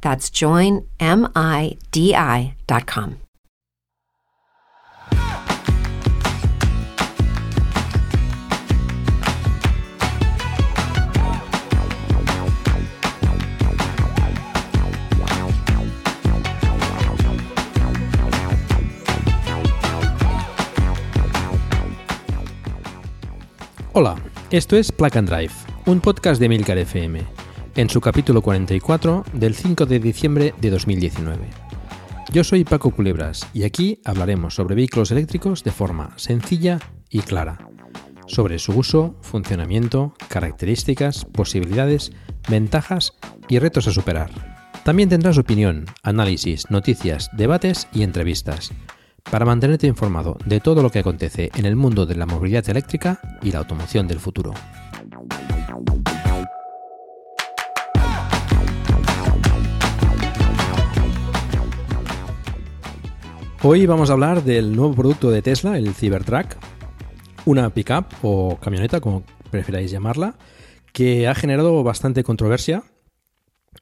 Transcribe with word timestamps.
That's 0.00 0.30
joinmidi.com. 0.30 0.90
Hola, 23.92 24.16
esto 24.50 24.76
es 24.76 24.92
Plug 24.92 25.18
and 25.18 25.28
Drive, 25.28 25.52
un 25.84 26.00
podcast 26.00 26.40
de 26.40 26.48
Milcar 26.48 26.78
FM, 26.78 27.39
en 27.80 27.88
su 27.88 28.02
capítulo 28.02 28.42
44 28.42 29.24
del 29.32 29.54
5 29.54 29.86
de 29.86 30.00
diciembre 30.00 30.54
de 30.60 30.68
2019. 30.68 31.38
Yo 32.30 32.44
soy 32.44 32.62
Paco 32.62 32.90
Culebras 32.90 33.46
y 33.54 33.62
aquí 33.62 34.02
hablaremos 34.04 34.54
sobre 34.54 34.74
vehículos 34.74 35.10
eléctricos 35.12 35.64
de 35.64 35.70
forma 35.70 36.12
sencilla 36.16 36.78
y 37.08 37.20
clara, 37.20 37.70
sobre 38.26 38.58
su 38.58 38.72
uso, 38.72 39.16
funcionamiento, 39.22 40.12
características, 40.28 41.24
posibilidades, 41.24 42.12
ventajas 42.50 43.14
y 43.48 43.58
retos 43.58 43.88
a 43.88 43.92
superar. 43.92 44.30
También 44.84 45.08
tendrás 45.08 45.38
opinión, 45.38 45.86
análisis, 46.02 46.70
noticias, 46.70 47.30
debates 47.32 47.88
y 47.94 48.02
entrevistas 48.02 48.72
para 49.30 49.46
mantenerte 49.46 49.86
informado 49.86 50.36
de 50.44 50.60
todo 50.60 50.82
lo 50.82 50.90
que 50.90 50.98
acontece 50.98 51.50
en 51.54 51.64
el 51.64 51.76
mundo 51.76 52.04
de 52.04 52.16
la 52.16 52.26
movilidad 52.26 52.68
eléctrica 52.68 53.38
y 53.40 53.52
la 53.52 53.60
automoción 53.60 54.06
del 54.06 54.20
futuro. 54.20 54.52
Hoy 63.62 63.84
vamos 63.84 64.08
a 64.08 64.14
hablar 64.14 64.42
del 64.42 64.74
nuevo 64.74 64.94
producto 64.94 65.30
de 65.30 65.42
Tesla, 65.42 65.76
el 65.76 65.92
Cybertruck, 65.92 66.56
una 67.44 67.68
pickup 67.68 68.06
o 68.22 68.58
camioneta, 68.58 69.02
como 69.02 69.22
preferáis 69.50 69.90
llamarla, 69.90 70.38
que 70.94 71.28
ha 71.28 71.34
generado 71.34 71.82
bastante 71.84 72.24
controversia. 72.24 72.84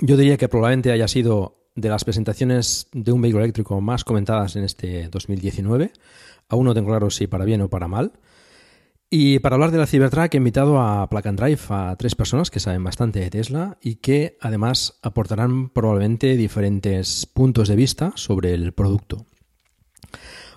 Yo 0.00 0.16
diría 0.16 0.36
que 0.36 0.48
probablemente 0.48 0.90
haya 0.90 1.06
sido 1.06 1.70
de 1.76 1.90
las 1.90 2.02
presentaciones 2.02 2.88
de 2.92 3.12
un 3.12 3.22
vehículo 3.22 3.44
eléctrico 3.44 3.80
más 3.80 4.02
comentadas 4.02 4.56
en 4.56 4.64
este 4.64 5.08
2019. 5.10 5.92
Aún 6.48 6.64
no 6.64 6.74
tengo 6.74 6.88
claro 6.88 7.08
si 7.10 7.28
para 7.28 7.44
bien 7.44 7.60
o 7.60 7.70
para 7.70 7.86
mal. 7.86 8.14
Y 9.10 9.38
para 9.38 9.54
hablar 9.54 9.70
de 9.70 9.78
la 9.78 9.86
Cybertruck 9.86 10.34
he 10.34 10.38
invitado 10.38 10.80
a 10.80 11.08
Plug 11.08 11.22
Drive 11.36 11.60
a 11.68 11.94
tres 11.96 12.16
personas 12.16 12.50
que 12.50 12.58
saben 12.58 12.82
bastante 12.82 13.20
de 13.20 13.30
Tesla 13.30 13.78
y 13.80 13.96
que 13.96 14.38
además 14.40 14.98
aportarán 15.02 15.68
probablemente 15.68 16.36
diferentes 16.36 17.26
puntos 17.26 17.68
de 17.68 17.76
vista 17.76 18.12
sobre 18.16 18.54
el 18.54 18.72
producto. 18.72 19.24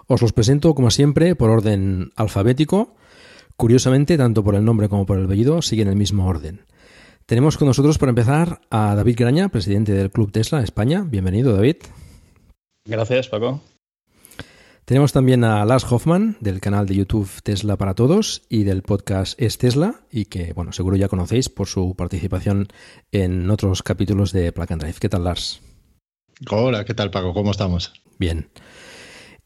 Os 0.07 0.22
los 0.22 0.34
presento 0.34 0.73
como 0.73 0.91
siempre 0.91 1.35
por 1.35 1.50
orden 1.50 2.12
alfabético. 2.16 2.95
Curiosamente, 3.56 4.17
tanto 4.17 4.44
por 4.44 4.56
el 4.56 4.66
nombre 4.66 4.89
como 4.89 5.06
por 5.06 5.17
el 5.17 5.25
apellido 5.25 5.62
siguen 5.62 5.88
el 5.88 5.95
mismo 5.95 6.28
orden. 6.28 6.66
Tenemos 7.25 7.57
con 7.57 7.67
nosotros, 7.67 7.97
para 7.97 8.09
empezar, 8.09 8.61
a 8.69 8.95
David 8.95 9.16
Graña, 9.17 9.50
presidente 9.50 9.94
del 9.94 10.11
Club 10.11 10.31
Tesla 10.31 10.61
España. 10.63 11.06
Bienvenido, 11.07 11.53
David. 11.53 11.78
Gracias, 12.85 13.29
Paco. 13.29 13.61
Tenemos 14.85 15.13
también 15.13 15.44
a 15.44 15.63
Lars 15.63 15.90
Hoffman, 15.90 16.35
del 16.41 16.59
canal 16.59 16.88
de 16.88 16.95
YouTube 16.95 17.29
Tesla 17.44 17.78
para 17.78 17.94
Todos 17.94 18.41
y 18.50 18.63
del 18.63 18.81
podcast 18.81 19.41
Es 19.41 19.57
Tesla, 19.57 20.01
y 20.11 20.25
que, 20.25 20.51
bueno, 20.53 20.73
seguro 20.73 20.97
ya 20.97 21.07
conocéis 21.07 21.47
por 21.47 21.67
su 21.67 21.95
participación 21.95 22.67
en 23.11 23.50
otros 23.50 23.84
capítulos 23.84 24.34
de 24.34 24.51
Plug 24.51 24.73
and 24.73 24.81
Drive. 24.81 24.97
¿Qué 25.00 25.07
tal, 25.07 25.23
Lars? 25.23 25.61
Hola, 26.50 26.84
¿qué 26.84 26.94
tal, 26.94 27.11
Paco? 27.11 27.34
¿Cómo 27.34 27.51
estamos? 27.51 27.94
Bien. 28.17 28.50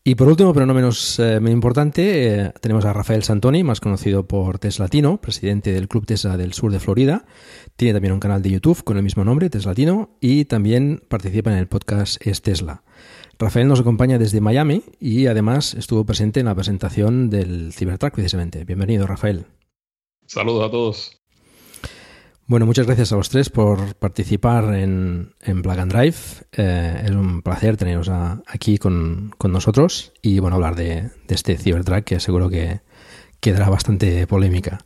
Y 0.08 0.14
por 0.14 0.28
último, 0.28 0.54
pero 0.54 0.68
no 0.68 0.76
menos 0.76 1.18
eh, 1.18 1.40
importante, 1.48 2.28
eh, 2.28 2.54
tenemos 2.62 2.86
a 2.86 2.94
Rafael 2.94 3.24
Santoni, 3.24 3.64
más 3.64 3.80
conocido 3.80 4.28
por 4.28 4.60
Teslatino, 4.60 5.20
presidente 5.20 5.72
del 5.72 5.88
Club 5.88 6.06
Tesla 6.06 6.38
del 6.38 6.54
sur 6.54 6.72
de 6.72 6.80
Florida. 6.80 7.26
Tiene 7.76 7.96
también 7.96 8.14
un 8.14 8.20
canal 8.20 8.44
de 8.44 8.52
YouTube 8.52 8.84
con 8.84 8.98
el 8.98 9.04
mismo 9.04 9.26
nombre, 9.26 9.50
Teslatino, 9.50 10.16
y 10.22 10.46
también 10.46 11.02
participa 11.08 11.52
en 11.52 11.58
el 11.58 11.68
podcast 11.68 12.24
Es 12.24 12.44
Tesla. 12.44 12.84
Rafael 13.40 13.68
nos 13.68 13.80
acompaña 13.80 14.20
desde 14.20 14.42
Miami 14.42 14.84
y 15.00 15.26
además 15.26 15.74
estuvo 15.74 16.06
presente 16.06 16.40
en 16.40 16.46
la 16.46 16.54
presentación 16.54 17.32
del 17.32 17.74
Cybertruck 17.74 18.14
precisamente. 18.14 18.64
Bienvenido, 18.64 19.08
Rafael. 19.08 19.48
Saludos 20.28 20.68
a 20.68 20.70
todos. 20.70 21.25
Bueno, 22.48 22.68
muchas 22.68 22.86
gracias 22.86 23.12
a 23.12 23.16
los 23.16 23.30
tres 23.30 23.50
por 23.50 23.96
participar 23.96 24.76
en, 24.76 25.34
en 25.42 25.64
Plug 25.64 25.80
and 25.80 25.92
Drive. 25.92 26.16
Eh, 26.56 27.02
es 27.06 27.10
un 27.10 27.42
placer 27.42 27.76
teneros 27.76 28.08
aquí 28.46 28.78
con, 28.78 29.34
nosotros 29.44 30.14
y 30.22 30.38
bueno, 30.38 30.58
hablar 30.58 30.76
de, 30.76 31.10
de 31.28 31.36
este 31.36 31.58
Cybertruck 31.58 32.04
que 32.04 32.20
seguro 32.20 32.48
que 32.48 32.82
quedará 33.40 33.68
bastante 33.70 34.28
polémica. 34.28 34.78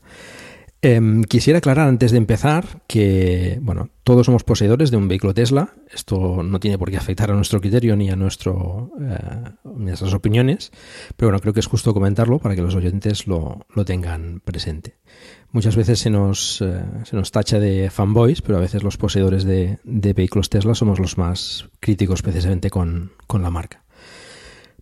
Em, 0.81 1.25
quisiera 1.25 1.59
aclarar 1.59 1.89
antes 1.89 2.11
de 2.11 2.17
empezar 2.17 2.81
que, 2.87 3.59
bueno, 3.61 3.89
todos 4.05 4.25
somos 4.25 4.45
poseedores 4.45 4.91
de 4.91 4.97
un 4.97 5.09
vehículo 5.09 5.33
Tesla. 5.33 5.73
Esto 5.93 6.41
no 6.41 6.61
tiene 6.61 6.77
por 6.77 6.89
qué 6.89 6.95
afectar 6.95 7.29
a 7.29 7.33
nuestro 7.33 7.59
criterio 7.59 7.97
ni 7.97 8.09
a 8.09 8.15
nuestro, 8.15 8.91
eh, 9.01 9.51
nuestras 9.65 10.13
opiniones, 10.13 10.71
pero 11.17 11.27
bueno, 11.27 11.41
creo 11.41 11.53
que 11.53 11.59
es 11.59 11.67
justo 11.67 11.93
comentarlo 11.93 12.39
para 12.39 12.55
que 12.55 12.61
los 12.61 12.75
oyentes 12.75 13.27
lo, 13.27 13.65
lo 13.75 13.83
tengan 13.83 14.39
presente. 14.39 14.95
Muchas 15.51 15.75
veces 15.75 15.99
se 15.99 16.09
nos, 16.09 16.61
eh, 16.61 16.83
se 17.05 17.15
nos 17.15 17.31
tacha 17.31 17.59
de 17.59 17.89
fanboys, 17.89 18.41
pero 18.41 18.57
a 18.57 18.61
veces 18.61 18.83
los 18.83 18.97
poseedores 18.97 19.43
de, 19.43 19.79
de 19.83 20.13
vehículos 20.13 20.49
Tesla 20.49 20.75
somos 20.75 20.99
los 20.99 21.17
más 21.17 21.67
críticos 21.79 22.21
precisamente 22.21 22.69
con, 22.69 23.13
con 23.25 23.41
la 23.41 23.49
marca. 23.49 23.83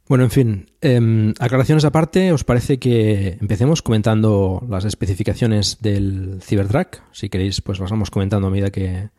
Bueno, 0.07 0.23
en 0.23 0.31
fin, 0.31 0.65
eh, 0.81 1.33
aclaraciones 1.39 1.83
aparte, 1.83 2.31
¿os 2.31 2.45
parece 2.45 2.79
que 2.79 3.37
empecemos 3.41 3.81
comentando 3.81 4.65
las 4.69 4.85
especificaciones 4.85 5.79
del 5.81 6.39
Cybertruck? 6.41 7.01
Si 7.11 7.27
queréis, 7.27 7.59
pues 7.59 7.79
las 7.79 7.91
vamos 7.91 8.09
comentando 8.09 8.47
a 8.47 8.49
medida 8.49 8.71
que, 8.71 9.09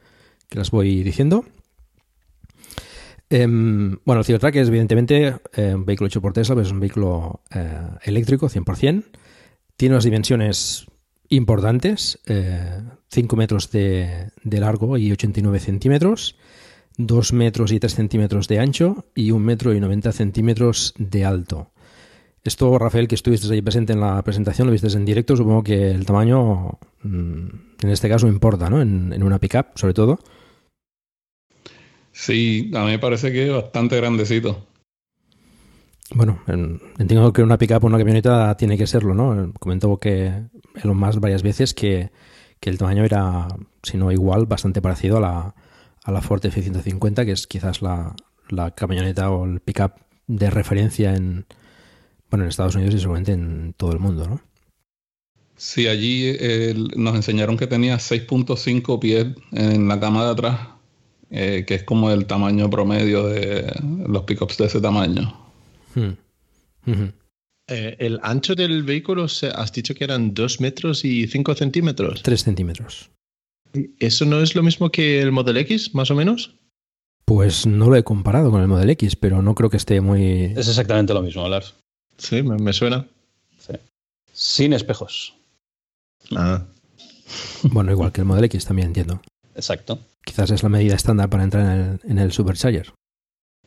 las 0.50 0.70
voy 0.70 1.03
diciendo. 1.03 1.44
Em, 3.28 3.98
bueno, 4.06 4.20
el 4.20 4.25
Cybertruck 4.25 4.56
es 4.56 4.69
evidentemente 4.69 5.36
eh, 5.53 5.75
un 5.75 5.84
vehículo 5.84 6.09
hecho 6.09 6.22
por 6.22 6.32
Tesla, 6.32 6.54
pero 6.54 6.66
es 6.66 6.72
un 6.72 6.80
vehículo 6.80 7.42
eh, 7.54 7.80
eléctrico, 8.04 8.48
100%. 8.48 9.04
Tiene 9.77 9.94
unas 9.94 10.04
dimensiones 10.04 10.86
importantes, 11.28 12.19
5 13.09 13.36
metros 13.36 13.71
de, 13.71 14.30
de 14.42 14.60
largo 14.60 14.97
y 14.98 15.13
89 15.13 15.60
centímetros. 15.60 16.36
2 16.98 17.33
metros 17.33 17.71
y 17.71 17.78
3 17.78 17.95
centímetros 17.95 18.48
de 18.48 18.59
ancho 18.59 19.07
y 19.15 19.30
1 19.30 19.45
metro 19.45 19.72
y 19.72 19.80
90 19.80 20.13
centímetros 20.13 20.95
de 20.98 21.25
alto. 21.25 21.71
Esto, 22.45 22.78
Rafael, 22.78 23.09
que 23.09 23.15
estuviste 23.15 23.53
ahí 23.53 23.63
presente 23.63 23.92
en 23.92 24.01
la 24.01 24.22
presentación, 24.22 24.66
lo 24.66 24.72
viste 24.72 24.89
en 24.89 25.04
directo, 25.04 25.36
supongo 25.36 25.63
que 25.63 25.91
el 25.91 26.07
tamaño 26.07 26.78
mm, 27.03 27.48
en 27.83 27.91
este 27.91 28.09
caso 28.09 28.27
importa, 28.27 28.71
¿no? 28.71 28.80
En, 28.80 29.22
una 29.22 29.39
pickup, 29.39 29.77
sobre 29.77 29.95
todo. 29.95 30.19
Sí, 32.13 32.71
a 32.75 32.84
mí 32.84 32.92
me 32.92 32.98
parece 32.98 33.33
que 33.33 33.47
es 33.47 33.53
bastante 33.53 33.97
grandecito. 33.97 34.66
Bueno, 36.15 36.41
entiendo 36.47 37.33
que 37.33 37.43
una 37.43 37.59
pickup 37.59 37.84
o 37.84 37.87
una 37.87 37.99
camioneta 37.99 38.57
tiene 38.57 38.78
que 38.78 38.87
serlo, 38.87 39.15
¿no? 39.15 39.53
Comentó 39.60 39.99
que 39.99 40.33
Elon 40.83 40.97
Musk 40.97 41.21
varias 41.21 41.43
veces 41.43 41.75
que, 41.75 42.10
que 42.60 42.71
el 42.71 42.78
tamaño 42.78 43.05
era, 43.05 43.49
si 43.83 43.99
no 43.99 44.10
igual, 44.10 44.47
bastante 44.47 44.81
parecido 44.81 45.19
a 45.19 45.21
la, 45.21 45.55
a 46.05 46.13
la 46.13 46.22
Ford 46.22 46.45
F-150, 46.45 47.27
que 47.27 47.33
es 47.33 47.47
quizás 47.47 47.83
la, 47.83 48.15
camioneta 48.75 49.31
o 49.31 49.45
el 49.45 49.60
pickup 49.60 49.93
de 50.27 50.49
referencia 50.49 51.15
en, 51.15 51.45
bueno, 52.31 52.45
en 52.45 52.49
Estados 52.49 52.75
Unidos 52.77 52.95
y 52.95 53.01
seguramente 53.01 53.33
en 53.33 53.75
todo 53.77 53.93
el 53.93 53.99
mundo, 53.99 54.27
¿no? 54.27 54.41
Sí, 55.57 55.89
allí 55.89 56.22
eh, 56.25 56.75
nos 56.97 57.16
enseñaron 57.16 57.59
que 57.59 57.66
tenía 57.66 57.97
6.5 57.97 58.99
pies 59.01 59.27
en 59.53 59.89
la 59.89 60.01
cama 60.01 60.25
de 60.25 60.31
atrás, 60.31 60.61
eh, 61.31 61.65
que 61.66 61.75
es 61.75 61.83
como 61.83 62.11
el 62.11 62.27
tamaño 62.27 62.71
promedio 62.71 63.27
de 63.27 63.71
los 64.07 64.22
pickups 64.22 64.57
de 64.57 64.66
ese 64.66 64.81
tamaño. 64.81 65.47
Hmm. 65.95 66.91
Ujú. 66.91 67.13
Eh, 67.71 67.97
el 67.99 68.19
ancho 68.23 68.55
del 68.55 68.83
vehículo, 68.83 69.29
se- 69.29 69.49
has 69.49 69.73
dicho 69.73 69.95
que 69.95 70.05
eran 70.05 70.33
2 70.35 70.61
metros 70.61 71.05
y 71.05 71.27
5 71.27 71.55
centímetros. 71.55 72.23
Tres 72.23 72.45
centímetros. 72.45 73.11
¿Eso 73.99 74.25
no 74.25 74.41
es 74.41 74.55
lo 74.55 74.63
mismo 74.63 74.91
que 74.91 75.21
el 75.21 75.33
Model 75.33 75.59
X, 75.59 75.95
más 75.95 76.11
o 76.11 76.15
menos? 76.15 76.55
Pues 77.27 77.67
no 77.67 77.91
lo 77.91 77.97
he 77.97 78.05
comparado 78.05 78.51
con 78.51 78.63
el 78.63 78.69
Model 78.69 78.89
X, 78.91 79.17
pero 79.17 79.43
no 79.43 79.55
creo 79.55 79.69
que 79.69 79.77
esté 79.77 80.01
muy... 80.01 80.45
Es 80.57 80.69
exactamente 80.69 81.13
lo 81.13 81.21
mismo, 81.21 81.47
Lars. 81.47 81.75
Sí, 82.17 82.43
me, 82.43 82.57
me 82.57 82.73
suena. 82.73 83.07
Sí. 83.59 83.75
Sin 84.33 84.73
espejos. 84.73 85.35
Ah, 86.35 86.65
Bueno, 87.65 87.93
igual 87.93 88.13
que 88.13 88.23
el 88.23 88.27
Model 88.27 88.45
X 88.45 88.65
también 88.65 88.89
entiendo. 88.89 89.21
Exacto. 89.55 89.99
Quizás 90.25 90.51
es 90.51 90.63
la 90.63 90.71
medida 90.71 90.95
estándar 90.95 91.29
para 91.29 91.45
entrar 91.45 91.65
en 91.67 91.81
el, 92.03 92.11
en 92.11 92.19
el 92.19 92.33
Supercharger. 92.33 92.93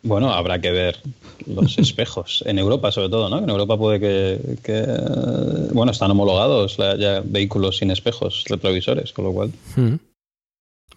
Bueno, 0.04 0.32
habrá 0.34 0.60
que 0.60 0.72
ver 0.72 1.00
los 1.46 1.78
espejos. 1.78 2.44
En 2.46 2.60
Europa, 2.60 2.92
sobre 2.92 3.10
todo, 3.10 3.30
¿no? 3.30 3.40
En 3.40 3.50
Europa 3.50 3.78
puede 3.78 4.00
que. 4.00 4.58
que, 4.64 4.86
bueno, 5.74 5.92
están 5.92 6.12
homologados 6.12 6.78
ya 6.78 7.22
vehículos 7.24 7.78
sin 7.78 7.92
espejos 7.92 8.46
retrovisores, 8.50 9.14
con 9.14 9.26
lo 9.26 9.32
cual. 9.32 9.52
Hmm. 9.76 9.96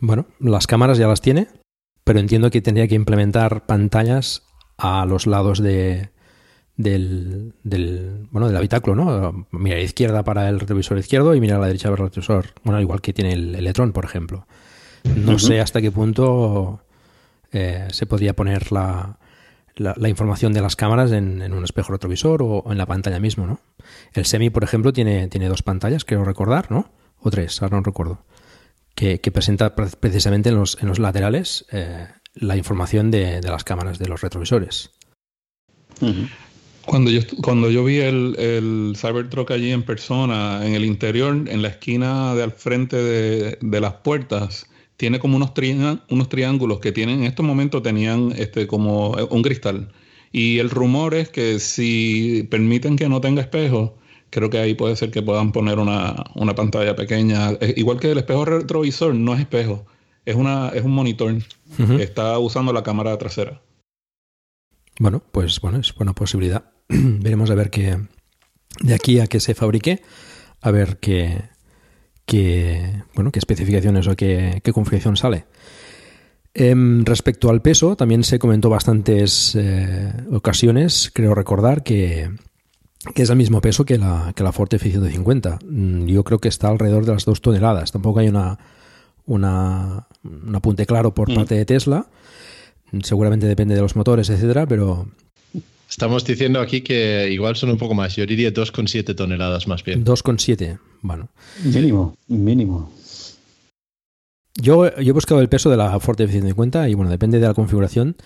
Bueno, 0.00 0.26
las 0.40 0.66
cámaras 0.66 0.98
ya 0.98 1.06
las 1.06 1.20
tiene, 1.20 1.48
pero 2.02 2.18
entiendo 2.18 2.50
que 2.50 2.60
tendría 2.60 2.88
que 2.88 2.94
implementar 2.94 3.66
pantallas 3.66 4.42
a 4.76 5.06
los 5.06 5.26
lados 5.26 5.62
de, 5.62 6.10
del, 6.76 7.54
del, 7.62 8.26
bueno, 8.30 8.48
del 8.48 8.56
habitáculo, 8.56 8.96
¿no? 8.96 9.46
Mirar 9.52 9.78
a 9.78 9.80
la 9.80 9.84
izquierda 9.84 10.24
para 10.24 10.48
el 10.48 10.60
retrovisor 10.60 10.98
izquierdo 10.98 11.34
y 11.34 11.40
mirar 11.40 11.58
a 11.58 11.60
la 11.60 11.66
derecha 11.68 11.90
para 11.90 12.02
el 12.02 12.08
retrovisor. 12.08 12.46
Bueno, 12.64 12.80
igual 12.80 13.00
que 13.00 13.12
tiene 13.12 13.32
el 13.32 13.54
Electron, 13.54 13.92
por 13.92 14.04
ejemplo. 14.04 14.46
No 15.04 15.38
sé 15.38 15.60
hasta 15.60 15.82
qué 15.82 15.90
punto 15.90 16.80
eh, 17.54 17.88
se 17.90 18.04
podría 18.04 18.34
poner 18.34 18.70
la, 18.70 19.18
la, 19.76 19.94
la 19.96 20.08
información 20.10 20.52
de 20.52 20.60
las 20.60 20.76
cámaras 20.76 21.12
en, 21.12 21.40
en 21.40 21.54
un 21.54 21.64
espejo 21.64 21.92
retrovisor 21.92 22.42
o 22.42 22.64
en 22.70 22.76
la 22.76 22.84
pantalla 22.86 23.20
mismo, 23.20 23.46
¿no? 23.46 23.60
El 24.12 24.26
Semi, 24.26 24.50
por 24.50 24.64
ejemplo, 24.64 24.92
tiene, 24.92 25.28
tiene 25.28 25.48
dos 25.48 25.62
pantallas, 25.62 26.04
creo 26.04 26.24
recordar, 26.24 26.70
¿no? 26.70 26.92
O 27.20 27.30
tres, 27.30 27.62
ahora 27.62 27.78
no 27.78 27.82
recuerdo. 27.82 28.26
Que, 28.94 29.20
que 29.20 29.32
presenta 29.32 29.74
pre- 29.74 29.88
precisamente 29.98 30.50
en 30.50 30.56
los, 30.56 30.78
en 30.80 30.88
los 30.88 30.98
laterales 30.98 31.64
eh, 31.72 32.06
la 32.34 32.56
información 32.56 33.10
de, 33.10 33.40
de 33.40 33.50
las 33.50 33.64
cámaras 33.64 33.98
de 33.98 34.08
los 34.08 34.20
retrovisores. 34.20 34.90
Cuando 36.86 37.10
yo, 37.10 37.20
cuando 37.42 37.70
yo 37.70 37.82
vi 37.82 37.98
el, 38.00 38.36
el 38.38 38.94
Cybertruck 38.96 39.50
allí 39.52 39.72
en 39.72 39.84
persona, 39.84 40.66
en 40.66 40.74
el 40.74 40.84
interior, 40.84 41.34
en 41.34 41.62
la 41.62 41.68
esquina 41.68 42.34
de 42.34 42.42
al 42.42 42.52
frente 42.52 42.96
de, 42.96 43.58
de 43.60 43.80
las 43.80 43.94
puertas, 43.94 44.66
tiene 45.04 45.18
como 45.18 45.36
unos, 45.36 45.52
trián- 45.52 46.00
unos 46.08 46.30
triángulos 46.30 46.80
que 46.80 46.90
tienen, 46.90 47.18
en 47.18 47.24
estos 47.24 47.44
momentos 47.44 47.82
tenían 47.82 48.32
este, 48.38 48.66
como 48.66 49.10
un 49.10 49.42
cristal. 49.42 49.92
Y 50.32 50.60
el 50.60 50.70
rumor 50.70 51.12
es 51.12 51.28
que 51.28 51.58
si 51.60 52.48
permiten 52.50 52.96
que 52.96 53.06
no 53.10 53.20
tenga 53.20 53.42
espejo, 53.42 53.98
creo 54.30 54.48
que 54.48 54.56
ahí 54.56 54.72
puede 54.72 54.96
ser 54.96 55.10
que 55.10 55.20
puedan 55.20 55.52
poner 55.52 55.78
una, 55.78 56.24
una 56.36 56.54
pantalla 56.54 56.96
pequeña. 56.96 57.50
Eh, 57.60 57.74
igual 57.76 58.00
que 58.00 58.12
el 58.12 58.16
espejo 58.16 58.46
retrovisor, 58.46 59.14
no 59.14 59.34
es 59.34 59.40
espejo, 59.40 59.84
es, 60.24 60.36
una, 60.36 60.70
es 60.70 60.82
un 60.82 60.92
monitor. 60.92 61.34
Está 62.00 62.38
usando 62.38 62.72
la 62.72 62.82
cámara 62.82 63.18
trasera. 63.18 63.60
Bueno, 64.98 65.22
pues 65.32 65.60
bueno, 65.60 65.80
es 65.80 65.94
buena 65.94 66.14
posibilidad. 66.14 66.72
Veremos 66.88 67.50
a 67.50 67.54
ver 67.54 67.68
qué 67.68 67.98
de 68.80 68.94
aquí 68.94 69.20
a 69.20 69.26
que 69.26 69.38
se 69.38 69.54
fabrique, 69.54 70.00
a 70.62 70.70
ver 70.70 70.96
qué, 70.96 71.42
qué 72.26 73.02
bueno, 73.14 73.30
qué 73.32 73.38
especificaciones 73.38 74.06
o 74.08 74.16
qué, 74.16 74.60
qué 74.62 74.72
configuración 74.72 75.16
sale. 75.16 75.44
Em, 76.54 77.04
respecto 77.04 77.50
al 77.50 77.62
peso, 77.62 77.96
también 77.96 78.22
se 78.22 78.38
comentó 78.38 78.70
bastantes 78.70 79.56
eh, 79.56 80.12
ocasiones, 80.30 81.10
creo 81.12 81.34
recordar, 81.34 81.82
que, 81.82 82.30
que 83.12 83.22
es 83.22 83.30
el 83.30 83.36
mismo 83.36 83.60
peso 83.60 83.84
que 83.84 83.98
la, 83.98 84.32
que 84.36 84.44
la 84.44 84.52
Ford 84.52 84.72
F-150. 84.72 85.58
Mm, 85.68 86.06
Yo 86.06 86.22
creo 86.22 86.38
que 86.38 86.48
está 86.48 86.68
alrededor 86.68 87.06
de 87.06 87.12
las 87.12 87.24
dos 87.24 87.40
toneladas. 87.40 87.90
Tampoco 87.90 88.20
hay 88.20 88.28
una, 88.28 88.58
una, 89.26 90.06
un 90.22 90.54
apunte 90.54 90.86
claro 90.86 91.12
por 91.12 91.28
Mm. 91.30 91.34
parte 91.34 91.54
de 91.56 91.64
Tesla. 91.64 92.06
Seguramente 93.02 93.48
depende 93.48 93.74
de 93.74 93.80
los 93.80 93.96
motores, 93.96 94.30
etcétera, 94.30 94.66
pero 94.66 95.08
estamos 95.94 96.24
diciendo 96.24 96.58
aquí 96.60 96.80
que 96.80 97.28
igual 97.30 97.54
son 97.54 97.70
un 97.70 97.78
poco 97.78 97.94
más. 97.94 98.16
Yo 98.16 98.26
diría 98.26 98.52
2,7 98.52 99.14
toneladas 99.14 99.68
más 99.68 99.84
bien. 99.84 100.04
2,7. 100.04 100.78
Bueno, 101.02 101.28
Mínimo, 101.62 102.16
mínimo. 102.26 102.90
yo, 104.56 104.90
yo 104.96 105.10
he 105.10 105.12
buscado 105.12 105.40
el 105.40 105.48
peso 105.48 105.70
de 105.70 105.76
la 105.76 106.00
Ford 106.00 106.20
F-150 106.20 106.90
y 106.90 106.94
bueno, 106.94 107.10
depende 107.12 107.38
de 107.38 107.46
la 107.46 107.54
configuración 107.54 108.16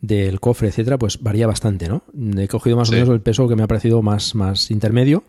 del 0.00 0.38
cofre, 0.38 0.68
etcétera, 0.68 0.98
pues 0.98 1.20
varía 1.20 1.46
bastante, 1.46 1.88
¿no? 1.88 2.04
He 2.38 2.46
cogido 2.48 2.76
más 2.76 2.88
Sí. 2.88 2.94
o 2.94 2.98
menos 2.98 3.10
el 3.12 3.20
peso 3.20 3.48
que 3.48 3.56
me 3.56 3.62
ha 3.64 3.66
parecido 3.66 4.02
más, 4.02 4.34
más 4.34 4.70
intermedio. 4.70 5.24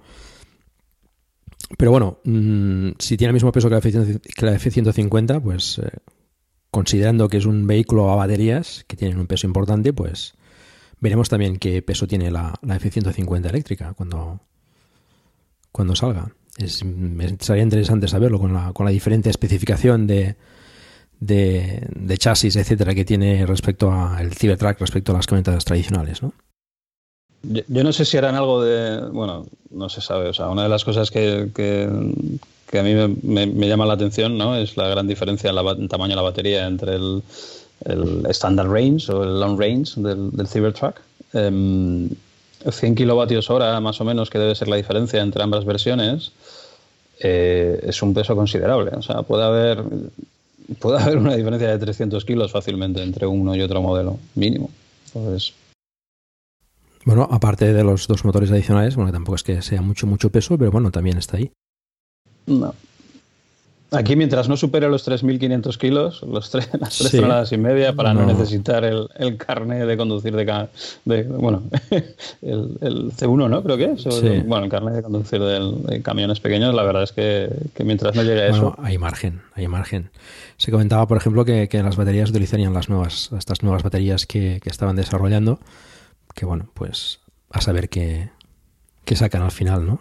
Pero 1.78 1.92
bueno, 1.92 2.20
mm, 2.26 2.92
si 3.00 3.18
tiene 3.18 3.30
el 3.30 3.34
mismo 3.34 3.52
peso 3.52 3.68
que 3.70 3.76
la 3.76 3.80
F-150, 3.80 4.22
que 4.36 4.46
la 4.46 4.54
F-150, 4.56 5.42
pues 5.42 5.80
eh, 5.80 5.90
considerando 6.70 7.28
que 7.28 7.38
es 7.38 7.46
un 7.46 7.66
vehículo 7.66 8.12
a 8.12 8.16
baterías 8.16 8.84
que 8.88 8.96
tienen 8.98 9.18
un 9.20 9.28
peso 9.28 9.48
importante, 9.48 9.94
pues 9.94 10.34
veremos 11.02 11.28
también 11.28 11.58
qué 11.58 11.82
peso 11.82 12.08
tiene 12.08 12.32
la, 12.32 12.54
la 12.62 12.78
F-150 12.78 13.50
eléctrica 13.50 13.94
cuando, 13.94 14.40
cuando 15.72 15.96
salga. 15.96 16.32
Sería 16.58 17.64
interesante 17.64 18.08
saberlo 18.08 18.40
con 18.40 18.54
la, 18.54 18.72
con 18.72 18.86
la 18.86 18.92
diferente 18.92 19.30
especificación 19.30 20.08
de, 20.08 20.36
de, 21.20 22.18
chasis, 22.18 22.56
etcétera, 22.56 22.94
que 22.94 23.06
tiene 23.06 23.46
respecto 23.46 23.92
al 23.92 24.34
Cybertruck, 24.34 24.80
respecto 24.80 25.12
a 25.12 25.16
las 25.16 25.28
camionetas 25.28 25.66
tradicionales, 25.66 26.22
¿no? 26.22 26.34
Yo, 27.44 27.84
no 27.84 27.92
sé 27.92 28.06
si 28.06 28.18
harán 28.18 28.36
algo 28.36 28.62
de. 28.64 29.10
Bueno, 29.10 29.48
no 29.72 29.90
se 29.90 30.02
sabe. 30.02 30.30
O 30.30 30.34
sea, 30.34 30.50
una 30.50 30.64
de 30.64 30.70
las 30.70 30.86
cosas 30.86 31.10
que, 31.10 31.50
que, 31.56 31.90
que 32.70 32.80
a 32.80 32.84
mí 32.84 32.94
me, 32.94 33.48
me- 33.48 33.68
llama 33.68 33.88
la 33.88 33.94
atención 33.94 34.38
¿no? 34.38 34.56
es 34.56 34.78
la 34.78 34.88
gran 34.88 35.08
diferencia 35.08 35.50
en, 35.50 35.56
la 35.56 35.64
tamaño 35.88 36.12
de 36.12 36.16
la 36.18 36.22
batería 36.22 36.68
entre 36.68 36.96
el, 36.96 37.24
el 37.86 38.26
Standard 38.30 38.70
Range 38.70 39.12
o 39.12 39.24
el 39.24 39.40
Long 39.40 39.60
Range 39.60 40.00
del, 40.02 40.32
del 40.32 40.48
Cybertruck. 40.48 41.00
Em, 41.34 42.10
100 42.70 42.96
kilovatios 42.96 43.50
hora, 43.50 43.80
más 43.80 44.00
o 44.02 44.06
menos, 44.06 44.30
que 44.30 44.38
debe 44.38 44.56
ser 44.56 44.68
la 44.68 44.76
diferencia 44.76 45.22
entre 45.22 45.42
ambas 45.42 45.66
versiones, 45.66 46.32
eh, 47.20 47.80
es 47.84 48.02
un 48.02 48.14
peso 48.14 48.36
considerable. 48.36 48.92
O 48.96 49.02
sea, 49.02 49.24
puede 49.24 49.44
haber, 49.44 49.84
puede 50.80 51.02
haber 51.02 51.18
una 51.18 51.36
diferencia 51.36 51.70
de 51.70 51.80
300 51.80 52.24
kilos 52.26 52.52
fácilmente 52.52 53.02
entre 53.02 53.26
uno 53.26 53.56
y 53.56 53.62
otro 53.62 53.82
modelo, 53.82 54.20
mínimo. 54.36 54.70
Entonces, 55.08 55.54
Bueno, 57.04 57.28
aparte 57.32 57.74
de 57.74 57.84
los 57.84 58.08
dos 58.08 58.24
motores 58.26 58.52
adicionales, 58.52 58.96
bueno, 58.96 59.12
tampoco 59.12 59.36
es 59.36 59.44
que 59.44 59.62
sea 59.64 59.82
mucho, 59.82 60.06
mucho 60.06 60.30
peso, 60.30 60.58
pero 60.58 60.72
bueno, 60.72 60.92
también 60.92 61.18
está 61.18 61.38
ahí. 61.38 61.52
No. 62.46 62.76
Aquí, 63.94 64.16
mientras 64.16 64.48
no 64.48 64.56
supere 64.56 64.88
los 64.88 65.06
3.500 65.06 65.78
kilos, 65.78 66.22
los 66.24 66.50
tres, 66.50 66.70
las 66.80 66.98
tres 66.98 67.12
Sí. 67.12 67.18
toneladas 67.18 67.52
y 67.52 67.58
media, 67.58 67.94
para 67.94 68.14
no, 68.14 68.22
No. 68.22 68.28
necesitar 68.28 68.86
el, 68.86 69.10
el 69.18 69.36
carnet 69.36 69.86
de 69.86 69.98
conducir 69.98 70.34
de, 70.34 70.46
de- 71.04 71.24
bueno, 71.24 71.64
el, 72.42 72.78
el 72.80 73.12
C1, 73.12 73.50
¿no? 73.50 73.62
Creo 73.64 73.76
que 73.76 73.92
es. 73.92 74.06
o- 74.08 74.12
Sí. 74.12 74.42
Bueno, 74.46 74.64
el 74.66 74.72
carnet 74.72 74.94
de 74.96 75.04
conducir 75.04 75.42
del- 75.42 75.84
de 75.84 76.02
camiones 76.02 76.40
pequeños, 76.40 76.74
la 76.74 76.84
verdad 76.84 77.04
es 77.04 77.12
que, 77.12 77.50
que 77.76 77.84
mientras 77.84 78.16
no 78.16 78.24
llegue 78.24 78.46
a 78.48 78.50
Bueno, 78.52 78.74
eso, 78.76 78.82
hay 78.82 78.98
margen, 78.98 79.42
hay 79.56 79.68
margen. 79.68 80.10
Se 80.56 80.72
comentaba, 80.72 81.06
por 81.08 81.18
ejemplo, 81.18 81.44
que, 81.44 81.68
que 81.68 81.84
las 81.84 81.98
baterías 81.98 82.30
utilizarían 82.30 82.74
las 82.74 82.88
nuevas, 82.88 83.30
estas 83.38 83.62
nuevas 83.62 83.84
baterías 83.84 84.26
que, 84.26 84.60
que 84.64 84.70
estaban 84.70 84.96
desarrollando, 84.96 85.60
que 86.34 86.46
bueno, 86.46 86.70
pues 86.76 87.20
a 87.52 87.60
saber 87.60 87.90
qué, 87.90 88.30
qué 89.04 89.18
sacan 89.18 89.42
al 89.42 89.52
final, 89.52 89.86
¿no? 89.86 90.00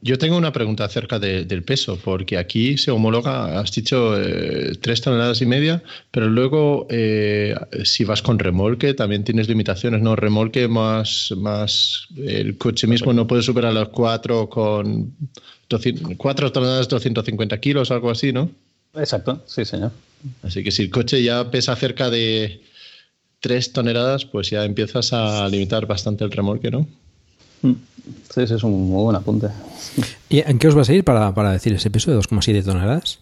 Yo 0.00 0.16
tengo 0.16 0.36
una 0.36 0.52
pregunta 0.52 0.84
acerca 0.84 1.18
de- 1.18 1.44
del 1.44 1.64
peso, 1.64 1.98
porque 2.02 2.38
aquí 2.38 2.78
se 2.78 2.92
homologa, 2.92 3.58
has 3.58 3.72
dicho, 3.72 4.16
eh, 4.20 4.72
tres 4.80 5.00
toneladas 5.00 5.42
y 5.42 5.46
media, 5.46 5.82
pero 6.12 6.28
luego 6.28 6.86
eh, 6.88 7.54
si 7.84 8.04
vas 8.04 8.22
con 8.22 8.38
remolque 8.38 8.94
también 8.94 9.24
tienes 9.24 9.48
limitaciones, 9.48 10.00
¿no? 10.00 10.14
Remolque 10.14 10.68
más, 10.68 11.32
más 11.36 12.06
el 12.16 12.56
coche 12.58 12.86
mismo 12.86 13.12
no 13.12 13.26
puede 13.26 13.42
superar 13.42 13.74
los 13.74 13.88
cuatro 13.88 14.48
con 14.48 15.14
200 15.68 16.16
cuatro 16.16 16.52
toneladas 16.52 16.88
250 16.88 17.58
kilos, 17.58 17.90
algo 17.90 18.10
así, 18.10 18.32
¿no? 18.32 18.50
Exacto, 18.94 19.42
sí, 19.46 19.64
señor. 19.64 19.90
Así 20.42 20.62
que 20.62 20.70
si 20.70 20.82
el 20.82 20.90
coche 20.90 21.22
ya 21.22 21.50
pesa 21.50 21.74
cerca 21.76 22.08
de 22.08 22.62
tres 23.40 23.72
toneladas, 23.72 24.24
pues 24.24 24.50
ya 24.50 24.64
empiezas 24.64 25.12
a 25.12 25.48
limitar 25.48 25.86
bastante 25.86 26.24
el 26.24 26.30
remolque, 26.30 26.70
¿no? 26.70 26.86
Mm. 27.62 27.72
Sí, 28.32 28.40
ese 28.42 28.54
es 28.56 28.62
un 28.62 28.88
muy 28.90 29.02
buen 29.04 29.16
apunte. 29.16 29.48
¿Y 30.30 30.38
en 30.40 30.58
qué 30.58 30.68
os 30.68 30.74
vas 30.74 30.88
a 30.88 30.94
ir 30.94 31.04
para, 31.04 31.34
para 31.34 31.52
decir 31.52 31.72
ese 31.74 31.90
peso 31.90 32.10
de 32.10 32.16
2,7 32.18 32.64
toneladas? 32.64 33.18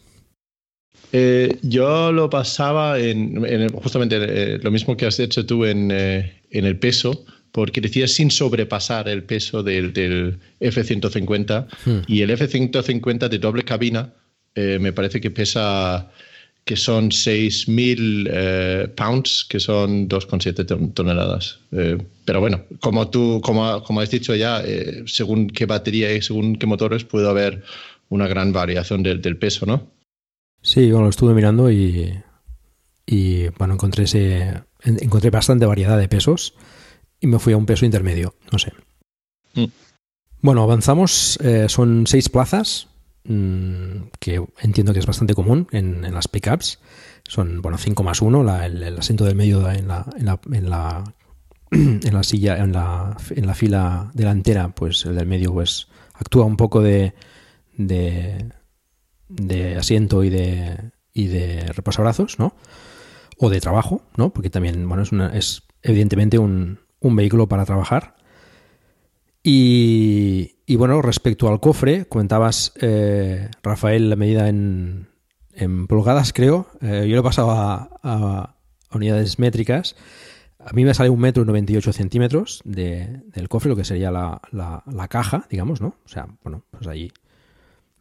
Eh, 1.12 1.58
yo 1.62 2.12
lo 2.12 2.28
pasaba 2.28 2.98
en, 2.98 3.44
en- 3.46 3.68
justamente 3.72 4.16
eh, 4.20 4.58
lo 4.62 4.70
mismo 4.70 4.96
que 4.96 5.06
has 5.06 5.18
hecho 5.20 5.46
tú 5.46 5.64
en, 5.64 5.90
eh, 5.92 6.40
en 6.50 6.64
el 6.66 6.78
peso, 6.78 7.24
porque 7.52 7.80
decía 7.80 8.06
sin 8.08 8.30
sobrepasar 8.30 9.08
el 9.08 9.22
peso 9.24 9.62
del, 9.62 9.92
del 9.92 10.38
F-150 10.60 11.66
Hmm. 11.84 11.98
y 12.06 12.22
el 12.22 12.30
F-150 12.30 13.28
de 13.28 13.38
doble 13.38 13.62
cabina 13.64 14.12
eh, 14.54 14.78
me 14.80 14.92
parece 14.92 15.20
que 15.20 15.30
pesa 15.30 16.10
que 16.66 16.76
son 16.76 17.10
6.000 17.12 18.28
eh, 18.28 18.88
pounds, 18.96 19.46
que 19.48 19.60
son 19.60 20.08
2,7 20.08 20.64
ton- 20.66 20.92
toneladas. 20.92 21.60
Eh, 21.70 21.96
pero 22.24 22.40
bueno, 22.40 22.64
como 22.80 23.08
tú, 23.08 23.40
como, 23.42 23.84
como 23.84 24.00
has 24.00 24.10
dicho 24.10 24.34
ya, 24.34 24.62
eh, 24.64 25.04
según 25.06 25.46
qué 25.46 25.64
batería 25.64 26.12
y 26.12 26.20
según 26.22 26.56
qué 26.56 26.66
motores 26.66 27.04
puede 27.04 27.28
haber 27.30 27.62
una 28.08 28.26
gran 28.26 28.52
variación 28.52 29.04
del, 29.04 29.22
del 29.22 29.36
peso, 29.38 29.64
¿no? 29.64 29.86
Sí, 30.60 30.90
bueno, 30.90 31.04
lo 31.04 31.10
estuve 31.10 31.34
mirando 31.34 31.70
y, 31.70 32.12
y 33.06 33.46
bueno, 33.58 33.74
encontré 33.74 34.02
ese, 34.04 34.42
en- 34.82 34.98
encontré 35.02 35.30
bastante 35.30 35.66
variedad 35.66 35.96
de 35.96 36.08
pesos 36.08 36.54
y 37.20 37.28
me 37.28 37.38
fui 37.38 37.52
a 37.52 37.56
un 37.58 37.66
peso 37.66 37.86
intermedio, 37.86 38.34
no 38.50 38.58
sé. 38.58 38.72
Mm. 39.54 39.66
Bueno, 40.40 40.64
avanzamos, 40.64 41.38
eh, 41.44 41.66
son 41.68 42.08
seis 42.08 42.28
plazas, 42.28 42.88
que 43.26 44.44
entiendo 44.60 44.92
que 44.92 45.00
es 45.00 45.06
bastante 45.06 45.34
común 45.34 45.66
en, 45.72 46.02
las 46.14 46.28
pickups. 46.28 46.78
Son, 47.28 47.60
bueno, 47.60 47.78
5 47.78 48.02
más 48.02 48.22
1, 48.22 48.64
el, 48.64 48.82
el 48.82 48.98
asiento 48.98 49.24
del 49.24 49.34
medio 49.34 49.68
en 49.70 49.88
la, 49.88 50.06
en 50.16 50.26
la, 50.26 50.40
en 50.52 50.70
la, 50.70 51.04
en 51.70 52.14
la 52.14 52.22
silla, 52.22 52.58
en 52.58 52.72
la, 52.72 53.16
en 53.30 53.46
la 53.46 53.54
fila 53.54 54.10
delantera, 54.14 54.68
pues 54.68 55.04
el 55.06 55.16
del 55.16 55.26
medio 55.26 55.52
pues 55.52 55.88
actúa 56.14 56.44
un 56.44 56.56
poco 56.56 56.80
de, 56.82 57.14
de, 57.76 58.52
de 59.28 59.76
asiento 59.76 60.22
y 60.24 60.30
de, 60.30 60.92
y 61.12 61.26
de 61.26 61.72
reposabrazos, 61.72 62.38
¿no? 62.38 62.54
O 63.38 63.50
de 63.50 63.60
trabajo, 63.60 64.02
¿no? 64.16 64.30
Porque 64.30 64.50
también, 64.50 64.88
bueno, 64.88 65.02
es, 65.02 65.12
una, 65.12 65.36
es 65.36 65.62
evidentemente 65.82 66.38
un, 66.38 66.80
un 67.00 67.16
vehículo 67.16 67.48
para 67.48 67.64
trabajar. 67.64 68.16
Y, 69.42 70.55
y 70.66 70.76
bueno, 70.76 71.00
respecto 71.02 71.48
al 71.48 71.60
cofre, 71.60 72.06
comentabas, 72.06 72.72
eh, 72.80 73.48
Rafael, 73.62 74.10
la 74.10 74.16
medida 74.16 74.48
en, 74.48 75.08
en 75.52 75.86
pulgadas, 75.86 76.32
creo. 76.32 76.68
Eh, 76.80 77.06
yo 77.08 77.14
lo 77.14 77.20
he 77.20 77.24
pasado 77.24 77.50
a, 77.52 77.90
a- 78.02 78.56
a 78.90 78.96
unidades 78.96 79.38
métricas. 79.38 79.94
A 80.58 80.72
mí 80.72 80.84
me 80.84 80.94
sale 80.94 81.10
un 81.10 81.20
metro 81.20 81.42
y 81.42 81.46
98 81.46 81.92
centímetros 81.92 82.60
de, 82.64 83.22
del 83.26 83.48
cofre, 83.48 83.68
lo 83.70 83.76
que 83.76 83.84
sería 83.84 84.10
la, 84.10 84.40
la- 84.50 84.82
la 84.90 85.08
caja, 85.08 85.46
digamos, 85.50 85.80
¿no? 85.80 85.94
O 86.04 86.08
sea, 86.08 86.26
bueno, 86.42 86.64
pues 86.72 86.86
ahí, 86.88 87.12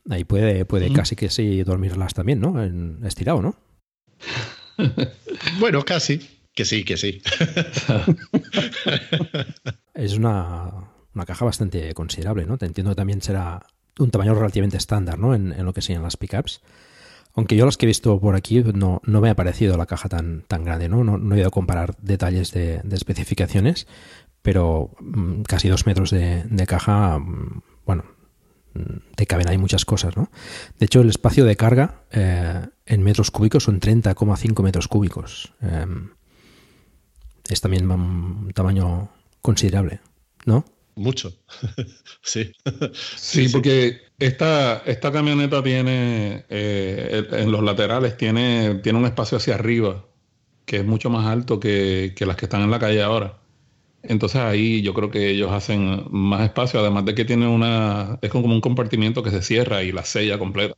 ahí 0.10 0.24
puede, 0.24 0.66
puede 0.66 0.92
casi 0.92 1.16
que 1.16 1.30
sí 1.30 1.62
dormirlas 1.64 2.14
también, 2.16 2.40
¿no? 2.42 2.64
En, 2.64 3.00
estirado, 3.06 3.42
¿no? 3.42 3.56
Bueno, 5.60 5.84
casi. 5.84 6.20
Que 6.54 6.64
sí, 6.66 6.84
que 6.86 6.96
sí. 6.98 7.22
Es 9.94 10.18
una, 10.18 10.72
una 11.16 11.26
caja 11.26 11.46
bastante 11.46 11.94
considerable, 11.94 12.46
¿no? 12.46 12.58
Te 12.58 12.66
entiendo 12.66 12.92
que 12.92 12.96
también 12.96 13.22
será 13.22 13.66
un 13.98 14.12
tamaño 14.12 14.36
relativamente 14.36 14.78
estándar, 14.78 15.18
¿no? 15.18 15.34
En, 15.34 15.64
lo 15.64 15.74
que 15.74 15.82
sean 15.82 16.04
las 16.04 16.18
pickups. 16.18 16.62
Aunque 17.34 17.56
yo 17.56 17.66
las 17.66 17.78
que 17.78 17.86
he 17.86 17.88
visto 17.88 18.20
por 18.20 18.36
aquí 18.36 18.64
no, 18.64 19.02
no 19.04 19.22
me 19.22 19.30
ha 19.30 19.36
parecido 19.36 19.78
la 19.78 19.86
caja 19.86 20.10
tan, 20.10 20.44
tan 20.48 20.64
grande, 20.64 20.90
¿no? 20.90 21.04
No, 21.04 21.18
no 21.18 21.36
he 21.36 21.40
ido 21.40 21.48
a 21.48 21.52
comparar 21.52 21.96
detalles 22.02 22.52
de, 22.52 22.82
de 22.84 22.96
especificaciones, 22.96 23.88
pero 24.42 24.92
mm, 25.00 25.42
casi 25.42 25.70
dos 25.70 25.86
metros 25.86 26.12
de, 26.12 26.44
de 26.44 26.68
caja, 26.68 27.18
mm, 27.20 27.62
bueno, 27.86 28.04
mm, 28.74 29.16
te 29.16 29.26
caben 29.26 29.50
ahí 29.50 29.58
muchas 29.58 29.86
cosas, 29.86 30.16
¿no? 30.16 30.30
De 30.80 30.86
hecho, 30.86 31.02
el 31.02 31.10
espacio 31.10 31.46
de 31.46 31.56
carga 31.56 32.04
eh, 32.12 32.66
en 32.86 33.04
metros 33.04 33.32
cúbicos 33.32 33.64
son 33.64 33.80
30,5 33.80 34.64
metros 34.64 34.88
cúbicos. 34.88 35.54
Em, 35.62 36.10
es 37.50 37.62
también 37.62 37.90
un 37.90 38.52
tamaño 38.54 39.10
considerable, 39.42 40.00
¿no? 40.46 40.66
Mucho. 40.96 41.34
sí. 42.22 42.52
Sí, 43.16 43.50
porque 43.50 44.02
esta, 44.18 44.78
esta 44.86 45.12
camioneta 45.12 45.62
tiene, 45.62 46.46
eh, 46.50 47.28
en 47.32 47.52
los 47.52 47.64
laterales, 47.64 48.18
tiene, 48.18 48.76
tiene 48.76 49.00
un 49.00 49.06
espacio 49.06 49.38
hacia 49.38 49.56
arriba 49.56 50.06
que 50.66 50.78
es 50.78 50.86
mucho 50.86 51.10
más 51.10 51.28
alto 51.28 51.60
que, 51.60 52.14
que 52.16 52.26
las 52.26 52.36
que 52.36 52.46
están 52.46 52.62
en 52.62 52.72
la 52.72 52.80
calle 52.80 53.02
ahora. 53.02 53.38
Entonces 54.04 54.42
ahí 54.42 54.82
yo 54.82 54.94
creo 54.94 55.10
que 55.10 55.30
ellos 55.32 55.52
hacen 55.52 56.06
más 56.10 56.42
espacio, 56.42 56.80
además 56.80 57.06
de 57.06 57.16
que 57.16 57.26
tiene 57.26 57.48
una, 57.48 58.20
es 58.22 58.30
como 58.30 58.46
un 58.48 58.62
compartimiento 58.62 59.24
que 59.24 59.32
se 59.32 59.42
cierra 59.42 59.84
y 59.84 59.92
la 59.92 60.06
sella 60.06 60.38
completa. 60.38 60.76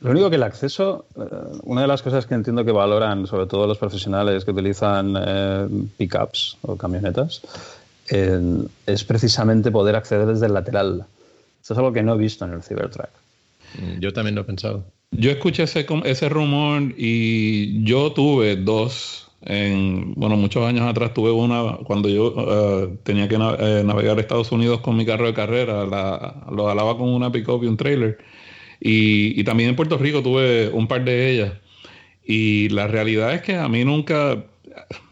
Lo 0.00 0.10
único 0.10 0.30
que 0.30 0.36
el 0.36 0.42
acceso, 0.42 1.06
eh, 1.16 1.58
una 1.64 1.82
de 1.82 1.88
las 1.88 2.02
cosas 2.02 2.26
que 2.26 2.34
entiendo 2.34 2.64
que 2.64 2.72
valoran, 2.72 3.26
sobre 3.26 3.46
todo 3.46 3.66
los 3.66 3.78
profesionales 3.78 4.44
que 4.44 4.50
utilizan 4.50 5.14
eh, 5.18 5.68
pickups 5.96 6.58
o 6.62 6.76
camionetas, 6.76 7.42
eh, 8.10 8.40
es 8.86 9.04
precisamente 9.04 9.70
poder 9.70 9.96
acceder 9.96 10.26
desde 10.26 10.46
el 10.46 10.54
lateral. 10.54 11.06
Esto 11.60 11.74
es 11.74 11.78
algo 11.78 11.92
que 11.92 12.02
no 12.02 12.14
he 12.14 12.18
visto 12.18 12.44
en 12.44 12.52
el 12.52 12.62
Cybertruck. 12.62 13.10
Yo 14.00 14.12
también 14.12 14.34
lo 14.34 14.40
he 14.40 14.44
pensado. 14.44 14.84
Yo 15.10 15.30
escuché 15.30 15.64
ese, 15.64 15.86
ese 16.04 16.28
rumor 16.28 16.82
y 16.96 17.84
yo 17.84 18.12
tuve 18.12 18.56
dos, 18.56 19.30
en, 19.42 20.14
bueno, 20.14 20.36
muchos 20.36 20.66
años 20.66 20.86
atrás 20.86 21.14
tuve 21.14 21.30
una 21.30 21.78
cuando 21.84 22.08
yo 22.08 22.34
eh, 22.36 22.98
tenía 23.04 23.28
que 23.28 23.38
na- 23.38 23.56
eh, 23.58 23.82
navegar 23.84 24.18
a 24.18 24.20
Estados 24.20 24.50
Unidos 24.52 24.80
con 24.80 24.96
mi 24.96 25.06
carro 25.06 25.26
de 25.26 25.34
carrera, 25.34 25.86
la, 25.86 26.46
lo 26.50 26.68
alaba 26.68 26.96
con 26.96 27.08
una 27.08 27.30
pick-up 27.30 27.62
y 27.62 27.66
un 27.66 27.76
trailer. 27.76 28.18
Y, 28.80 29.38
y 29.38 29.44
también 29.44 29.70
en 29.70 29.76
Puerto 29.76 29.98
Rico 29.98 30.22
tuve 30.22 30.70
un 30.70 30.88
par 30.88 31.04
de 31.04 31.30
ellas. 31.30 31.52
Y 32.24 32.68
la 32.70 32.86
realidad 32.86 33.32
es 33.34 33.42
que 33.42 33.56
a 33.56 33.68
mí 33.68 33.84
nunca, 33.84 34.44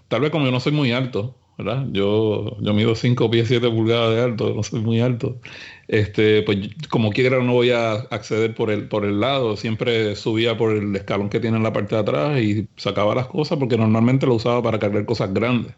tal 0.09 0.21
vez 0.21 0.31
como 0.31 0.45
yo 0.45 0.50
no 0.50 0.61
soy 0.61 0.73
muy 0.73 0.93
alto, 0.93 1.36
¿verdad? 1.58 1.86
Yo, 1.92 2.56
yo 2.60 2.75
mido 2.75 2.94
5 2.94 3.30
pies 3.30 3.48
7 3.48 3.70
pulgadas 3.70 4.14
de 4.14 4.22
alto, 4.22 4.54
no 4.54 4.62
soy 4.62 4.80
muy 4.80 5.00
alto. 5.00 5.40
Este, 5.88 6.42
pues 6.42 6.58
como 6.90 7.10
quiera 7.10 7.42
no 7.42 7.52
voy 7.54 7.70
a 7.70 7.92
acceder 7.92 8.54
por 8.54 8.70
el, 8.70 8.88
por 8.88 9.04
el 9.04 9.20
lado, 9.20 9.56
siempre 9.56 10.16
subía 10.16 10.56
por 10.56 10.72
el 10.76 10.94
escalón 10.96 11.30
que 11.30 11.40
tiene 11.40 11.56
en 11.56 11.62
la 11.62 11.72
parte 11.72 11.94
de 11.94 12.00
atrás 12.00 12.40
y 12.42 12.68
sacaba 12.76 13.14
las 13.14 13.26
cosas 13.28 13.58
porque 13.58 13.76
normalmente 13.78 14.26
lo 14.26 14.34
usaba 14.34 14.62
para 14.62 14.78
cargar 14.78 15.04
cosas 15.06 15.32
grandes. 15.32 15.75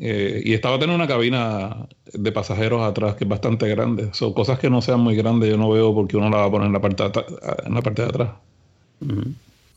Eh, 0.00 0.42
y 0.44 0.54
estaba 0.54 0.78
teniendo 0.78 0.94
una 1.02 1.08
cabina 1.08 1.88
de 2.12 2.32
pasajeros 2.32 2.82
atrás 2.82 3.16
que 3.16 3.24
es 3.24 3.30
bastante 3.30 3.68
grande. 3.68 4.10
Son 4.12 4.32
cosas 4.32 4.58
que 4.58 4.70
no 4.70 4.80
sean 4.80 5.00
muy 5.00 5.16
grandes, 5.16 5.50
yo 5.50 5.56
no 5.56 5.70
veo 5.70 5.94
por 5.94 6.06
qué 6.08 6.16
uno 6.16 6.30
la 6.30 6.38
va 6.38 6.44
a 6.46 6.50
poner 6.50 6.68
en 6.68 6.72
la 6.72 6.80
parte 6.80 7.02
de, 7.04 7.24
en 7.66 7.74
la 7.74 7.82
parte 7.82 8.02
de 8.02 8.08
atrás. 8.08 8.30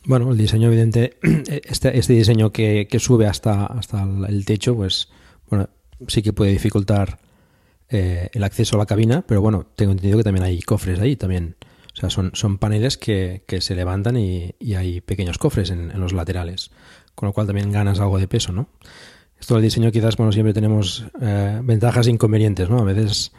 Bueno, 0.05 0.31
el 0.31 0.37
diseño 0.37 0.67
evidente, 0.67 1.17
este, 1.63 1.97
este 1.97 2.13
diseño 2.13 2.51
que, 2.51 2.87
que 2.89 2.99
sube 2.99 3.27
hasta, 3.27 3.65
hasta 3.67 4.03
el- 4.03 4.25
el 4.25 4.45
techo, 4.45 4.75
pues 4.75 5.09
bueno, 5.49 5.69
sí 6.07 6.21
que 6.21 6.33
puede 6.33 6.51
dificultar 6.51 7.19
eh, 7.89 8.29
el 8.33 8.43
acceso 8.43 8.75
a 8.75 8.79
la 8.79 8.85
cabina, 8.85 9.23
pero 9.27 9.41
bueno, 9.41 9.67
tengo 9.75 9.91
entendido 9.91 10.17
que 10.17 10.23
también 10.23 10.45
hay 10.45 10.61
cofres 10.61 10.99
ahí 10.99 11.15
también. 11.15 11.55
O 11.93 11.95
sea, 11.99 12.09
son, 12.09 12.31
son 12.33 12.57
paneles 12.57 12.97
que, 12.97 13.43
que 13.45 13.59
se 13.61 13.75
levantan 13.75 14.15
y, 14.17 14.55
y 14.59 14.75
hay 14.75 15.01
pequeños 15.01 15.37
cofres 15.37 15.69
en, 15.71 15.91
en 15.91 15.99
los 15.99 16.13
laterales, 16.13 16.71
con 17.15 17.27
lo 17.27 17.33
cual 17.33 17.47
también 17.47 17.71
ganas 17.71 17.99
algo 17.99 18.17
de 18.17 18.27
peso, 18.29 18.53
¿no? 18.53 18.69
Esto 19.39 19.55
del 19.55 19.63
diseño 19.63 19.91
quizás, 19.91 20.15
bueno, 20.17 20.31
siempre 20.31 20.53
tenemos 20.53 21.05
eh, 21.19 21.59
ventajas 21.63 22.07
e 22.07 22.11
inconvenientes, 22.11 22.69
¿no? 22.69 22.79
A 22.79 22.83
veces 22.85 23.33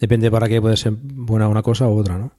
depende 0.00 0.30
para 0.30 0.48
qué 0.48 0.60
puede 0.60 0.76
ser 0.76 0.94
buena 0.96 1.48
una 1.48 1.62
cosa 1.62 1.86
u 1.86 1.98
otra, 1.98 2.16
¿no? 2.16 2.32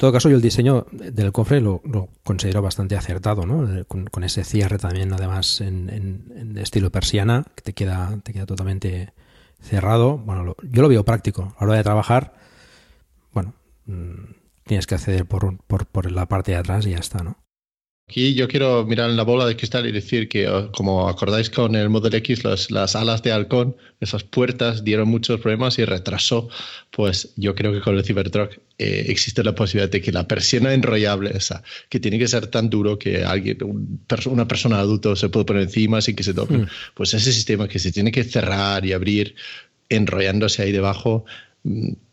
En 0.00 0.06
todo 0.08 0.12
caso, 0.12 0.30
yo 0.30 0.36
el 0.36 0.40
diseño 0.40 0.86
del 0.92 1.30
cofre 1.30 1.60
lo, 1.60 1.82
considero 2.24 2.62
bastante 2.62 2.96
acertado, 2.96 3.44
¿no? 3.44 3.70
Eh, 3.70 3.84
Con, 3.84 4.24
ese 4.24 4.44
cierre 4.44 4.78
también, 4.78 5.12
además, 5.12 5.60
en, 5.60 6.56
estilo 6.56 6.90
persiana, 6.90 7.44
que 7.54 7.60
te 7.60 7.74
queda, 7.74 8.18
te 8.22 8.32
queda 8.32 8.46
totalmente 8.46 9.12
cerrado. 9.60 10.16
Bueno, 10.16 10.56
yo 10.62 10.80
lo 10.80 10.88
veo 10.88 11.04
práctico. 11.04 11.54
A 11.58 11.66
la 11.66 11.72
hora 11.72 11.76
de 11.76 11.84
trabajar, 11.84 12.32
bueno, 13.34 13.52
mm, 13.84 14.36
tienes 14.64 14.86
que 14.86 14.94
acceder 14.94 15.26
por, 15.26 15.58
por 15.58 16.10
la 16.10 16.24
parte 16.24 16.52
de 16.52 16.56
atrás 16.56 16.86
y 16.86 16.92
ya 16.92 16.98
está, 16.98 17.22
¿no? 17.22 17.36
Aquí 18.10 18.34
yo 18.34 18.48
quiero 18.48 18.84
mirar 18.84 19.08
en 19.08 19.16
la 19.16 19.22
bola 19.22 19.46
de 19.46 19.54
cristal 19.54 19.86
y 19.86 19.92
decir 19.92 20.28
que, 20.28 20.48
oh, 20.48 20.72
como 20.72 21.08
acordáis 21.08 21.48
con 21.48 21.76
el 21.76 21.90
Model 21.90 22.12
X, 22.14 22.42
las, 22.42 22.72
las 22.72 22.96
alas 22.96 23.22
de 23.22 23.30
halcón, 23.30 23.76
esas 24.00 24.24
puertas 24.24 24.82
dieron 24.82 25.06
muchos 25.06 25.38
problemas 25.40 25.78
y 25.78 25.84
retrasó. 25.84 26.48
Pues 26.90 27.32
yo 27.36 27.54
creo 27.54 27.72
que 27.72 27.80
con 27.80 27.96
el 27.96 28.02
Cybertruck 28.02 28.58
eh, 28.78 29.04
existe 29.06 29.44
la 29.44 29.54
posibilidad 29.54 29.88
de 29.88 30.00
que 30.00 30.10
la 30.10 30.26
persiana 30.26 30.74
enrollable 30.74 31.30
esa, 31.36 31.62
que 31.88 32.00
tiene 32.00 32.18
que 32.18 32.26
ser 32.26 32.48
tan 32.48 32.68
duro 32.68 32.98
que 32.98 33.22
alguien, 33.22 33.58
un 33.62 34.00
una 34.26 34.48
persona 34.48 34.80
adulta 34.80 35.14
se 35.14 35.28
puede 35.28 35.44
poner 35.46 35.62
encima 35.62 36.00
sin 36.00 36.16
que 36.16 36.24
se 36.24 36.34
toque, 36.34 36.54
Mm. 36.54 36.66
pues 36.94 37.14
ese 37.14 37.32
sistema 37.32 37.68
que 37.68 37.78
se 37.78 37.92
tiene 37.92 38.10
que 38.10 38.24
cerrar 38.24 38.84
y 38.84 38.92
abrir 38.92 39.36
enrollándose 39.88 40.62
ahí 40.62 40.72
debajo, 40.72 41.24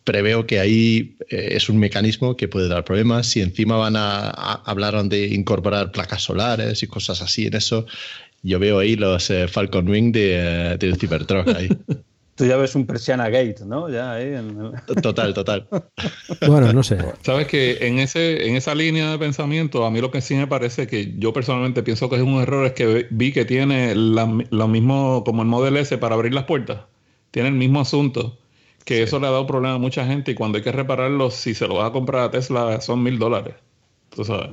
preveo 0.03 0.45
que 0.47 0.59
ahí 0.59 1.17
eh, 1.29 1.49
es 1.51 1.69
un 1.69 1.77
mecanismo 1.77 2.35
que 2.37 2.47
puede 2.47 2.67
dar 2.69 2.83
problemas. 2.85 3.27
Si 3.27 3.41
encima 3.41 3.77
van 3.77 3.95
a, 3.95 4.29
a- 4.29 4.63
hablaron 4.65 5.09
de 5.09 5.27
incorporar 5.27 5.91
placas 5.91 6.23
solares 6.23 6.81
y 6.83 6.87
cosas 6.87 7.21
así 7.21 7.47
en 7.47 7.55
eso, 7.55 7.85
yo 8.43 8.59
veo 8.59 8.79
ahí 8.79 8.95
los 8.95 9.29
eh, 9.29 9.47
Falcon 9.47 9.89
Wing 9.89 10.11
de, 10.11 10.35
eh, 10.73 10.77
del 10.77 10.97
Cybertruck 10.97 11.47
ahí. 11.49 11.69
Tú 12.35 12.45
ya 12.45 12.55
ves 12.55 12.75
un 12.75 12.85
Persiana 12.85 13.29
Gate, 13.29 13.65
¿no? 13.65 13.89
Ya 13.89 14.13
ahí 14.13 14.31
Total, 15.01 15.33
total. 15.33 15.67
bueno, 16.47 16.71
no 16.71 16.83
sé. 16.83 16.99
Sabes 17.23 17.47
que 17.47 17.79
en 17.87 17.97
ese, 17.97 18.47
en 18.47 18.55
esa 18.55 18.75
línea 18.75 19.09
de 19.09 19.17
pensamiento, 19.17 19.83
a 19.83 19.89
mí 19.89 19.99
lo 20.01 20.11
que 20.11 20.21
sí 20.21 20.35
me 20.35 20.45
parece 20.45 20.85
que 20.85 21.15
yo 21.17 21.33
personalmente 21.33 21.81
pienso 21.81 22.11
que 22.11 22.17
es 22.17 22.21
un 22.21 22.39
error 22.39 22.67
es 22.67 22.73
que 22.73 23.07
vi 23.09 23.31
que 23.31 23.43
tiene 23.43 23.95
lo 23.95 24.67
mismo 24.67 25.23
como 25.25 25.41
el 25.41 25.47
Model 25.47 25.77
S 25.77 25.97
para 25.97 26.13
abrir 26.13 26.31
las 26.31 26.43
puertas. 26.43 26.81
Tiene 27.31 27.49
el 27.49 27.55
mismo 27.55 27.81
asunto. 27.81 28.37
Que 28.87 29.03
eso 29.03 29.19
le 29.19 29.27
ha 29.27 29.31
dado 29.31 29.45
problema 29.45 29.75
a 29.75 29.79
mucha 29.79 30.05
gente 30.05 30.31
y 30.31 30.35
cuando 30.35 30.59
hay 30.59 30.63
que 30.63 30.71
repararlo, 30.71 31.29
si 31.29 31.53
se 31.53 31.67
lo 31.67 31.75
vas 31.75 31.89
a 31.89 31.91
comprar 31.91 32.23
a 32.23 32.31
Tesla, 32.31 32.79
son 32.79 33.03
mil 33.03 33.19
dólares. 33.19 33.55
Tú 34.15 34.23
sabes. 34.23 34.51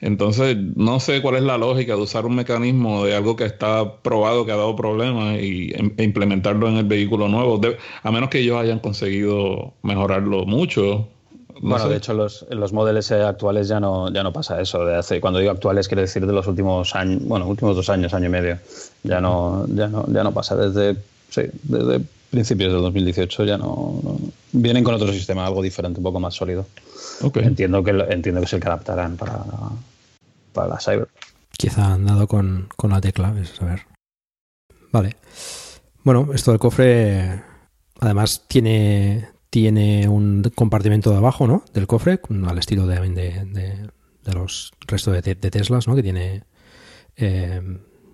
Entonces, 0.00 0.56
no 0.76 1.00
sé 1.00 1.20
cuál 1.20 1.34
es 1.34 1.42
la 1.42 1.58
lógica 1.58 1.96
de 1.96 2.02
usar 2.02 2.24
un 2.24 2.36
mecanismo 2.36 3.04
de 3.04 3.16
algo 3.16 3.34
que 3.34 3.44
está 3.44 3.96
probado, 3.96 4.46
que 4.46 4.52
ha 4.52 4.56
dado 4.56 4.76
problemas 4.76 5.40
y, 5.40 5.72
e 5.74 6.04
implementarlo 6.04 6.68
en 6.68 6.76
el 6.76 6.84
vehículo 6.84 7.26
nuevo, 7.26 7.60
a 8.04 8.12
menos 8.12 8.28
que 8.30 8.38
ellos 8.38 8.56
hayan 8.56 8.78
conseguido 8.78 9.72
mejorarlo 9.82 10.46
mucho. 10.46 11.08
bueno, 11.60 11.88
de 11.88 11.96
hecho, 11.96 12.14
los, 12.14 12.46
en 12.50 12.60
los 12.60 12.72
modelos 12.72 13.10
actuales 13.10 13.66
ya 13.66 13.80
no, 13.80 14.12
ya 14.12 14.22
no 14.22 14.32
pasa 14.32 14.60
eso. 14.60 14.84
De 14.84 14.94
hace, 14.94 15.20
cuando 15.20 15.40
digo 15.40 15.50
actuales, 15.50 15.88
quiere 15.88 16.02
decir 16.02 16.24
de 16.24 16.32
los 16.32 16.46
últimos 16.46 16.94
años, 16.94 17.20
bueno, 17.24 17.48
últimos 17.48 17.74
dos 17.74 17.90
años, 17.90 18.14
año 18.14 18.26
y 18.26 18.30
medio. 18.30 18.58
Ya 19.02 19.20
no, 19.20 19.66
ya 19.74 19.88
no, 19.88 20.04
ya 20.06 20.22
no 20.22 20.32
pasa. 20.32 20.54
Desde, 20.54 21.00
sí, 21.30 21.42
desde 21.64 22.00
principios 22.32 22.72
del 22.72 22.80
2018 22.80 23.44
ya 23.44 23.58
no, 23.58 24.00
vienen 24.52 24.82
con 24.82 24.94
otro 24.94 25.12
sistema, 25.12 25.46
algo 25.46 25.62
diferente, 25.62 26.00
un 26.00 26.04
poco 26.04 26.18
más 26.18 26.34
sólido. 26.34 26.66
Entiendo 27.34 27.84
que 27.84 27.90
entiendo 27.90 28.40
que 28.40 28.46
es 28.46 28.52
el 28.54 28.60
que 28.60 28.66
adaptarán 28.66 29.16
para, 29.16 29.44
para 30.52 30.68
la 30.68 30.80
Cyber. 30.80 31.08
Quizá 31.56 31.92
han 31.92 32.06
dado 32.06 32.26
con, 32.26 32.68
la 32.88 33.00
tecla, 33.00 33.34
es 33.40 33.60
a 33.60 33.66
ver. 33.66 33.82
Vale. 34.90 35.16
Bueno, 36.02 36.30
esto 36.34 36.50
del 36.50 36.58
cofre 36.58 37.42
además 38.00 38.44
tiene, 38.48 39.28
tiene 39.50 40.08
un 40.08 40.42
compartimento 40.54 41.10
de 41.10 41.18
abajo, 41.18 41.46
¿no? 41.46 41.64
Del 41.74 41.86
cofre, 41.86 42.18
al 42.48 42.58
estilo 42.58 42.86
de, 42.86 42.98
de, 43.10 43.44
de, 44.24 44.32
los 44.32 44.72
restos 44.88 45.22
de, 45.22 45.34
de, 45.34 45.50
Teslas, 45.50 45.86
¿no? 45.86 45.94
Que 45.94 46.02
tiene 46.02 46.44
eh, 47.16 47.60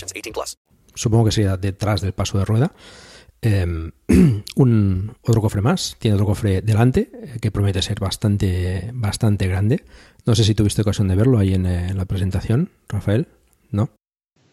18 0.00 0.32
plus. 0.32 0.58
Supongo 0.94 1.26
que 1.26 1.32
sea 1.32 1.56
detrás 1.56 2.00
del 2.00 2.12
paso 2.12 2.38
de 2.38 2.44
rueda. 2.44 2.72
Eh, 3.42 3.90
un 4.56 5.12
otro 5.22 5.40
cofre 5.40 5.60
más. 5.60 5.96
Tiene 5.98 6.14
otro 6.14 6.26
cofre 6.26 6.62
delante 6.62 7.10
eh, 7.12 7.38
que 7.40 7.50
promete 7.50 7.82
ser 7.82 8.00
bastante, 8.00 8.90
bastante 8.94 9.46
grande. 9.48 9.84
No 10.24 10.34
sé 10.34 10.44
si 10.44 10.54
tuviste 10.54 10.82
ocasión 10.82 11.08
de 11.08 11.16
verlo 11.16 11.38
ahí 11.38 11.54
en, 11.54 11.66
eh, 11.66 11.88
en 11.90 11.96
la 11.96 12.06
presentación, 12.06 12.70
Rafael. 12.88 13.26
¿No? 13.70 13.90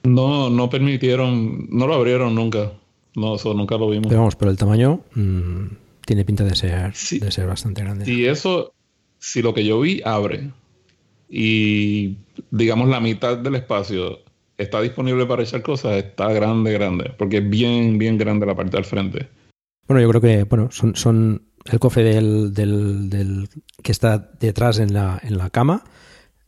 No, 0.04 0.50
no 0.50 0.70
permitieron, 0.70 1.68
no 1.70 1.88
lo 1.88 1.94
abrieron 1.94 2.36
nunca. 2.36 2.74
No, 3.16 3.36
eso 3.36 3.54
nunca 3.54 3.78
lo 3.78 3.90
vimos. 3.90 4.08
Pero 4.08 4.20
vamos, 4.20 4.36
pero 4.36 4.52
el 4.52 4.58
tamaño 4.58 5.02
mmm, 5.16 5.66
tiene 6.06 6.26
pinta 6.26 6.44
de 6.44 6.56
ser, 6.56 6.94
de 6.94 7.32
ser 7.32 7.48
bastante 7.48 7.84
grande. 7.84 8.12
Y 8.12 8.26
eso, 8.26 8.74
si 9.20 9.42
lo 9.42 9.54
que 9.54 9.66
yo 9.66 9.80
vi 9.80 10.02
abre 10.04 10.52
y 11.30 12.18
digamos 12.50 12.90
la 12.90 13.00
mitad 13.00 13.38
del 13.38 13.56
espacio 13.56 14.20
está 14.62 14.82
disponible 14.82 15.26
para 15.26 15.44
echar 15.44 15.62
cosas, 15.62 15.98
está 15.98 16.32
grande, 16.32 16.72
grande, 16.74 17.12
porque 17.18 17.38
es 17.38 17.50
bien, 17.50 17.98
bien 17.98 18.18
grande 18.18 18.46
la 18.46 18.56
parte 18.56 18.78
del 18.78 18.86
frente. 18.86 19.28
Bueno, 19.88 20.02
yo 20.02 20.10
creo 20.10 20.22
que 20.22 20.44
bueno, 20.44 20.70
son, 20.72 20.96
son 20.96 21.44
el 21.66 21.80
cofre 21.80 22.04
del, 22.04 22.54
del, 22.54 23.10
del, 23.10 23.50
que 23.84 23.92
está 23.92 24.18
detrás 24.40 24.80
en 24.80 24.94
la, 24.94 25.20
en 25.24 25.38
la 25.38 25.50
cama, 25.50 25.84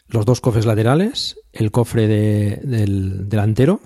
los 0.08 0.26
dos 0.26 0.42
cofres 0.42 0.66
laterales, 0.66 1.40
el 1.52 1.72
cofre 1.72 2.08
de, 2.08 2.60
del 2.64 3.30
delantero, 3.30 3.82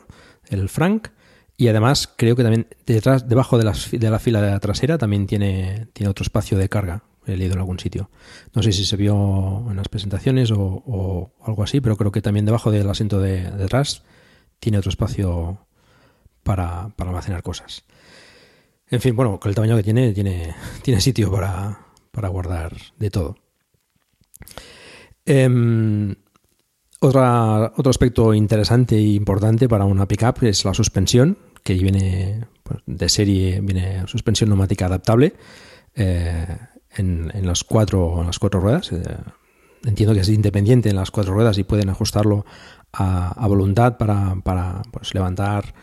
el 0.49 0.69
Frank, 0.69 1.09
y 1.57 1.69
además 1.69 2.13
creo 2.15 2.35
que 2.35 2.43
también 2.43 2.67
detrás, 2.85 3.27
debajo 3.27 3.57
de, 3.57 3.63
las, 3.63 3.89
de 3.89 4.09
la 4.09 4.19
fila 4.19 4.41
de 4.41 4.51
la 4.51 4.59
trasera 4.59 4.97
también 4.97 5.25
tiene, 5.25 5.87
tiene 5.93 6.09
otro 6.09 6.23
espacio 6.23 6.57
de 6.57 6.69
carga. 6.69 7.03
He 7.25 7.35
leído 7.35 7.53
en 7.55 7.59
algún 7.59 7.79
sitio. 7.79 8.09
No 8.53 8.63
sé 8.63 8.71
si 8.71 8.85
se 8.85 8.95
vio 8.95 9.65
en 9.69 9.75
las 9.75 9.89
presentaciones 9.89 10.51
o, 10.51 11.33
algo 11.43 11.63
así, 11.63 11.81
pero 11.81 11.97
creo 11.97 12.11
que 12.11 12.21
también 12.21 12.45
debajo 12.45 12.71
del 12.71 12.89
asiento 12.89 13.19
de, 13.19 13.51
detrás 13.51 14.03
tiene 14.59 14.77
otro 14.77 14.89
espacio 14.89 15.67
para, 16.43 16.89
para, 16.95 17.09
almacenar 17.09 17.43
cosas. 17.43 17.83
En 18.89 19.01
fin, 19.01 19.15
bueno, 19.15 19.39
con 19.39 19.49
el 19.49 19.55
tamaño 19.55 19.75
que 19.75 19.83
tiene, 19.83 20.13
tiene, 20.13 20.55
tiene 20.81 21.01
sitio 21.01 21.31
para, 21.31 21.79
para 22.11 22.29
guardar 22.29 22.75
de 22.97 23.09
todo. 23.09 23.37
Eh, 25.25 26.15
otra, 26.99 27.73
otro 27.75 27.89
aspecto 27.91 28.33
interesante 28.33 28.95
e 28.95 29.13
importante 29.13 29.69
para 29.69 29.85
una 29.85 30.07
pickup 30.07 30.43
es 30.43 30.65
la 30.65 30.73
suspensión, 30.73 31.37
que 31.63 31.75
viene 31.75 32.47
pues, 32.63 32.79
de 32.87 33.09
serie, 33.09 33.59
viene 33.61 34.07
suspensión 34.07 34.49
neumática 34.49 34.87
adaptable 34.87 35.35
eh, 35.93 36.57
en, 36.95 37.31
en, 37.33 37.45
las 37.45 37.63
cuatro, 37.63 38.23
las 38.23 38.39
cuatro 38.39 38.59
ruedas. 38.61 38.91
Eh, 38.91 39.03
entiendo 39.85 40.15
que 40.15 40.21
es 40.21 40.29
independiente 40.29 40.89
en 40.89 40.95
las 40.95 41.11
cuatro 41.11 41.33
ruedas 41.33 41.59
y 41.59 41.63
pueden 41.63 41.89
ajustarlo 41.89 42.45
a, 42.93 43.47
voluntad 43.47 43.97
para, 43.97 44.35
para 44.43 44.81
pues, 44.91 45.13
levantar 45.13 45.73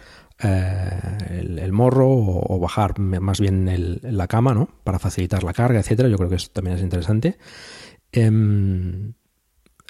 eh, 0.43 1.59
el, 1.61 1.73
morro 1.73 2.09
o, 2.11 2.59
bajar 2.59 2.99
más 2.99 3.41
bien 3.41 4.01
la 4.03 4.27
cama, 4.27 4.55
¿no? 4.55 4.69
Para 4.83 4.99
facilitar 4.99 5.45
la 5.45 5.53
carga, 5.53 5.81
etcétera. 5.81 6.09
Yo 6.09 6.17
creo 6.17 6.29
que 6.29 6.37
eso 6.37 6.51
también 6.53 6.77
es 6.77 6.83
interesante. 6.83 7.39
Em, 8.13 9.15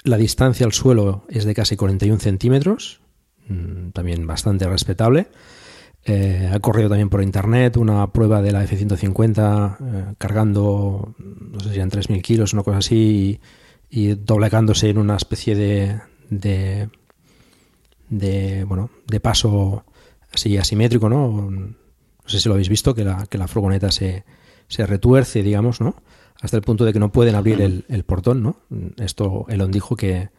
la 0.03 0.17
distancia 0.17 0.65
al 0.65 0.73
suelo 0.73 1.25
es 1.29 1.45
de 1.45 1.55
casi 1.55 1.75
41 1.75 2.19
centímetros, 2.19 3.01
mm, 3.47 3.89
también 3.89 4.27
bastante 4.27 4.67
respetable. 4.67 5.27
Eh, 6.07 6.51
ha 6.53 6.59
corrido 6.59 6.89
también 6.89 7.09
por 7.09 7.23
internet 7.23 7.77
una 7.77 8.11
prueba 8.13 8.39
de 8.43 8.51
la 8.51 8.63
F-150 8.63 9.77
eh, 9.81 10.13
cargando, 10.19 11.15
no 11.17 11.59
sé 11.59 11.69
si 11.69 11.75
eran 11.77 11.89
3.000 11.89 12.21
kilos, 12.21 12.53
una 12.53 12.61
cosa 12.61 12.77
así, 12.77 13.39
y, 13.89 14.13
doblegándose 14.13 14.89
en 14.89 14.99
una 14.99 15.15
especie 15.15 15.55
de, 15.55 16.89
de, 18.09 18.63
bueno, 18.63 18.89
de 19.07 19.19
paso 19.19 19.85
así 20.31 20.57
asimétrico, 20.57 21.09
¿no? 21.09 21.49
No 21.51 22.29
sé 22.29 22.39
si 22.39 22.49
lo 22.49 22.55
habéis 22.55 22.69
visto, 22.69 22.95
que 22.95 23.03
la, 23.03 23.25
que 23.27 23.37
la 23.37 23.47
furgoneta 23.47 23.91
se, 23.91 24.25
se 24.67 24.85
retuerce, 24.85 25.43
digamos, 25.43 25.81
¿no? 25.81 25.95
hasta 26.41 26.57
el 26.57 26.63
punto 26.63 26.85
de 26.85 26.93
que 26.93 26.99
no 26.99 27.11
pueden 27.11 27.35
abrir 27.35 27.61
el, 27.61 28.03
portón, 28.03 28.43
¿no? 28.43 28.57
Esto 28.97 29.45
Elon 29.49 29.71
dijo 29.71 29.95
que, 29.95 30.29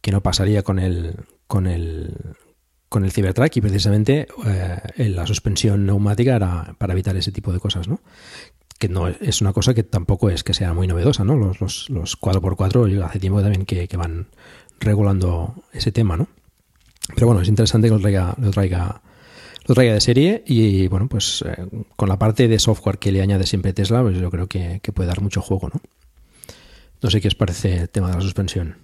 que, 0.00 0.10
no 0.10 0.22
pasaría 0.22 0.62
con 0.62 0.78
el, 0.78 1.16
con 1.46 1.66
el, 1.66 2.34
con 2.88 3.04
el 3.04 3.12
Cybertruck 3.12 3.56
y 3.56 3.60
precisamente 3.60 4.28
eh, 4.46 5.08
la 5.08 5.26
suspensión 5.26 5.86
neumática 5.86 6.36
era 6.36 6.74
para 6.78 6.94
evitar 6.94 7.16
ese 7.16 7.32
tipo 7.32 7.52
de 7.52 7.60
cosas, 7.60 7.86
¿no? 7.88 8.00
Que 8.78 8.88
no 8.88 9.08
es 9.08 9.40
una 9.40 9.52
cosa 9.52 9.72
que 9.74 9.82
tampoco 9.82 10.30
es 10.30 10.42
que 10.42 10.54
sea 10.54 10.74
muy 10.74 10.86
novedosa, 10.86 11.24
¿no? 11.24 11.36
Los, 11.36 11.60
los, 11.60 11.90
los 11.90 12.20
4x4 12.20 13.04
hace 13.04 13.20
tiempo 13.20 13.40
también 13.40 13.66
que, 13.66 13.88
que, 13.88 13.96
van 13.96 14.28
regulando 14.80 15.54
ese 15.72 15.92
tema, 15.92 16.16
¿no? 16.16 16.28
Pero 17.14 17.26
bueno, 17.26 17.42
es 17.42 17.48
interesante 17.48 17.88
que 17.88 17.94
lo 17.94 18.00
traiga, 18.00 18.34
lo 18.40 18.50
traiga 18.50 19.02
lo 19.66 19.74
traiga 19.74 19.94
de 19.94 20.00
serie 20.00 20.44
y 20.46 20.86
bueno, 20.86 21.08
pues 21.08 21.42
eh, 21.46 21.66
con 21.96 22.08
la 22.08 22.18
parte 22.18 22.46
de 22.46 22.58
software 22.58 22.98
que 22.98 23.10
le 23.10 23.20
añade 23.20 23.46
siempre 23.46 23.72
Tesla, 23.72 24.02
pues 24.02 24.18
yo 24.18 24.30
creo 24.30 24.46
que, 24.46 24.80
que 24.82 24.92
puede 24.92 25.08
dar 25.08 25.20
mucho 25.20 25.42
juego, 25.42 25.68
¿no? 25.72 25.80
No 27.02 27.10
sé 27.10 27.20
qué 27.20 27.28
os 27.28 27.34
parece 27.34 27.76
el 27.78 27.88
tema 27.88 28.08
de 28.10 28.14
la 28.16 28.20
suspensión. 28.20 28.76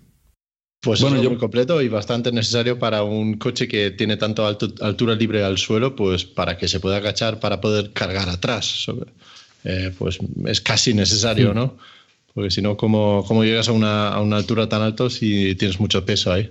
Pues 0.81 1.01
bueno, 1.01 1.23
yo... 1.23 1.31
muy 1.31 1.39
completo 1.39 1.81
y 1.81 1.89
bastante 1.89 2.33
necesario 2.33 2.79
para 2.79 3.05
un 3.05 3.35
coche 3.35 3.69
que 3.69 3.93
tiene 3.93 4.17
tanto 4.17 4.45
altura 4.45 5.15
libre 5.15 5.45
al 5.45 5.57
suelo, 5.57 5.95
pues 5.95 6.25
para 6.25 6.59
que 6.59 6.67
se 6.67 6.81
pueda 6.81 6.97
agachar 6.97 7.39
para 7.39 7.61
poder 7.61 7.93
cargar 7.93 8.29
atrás. 8.29 8.87
Eh, 9.63 9.95
pues 9.97 10.19
es 10.47 10.61
casi 10.61 10.93
necesario, 10.93 11.55
¿no? 11.55 11.79
Porque 12.35 12.51
si 12.51 12.63
no, 12.63 12.77
¿cómo, 12.77 13.25
¿cómo, 13.29 13.45
llegas 13.45 13.69
a 13.69 13.73
una, 13.73 14.09
a 14.09 14.21
una 14.21 14.39
altura 14.39 14.69
tan 14.69 14.83
alta 14.83 15.09
si 15.09 15.55
tienes 15.55 15.79
mucho 15.79 16.05
peso 16.05 16.33
ahí? 16.33 16.51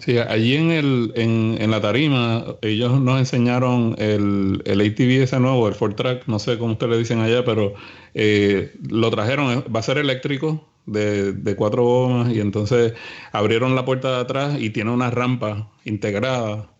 Sí, 0.00 0.18
allí 0.18 0.56
en, 0.56 0.70
el, 0.70 1.12
en, 1.16 1.56
en, 1.60 1.70
la 1.70 1.80
tarima 1.80 2.56
ellos 2.62 2.98
nos 3.00 3.18
enseñaron 3.18 3.94
el, 3.98 4.62
el 4.64 4.80
ATV 4.80 5.22
ese 5.22 5.38
nuevo, 5.38 5.68
el 5.68 5.74
Ford 5.74 5.94
Track, 5.94 6.26
no 6.28 6.38
sé 6.38 6.56
cómo 6.58 6.72
ustedes 6.72 6.92
le 6.92 6.98
dicen 6.98 7.20
allá, 7.20 7.44
pero 7.44 7.74
eh, 8.14 8.74
lo 8.88 9.10
trajeron, 9.10 9.64
va 9.74 9.80
a 9.80 9.82
ser 9.82 9.98
eléctrico 9.98 10.66
de, 10.86 11.32
de, 11.32 11.56
cuatro 11.56 11.84
gomas 11.84 12.32
y 12.32 12.40
entonces 12.40 12.94
abrieron 13.32 13.74
la 13.74 13.84
puerta 13.84 14.12
de 14.12 14.20
atrás 14.22 14.56
y 14.58 14.70
tiene 14.70 14.90
una 14.90 15.10
rampa 15.10 15.70
integrada. 15.84 16.70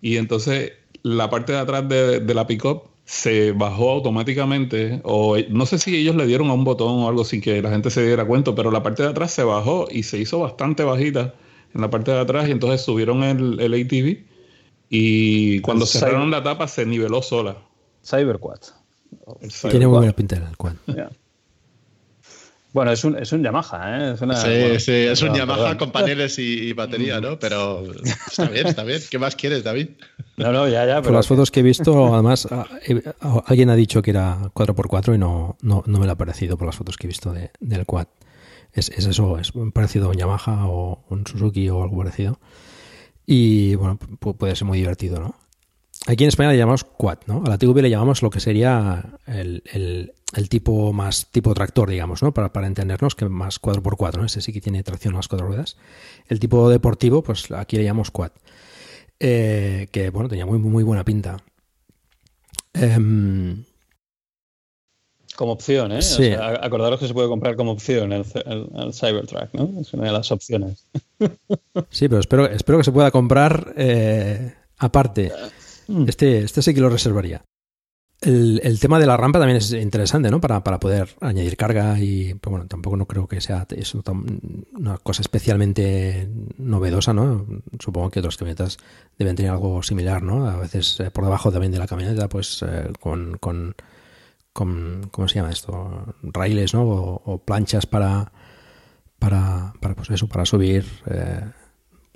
Y 0.00 0.16
entonces 0.16 0.72
la 1.02 1.30
parte 1.30 1.52
de 1.52 1.58
atrás 1.58 1.88
de, 1.88 2.20
de 2.20 2.34
la 2.34 2.46
pickup 2.46 2.84
se 3.04 3.52
bajó 3.52 3.90
automáticamente 3.90 5.00
o 5.04 5.36
no 5.50 5.66
sé 5.66 5.78
si 5.78 5.96
ellos 5.96 6.16
le 6.16 6.26
dieron 6.26 6.48
a 6.48 6.54
un 6.54 6.64
botón 6.64 7.02
o 7.04 7.08
algo 7.08 7.24
sin 7.24 7.42
que 7.42 7.60
la 7.62 7.70
gente 7.70 7.90
se 7.90 8.04
diera 8.06 8.24
cuenta, 8.26 8.54
pero 8.54 8.70
la 8.70 8.82
parte 8.82 9.02
de 9.02 9.10
atrás 9.10 9.32
se 9.32 9.44
bajó 9.44 9.86
y 9.90 10.04
se 10.04 10.18
hizo 10.18 10.40
bastante 10.40 10.82
bajita 10.84 11.34
en 11.74 11.80
la 11.80 11.90
parte 11.90 12.12
de 12.12 12.20
atrás 12.20 12.48
y 12.48 12.52
entonces 12.52 12.82
subieron 12.82 13.22
el, 13.22 13.60
el 13.60 13.74
ATV 13.74 14.24
y 14.88 15.60
cuando 15.60 15.86
cerraron 15.86 16.30
la 16.30 16.42
tapa 16.42 16.68
se 16.68 16.86
niveló 16.86 17.22
sola. 17.22 17.56
Cyberquad. 18.04 18.60
Tiene 19.70 19.86
muy 19.86 19.98
buena 19.98 20.12
pinta 20.12 20.36
el 20.36 20.56
quad. 20.56 20.74
Bueno, 22.72 22.90
es 22.90 23.04
un, 23.04 23.16
es 23.16 23.30
un 23.32 23.40
Yamaha, 23.40 23.98
¿eh? 23.98 24.14
Es 24.14 24.20
una, 24.20 24.34
sí, 24.34 24.48
bueno, 24.48 24.80
sí, 24.80 24.92
es 24.92 25.22
un 25.22 25.32
Yamaha 25.32 25.58
perdón. 25.58 25.78
con 25.78 25.92
paneles 25.92 26.40
y, 26.40 26.42
y, 26.42 26.72
batería, 26.72 27.20
¿no? 27.20 27.38
Pero 27.38 27.84
está 28.02 28.48
bien, 28.48 28.66
está 28.66 28.82
bien. 28.82 29.00
¿Qué 29.08 29.16
más 29.16 29.36
quieres, 29.36 29.62
David? 29.62 29.90
No, 30.36 30.50
no, 30.50 30.68
ya, 30.68 30.84
ya. 30.84 31.00
Por 31.00 31.12
las 31.12 31.28
fotos 31.28 31.52
que 31.52 31.60
he 31.60 31.62
visto, 31.62 32.12
además, 32.12 32.48
alguien 33.46 33.70
ha 33.70 33.76
dicho 33.76 34.02
que 34.02 34.10
era 34.10 34.50
4x4 34.52 35.14
y 35.14 35.18
no, 35.18 35.56
no, 35.62 35.84
no 35.86 35.98
me 36.00 36.06
lo 36.06 36.12
ha 36.12 36.16
parecido 36.16 36.56
por 36.56 36.66
las 36.66 36.74
fotos 36.74 36.96
que 36.96 37.06
he 37.06 37.08
visto 37.08 37.32
de, 37.32 37.52
del 37.60 37.86
quad. 37.86 38.06
Es, 38.74 38.88
es, 38.90 39.06
eso, 39.06 39.38
es 39.38 39.52
parecido 39.72 40.06
a 40.06 40.10
un 40.10 40.16
Yamaha 40.16 40.66
o 40.66 41.04
un 41.08 41.26
Suzuki 41.26 41.68
o 41.68 41.82
algo 41.82 41.96
parecido. 41.98 42.38
Y 43.24 43.76
bueno, 43.76 43.98
puede 43.98 44.54
ser 44.56 44.66
muy 44.66 44.78
divertido, 44.78 45.20
¿no? 45.20 45.34
Aquí 46.06 46.24
en 46.24 46.28
España 46.28 46.50
le 46.50 46.58
llamamos 46.58 46.84
quad, 46.84 47.18
¿no? 47.26 47.42
A 47.46 47.48
la 47.48 47.56
TVP 47.56 47.80
le 47.80 47.88
llamamos 47.88 48.20
lo 48.20 48.28
que 48.28 48.40
sería 48.40 49.18
el, 49.26 49.62
el, 50.34 50.48
tipo 50.50 50.92
más 50.92 51.30
tipo 51.30 51.54
tractor, 51.54 51.88
digamos, 51.88 52.22
¿no? 52.22 52.34
Para, 52.34 52.52
para 52.52 52.66
entendernos, 52.66 53.14
que 53.14 53.26
más 53.26 53.62
4x4, 53.62 54.18
¿no? 54.18 54.26
Ese 54.26 54.42
sí 54.42 54.52
que 54.52 54.60
tiene 54.60 54.82
tracción 54.82 55.14
a 55.14 55.18
las 55.18 55.28
cuatro 55.28 55.46
ruedas. 55.46 55.78
El 56.28 56.40
tipo 56.40 56.68
deportivo, 56.68 57.22
pues 57.22 57.50
aquí 57.52 57.78
le 57.78 57.84
llamamos 57.84 58.10
quad. 58.10 58.32
Eh, 59.18 59.88
que, 59.92 60.10
bueno, 60.10 60.28
tenía 60.28 60.44
muy, 60.44 60.58
muy 60.58 60.84
buena 60.84 61.04
pinta. 61.04 61.38
Eh, 62.74 63.64
como 65.36 65.52
opción, 65.52 65.92
¿eh? 65.92 66.02
Sí. 66.02 66.32
O 66.32 66.36
sea, 66.36 66.60
acordaros 66.62 67.00
que 67.00 67.06
se 67.06 67.14
puede 67.14 67.28
comprar 67.28 67.56
como 67.56 67.72
opción 67.72 68.12
el, 68.12 68.24
el, 68.46 68.68
el, 68.76 68.94
Cybertruck, 68.94 69.52
¿no? 69.52 69.80
Es 69.80 69.92
una 69.94 70.04
de 70.04 70.12
las 70.12 70.30
opciones. 70.30 70.86
Sí, 71.90 72.08
pero 72.08 72.20
espero, 72.20 72.46
espero 72.46 72.78
que 72.78 72.84
se 72.84 72.92
pueda 72.92 73.10
comprar 73.10 73.72
eh, 73.76 74.54
aparte. 74.78 75.32
Este, 76.06 76.38
este 76.38 76.60
sí 76.60 76.74
que 76.74 76.80
lo 76.80 76.90
reservaría. 76.90 77.44
El, 78.20 78.60
el, 78.62 78.80
tema 78.80 78.98
de 78.98 79.06
la 79.06 79.16
rampa 79.16 79.38
también 79.38 79.58
es 79.58 79.72
interesante, 79.72 80.30
¿no? 80.30 80.40
Para, 80.40 80.62
para 80.64 80.80
poder 80.80 81.10
añadir 81.20 81.56
carga 81.56 81.98
y, 81.98 82.34
pues 82.34 82.50
bueno, 82.50 82.66
tampoco 82.66 82.96
no 82.96 83.06
creo 83.06 83.26
que 83.26 83.40
sea 83.40 83.66
eso 83.76 84.02
una 84.72 84.98
cosa 84.98 85.22
especialmente 85.22 86.28
novedosa, 86.58 87.12
¿no? 87.12 87.46
Supongo 87.78 88.10
que 88.10 88.20
otras 88.20 88.36
camionetas 88.36 88.78
deben 89.18 89.36
tener 89.36 89.50
algo 89.50 89.82
similar, 89.82 90.22
¿no? 90.22 90.48
A 90.48 90.56
veces 90.56 91.00
eh, 91.00 91.10
por 91.10 91.24
debajo 91.24 91.52
también 91.52 91.72
de 91.72 91.78
la 91.78 91.86
camioneta, 91.86 92.28
pues 92.28 92.64
eh, 92.66 92.92
con, 93.00 93.36
con 93.38 93.74
con, 94.54 95.08
¿cómo 95.10 95.28
se 95.28 95.34
llama 95.34 95.50
esto? 95.50 96.14
Raíles, 96.22 96.72
¿no? 96.72 96.84
O, 96.84 97.22
o, 97.26 97.38
planchas 97.38 97.84
para, 97.84 98.32
para, 99.18 99.74
para, 99.80 99.94
pues 99.94 100.08
eso, 100.10 100.28
para 100.28 100.46
subir 100.46 100.86
eh, 101.10 101.42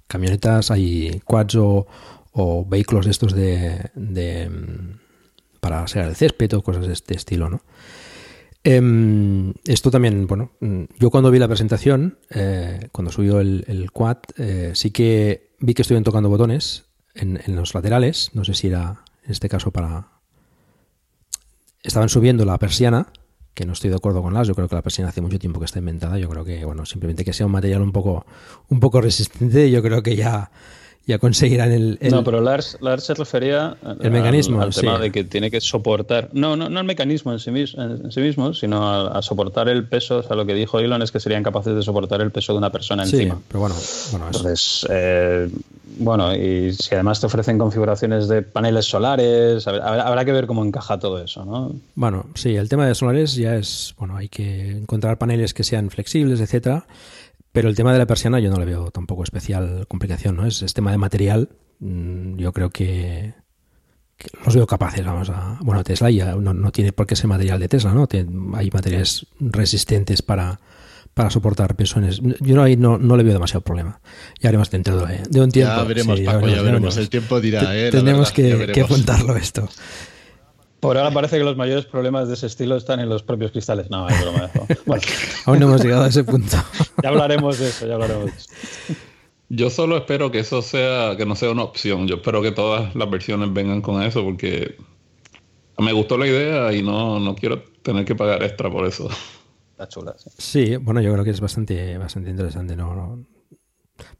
camionetas, 0.06 0.70
hay 0.70 1.20
quads 1.26 1.56
o, 1.56 1.86
o 2.32 2.64
vehículos 2.64 3.04
de 3.04 3.10
estos 3.10 3.34
de, 3.34 3.90
de 3.94 4.50
para 5.60 5.82
hacer 5.82 6.06
el 6.06 6.14
césped 6.14 6.54
o 6.54 6.62
cosas 6.62 6.86
de 6.86 6.92
este 6.92 7.16
estilo, 7.16 7.50
¿no? 7.50 7.60
Eh, 8.62 9.52
esto 9.64 9.90
también, 9.90 10.26
bueno, 10.26 10.52
yo 10.98 11.10
cuando 11.10 11.30
vi 11.30 11.38
la 11.38 11.48
presentación, 11.48 12.18
eh, 12.30 12.88
cuando 12.92 13.10
subió 13.10 13.40
el, 13.40 13.64
el 13.66 13.90
quad, 13.90 14.18
eh, 14.36 14.72
sí 14.74 14.90
que 14.90 15.54
vi 15.58 15.74
que 15.74 15.82
estuvieron 15.82 16.04
tocando 16.04 16.28
botones 16.28 16.84
en, 17.14 17.40
en 17.44 17.56
los 17.56 17.74
laterales, 17.74 18.30
no 18.34 18.44
sé 18.44 18.54
si 18.54 18.68
era 18.68 19.02
en 19.24 19.32
este 19.32 19.48
caso 19.48 19.72
para 19.72 20.17
estaban 21.88 22.08
subiendo 22.08 22.44
la 22.44 22.58
persiana, 22.58 23.08
que 23.54 23.66
no 23.66 23.72
estoy 23.72 23.90
de 23.90 23.96
acuerdo 23.96 24.22
con 24.22 24.32
las, 24.34 24.46
yo 24.46 24.54
creo 24.54 24.68
que 24.68 24.76
la 24.76 24.82
persiana 24.82 25.08
hace 25.08 25.20
mucho 25.20 25.38
tiempo 25.38 25.58
que 25.58 25.66
está 25.66 25.80
inventada, 25.80 26.18
yo 26.18 26.28
creo 26.28 26.44
que, 26.44 26.64
bueno, 26.64 26.86
simplemente 26.86 27.24
que 27.24 27.32
sea 27.32 27.46
un 27.46 27.52
material 27.52 27.82
un 27.82 27.92
poco, 27.92 28.24
un 28.68 28.78
poco 28.78 29.00
resistente, 29.00 29.70
yo 29.70 29.82
creo 29.82 30.02
que 30.02 30.14
ya, 30.14 30.50
ya 31.08 31.18
conseguirán 31.18 31.72
el, 31.72 31.98
el... 32.02 32.10
No, 32.12 32.22
pero 32.22 32.42
Lars, 32.42 32.76
Lars, 32.82 33.04
se 33.04 33.14
refería 33.14 33.78
el 33.82 34.06
al, 34.06 34.10
mecanismo, 34.10 34.60
al 34.60 34.74
tema 34.74 34.96
sí. 34.96 35.02
de 35.04 35.10
que 35.10 35.24
tiene 35.24 35.50
que 35.50 35.58
soportar, 35.58 36.28
no, 36.34 36.54
no, 36.54 36.68
no 36.68 36.80
el 36.80 36.86
mecanismo 36.86 37.32
en 37.32 37.38
sí, 37.38 37.50
mismo, 37.50 37.82
en 37.82 38.12
sí 38.12 38.20
mismo 38.20 38.52
sino 38.52 38.86
a, 38.86 39.18
a, 39.18 39.22
soportar 39.22 39.70
el 39.70 39.88
peso, 39.88 40.18
o 40.18 40.22
sea, 40.22 40.36
lo 40.36 40.44
que 40.44 40.52
dijo 40.52 40.78
Elon 40.78 41.00
es 41.00 41.10
que 41.10 41.18
serían 41.18 41.42
capaces 41.42 41.74
de 41.74 41.82
soportar 41.82 42.20
el 42.20 42.30
peso 42.30 42.52
de 42.52 42.58
una 42.58 42.70
persona 42.70 43.06
sí, 43.06 43.16
encima. 43.16 43.40
pero 43.48 43.60
bueno, 43.60 43.74
bueno 44.10 44.26
Entonces, 44.26 44.86
eh, 44.90 45.48
bueno, 45.96 46.36
y 46.36 46.74
si 46.74 46.94
además 46.94 47.20
te 47.20 47.26
ofrecen 47.26 47.56
configuraciones 47.56 48.28
de 48.28 48.42
paneles 48.42 48.84
solares, 48.84 49.66
habrá, 49.66 50.02
habrá, 50.02 50.26
que 50.26 50.32
ver 50.32 50.46
cómo 50.46 50.62
encaja 50.62 50.98
todo 50.98 51.24
eso, 51.24 51.42
¿no? 51.46 51.72
Bueno, 51.94 52.26
sí, 52.34 52.54
el 52.54 52.68
tema 52.68 52.86
de 52.86 52.94
solares 52.94 53.34
ya 53.34 53.56
es, 53.56 53.94
bueno, 53.98 54.14
hay 54.14 54.28
que 54.28 54.72
encontrar 54.72 55.16
paneles 55.16 55.54
que 55.54 55.64
sean 55.64 55.88
flexibles, 55.88 56.42
etcétera. 56.42 56.84
Pero 57.58 57.70
el 57.70 57.74
tema 57.74 57.92
de 57.92 57.98
la 57.98 58.06
persiana 58.06 58.38
yo 58.38 58.52
no 58.52 58.58
le 58.60 58.64
veo 58.66 58.92
tampoco 58.92 59.24
especial 59.24 59.84
complicación, 59.88 60.36
¿no? 60.36 60.46
Es, 60.46 60.62
es 60.62 60.74
tema 60.74 60.92
de 60.92 60.98
material. 60.98 61.48
mm, 61.80 62.36
Yo 62.36 62.52
creo 62.52 62.70
que, 62.70 63.34
que, 64.16 64.28
los 64.44 64.54
veo 64.54 64.64
capaces, 64.64 65.04
vamos 65.04 65.28
a. 65.28 65.58
Bueno, 65.62 65.82
Tesla 65.82 66.08
ya 66.08 66.36
no, 66.36 66.54
no 66.54 66.70
tiene 66.70 66.92
por 66.92 67.08
qué 67.08 67.16
ser 67.16 67.26
material 67.26 67.58
de 67.58 67.66
Tesla, 67.66 67.92
¿no? 67.92 68.06
Hay 68.54 68.70
materiales 68.70 69.26
resistentes 69.40 70.22
para, 70.22 70.60
para 71.14 71.30
soportar 71.30 71.74
pesones. 71.74 72.20
Yo 72.38 72.54
no, 72.54 72.62
ahí 72.62 72.76
no, 72.76 72.96
no 72.96 73.16
le 73.16 73.24
veo 73.24 73.32
demasiado 73.32 73.62
problema. 73.62 74.00
Ya 74.40 74.50
haremos 74.50 74.70
dentro 74.70 75.04
de, 75.04 75.20
de 75.28 75.40
un 75.40 75.50
tiempo. 75.50 75.74
Ya 75.74 75.82
veremos, 75.82 76.16
sí, 76.20 76.24
Paco, 76.24 76.38
ya 76.42 76.44
veremos, 76.44 76.56
ya 76.58 76.62
veremos. 76.62 76.96
El 76.96 77.10
tiempo 77.10 77.40
dirá, 77.40 77.76
¿eh? 77.76 77.90
Tenemos 77.90 78.32
verdad, 78.36 78.66
que, 78.66 78.72
que 78.72 78.80
apuntarlo 78.82 79.36
esto. 79.36 79.68
Por 80.80 80.96
ahora 80.96 81.10
parece 81.10 81.38
que 81.38 81.44
los 81.44 81.56
mayores 81.56 81.86
problemas 81.86 82.28
de 82.28 82.34
ese 82.34 82.46
estilo 82.46 82.76
están 82.76 83.00
en 83.00 83.08
los 83.08 83.22
propios 83.22 83.50
cristales. 83.50 83.90
No, 83.90 84.08
es 84.08 84.20
broma. 84.20 84.50
Bueno. 84.86 85.02
Aún 85.46 85.58
no 85.58 85.66
hemos 85.66 85.82
llegado 85.82 86.04
a 86.04 86.08
ese 86.08 86.22
punto. 86.22 86.56
ya 87.02 87.08
hablaremos 87.08 87.58
de 87.58 87.68
eso, 87.68 87.86
ya 87.86 87.94
hablaremos 87.94 88.26
de 88.26 88.36
eso. 88.36 88.50
Yo 89.48 89.70
solo 89.70 89.96
espero 89.96 90.30
que 90.30 90.40
eso 90.40 90.62
sea, 90.62 91.16
que 91.16 91.26
no 91.26 91.34
sea 91.34 91.50
una 91.50 91.64
opción. 91.64 92.06
Yo 92.06 92.16
espero 92.16 92.42
que 92.42 92.52
todas 92.52 92.94
las 92.94 93.10
versiones 93.10 93.52
vengan 93.52 93.80
con 93.80 94.02
eso 94.02 94.22
porque 94.22 94.76
me 95.78 95.92
gustó 95.92 96.16
la 96.18 96.26
idea 96.26 96.72
y 96.72 96.82
no, 96.82 97.18
no 97.18 97.34
quiero 97.34 97.62
tener 97.82 98.04
que 98.04 98.14
pagar 98.14 98.42
extra 98.42 98.70
por 98.70 98.86
eso. 98.86 99.08
Está 99.72 99.88
chula, 99.88 100.14
sí. 100.18 100.30
Sí, 100.38 100.76
bueno, 100.76 101.00
yo 101.00 101.12
creo 101.12 101.24
que 101.24 101.30
es 101.30 101.40
bastante, 101.40 101.96
bastante 101.98 102.30
interesante. 102.30 102.76
¿no? 102.76 102.94
no 102.94 103.24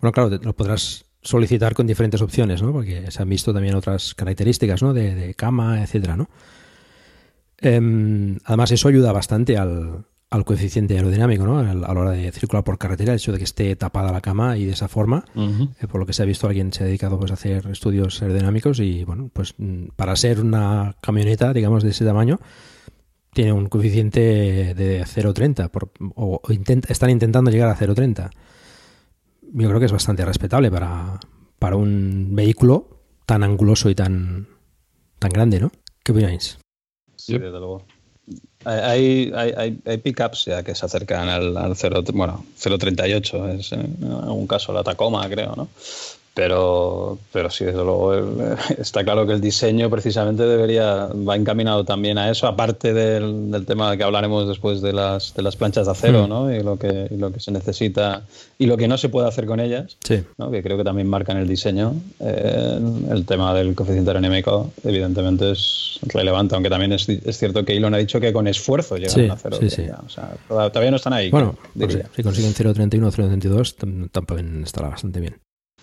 bueno, 0.01 0.13
claro, 0.13 0.31
lo 0.43 0.57
podrás 0.57 1.05
solicitar 1.29 1.75
con 1.75 1.87
diferentes 1.87 2.23
opciones, 2.23 2.63
¿no? 2.63 2.73
Porque 2.73 3.11
se 3.11 3.23
han 3.23 3.29
visto 3.29 3.53
también 3.53 3.75
otras 3.75 4.15
características, 4.15 4.83
¿no? 4.83 4.95
De, 4.95 5.15
de 5.15 5.35
cama, 5.35 5.83
etcétera, 5.83 6.17
¿no? 6.17 6.31
Eh, 7.61 8.39
además, 8.45 8.71
eso 8.71 8.89
ayuda 8.89 9.13
bastante 9.13 9.59
al, 9.59 10.07
al 10.31 10.45
coeficiente 10.47 10.97
aerodinámico, 10.97 11.45
¿no? 11.45 11.59
A 11.59 11.75
la 11.75 11.91
hora 11.91 12.13
de 12.13 12.33
circular 12.33 12.65
por 12.65 12.79
carretera, 12.79 13.13
el 13.13 13.19
hecho 13.19 13.33
de 13.33 13.39
que 13.39 13.45
esté 13.45 13.77
tapada 13.77 14.11
la 14.11 14.23
cama 14.23 14.57
y 14.57 14.65
de 14.65 14.73
esa 14.73 14.89
forma, 14.89 15.25
uh 15.35 15.41
-huh. 15.41 15.69
eh, 15.83 15.87
por 15.87 16.01
lo 16.01 16.07
que 16.07 16.15
se 16.15 16.23
ha 16.23 16.25
visto, 16.25 16.47
alguien 16.47 16.73
se 16.73 16.83
ha 16.83 16.87
dedicado 16.87 17.19
pues, 17.19 17.31
a 17.31 17.35
hacer 17.35 17.67
estudios 17.67 18.23
aerodinámicos 18.23 18.81
y, 18.81 19.05
bueno, 19.05 19.31
pues 19.31 19.55
para 19.97 20.17
ser 20.17 20.41
una 20.41 20.97
camioneta, 21.03 21.53
digamos, 21.53 21.83
de 21.83 21.91
ese 21.91 22.07
tamaño, 22.07 22.41
tiene 23.35 23.53
un 23.53 23.69
coeficiente 23.69 24.21
de 24.75 25.05
0,30 25.05 25.71
o, 26.15 26.41
o 26.43 26.53
intent, 26.53 26.91
están 26.91 27.11
intentando 27.11 27.51
llegar 27.51 27.69
a 27.69 27.77
0,30 27.77 28.31
yo 29.53 29.69
creo 29.69 29.81
que 29.81 29.87
es 29.87 29.93
bastante 29.93 30.25
respetable 30.25 30.71
para, 30.71 31.21
para 31.59 31.77
un 31.77 32.35
vehículo 32.35 33.01
tan 33.27 33.43
anguloso 33.43 33.91
y 33.91 33.95
tan, 33.95 34.49
tan 35.19 35.31
grande, 35.31 35.61
¿no? 35.61 35.71
¿Qué 36.03 36.13
opináis? 36.13 36.59
Sí, 37.17 37.35
desde 37.35 37.59
luego. 37.59 37.85
Hay, 38.65 39.33
hay, 39.35 39.53
hay, 39.57 39.81
hay 39.87 39.99
pickups 39.99 40.47
ya 40.47 40.63
que 40.63 40.75
se 40.75 40.85
acercan 40.85 41.29
al, 41.29 41.57
al 41.57 41.77
0, 41.77 42.03
bueno, 42.13 42.45
038, 42.59 43.49
es 43.51 43.73
en 43.73 43.97
algún 44.03 44.47
caso 44.47 44.73
la 44.73 44.85
Tacoma, 44.85 45.29
creo, 45.29 45.55
¿no? 45.57 45.69
Pero, 46.39 47.19
pero 47.33 47.51
sí, 47.51 47.65
desde 47.65 47.83
luego 47.83 48.15
está 48.79 49.03
claro 49.03 49.27
que 49.27 49.33
el 49.33 49.41
diseño 49.41 49.91
precisamente 49.91 50.45
debería 50.45 51.07
va 51.07 51.35
encaminado 51.35 51.83
también 51.85 52.17
a 52.17 52.31
eso, 52.31 52.47
aparte 52.47 52.95
del, 52.95 53.51
del 53.51 53.67
tema 53.67 53.97
que 53.97 54.05
hablaremos 54.05 54.47
después 54.47 54.81
de 54.81 54.93
las, 54.93 55.35
de 55.35 55.43
las 55.43 55.57
planchas 55.57 55.87
de 55.87 55.93
acero, 55.93 56.27
Mm. 56.27 56.29
¿no? 56.29 56.55
Y 56.55 56.63
lo 56.63 56.79
que 56.79 57.09
y 57.11 57.17
lo 57.17 57.33
que 57.33 57.41
se 57.41 57.51
necesita 57.51 58.23
y 58.57 58.67
lo 58.67 58.77
que 58.77 58.87
no 58.87 58.97
se 58.99 59.09
puede 59.09 59.27
hacer 59.27 59.47
con 59.47 59.59
ellas, 59.59 59.97
Sí. 60.05 60.23
¿no? 60.39 60.49
que 60.53 60.63
creo 60.63 60.77
que 60.77 60.85
también 60.85 61.09
marcan 61.09 61.39
el 61.39 61.49
diseño. 61.49 61.95
Eh, 62.21 62.79
el 63.11 63.25
tema 63.27 63.53
del 63.53 63.75
coeficiente 63.75 64.11
aerodinámico, 64.11 64.71
evidentemente, 64.85 65.51
es 65.51 65.99
relevante, 66.03 66.55
aunque 66.55 66.71
también 66.71 66.93
es, 66.93 67.09
es 67.09 67.37
cierto 67.37 67.65
que 67.65 67.77
Elon 67.77 67.95
ha 67.95 67.99
dicho 67.99 68.21
que 68.21 68.33
con 68.33 68.47
esfuerzo 68.47 68.97
llegaron 68.97 69.25
Sí, 69.25 69.29
a 69.31 69.37
cero. 69.37 69.57
sí, 69.61 69.71
sí. 69.71 69.83
O 70.07 70.09
sea, 70.09 70.37
todavía 70.71 70.91
no 70.93 70.97
están 70.99 71.15
ahí. 71.15 71.31
Bueno, 71.31 71.57
pues 71.77 71.99
si 72.15 72.23
consiguen 72.23 72.55
0.31 72.55 73.07
o 73.07 73.11
0.32, 73.11 73.77
tam- 73.77 74.09
también 74.13 74.63
estará 74.63 74.89
bastante 74.91 75.19
bien. 75.19 75.37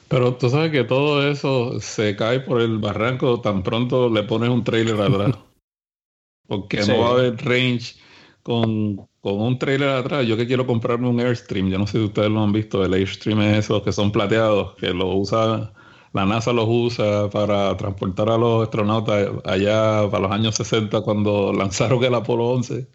Pero 0.08 0.36
tú 0.36 0.50
sabes 0.50 0.72
que 0.72 0.84
todo 0.84 1.28
eso 1.30 1.80
se 1.80 2.16
cae 2.16 2.40
por 2.40 2.62
el 2.62 2.78
barranco 2.80 3.42
tan 3.42 3.64
pronto 3.64 4.10
le 4.10 4.24
pones 4.24 4.50
un 4.50 4.64
trailer 4.64 5.00
atrás. 5.02 5.36
Porque 6.48 6.84
Sí. 6.84 6.92
no 6.92 7.00
va 7.00 7.08
a 7.08 7.12
haber 7.14 7.38
range 7.44 7.96
con, 8.44 8.98
con 9.22 9.42
un 9.42 9.58
trailer 9.58 9.90
atrás. 9.90 10.26
Yo 10.28 10.38
que 10.38 10.46
quiero 10.46 10.68
comprarme 10.68 11.10
un 11.10 11.20
Airstream, 11.20 11.70
yo 11.70 11.80
no 11.80 11.88
sé 11.88 11.94
si 12.00 12.04
ustedes 12.06 12.30
lo 12.30 12.44
han 12.44 12.52
visto, 12.52 12.86
el 12.86 12.94
Airstream 12.94 13.42
es 13.42 13.66
esos 13.66 13.82
que 13.82 13.92
son 13.92 14.12
plateados, 14.12 14.76
que 14.76 14.94
lo 14.94 15.08
usa, 15.16 15.74
la 16.14 16.26
NASA 16.26 16.54
los 16.54 16.66
usa 16.70 17.30
para 17.32 17.76
transportar 17.78 18.30
a 18.30 18.38
los 18.38 18.64
astronautas 18.64 19.28
allá 19.44 20.08
para 20.12 20.20
los 20.28 20.32
años 20.32 20.56
60 20.56 21.02
cuando 21.02 21.52
lanzaron 21.58 22.04
el 22.04 22.14
Apolo 22.14 22.46
11. 22.50 22.88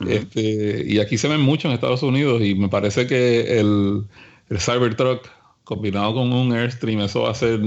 Este, 0.00 0.84
y 0.86 0.98
aquí 1.00 1.18
se 1.18 1.28
ven 1.28 1.40
mucho 1.42 1.68
en 1.68 1.74
Estados 1.74 2.02
Unidos 2.02 2.42
y 2.42 2.54
me 2.54 2.68
parece 2.68 3.06
que 3.06 3.58
el, 3.60 4.06
el 4.48 4.60
Cybertruck 4.60 5.28
combinado 5.68 6.14
con 6.14 6.32
un 6.32 6.50
Airstream, 6.54 7.02
eso 7.02 7.22
va 7.22 7.32
a 7.32 7.34
ser 7.34 7.60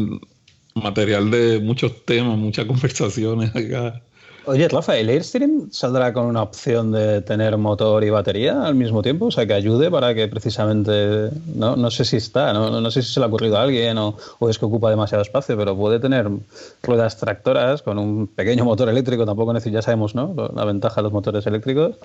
material 0.73 1.29
de 1.29 1.59
muchos 1.59 2.03
temas, 2.03 2.35
muchas 2.35 2.65
conversaciones 2.71 3.55
acá. 3.55 4.01
Oye, 4.45 4.67
Rafa, 4.67 4.97
¿el 4.97 5.09
Airstream 5.09 5.69
saldrá 5.71 6.13
con 6.13 6.25
una 6.25 6.41
opción 6.41 6.91
de 6.91 7.21
tener 7.21 7.55
motor 7.57 8.03
y 8.03 8.09
batería 8.09 8.65
al 8.65 8.73
mismo 8.73 9.03
tiempo? 9.03 9.25
O 9.25 9.31
sea, 9.31 9.45
que 9.45 9.53
ayude 9.53 9.91
para 9.91 10.15
que 10.15 10.27
precisamente, 10.27 11.29
no, 11.53 11.75
no 11.75 11.91
sé 11.91 12.05
si 12.05 12.17
está, 12.17 12.51
no, 12.51 12.81
no 12.81 12.91
sé 12.91 13.03
si 13.03 13.13
se 13.13 13.19
le 13.19 13.25
ha 13.25 13.29
ocurrido 13.29 13.57
a 13.57 13.61
alguien 13.61 13.99
o, 13.99 14.17
o 14.39 14.49
es 14.49 14.57
que 14.57 14.65
ocupa 14.65 14.89
demasiado 14.89 15.21
espacio, 15.21 15.55
pero 15.55 15.77
puede 15.77 15.99
tener 15.99 16.27
ruedas 16.81 17.17
tractoras 17.17 17.83
con 17.83 17.99
un 17.99 18.25
pequeño 18.25 18.65
motor 18.65 18.89
eléctrico, 18.89 19.27
tampoco 19.27 19.53
necesita, 19.53 19.77
ya 19.77 19.81
sabemos, 19.83 20.15
¿no? 20.15 20.33
La 20.55 20.65
ventaja 20.65 20.95
de 20.95 21.03
los 21.03 21.13
motores 21.13 21.45
eléctricos, 21.45 21.97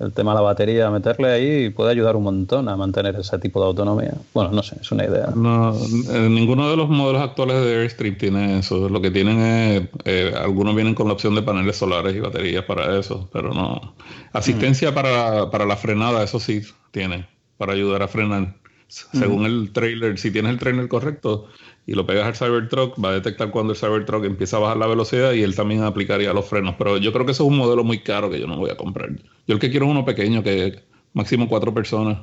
el 0.00 0.12
tema 0.12 0.32
de 0.32 0.36
la 0.36 0.42
batería, 0.42 0.90
meterle 0.90 1.30
ahí 1.30 1.70
puede 1.70 1.92
ayudar 1.92 2.16
un 2.16 2.24
montón 2.24 2.68
a 2.68 2.76
mantener 2.76 3.14
ese 3.14 3.38
tipo 3.38 3.60
de 3.60 3.66
autonomía. 3.66 4.14
Bueno, 4.32 4.50
no 4.50 4.64
sé, 4.64 4.76
es 4.80 4.90
una 4.90 5.04
idea. 5.04 5.28
No, 5.34 5.72
eh, 5.72 6.28
ninguno 6.28 6.68
de 6.68 6.76
los 6.76 6.88
modelos 6.88 7.22
actuales 7.22 7.64
de 7.64 7.82
Airstream 7.82 8.18
tiene 8.18 8.58
eso. 8.58 8.88
Lo 8.88 9.00
que 9.00 9.12
tienen 9.12 9.38
es, 9.38 9.82
eh, 10.04 10.34
algunos 10.36 10.74
vienen 10.74 10.96
con 10.96 11.06
la 11.06 11.12
opción 11.12 11.36
de 11.36 11.42
paneles 11.42 11.76
solares 11.84 12.16
y 12.16 12.20
baterías 12.20 12.64
para 12.64 12.98
eso, 12.98 13.28
pero 13.32 13.52
no. 13.52 13.94
Asistencia 14.32 14.94
para, 14.94 15.50
para 15.50 15.66
la 15.66 15.76
frenada, 15.76 16.22
eso 16.24 16.40
sí 16.40 16.62
tiene, 16.90 17.26
para 17.58 17.72
ayudar 17.72 18.02
a 18.02 18.08
frenar. 18.08 18.56
Según 18.86 19.44
el 19.44 19.72
trailer, 19.72 20.18
si 20.18 20.30
tienes 20.30 20.52
el 20.52 20.58
trailer 20.58 20.88
correcto 20.88 21.48
y 21.86 21.94
lo 21.94 22.06
pegas 22.06 22.26
al 22.26 22.36
Cybertruck, 22.36 23.02
va 23.02 23.10
a 23.10 23.12
detectar 23.12 23.50
cuando 23.50 23.72
el 23.72 23.78
Cybertruck 23.78 24.24
empieza 24.24 24.56
a 24.56 24.60
bajar 24.60 24.76
la 24.76 24.86
velocidad 24.86 25.32
y 25.32 25.42
él 25.42 25.54
también 25.54 25.82
aplicaría 25.82 26.32
los 26.32 26.46
frenos. 26.46 26.76
Pero 26.78 26.98
yo 26.98 27.12
creo 27.12 27.26
que 27.26 27.32
eso 27.32 27.44
es 27.44 27.50
un 27.50 27.56
modelo 27.56 27.82
muy 27.82 28.00
caro 28.00 28.30
que 28.30 28.38
yo 28.38 28.46
no 28.46 28.56
voy 28.56 28.70
a 28.70 28.76
comprar. 28.76 29.10
Yo 29.46 29.54
el 29.54 29.58
que 29.58 29.70
quiero 29.70 29.86
es 29.86 29.90
uno 29.90 30.04
pequeño, 30.04 30.42
que 30.42 30.84
máximo 31.12 31.48
cuatro 31.48 31.74
personas. 31.74 32.18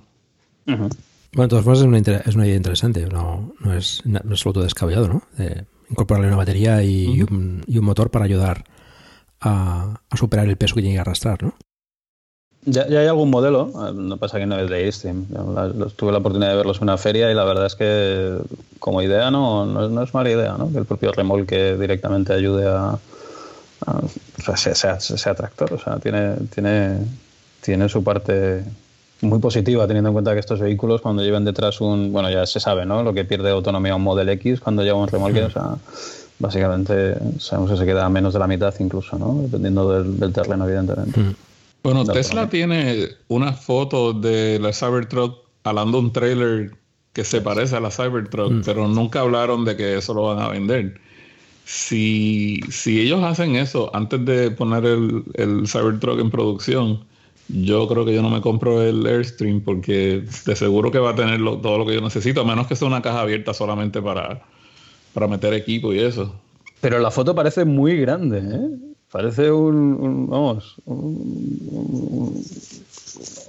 Ujú. 0.67 0.89
Bueno, 1.33 1.43
de 1.43 1.47
todas 1.47 1.65
formas 1.65 1.79
es 1.79 1.85
una, 1.85 1.97
es 1.97 2.35
una 2.35 2.45
idea 2.45 2.57
interesante, 2.57 3.05
no, 3.07 3.53
no 3.59 3.73
es 3.73 4.01
no 4.05 4.19
es 4.19 4.31
absoluto 4.31 4.61
descabellado, 4.61 5.07
¿no? 5.07 5.23
De 5.37 5.65
incorporarle 5.89 6.27
una 6.27 6.37
batería 6.37 6.83
y, 6.83 7.17
y 7.17 7.21
un, 7.23 7.63
y 7.67 7.77
un 7.77 7.85
motor 7.85 8.11
para 8.11 8.25
ayudar 8.25 8.65
a, 9.41 9.95
a 10.09 10.17
superar 10.17 10.47
el 10.47 10.57
peso 10.57 10.75
que 10.75 10.81
tiene 10.81 10.95
que 10.95 11.01
arrastrar, 11.01 11.41
¿no? 11.43 11.53
Ya, 12.63 12.87
ya 12.87 12.99
hay 12.99 13.07
algún 13.07 13.31
modelo, 13.31 13.71
eh, 13.87 13.91
no 13.93 14.17
pasa 14.17 14.37
que 14.37 14.45
no 14.45 14.55
es 14.59 14.69
de 14.69 14.75
Airstream. 14.77 15.25
Tuve 15.95 16.11
la 16.11 16.19
oportunidad 16.19 16.51
de 16.51 16.57
verlos 16.57 16.77
en 16.77 16.83
una 16.83 16.97
feria 16.97 17.31
y 17.31 17.33
la 17.33 17.43
verdad 17.43 17.65
es 17.65 17.73
que 17.75 18.37
como 18.79 19.01
idea 19.01 19.31
no, 19.31 19.65
no, 19.65 20.03
es- 20.03 20.13
mala 20.13 20.29
idea, 20.29 20.55
¿no? 20.59 20.71
Que 20.71 20.77
el 20.77 20.85
propio 20.85 21.11
remolque 21.11 21.75
directamente 21.75 22.33
ayude 22.33 22.67
a, 22.67 22.99
a- 23.87 24.01
o 25.13 25.17
sea 25.17 25.33
tractor. 25.33 25.73
O 25.73 25.79
sea, 25.79 25.97
tiene, 25.97 26.35
tiene, 26.53 26.99
tiene 27.61 27.89
su 27.89 28.03
parte 28.03 28.63
muy 29.21 29.39
positiva 29.39 29.87
teniendo 29.87 30.09
en 30.09 30.13
cuenta 30.13 30.33
que 30.33 30.39
estos 30.39 30.59
vehículos 30.59 31.01
cuando 31.01 31.23
llevan 31.23 31.45
detrás 31.45 31.81
un, 31.81 32.11
bueno 32.11 32.29
ya 32.29 32.45
se 32.45 32.59
sabe, 32.59 32.85
¿no? 32.85 33.01
Lo 33.01 33.11
que 33.13 33.25
pierde 33.25 33.49
autonomía 33.49 33.95
un 33.95 34.03
Model 34.03 34.29
X 34.29 34.59
cuando 34.59 34.83
lleva 34.83 34.99
un 34.99 35.07
remolque, 35.07 35.41
o 35.43 35.49
sea, 35.49 35.77
básicamente 36.41 37.15
sabemos 37.39 37.71
que 37.71 37.77
se 37.77 37.85
queda 37.85 38.05
a 38.05 38.09
menos 38.09 38.33
de 38.33 38.39
la 38.39 38.47
mitad 38.47 38.73
incluso, 38.79 39.17
¿no? 39.17 39.39
Dependiendo 39.43 39.91
del, 39.91 40.19
del 40.19 40.33
terreno, 40.33 40.65
evidentemente. 40.65 41.19
Bueno, 41.83 42.03
No, 42.03 42.11
Tesla 42.13 42.49
tiene 42.49 43.07
una 43.27 43.53
foto 43.53 44.13
de 44.13 44.59
la 44.59 44.73
Cybertruck 44.73 45.37
alando 45.63 45.99
un 45.99 46.11
trailer 46.11 46.71
que 47.13 47.23
se 47.23 47.41
parece 47.41 47.75
a 47.75 47.79
la 47.79 47.91
Cybertruck, 47.91 48.63
pero 48.65 48.87
nunca 48.87 49.21
hablaron 49.21 49.65
de 49.65 49.75
que 49.75 49.97
eso 49.97 50.13
lo 50.13 50.23
van 50.23 50.39
a 50.39 50.47
vender. 50.49 50.99
Si, 51.65 52.59
si 52.69 52.99
ellos 53.01 53.23
hacen 53.23 53.55
eso 53.55 53.91
antes 53.95 54.23
de 54.25 54.51
poner 54.51 54.85
el, 54.85 55.23
el 55.35 55.67
Cybertruck 55.67 56.19
en 56.19 56.29
producción, 56.31 57.03
yo 57.47 57.87
creo 57.87 58.05
que 58.05 58.13
yo 58.13 58.21
no 58.21 58.29
me 58.29 58.41
compro 58.41 58.81
el 58.81 59.05
Airstream 59.05 59.61
porque 59.61 60.23
de 60.45 60.55
seguro 60.55 60.91
que 60.91 60.99
va 60.99 61.11
a 61.11 61.15
tener 61.15 61.39
lo- 61.39 61.57
todo 61.57 61.77
lo 61.77 61.85
que 61.85 61.93
yo 61.95 62.01
necesito, 62.01 62.41
a 62.41 62.45
menos 62.45 62.67
que 62.67 62.75
sea 62.75 62.87
una 62.87 63.01
caja 63.01 63.21
abierta 63.21 63.53
solamente 63.53 64.01
para, 64.01 64.41
para 65.13 65.27
meter 65.27 65.53
equipo 65.53 65.93
y 65.93 65.99
eso. 65.99 66.33
Pero 66.79 66.99
la 66.99 67.11
foto 67.11 67.35
parece 67.35 67.65
muy 67.65 67.97
grande, 67.97 68.39
¿eh? 68.39 68.69
Parece 69.11 69.51
un, 69.51 69.75
un- 69.99 70.27
vamos, 70.29 70.75
un, 70.85 70.97
un- 71.69 72.43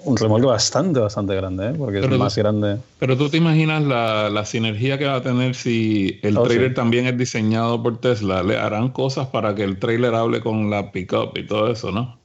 un 0.04 0.16
remolque 0.16 0.46
bastante, 0.46 0.98
bastante 0.98 1.34
grande, 1.36 1.68
¿eh? 1.70 1.74
Porque 1.78 1.98
es 2.00 2.04
Pero- 2.04 2.18
más 2.18 2.36
grande. 2.36 2.78
Pero 2.98 3.16
tú 3.16 3.28
te 3.28 3.36
imaginas 3.36 3.82
la, 3.84 4.28
la 4.28 4.44
sinergia 4.44 4.98
que 4.98 5.04
va 5.06 5.16
a 5.16 5.22
tener 5.22 5.54
si 5.54 6.18
el 6.22 6.36
Oh, 6.36 6.42
trailer 6.42 6.70
sí. 6.70 6.74
también 6.74 7.06
es 7.06 7.16
diseñado 7.16 7.80
por 7.82 7.98
Tesla. 7.98 8.42
Le 8.42 8.56
harán 8.58 8.88
cosas 8.90 9.28
para 9.28 9.54
que 9.54 9.62
el 9.62 9.78
trailer 9.78 10.14
hable 10.14 10.40
con 10.40 10.68
la 10.68 10.90
pickup 10.90 11.38
y 11.38 11.46
todo 11.46 11.70
eso, 11.70 11.92
¿no? 11.92 12.18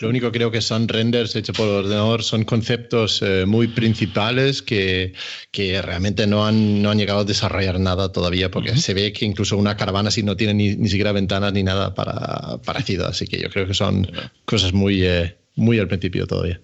Lo 0.00 0.08
único 0.08 0.32
creo 0.32 0.50
que 0.50 0.60
son 0.60 0.88
renders 0.88 1.36
hechos 1.36 1.56
por 1.56 1.68
ordenador, 1.68 2.22
son 2.22 2.44
conceptos 2.44 3.20
eh, 3.22 3.44
muy 3.46 3.68
principales 3.68 4.62
que, 4.62 5.12
que 5.50 5.80
realmente 5.82 6.26
no 6.26 6.46
han, 6.46 6.82
no 6.82 6.90
han 6.90 6.98
llegado 6.98 7.20
a 7.20 7.24
desarrollar 7.24 7.78
nada 7.80 8.12
todavía, 8.12 8.50
porque 8.50 8.76
se 8.76 8.94
ve 8.94 9.12
que 9.12 9.24
incluso 9.24 9.56
una 9.56 9.76
caravana 9.76 10.08
así 10.08 10.22
no 10.22 10.36
tiene 10.36 10.54
ni, 10.54 10.76
ni 10.76 10.88
siquiera 10.88 11.12
ventanas 11.12 11.52
ni 11.52 11.62
nada 11.62 11.94
para, 11.94 12.58
parecido. 12.58 13.06
Así 13.06 13.26
que 13.26 13.40
yo 13.40 13.50
creo 13.50 13.66
que 13.66 13.74
son 13.74 14.10
cosas 14.44 14.72
muy, 14.72 15.04
eh, 15.04 15.36
muy 15.56 15.78
al 15.78 15.88
principio 15.88 16.26
todavía. 16.26 16.60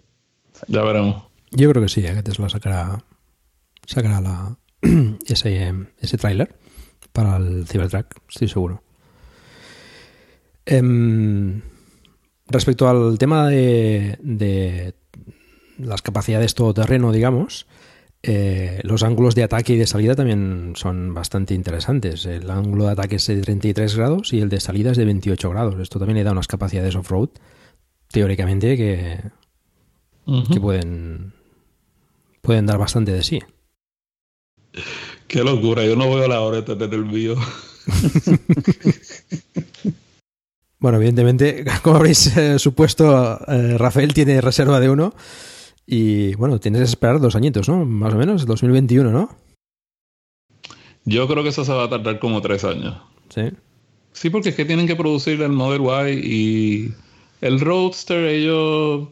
Ya 0.68 0.82
veremos. 0.82 1.24
Yo 1.50 1.70
creo 1.70 1.82
que 1.82 1.88
sí, 1.88 2.00
¿eh? 2.00 2.14
que 2.14 2.22
Tesla 2.22 2.48
sacará, 2.48 3.04
sacará 3.86 4.20
la, 4.20 4.56
ese, 5.26 5.74
ese 6.00 6.16
tráiler 6.16 6.54
para 7.12 7.36
el 7.36 7.66
Cybertruck, 7.66 8.06
estoy 8.28 8.48
seguro. 8.48 8.82
Em, 10.66 11.62
respecto 12.50 12.88
al 12.88 13.18
tema 13.18 13.48
de, 13.48 14.18
de 14.20 14.94
las 15.78 16.02
capacidades 16.02 16.54
todoterreno, 16.54 17.12
digamos, 17.12 17.66
eh, 18.22 18.80
los 18.82 19.02
ángulos 19.02 19.34
de 19.34 19.44
ataque 19.44 19.72
y 19.72 19.78
de 19.78 19.86
salida 19.86 20.14
también 20.14 20.74
son 20.76 21.14
bastante 21.14 21.54
interesantes. 21.54 22.26
El 22.26 22.50
ángulo 22.50 22.84
de 22.84 22.92
ataque 22.92 23.16
es 23.16 23.26
de 23.26 23.40
33 23.40 23.96
grados 23.96 24.32
y 24.32 24.40
el 24.40 24.50
de 24.50 24.60
salida 24.60 24.90
es 24.90 24.98
de 24.98 25.06
28 25.06 25.50
grados. 25.50 25.80
Esto 25.80 25.98
también 25.98 26.18
le 26.18 26.24
da 26.24 26.32
unas 26.32 26.46
capacidades 26.46 26.94
off-road, 26.96 27.30
teóricamente, 28.08 28.76
que, 28.76 29.20
que 30.52 30.60
pueden, 30.60 31.32
pueden 32.42 32.66
dar 32.66 32.78
bastante 32.78 33.12
de 33.12 33.22
sí. 33.22 33.40
Qué 35.26 35.42
locura, 35.42 35.84
yo 35.86 35.96
no 35.96 36.14
veo 36.14 36.28
la 36.28 36.40
hora 36.42 36.60
de 36.60 36.76
tener 36.76 36.92
el 36.92 37.06
mío. 37.06 37.36
Bueno, 40.80 40.96
evidentemente, 40.96 41.64
como 41.82 41.96
habréis 41.96 42.36
eh, 42.36 42.58
supuesto, 42.58 43.38
eh, 43.46 43.76
Rafael 43.78 44.14
tiene 44.14 44.40
reserva 44.40 44.80
de 44.80 44.90
uno. 44.90 45.14
Y 45.86 46.34
bueno, 46.36 46.58
tienes 46.58 46.80
que 46.80 46.84
esperar 46.84 47.20
dos 47.20 47.36
añitos, 47.36 47.68
¿no? 47.68 47.84
Más 47.84 48.14
o 48.14 48.16
menos, 48.16 48.46
2021, 48.46 49.10
¿no? 49.10 49.36
Yo 51.04 51.26
creo 51.28 51.42
que 51.42 51.48
eso 51.50 51.64
se 51.64 51.72
va 51.72 51.84
a 51.84 51.90
tardar 51.90 52.18
como 52.18 52.40
tres 52.40 52.64
años. 52.64 52.96
Sí. 53.28 53.42
Sí, 54.12 54.30
porque 54.30 54.50
es 54.50 54.54
que 54.54 54.64
tienen 54.64 54.86
que 54.86 54.96
producir 54.96 55.40
el 55.42 55.52
Model 55.52 55.82
Y 56.08 56.26
y 56.26 56.94
el 57.40 57.60
Roadster 57.60 58.24
ellos 58.26 59.08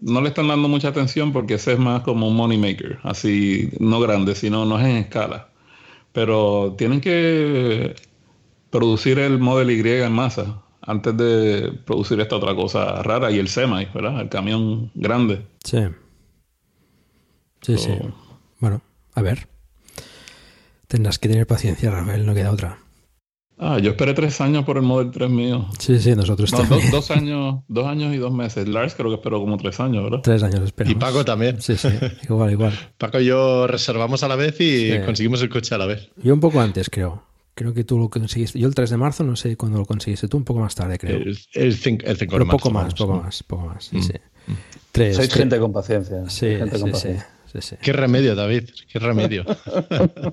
no 0.00 0.20
le 0.20 0.28
están 0.28 0.48
dando 0.48 0.68
mucha 0.68 0.88
atención 0.88 1.32
porque 1.32 1.54
ese 1.54 1.72
es 1.72 1.78
más 1.78 2.02
como 2.02 2.28
un 2.28 2.36
money 2.36 2.58
maker, 2.58 2.98
así 3.02 3.70
no 3.78 4.00
grande, 4.00 4.34
sino 4.34 4.64
no 4.64 4.78
es 4.78 4.86
en 4.86 4.96
escala. 4.96 5.48
Pero 6.12 6.74
tienen 6.76 7.00
que 7.00 7.94
producir 8.70 9.18
el 9.18 9.38
Model 9.38 9.70
Y 9.70 9.88
en 9.88 10.12
masa 10.12 10.62
antes 10.82 11.16
de 11.16 11.72
producir 11.84 12.20
esta 12.20 12.36
otra 12.36 12.54
cosa 12.54 13.02
rara 13.02 13.30
y 13.30 13.38
el 13.38 13.48
semi, 13.48 13.86
¿verdad? 13.94 14.20
El 14.20 14.28
camión 14.28 14.90
grande. 14.94 15.46
Sí. 15.64 15.78
Sí, 17.62 17.76
sí. 17.78 17.92
Bueno, 18.58 18.80
a 19.14 19.22
ver. 19.22 19.48
Tendrás 20.88 21.18
que 21.18 21.28
tener 21.28 21.46
paciencia, 21.46 21.90
Rafael, 21.90 22.26
no 22.26 22.34
queda 22.34 22.50
otra. 22.50 22.78
Ah, 23.62 23.78
yo 23.78 23.90
esperé 23.90 24.14
tres 24.14 24.40
años 24.40 24.64
por 24.64 24.78
el 24.78 24.82
Model 24.82 25.10
3 25.10 25.28
mío. 25.28 25.68
Sí, 25.78 25.98
sí, 25.98 26.16
nosotros 26.16 26.50
No, 26.50 26.58
también. 26.60 26.80
dos, 26.90 26.90
dos 26.92 27.10
años, 27.10 27.56
dos 27.68 27.86
años 27.86 28.14
y 28.14 28.16
dos 28.16 28.32
meses. 28.32 28.66
Lars 28.66 28.94
creo 28.94 29.10
que 29.10 29.16
esperó 29.16 29.38
como 29.38 29.58
tres 29.58 29.78
años, 29.80 30.02
¿verdad? 30.02 30.20
Tres 30.22 30.42
años 30.42 30.60
Y 30.62 30.64
esperamos. 30.64 30.98
Paco 30.98 31.24
también. 31.26 31.60
Sí, 31.60 31.76
sí, 31.76 31.88
igual, 32.24 32.52
igual. 32.52 32.72
Paco 32.98 33.20
y 33.20 33.26
yo 33.26 33.66
reservamos 33.66 34.22
a 34.22 34.28
la 34.28 34.36
vez 34.36 34.58
y 34.62 34.90
Sí. 34.92 34.98
conseguimos 35.04 35.42
el 35.42 35.50
coche 35.50 35.74
a 35.74 35.78
la 35.78 35.84
vez. 35.84 36.08
Yo 36.16 36.32
un 36.32 36.40
poco 36.40 36.58
antes, 36.58 36.88
creo. 36.88 37.22
Creo 37.60 37.74
que 37.74 37.84
tú 37.84 37.98
lo 37.98 38.08
conseguiste. 38.08 38.58
Yo 38.58 38.66
el 38.68 38.74
3 38.74 38.88
de 38.88 38.96
marzo, 38.96 39.22
no 39.22 39.36
sé 39.36 39.54
cuándo 39.54 39.76
lo 39.76 39.84
conseguiste 39.84 40.28
tú, 40.28 40.38
un 40.38 40.44
poco 40.44 40.60
más 40.60 40.74
tarde, 40.74 40.96
creo. 40.98 41.18
El, 41.18 41.38
el, 41.52 41.76
cin- 41.76 42.00
el 42.06 42.16
5 42.16 42.30
Pero 42.32 42.44
de 42.46 42.50
poco 42.50 42.70
marzo, 42.70 42.72
más, 42.72 42.94
poco 42.94 43.22
más, 43.22 43.42
poco 43.42 43.66
más. 43.66 43.84
Sí, 43.84 43.96
Mm. 43.98 44.02
sí. 44.02 44.12
Tres. 44.92 45.16
Sois 45.16 45.28
tres- 45.28 45.38
gente 45.40 45.58
con 45.58 45.70
paciencia. 45.70 46.28
Sí, 46.30 46.46
gente 46.56 46.70
con 46.70 46.78
sí, 46.78 46.84
sí, 46.86 46.90
paciencia. 46.92 47.28
sí, 47.52 47.58
sí. 47.60 47.76
Qué 47.82 47.92
remedio, 47.92 48.34
David, 48.34 48.70
qué 48.90 48.98
remedio. 48.98 49.44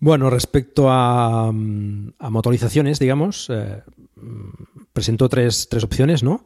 Bueno, 0.00 0.28
respecto 0.28 0.90
a, 0.90 1.50
mm, 1.50 2.14
a 2.18 2.30
motorizaciones, 2.30 2.98
digamos, 2.98 3.48
eh, 3.50 3.82
mm, 4.16 4.84
presentó 4.92 5.28
tres, 5.28 5.66
tres 5.70 5.82
opciones, 5.82 6.22
¿no? 6.22 6.44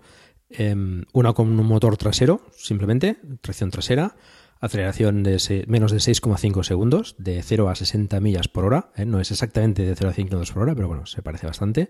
Em, 0.49 1.05
una 1.13 1.33
con 1.33 1.49
un 1.59 1.67
motor 1.67 1.97
trasero, 1.97 2.41
simplemente, 2.57 3.17
tracción 3.41 3.71
trasera, 3.71 4.15
aceleración 4.61 5.23
de 5.23 5.38
se- 5.38 5.64
menos 5.68 5.92
de 5.92 5.99
6,5 5.99 6.62
segundos, 6.64 7.14
de 7.18 7.42
0 7.42 7.68
a 7.68 7.75
60 7.75 8.21
millas 8.21 8.49
por 8.49 8.64
hora, 8.64 8.90
¿eh? 8.97 9.05
no 9.05 9.21
es 9.21 9.31
exactamente 9.31 9.83
de 9.85 9.94
0 9.94 10.11
a 10.11 10.12
5 10.12 10.29
kilómetros 10.29 10.53
por 10.53 10.62
hora, 10.62 10.75
pero 10.75 10.88
bueno, 10.88 11.07
se 11.07 11.23
parece 11.23 11.47
bastante. 11.47 11.88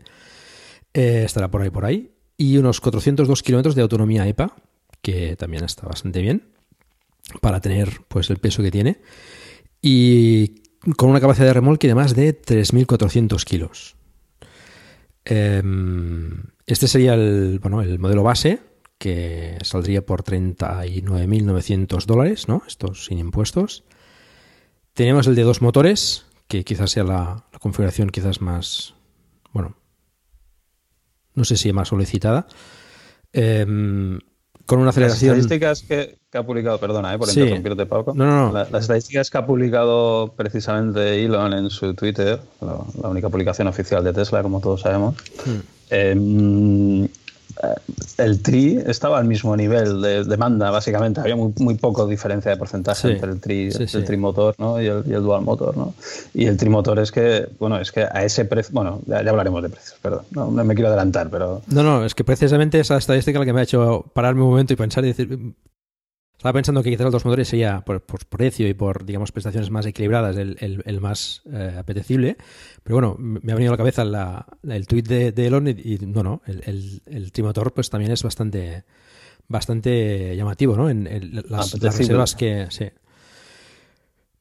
Eh, 0.94 1.22
estará 1.24 1.50
por 1.50 1.62
ahí, 1.62 1.70
por 1.70 1.84
ahí. 1.84 2.12
Y 2.36 2.56
unos 2.56 2.80
402 2.80 3.42
kilómetros 3.42 3.74
de 3.74 3.82
autonomía 3.82 4.26
EPA, 4.28 4.54
que 5.02 5.36
también 5.36 5.64
está 5.64 5.86
bastante 5.86 6.20
bien, 6.22 6.48
para 7.40 7.60
tener 7.60 7.90
pues 8.08 8.30
el 8.30 8.38
peso 8.38 8.62
que 8.62 8.70
tiene. 8.70 9.00
Y 9.82 10.62
con 10.96 11.10
una 11.10 11.20
capacidad 11.20 11.46
de 11.46 11.52
remolque 11.54 11.88
de 11.88 11.94
más 11.94 12.14
de 12.14 12.32
3.400 12.40 13.44
kilos. 13.44 13.96
Em, 15.24 16.44
Este 16.66 16.86
sería 16.88 17.14
el, 17.14 17.58
bueno, 17.60 17.80
el 17.82 17.98
modelo 17.98 18.22
base, 18.22 18.60
que 18.98 19.56
saldría 19.62 20.04
por 20.04 20.22
39.900 20.24 22.04
dólares, 22.06 22.48
¿no? 22.48 22.62
Esto 22.66 22.94
sin 22.94 23.18
impuestos. 23.18 23.84
Tenemos 24.94 25.26
el 25.28 25.34
de 25.36 25.42
dos 25.42 25.62
motores, 25.62 26.26
que 26.48 26.64
quizás 26.64 26.90
sea 26.90 27.04
la, 27.04 27.44
la 27.52 27.58
configuración 27.60 28.10
quizás 28.10 28.40
más, 28.40 28.94
bueno, 29.52 29.76
no 31.34 31.44
sé 31.44 31.56
si 31.56 31.72
más 31.72 31.88
solicitada. 31.88 32.46
Em, 33.32 34.18
con 34.66 34.78
una 34.80 34.86
Las 34.86 34.96
aceleración... 34.96 35.36
estadísticas 35.38 35.82
que, 35.82 36.18
que 36.30 36.38
ha 36.38 36.42
publicado, 36.44 36.78
perdona, 36.80 37.14
eh, 37.14 37.18
por 37.18 37.28
Sí. 37.28 37.40
interrumpirte, 37.40 37.86
Paco. 37.86 38.12
No, 38.14 38.26
no, 38.26 38.46
no. 38.48 38.52
La- 38.52 38.68
las 38.68 38.82
estadísticas 38.82 39.30
que 39.30 39.38
ha 39.38 39.46
publicado 39.46 40.34
precisamente 40.36 41.24
Elon 41.24 41.52
en 41.54 41.70
su 41.70 41.94
Twitter, 41.94 42.40
la, 42.60 42.78
la 43.00 43.08
única 43.08 43.28
publicación 43.30 43.68
oficial 43.68 44.02
de 44.04 44.12
Tesla, 44.12 44.42
como 44.42 44.60
todos 44.60 44.80
sabemos, 44.82 45.14
Hmm. 45.46 45.58
eh, 45.90 47.08
el 48.18 48.42
TRI 48.42 48.82
estaba 48.86 49.18
al 49.18 49.24
mismo 49.26 49.56
nivel 49.56 50.00
de 50.02 50.24
demanda, 50.24 50.70
básicamente. 50.70 51.20
Había 51.20 51.36
muy, 51.36 51.52
muy 51.58 51.74
poco 51.76 52.06
diferencia 52.06 52.50
de 52.50 52.56
porcentaje 52.56 53.00
Sí, 53.08 53.14
entre 53.14 53.30
el 53.32 53.40
tri, 53.40 53.70
sí, 53.70 53.82
el 53.82 53.88
sí. 53.88 54.02
trimotor 54.02 54.54
¿no? 54.58 54.80
y, 54.80 54.86
el, 54.86 55.04
y 55.06 55.12
el 55.12 55.22
dual 55.22 55.42
motor. 55.42 55.76
¿no? 55.76 55.94
Y 56.34 56.46
el 56.46 56.56
trimotor 56.56 56.98
es 56.98 57.12
que, 57.12 57.48
bueno, 57.58 57.78
es 57.78 57.92
que 57.92 58.02
a 58.02 58.24
ese 58.24 58.44
precio, 58.44 58.72
bueno, 58.74 59.00
ya, 59.06 59.22
ya 59.22 59.30
hablaremos 59.30 59.62
de 59.62 59.68
precios, 59.70 59.96
perdón, 60.02 60.22
no, 60.30 60.50
no 60.50 60.64
me 60.64 60.74
quiero 60.74 60.88
adelantar, 60.88 61.30
pero 61.30 61.62
No, 61.68 61.82
no, 61.82 62.04
es 62.04 62.14
que 62.14 62.24
precisamente 62.24 62.80
esa 62.80 62.96
estadística 62.96 63.38
la 63.38 63.44
que 63.44 63.52
me 63.52 63.60
ha 63.60 63.64
hecho 63.64 64.04
pararme 64.12 64.42
un 64.42 64.50
momento 64.50 64.72
y 64.72 64.76
pensar 64.76 65.04
y 65.04 65.08
decir. 65.08 65.54
Estaba 66.38 66.52
pensando 66.52 66.82
que 66.84 66.90
quizás 66.90 67.02
los 67.04 67.12
dos 67.12 67.24
motores 67.24 67.48
sería 67.48 67.80
por, 67.80 68.00
por 68.00 68.24
precio 68.26 68.68
y 68.68 68.72
por, 68.74 69.04
digamos, 69.04 69.32
prestaciones 69.32 69.70
más 69.70 69.84
equilibradas 69.86 70.36
el, 70.36 70.56
el- 70.60 70.82
el 70.86 71.00
más 71.00 71.42
eh, 71.52 71.74
apetecible. 71.76 72.36
Pero 72.84 72.94
bueno, 72.96 73.16
me 73.18 73.50
ha 73.52 73.56
venido 73.56 73.72
a 73.72 73.74
la 73.74 73.76
cabeza 73.78 74.04
la- 74.04 74.46
la- 74.62 74.76
el 74.76 74.86
tuit 74.86 75.06
de, 75.08 75.32
de 75.32 75.46
Elon 75.48 75.66
y, 75.66 75.72
y 75.72 75.98
no, 76.06 76.22
no, 76.22 76.40
el, 76.46 77.02
el, 77.06 77.32
trimotor 77.32 77.72
pues 77.74 77.90
también 77.90 78.12
es 78.12 78.22
bastante 78.22 78.84
bastante 79.48 80.36
llamativo, 80.36 80.76
¿no? 80.76 80.88
En, 80.90 81.06
en 81.06 81.34
las, 81.34 81.72
las 81.82 81.98
reservas 81.98 82.34
que... 82.36 82.66
Sí. 82.70 82.84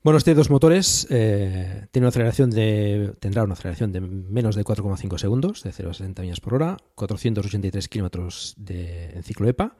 Bueno, 0.08 0.20
este 0.20 0.34
dos 0.36 0.50
motores 0.50 1.06
eh, 1.10 1.86
tiene 1.92 2.06
una 2.06 2.12
aceleración 2.12 2.50
de, 2.50 3.14
tendrá 3.20 3.44
una 3.44 3.56
aceleración 3.56 3.92
de 3.92 4.00
menos 4.00 4.56
de 4.56 4.64
4,5 4.64 5.18
segundos, 5.18 5.64
de 5.64 5.74
0 5.74 5.90
a 5.90 5.94
60 5.94 6.22
millas 6.22 6.40
por 6.40 6.54
hora, 6.54 6.78
483 6.96 7.90
kilómetros 7.90 8.54
de, 8.56 9.10
en 9.10 9.24
ciclo 9.24 9.50
EPA 9.50 9.76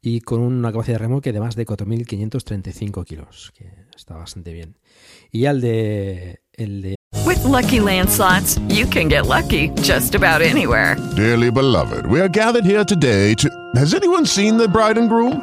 y 0.00 0.20
con 0.20 0.40
una 0.40 0.70
capacidad 0.70 0.98
de 0.98 1.02
remolque 1.02 1.32
de 1.32 1.40
más 1.40 1.56
de 1.56 1.66
4.535 1.66 3.04
kilos, 3.04 3.52
que 3.58 3.72
está 3.96 4.14
bastante 4.14 4.52
bien. 4.52 4.78
Y 5.32 5.40
ya 5.40 5.50
el 5.50 5.60
de, 5.60 6.42
el 6.52 6.82
de 6.82 6.94
With 7.26 7.42
Lucky 7.44 7.80
Land 7.80 8.08
slots, 8.08 8.60
you 8.68 8.86
can 8.88 9.08
get 9.08 9.26
lucky 9.26 9.70
just 9.82 10.14
about 10.14 10.42
anywhere. 10.42 10.94
Dearly 11.16 11.50
beloved, 11.50 12.06
we 12.06 12.20
are 12.20 12.30
gathered 12.32 12.64
here 12.64 12.84
today 12.84 13.34
to. 13.34 13.48
Has 13.74 13.94
anyone 13.94 14.26
seen 14.26 14.58
the 14.58 14.68
bride 14.68 14.96
and 14.96 15.08
groom? 15.08 15.42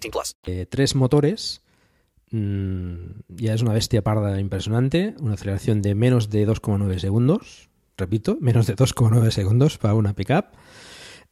18 0.00 0.10
plus. 0.10 0.36
eh, 0.44 0.66
tres 0.68 0.94
motores. 0.94 1.62
mm, 2.30 2.94
ya 3.28 3.54
es 3.54 3.62
una 3.62 3.72
bestia 3.72 4.02
parda 4.02 4.38
impresionante. 4.40 5.14
Una 5.20 5.34
aceleración 5.34 5.82
de 5.82 5.94
menos 5.94 6.30
de 6.30 6.46
2,9 6.46 6.98
segundos. 6.98 7.68
Repito, 7.96 8.36
menos 8.40 8.66
de 8.66 8.74
2,9 8.74 9.30
segundos 9.30 9.78
para 9.78 9.94
una 9.94 10.14
pickup. 10.14 10.46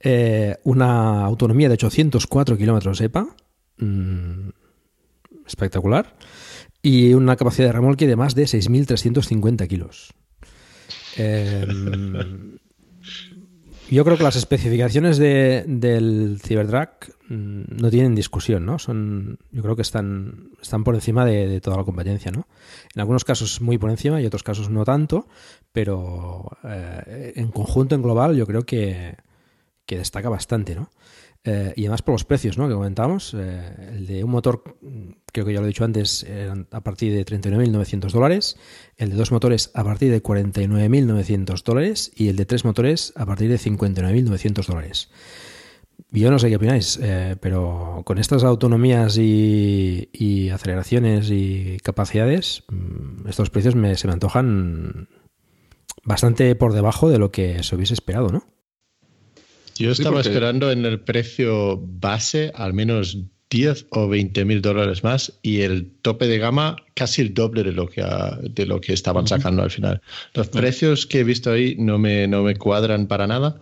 Eh, 0.01 0.57
una 0.64 1.25
autonomía 1.25 1.68
de 1.68 1.75
804 1.75 2.57
kilómetros 2.57 3.01
EPA. 3.01 3.27
mm, 3.79 4.48
espectacular. 5.46 6.14
Y 6.83 7.14
una 7.14 7.37
capacidad 7.37 7.68
de 7.68 7.72
remolque 7.72 8.07
de 8.07 8.16
más 8.16 8.35
de 8.35 8.44
6.350 8.46 9.66
kilos. 9.68 10.12
Eh, 11.16 11.66
yo 13.94 14.05
creo 14.05 14.16
que 14.16 14.22
las 14.22 14.37
especificaciones 14.37 15.18
de- 15.18 15.64
del 15.66 16.40
Cybertruck 16.42 17.11
mm, 17.28 17.62
no 17.81 17.90
tienen 17.90 18.14
discusión, 18.14 18.64
¿no? 18.64 18.78
Son, 18.78 19.38
yo 19.50 19.62
creo 19.62 19.76
que 19.76 19.83
están, 19.83 20.50
están 20.62 20.85
por 20.85 20.94
encima 20.94 21.24
de, 21.24 21.61
toda 21.61 21.76
la 21.76 21.85
competencia, 21.85 22.31
¿no? 22.31 22.46
En 22.94 23.00
algunos 23.00 23.24
casos 23.24 23.61
muy 23.61 23.78
por 23.78 23.90
encima 23.90 24.20
y 24.20 24.26
otros 24.26 24.42
casos 24.42 24.70
no 24.70 24.85
tanto, 24.85 25.26
pero 25.72 26.50
eh, 26.64 27.33
en 27.37 27.48
conjunto, 27.48 27.94
en 27.94 28.02
global, 28.02 28.37
yo 28.37 28.46
creo 28.46 28.64
que, 28.64 29.16
que 29.87 29.98
destaca 29.98 30.28
bastante, 30.28 30.74
¿no? 30.74 30.90
Eh, 31.44 31.72
y 31.74 31.83
además 31.83 32.02
por 32.02 32.14
los 32.14 32.24
precios, 32.24 32.57
¿no? 32.57 32.68
Que 32.68 32.74
comentábamos, 32.74 33.35
eh, 33.35 33.94
el 33.96 34.07
de 34.07 34.22
un 34.22 34.31
motor, 34.31 34.62
creo 35.33 35.44
que 35.44 35.52
ya 35.52 35.59
lo 35.59 35.66
he 35.66 35.68
dicho 35.68 35.85
antes, 35.85 36.22
eran 36.22 36.68
a 36.70 36.83
partir 36.83 37.12
de 37.12 37.26
39.900 37.26 38.12
dólares, 38.12 38.57
el 38.96 39.11
de 39.11 39.16
dos 39.16 39.33
motores 39.33 39.72
a 39.74 39.83
partir 39.83 40.12
de 40.12 40.22
49.900 40.22 41.64
dólares 41.64 42.12
y 42.14 42.28
el 42.28 42.37
de 42.37 42.46
tres 42.46 42.64
motores 42.64 43.12
a 43.16 43.26
partir 43.26 43.50
de 43.50 43.59
59.900 43.59 44.66
dólares. 44.66 45.11
Yo 46.11 46.31
no 46.31 46.38
sé 46.38 46.48
qué 46.48 46.57
opináis, 46.57 46.98
eh, 47.02 47.37
pero 47.40 48.02
con 48.05 48.18
estas 48.18 48.44
autonomías 48.44 49.16
y, 49.18 50.11
y 50.12 50.50
aceleraciones 50.50 51.31
y 51.31 51.78
capacidades, 51.83 52.64
mm, 52.68 53.26
estos 53.28 53.50
precios 53.50 53.74
me, 53.74 53.96
se 53.96 54.07
me 54.07 54.12
antojan 54.12 55.09
bastante 56.05 56.55
por 56.55 56.72
debajo 56.72 57.11
de 57.11 57.18
lo 57.18 57.33
que 57.33 57.62
se 57.62 57.74
hubiese 57.74 57.94
esperado, 57.94 58.28
¿no? 58.28 58.44
Yo 59.78 59.94
Sí, 59.94 60.02
estaba 60.02 60.16
porque- 60.16 60.28
esperando 60.28 60.70
en 60.70 60.85
el 60.87 61.00
precio 61.00 61.78
base 61.82 62.53
al 62.55 62.72
menos 62.74 63.18
10 63.51 63.86
o 63.90 64.09
20 64.09 64.44
mil 64.47 64.62
dólares 64.62 65.05
más 65.05 65.38
y 65.42 65.61
el 65.61 65.90
tope 66.03 66.26
de 66.26 66.38
gama 66.38 66.76
casi 66.94 67.20
el 67.22 67.34
doble 67.34 67.62
de 67.62 67.72
lo 67.72 67.86
que, 67.88 68.03
de 68.42 68.66
lo 68.66 68.80
que 68.80 68.92
estaban 68.94 69.26
sacando 69.26 69.62
al 69.62 69.70
final. 69.70 70.01
Los 70.34 70.49
precios 70.49 71.07
que 71.07 71.20
he 71.20 71.24
visto 71.24 71.51
ahí 71.53 71.76
no 71.78 71.99
me, 71.99 72.26
no 72.28 72.42
me 72.42 72.57
cuadran 72.57 73.07
para 73.07 73.26
nada. 73.26 73.61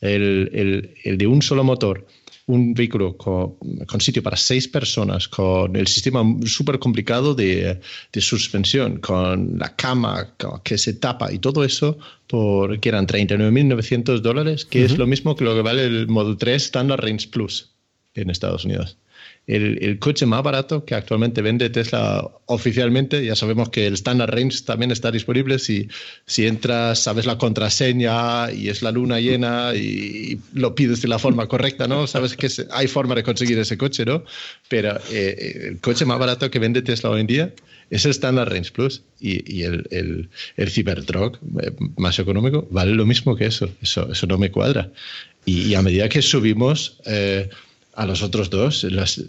El, 0.00 0.50
el- 0.52 0.94
el 1.04 1.18
de 1.18 1.26
un 1.26 1.42
solo 1.42 1.64
motor 1.64 2.06
un 2.52 2.74
vehículo 2.74 3.16
con, 3.16 3.56
sitio 4.00 4.22
para 4.22 4.36
seis 4.36 4.68
personas, 4.68 5.26
con 5.26 5.74
el 5.74 5.86
sistema 5.86 6.22
súper 6.44 6.78
complicado 6.78 7.34
de, 7.34 7.80
suspensión, 8.18 8.98
con 8.98 9.58
la 9.58 9.74
cama 9.74 10.34
que 10.62 10.76
se 10.76 10.92
tapa 10.94 11.32
y 11.32 11.38
todo 11.38 11.64
eso, 11.64 11.98
por 12.26 12.78
que 12.78 12.90
eran 12.90 13.06
39.900 13.06 14.20
dólares, 14.20 14.64
que 14.66 14.84
es 14.84 14.98
lo 14.98 15.06
mismo 15.06 15.34
que 15.34 15.44
lo 15.44 15.54
que 15.54 15.62
vale 15.62 15.84
el 15.84 16.08
Model 16.08 16.36
3 16.36 16.62
Standard 16.62 17.00
Range 17.00 17.28
Plus 17.28 17.70
en 18.14 18.30
Estados 18.30 18.64
Unidos 18.64 18.98
el, 19.46 19.98
coche 19.98 20.24
más 20.24 20.42
barato 20.42 20.84
que 20.84 20.94
actualmente 20.94 21.42
vende 21.42 21.68
Tesla 21.70 22.30
oficialmente. 22.46 23.24
Ya 23.24 23.34
sabemos 23.34 23.70
que 23.70 23.86
el 23.86 23.94
Standard 23.94 24.30
Range 24.30 24.62
también 24.64 24.90
está 24.90 25.10
disponible. 25.10 25.58
Si, 25.58 25.88
si 26.26 26.46
entras, 26.46 27.00
sabes 27.00 27.26
la 27.26 27.38
contraseña 27.38 28.52
y 28.52 28.68
es 28.68 28.82
la 28.82 28.92
luna 28.92 29.20
llena 29.20 29.74
y, 29.74 30.40
lo 30.54 30.74
pides 30.74 31.02
de 31.02 31.08
la 31.08 31.18
forma 31.18 31.48
correcta, 31.48 31.88
¿no? 31.88 32.06
Sabes 32.06 32.36
que 32.36 32.48
hay 32.70 32.86
forma 32.86 33.14
de 33.14 33.22
conseguir 33.22 33.58
ese 33.58 33.76
coche, 33.76 34.04
¿no? 34.04 34.24
Pero 34.68 34.98
eh, 35.10 35.68
el 35.70 35.80
coche 35.80 36.04
más 36.04 36.18
barato 36.18 36.50
que 36.50 36.58
vende 36.58 36.82
Tesla 36.82 37.10
hoy 37.10 37.22
en 37.22 37.26
día 37.26 37.54
es 37.90 38.04
el 38.04 38.12
Standard 38.12 38.48
Range 38.50 38.70
Plus 38.70 39.02
y, 39.20 39.62
el, 39.62 39.86
el, 39.90 40.30
el 40.56 40.70
Cybertruck 40.70 41.38
eh, 41.62 41.72
más 41.96 42.18
económico 42.18 42.66
vale 42.70 42.92
lo 42.94 43.04
mismo 43.06 43.36
que 43.36 43.46
eso. 43.46 43.68
Eso, 43.82 44.10
eso 44.10 44.26
no 44.26 44.38
me 44.38 44.50
cuadra. 44.50 44.90
Y, 45.44 45.74
a 45.74 45.82
medida 45.82 46.08
que 46.08 46.22
subimos... 46.22 47.00
Eh, 47.06 47.50
a 47.94 48.06
los 48.06 48.22
otros 48.22 48.50
dos. 48.50 48.84
Las, 48.84 49.22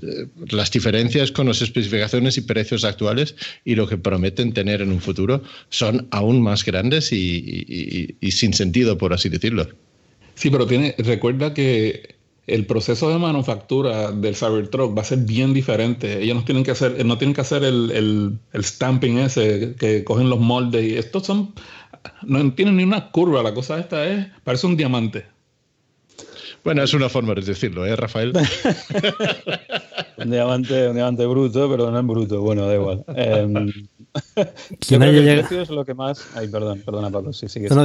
las, 0.49 0.71
diferencias 0.71 1.31
con 1.31 1.47
las 1.47 1.61
especificaciones 1.61 2.37
y 2.37 2.41
precios 2.41 2.83
actuales 2.83 3.35
y 3.65 3.75
lo 3.75 3.87
que 3.87 3.97
prometen 3.97 4.53
tener 4.53 4.81
en 4.81 4.91
un 4.91 5.01
futuro 5.01 5.43
son 5.69 6.07
aún 6.11 6.41
más 6.41 6.63
grandes 6.63 7.11
y, 7.11 8.15
sin 8.31 8.53
sentido, 8.53 8.97
por 8.97 9.13
así 9.13 9.29
decirlo. 9.29 9.67
Sí, 10.35 10.49
pero 10.49 10.65
tiene, 10.65 10.95
recuerda 10.97 11.53
que 11.53 12.15
el 12.47 12.65
proceso 12.65 13.09
de 13.09 13.19
manufactura 13.19 14.11
del 14.11 14.35
Cybertruck 14.35 14.97
va 14.97 15.01
a 15.01 15.05
ser 15.05 15.19
bien 15.19 15.53
diferente. 15.53 16.21
Ellos 16.21 16.35
no 16.35 16.43
tienen 16.43 16.63
que 16.63 16.71
hacer, 16.71 17.05
no 17.05 17.17
tienen 17.17 17.33
que 17.33 17.41
hacer 17.41 17.63
el, 17.63 17.91
el, 17.91 18.37
el 18.51 18.63
stamping 18.65 19.19
ese 19.19 19.75
que 19.79 20.03
cogen 20.03 20.29
los 20.29 20.39
moldes 20.39 20.83
y 20.83 20.95
estos 20.95 21.25
son 21.25 21.53
no 22.23 22.53
tienen 22.53 22.77
ni 22.77 22.83
una 22.83 23.11
curva. 23.11 23.43
La 23.43 23.53
cosa 23.53 23.79
esta 23.79 24.05
es 24.05 24.27
parece 24.43 24.67
un 24.67 24.77
diamante. 24.77 25.25
Bueno, 26.63 26.83
es 26.83 26.93
una 26.93 27.09
forma 27.09 27.33
de 27.33 27.41
decirlo, 27.41 27.85
¿eh, 27.85 27.95
Rafael? 27.95 28.31
un, 30.17 30.31
diamante, 30.31 30.87
un 30.87 30.95
diamante 30.95 31.25
bruto, 31.25 31.69
pero 31.69 31.91
no 31.91 31.99
es 31.99 32.05
bruto. 32.05 32.41
Bueno, 32.41 32.67
da 32.67 32.75
igual. 32.75 33.03
Eh, 34.35 34.45
¿Quién 34.79 35.01
el 35.01 35.39
precio 35.39 35.63
es 35.63 35.71
lo 35.71 35.83
que 35.83 35.95
más. 35.95 36.23
Ay, 36.35 36.47
perdón, 36.47 36.83
perdona, 36.85 37.09
Pablo. 37.09 37.33
Sí, 37.33 37.47
sí, 37.49 37.61
no, 37.61 37.83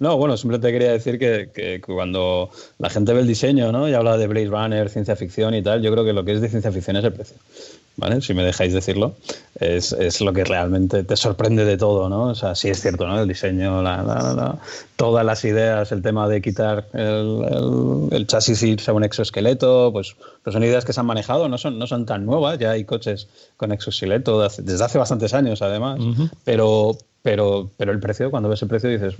no, 0.00 0.16
bueno, 0.16 0.36
simplemente 0.36 0.72
quería 0.72 0.90
decir 0.90 1.20
que, 1.20 1.50
que, 1.54 1.80
cuando 1.80 2.50
la 2.78 2.90
gente 2.90 3.12
ve 3.12 3.20
el 3.20 3.28
diseño 3.28 3.70
¿no? 3.70 3.88
y 3.88 3.94
habla 3.94 4.16
de 4.16 4.26
Blade 4.26 4.48
Runner, 4.48 4.90
ciencia 4.90 5.14
ficción 5.14 5.54
y 5.54 5.62
tal, 5.62 5.80
yo 5.80 5.92
creo 5.92 6.04
que 6.04 6.12
lo 6.12 6.24
que 6.24 6.32
es 6.32 6.40
de 6.40 6.48
ciencia 6.48 6.72
ficción 6.72 6.96
es 6.96 7.04
el 7.04 7.12
precio. 7.12 7.36
¿Vale? 7.96 8.20
Si 8.20 8.34
me 8.34 8.42
dejáis 8.42 8.72
decirlo, 8.72 9.14
es, 9.58 9.92
es, 9.92 10.20
lo 10.20 10.32
que 10.32 10.44
realmente 10.44 11.04
te 11.04 11.16
sorprende 11.16 11.64
de 11.64 11.76
todo, 11.76 12.08
¿no? 12.08 12.28
O 12.28 12.34
sea, 12.34 12.54
sí 12.54 12.68
es 12.68 12.80
cierto, 12.80 13.06
¿no? 13.06 13.20
El 13.20 13.28
diseño, 13.28 13.82
la, 13.82 14.02
la, 14.02 14.58
todas 14.96 15.24
las 15.24 15.44
ideas, 15.44 15.92
el 15.92 16.02
tema 16.02 16.28
de 16.28 16.40
quitar 16.40 16.86
el, 16.92 18.08
el, 18.10 18.26
chasis 18.26 18.62
y 18.62 18.70
irse 18.70 18.90
a 18.90 18.94
un 18.94 19.04
exoesqueleto, 19.04 19.92
pues, 19.92 20.16
pues, 20.42 20.54
son 20.54 20.64
ideas 20.64 20.84
que 20.84 20.92
se 20.92 21.00
han 21.00 21.06
manejado, 21.06 21.48
no 21.48 21.58
son, 21.58 21.78
no 21.78 21.86
son 21.86 22.06
tan 22.06 22.24
nuevas, 22.24 22.58
ya 22.58 22.70
hay 22.70 22.84
coches 22.84 23.28
con 23.56 23.72
exoesqueleto 23.72 24.40
desde 24.40 24.84
hace 24.84 24.98
bastantes 24.98 25.34
años, 25.34 25.62
además, 25.62 26.00
pero, 26.44 26.96
pero, 27.22 27.70
pero 27.76 27.92
el 27.92 28.00
precio, 28.00 28.30
cuando 28.30 28.48
ves 28.48 28.62
el 28.62 28.68
precio 28.68 28.90
dices, 28.90 29.14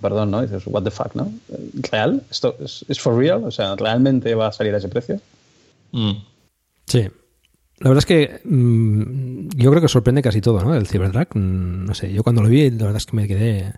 perdón, 0.00 0.30
¿no? 0.30 0.42
Dices, 0.42 0.62
what 0.66 0.82
the 0.82 0.90
fuck, 0.90 1.14
¿no? 1.14 1.32
¿Real? 1.90 2.22
¿Esto 2.30 2.56
es, 2.60 3.00
for 3.00 3.16
real? 3.16 3.42
O 3.44 3.50
sea, 3.50 3.74
¿realmente 3.76 4.34
va 4.34 4.48
a 4.48 4.52
salir 4.52 4.74
a 4.74 4.78
ese 4.78 4.88
precio? 4.88 5.20
Mm. 5.92 6.12
Sí, 6.86 7.08
la 7.84 7.90
verdad 7.90 7.98
es 7.98 8.06
que 8.06 8.40
mm, 8.48 9.48
yo 9.56 9.70
creo 9.70 9.82
que 9.82 9.88
sorprende 9.88 10.22
casi 10.22 10.40
todo, 10.40 10.64
¿no? 10.64 10.74
El 10.74 10.86
Cybertruck. 10.86 11.36
Mm, 11.36 11.84
no 11.84 11.94
sé, 11.94 12.10
yo 12.10 12.22
cuando 12.22 12.42
lo 12.42 12.48
vi, 12.48 12.70
la 12.70 12.86
verdad 12.86 12.96
es 12.96 13.04
que 13.04 13.14
me 13.14 13.28
quedé. 13.28 13.74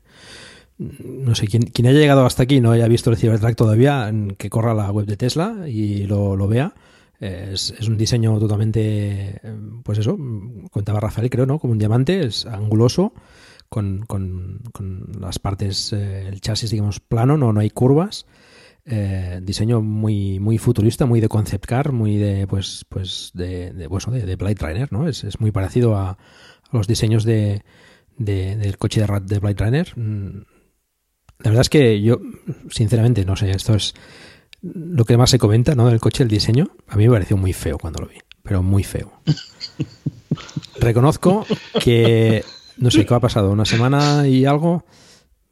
Mm, 0.78 1.24
no 1.24 1.34
sé, 1.34 1.48
quien, 1.48 1.64
quien 1.64 1.88
haya 1.88 1.98
llegado 1.98 2.24
hasta 2.24 2.44
aquí 2.44 2.57
y 2.57 2.61
no 2.61 2.70
haya 2.70 2.86
visto 2.86 3.11
el 3.11 3.16
Cybertruck 3.16 3.57
todavía, 3.57 4.12
que 4.38 4.48
corra 4.48 4.74
la 4.74 4.92
web 4.92 5.07
de 5.07 5.16
Tesla 5.16 5.68
y 5.68 6.04
lo, 6.04 6.46
vea. 6.46 6.72
Es, 7.18 7.74
es, 7.76 7.88
un 7.88 7.96
diseño 7.96 8.38
totalmente, 8.38 9.40
pues 9.82 9.98
eso, 9.98 10.16
contaba 10.70 11.00
Rafael, 11.00 11.28
creo, 11.28 11.46
¿no? 11.46 11.59
Como 11.59 11.72
un 11.72 11.78
diamante, 11.80 12.26
es 12.26 12.46
anguloso, 12.46 13.12
con, 13.68 14.04
con, 14.07 14.61
con 14.72 15.11
las 15.18 15.40
partes, 15.40 15.92
eh, 15.92 16.28
el 16.28 16.40
chasis, 16.40 16.70
digamos, 16.70 17.00
plano, 17.00 17.36
no, 17.36 17.52
no 17.52 17.59
hay 17.59 17.70
curvas. 17.70 18.26
Eh, 18.89 19.41
diseño 19.43 19.82
muy, 19.82 20.39
muy 20.39 20.59
futurista, 20.59 21.07
muy 21.07 21.20
de 21.20 21.28
concept 21.28 21.66
car, 21.66 21.91
muy 21.91 22.16
de, 22.18 22.47
pues, 22.47 22.87
pues 22.89 23.32
de, 23.34 23.72
de, 23.72 23.89
bueno, 23.89 24.12
de, 24.12 24.22
de 24.22 24.37
Blade 24.37 24.59
Runner, 24.61 24.93
¿no? 24.93 25.09
Es, 25.09 25.24
es 25.24 25.41
muy 25.41 25.51
parecido 25.51 25.97
a, 25.97 26.18
los 26.70 26.87
diseños 26.87 27.24
de, 27.24 27.62
del 28.16 28.78
coche 28.78 29.01
de, 29.01 29.20
de 29.22 29.39
Blade 29.41 29.64
Runner. 29.64 29.93
Mm, 29.97 30.43
la 31.41 31.51
verdad 31.51 31.62
es 31.62 31.68
que 31.68 32.01
yo, 32.01 32.20
sinceramente, 32.70 33.24
no 33.24 33.37
sé, 33.37 33.51
esto 33.51 33.74
es 33.74 33.95
lo 34.62 35.05
que 35.05 35.16
más 35.16 35.30
se 35.30 35.39
comenta, 35.39 35.74
¿no? 35.74 35.89
Del 35.89 36.01
coche, 36.01 36.22
el 36.22 36.28
diseño. 36.28 36.70
A 36.89 36.97
mí 36.97 37.07
me 37.07 37.12
pareció 37.12 37.37
muy 37.37 37.53
feo 37.53 37.78
cuando 37.78 38.01
lo 38.01 38.07
vi, 38.07 38.18
pero 38.43 38.62
muy 38.62 38.84
feo. 38.84 39.12
Reconozco 40.80 41.47
que, 41.82 42.45
no 42.76 42.91
sé, 42.91 43.05
¿qué 43.05 43.14
ha 43.14 43.20
pasado? 43.20 43.51
Una 43.51 43.64
semana 43.64 44.26
y 44.26 44.45
algo, 44.45 44.84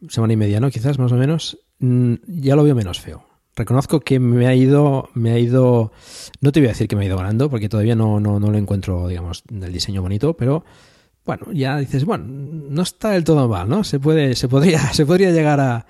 semana 0.09 0.33
y 0.33 0.37
media, 0.37 0.61
¿no? 0.61 0.71
Quizás, 0.71 0.99
más 0.99 1.13
o 1.13 1.17
menos. 1.17 1.59
Mm, 1.79 2.15
ya 2.27 2.57
lo 2.57 2.65
veo 2.65 2.75
menos 2.75 3.01
feo. 3.01 3.25
Reconozco 3.57 4.01
que 4.01 4.19
me 4.19 4.47
ha 4.47 4.55
ido, 4.55 5.09
me 5.15 5.33
ha 5.33 5.39
ido, 5.39 5.93
no 6.41 6.51
te 6.51 6.61
voy 6.61 6.67
a 6.67 6.73
decir 6.73 6.89
que 6.89 6.97
me 6.97 7.05
ha 7.05 7.07
ido 7.07 7.17
ganando, 7.17 7.49
porque 7.49 7.69
todavía 7.69 7.95
no, 7.95 8.19
no, 8.19 8.41
no 8.41 8.51
lo 8.51 8.59
encuentro, 8.59 9.07
digamos, 9.07 9.45
del 9.49 9.73
diseño 9.73 10.03
bonito, 10.03 10.35
pero 10.35 10.65
bueno, 11.25 11.47
ya 11.53 11.79
dices, 11.79 12.05
bueno, 12.05 12.25
no 12.27 12.83
está 12.83 13.11
del 13.11 13.23
todo 13.23 13.49
mal, 13.49 13.69
¿no? 13.69 13.85
Se 13.85 14.01
puede, 14.01 14.35
se 14.35 14.49
podría, 14.49 14.81
se 14.93 15.07
podría 15.07 15.31
llegar 15.31 15.61
a 15.61 15.87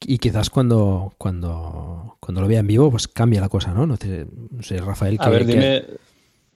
y 0.00 0.18
quizás 0.18 0.50
cuando, 0.50 1.14
cuando, 1.18 2.16
cuando 2.20 2.40
lo 2.40 2.48
vea 2.48 2.60
en 2.60 2.66
vivo, 2.66 2.90
pues 2.90 3.08
cambia 3.08 3.40
la 3.40 3.48
cosa, 3.48 3.72
¿no? 3.72 3.86
No 3.86 3.96
sé, 3.96 4.78
Rafael. 4.78 5.16
a 5.20 5.28
ver, 5.30 5.46
dime, 5.46 5.84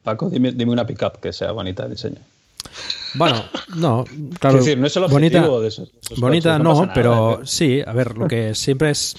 Paco, 0.02 0.28
dime, 0.28 0.52
dime 0.52 0.72
una 0.72 0.86
pickup 0.86 1.20
que 1.20 1.32
sea 1.32 1.52
bonita 1.52 1.84
de 1.84 1.90
diseño. 1.90 2.18
Bueno, 3.14 3.44
no, 3.76 4.04
claro. 4.38 4.58
Es 4.58 4.64
decir, 4.64 4.78
no 4.78 4.86
es 4.86 4.96
el 4.96 5.06
bonita, 5.06 5.48
de 5.48 5.68
esos, 5.68 5.92
bonita 6.18 6.58
no, 6.58 6.88
pero 6.94 7.40
sí, 7.44 7.82
a 7.84 7.92
ver, 7.92 8.16
lo 8.16 8.28
que 8.28 8.54
siempre 8.54 8.90
es. 8.90 9.14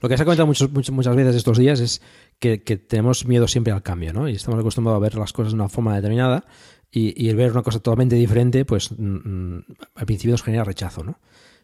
Lo 0.00 0.08
que 0.08 0.16
se 0.16 0.22
ha 0.22 0.26
comentado 0.26 0.48
muchos, 0.48 0.70
muchas 0.90 1.14
veces 1.14 1.36
estos 1.36 1.58
días 1.58 1.78
es 1.78 2.02
que, 2.40 2.58
tenemos 2.58 3.24
miedo 3.24 3.46
siempre 3.46 3.72
al 3.72 3.82
cambio, 3.82 4.12
¿no? 4.12 4.28
Y 4.28 4.32
estamos 4.32 4.58
acostumbrados 4.58 4.96
a 4.98 5.00
ver 5.00 5.14
las 5.14 5.32
cosas 5.32 5.52
de 5.52 5.56
una 5.56 5.68
forma 5.68 5.94
determinada 5.94 6.44
y, 6.90 7.28
el 7.28 7.36
ver 7.36 7.52
una 7.52 7.62
cosa 7.62 7.78
totalmente 7.78 8.16
diferente, 8.16 8.64
pues 8.64 8.90
mm, 8.90 9.04
mm, 9.04 9.64
al 9.94 10.06
principio 10.06 10.32
nos 10.32 10.42
genera 10.42 10.64
rechazo, 10.64 11.04
¿no? 11.04 11.20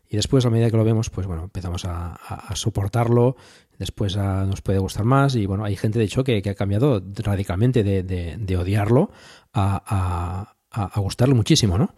Y 0.09 0.17
después, 0.17 0.47
a 0.47 0.51
medida 0.51 0.71
que 0.71 0.77
lo 0.77 0.85
vemos, 0.85 1.11
pues 1.11 1.27
bueno, 1.27 1.45
empezamos 1.45 1.85
a, 1.85 2.17
soportarlo, 2.55 3.37
después 3.77 4.17
nos 4.17 4.63
puede 4.63 4.79
gustar 4.79 5.05
más 5.05 5.35
y 5.35 5.45
bueno, 5.45 5.65
hay 5.65 5.77
gente 5.77 5.99
de 5.99 6.07
hecho 6.07 6.25
que, 6.25 6.43
ha 6.49 6.55
cambiado 6.55 7.03
radicalmente 7.17 7.85
de, 7.85 8.03
de 8.39 8.57
odiarlo 8.57 9.11
a, 9.53 10.55
a, 10.71 11.01
gustarle 11.01 11.35
muchísimo, 11.35 11.79
¿no? 11.79 11.95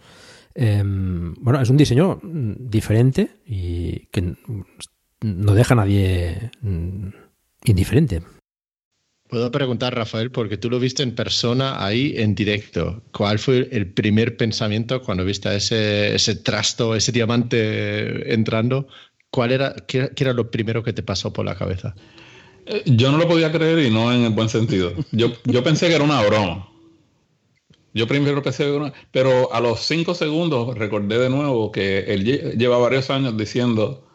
Em, 0.55 1.35
bueno, 1.35 1.61
es 1.61 1.71
un 1.71 1.77
diseño 1.77 2.21
diferente 2.23 3.37
y 3.47 4.07
que 4.07 4.35
no 5.21 5.55
deja 5.55 5.75
a 5.75 5.77
nadie 5.77 6.51
mm, 6.63 7.09
indiferente. 7.65 8.23
Puedo 9.31 9.53
preguntar, 9.53 9.95
Rafael, 9.95 10.33
porque 10.33 10.57
tú 10.57 10.69
lo 10.69 10.81
viste 10.81 11.05
en 11.05 11.15
persona 11.15 11.85
ahí 11.85 12.15
en 12.17 12.35
directo. 12.35 13.05
¿Cuál 13.13 13.39
fue 13.39 13.69
el 13.71 13.93
primer 13.93 14.37
pensamiento 14.37 15.01
cuando 15.03 15.25
viste 15.25 15.55
ese, 15.55 16.17
ese 16.17 16.35
trasto, 16.35 16.97
ese 16.97 17.13
diamante 17.13 18.35
entrando? 18.35 18.89
¿Cuál 19.31 19.53
era, 19.53 19.77
qué, 19.87 20.11
era 20.17 20.33
lo 20.33 20.51
primero 20.51 20.83
que 20.83 20.93
te 20.93 21.05
pasó 21.05 21.33
por 21.33 21.45
la 21.45 21.55
cabeza? 21.55 21.95
Eh, 22.67 22.83
yo 22.87 23.13
no 23.13 23.19
lo 23.19 23.29
podía 23.29 23.53
creer 23.53 23.79
y 23.87 23.91
no 23.91 24.13
en 24.13 24.23
el 24.23 24.33
buen 24.33 24.49
sentido. 24.49 24.93
Yo, 25.13 25.33
yo 25.45 25.63
pensé 25.63 25.87
que 25.87 25.95
era 25.95 26.05
una 26.05 26.21
broma. 26.23 26.69
Yo 27.93 28.07
primero 28.07 28.43
pensé, 28.43 28.67
pero 29.11 29.53
a 29.53 29.61
los 29.61 29.81
cinco 29.81 30.15
segundos 30.15 30.77
recordé 30.79 31.19
de 31.19 31.31
nuevo 31.31 31.73
que 31.73 32.01
él 32.13 32.25
lleva 32.57 32.79
varios 32.79 33.11
años 33.11 33.37
diciendo 33.37 34.07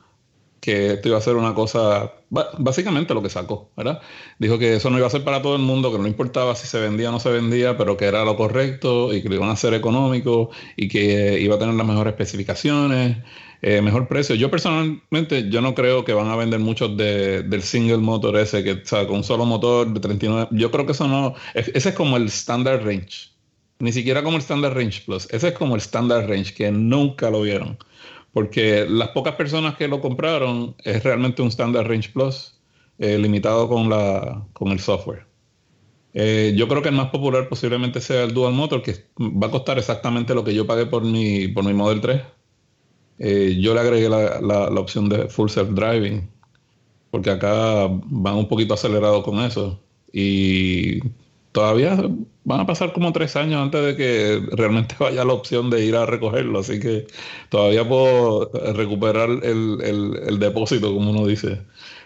que 0.65 0.93
esto 0.93 1.09
iba 1.09 1.17
a 1.19 1.21
ser 1.21 1.35
una 1.35 1.53
cosa, 1.53 2.13
básicamente 2.29 3.13
lo 3.13 3.21
que 3.21 3.29
sacó, 3.29 3.69
¿verdad? 3.77 4.01
Dijo 4.39 4.57
que 4.57 4.75
eso 4.77 4.89
no 4.89 4.97
iba 4.97 5.05
a 5.05 5.11
ser 5.11 5.23
para 5.23 5.41
todo 5.41 5.55
el 5.55 5.61
mundo, 5.61 5.91
que 5.91 5.99
no 5.99 6.07
importaba 6.07 6.55
si 6.55 6.65
se 6.67 6.79
vendía 6.79 7.09
o 7.09 7.11
no 7.11 7.19
se 7.19 7.29
vendía, 7.29 7.77
pero 7.77 7.97
que 7.97 8.05
era 8.05 8.25
lo 8.25 8.35
correcto 8.35 9.13
y 9.13 9.21
que 9.21 9.29
lo 9.29 9.35
iban 9.35 9.49
a 9.49 9.53
hacer 9.53 9.75
económico 9.75 10.49
y 10.75 10.87
que 10.87 11.39
iba 11.39 11.55
a 11.55 11.59
tener 11.59 11.75
las 11.75 11.85
mejores 11.85 12.13
especificaciones, 12.13 13.17
eh, 13.61 13.81
mejor 13.81 14.07
precio. 14.07 14.35
Yo 14.35 14.49
personalmente, 14.49 15.49
yo 15.51 15.61
no 15.61 15.75
creo 15.75 16.03
que 16.03 16.13
van 16.13 16.29
a 16.29 16.35
vender 16.35 16.59
muchos 16.59 16.97
del 16.97 17.61
single 17.61 17.97
motor 17.97 18.35
ese, 18.37 18.63
que 18.63 18.71
o 18.71 18.85
sea, 18.85 19.05
con 19.05 19.17
un 19.17 19.23
solo 19.23 19.45
motor 19.45 19.93
de 19.93 19.99
39, 19.99 20.47
yo 20.51 20.71
creo 20.71 20.85
que 20.87 20.93
eso 20.93 21.07
no, 21.07 21.35
ese 21.53 21.89
es 21.89 21.95
como 21.95 22.17
el 22.17 22.25
standard 22.27 22.83
range. 22.83 23.34
Ni 23.79 23.91
siquiera 23.91 24.23
como 24.23 24.37
el 24.37 24.41
Standard 24.41 24.73
Range 24.73 25.01
Plus. 25.05 25.27
Ese 25.31 25.49
es 25.49 25.53
como 25.53 25.75
el 25.75 25.81
Standard 25.81 26.29
Range, 26.29 26.53
que 26.53 26.71
nunca 26.71 27.29
lo 27.29 27.41
vieron. 27.41 27.77
Porque 28.33 28.85
las 28.89 29.09
pocas 29.09 29.35
personas 29.35 29.75
que 29.75 29.87
lo 29.87 30.01
compraron 30.01 30.75
es 30.83 31.03
realmente 31.03 31.41
un 31.41 31.49
Standard 31.49 31.87
Range 31.87 32.09
Plus. 32.11 32.53
eh, 32.97 33.17
limitado 33.17 33.67
con, 33.67 33.89
la, 33.89 34.45
con 34.53 34.69
el 34.71 34.79
software. 34.79 35.25
Eh, 36.13 36.53
yo 36.55 36.67
creo 36.67 36.81
que 36.81 36.89
el 36.89 36.95
más 36.95 37.09
popular 37.09 37.49
posiblemente 37.49 37.99
sea 37.99 38.23
el 38.23 38.33
Dual 38.33 38.53
Motor, 38.53 38.81
que 38.81 39.05
va 39.19 39.47
a 39.47 39.51
costar 39.51 39.77
exactamente 39.77 40.33
lo 40.33 40.43
que 40.45 40.53
yo 40.55 40.65
pagué 40.65 40.85
por 40.85 41.03
mi, 41.03 41.49
por 41.49 41.65
mi 41.65 41.73
Model 41.73 42.01
3. 42.01 42.21
Eh, 43.19 43.57
yo 43.61 43.73
le 43.73 43.81
agregué 43.81 44.09
la, 44.09 44.39
la, 44.41 44.69
la, 44.69 44.79
opción 44.79 45.09
de 45.09 45.27
Full 45.29 45.49
Self 45.49 45.69
Driving, 45.71 46.29
porque 47.11 47.31
acá 47.31 47.87
van 47.89 48.35
un 48.35 48.47
poquito 48.47 48.73
acelerados 48.73 49.23
con 49.23 49.39
eso. 49.39 49.79
Y 50.13 50.99
todavía 51.51 51.97
van 52.45 52.61
a 52.61 52.65
pasar 52.65 52.93
como 52.93 53.11
tres 53.11 53.35
años 53.35 53.61
antes 53.61 53.83
de 53.83 53.95
que 53.95 54.41
realmente 54.55 54.95
vaya 54.99 55.25
la 55.25 55.33
opción 55.33 55.69
de 55.69 55.83
ir 55.83 55.95
a 55.95 56.05
recogerlo, 56.05 56.59
así 56.59 56.79
que 56.79 57.07
todavía 57.49 57.87
puedo 57.87 58.49
recuperar 58.73 59.29
el, 59.29 59.81
el, 59.81 60.39
depósito, 60.39 60.93
como 60.93 61.11
uno 61.11 61.25
dice. 61.25 61.61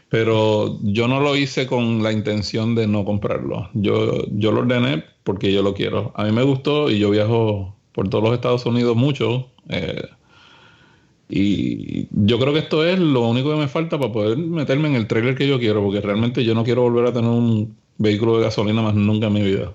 Pero 0.10 0.80
yo 0.82 1.08
no 1.08 1.20
lo 1.20 1.36
hice 1.36 1.68
con 1.68 2.02
la 2.02 2.12
intención 2.12 2.74
de 2.74 2.88
no 2.88 3.06
comprarlo. 3.06 3.70
Yo, 3.76 4.26
yo 4.32 4.52
lo 4.52 4.62
ordené 4.62 5.04
porque 5.24 5.54
yo 5.54 5.62
lo 5.62 5.76
quiero. 5.76 6.12
A 6.16 6.24
mí 6.24 6.32
me 6.32 6.42
gustó 6.42 6.90
y 6.90 6.98
yo 6.98 7.12
viajo 7.12 7.76
por 7.94 8.10
todos 8.10 8.24
los 8.24 8.34
Estados 8.34 8.66
Unidos 8.66 8.96
mucho. 8.96 9.50
Eh, 9.70 10.02
y 11.30 12.08
yo 12.12 12.40
creo 12.40 12.54
que 12.54 12.60
esto 12.60 12.84
es 12.84 12.98
lo 12.98 13.28
único 13.28 13.52
que 13.52 13.58
me 13.58 13.68
falta 13.68 14.00
para 14.00 14.12
poder 14.12 14.38
meterme 14.38 14.88
en 14.88 14.96
el 14.96 15.06
trailer 15.06 15.36
que 15.36 15.48
yo 15.48 15.60
quiero, 15.60 15.84
porque 15.84 16.02
realmente 16.02 16.44
yo 16.44 16.56
no 16.56 16.64
quiero 16.64 16.82
volver 16.82 17.06
a 17.06 17.14
tener 17.14 17.30
un 17.30 17.78
vehículo 18.00 18.38
de 18.38 18.46
gasolina 18.46 18.82
más 18.82 18.96
nunca 18.96 19.28
en 19.28 19.34
mi 19.34 19.44
vida. 19.44 19.74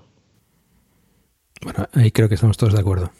Bueno, 1.65 1.89
ahí 1.93 2.11
creo 2.11 2.29
que 2.29 2.35
estamos 2.35 2.57
todos 2.57 2.73
de 2.73 2.79
acuerdo. 2.79 3.11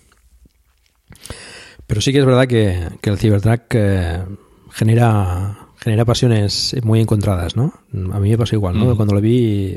Pero 1.88 2.00
sí 2.00 2.12
que 2.12 2.20
es 2.20 2.26
verdad 2.26 2.48
que, 2.48 2.88
el 3.02 3.18
Cybertruck 3.18 3.64
eh, 3.72 4.24
genera, 4.72 5.70
genera 5.80 6.06
pasiones 6.06 6.76
muy 6.84 7.02
encontradas, 7.02 7.56
¿no? 7.56 7.74
A 8.14 8.20
mí 8.20 8.30
me 8.30 8.38
pasó 8.38 8.56
igual, 8.56 8.78
¿no? 8.78 8.86
Mm. 8.86 8.96
Cuando 8.96 9.16
lo 9.16 9.22
vi 9.22 9.76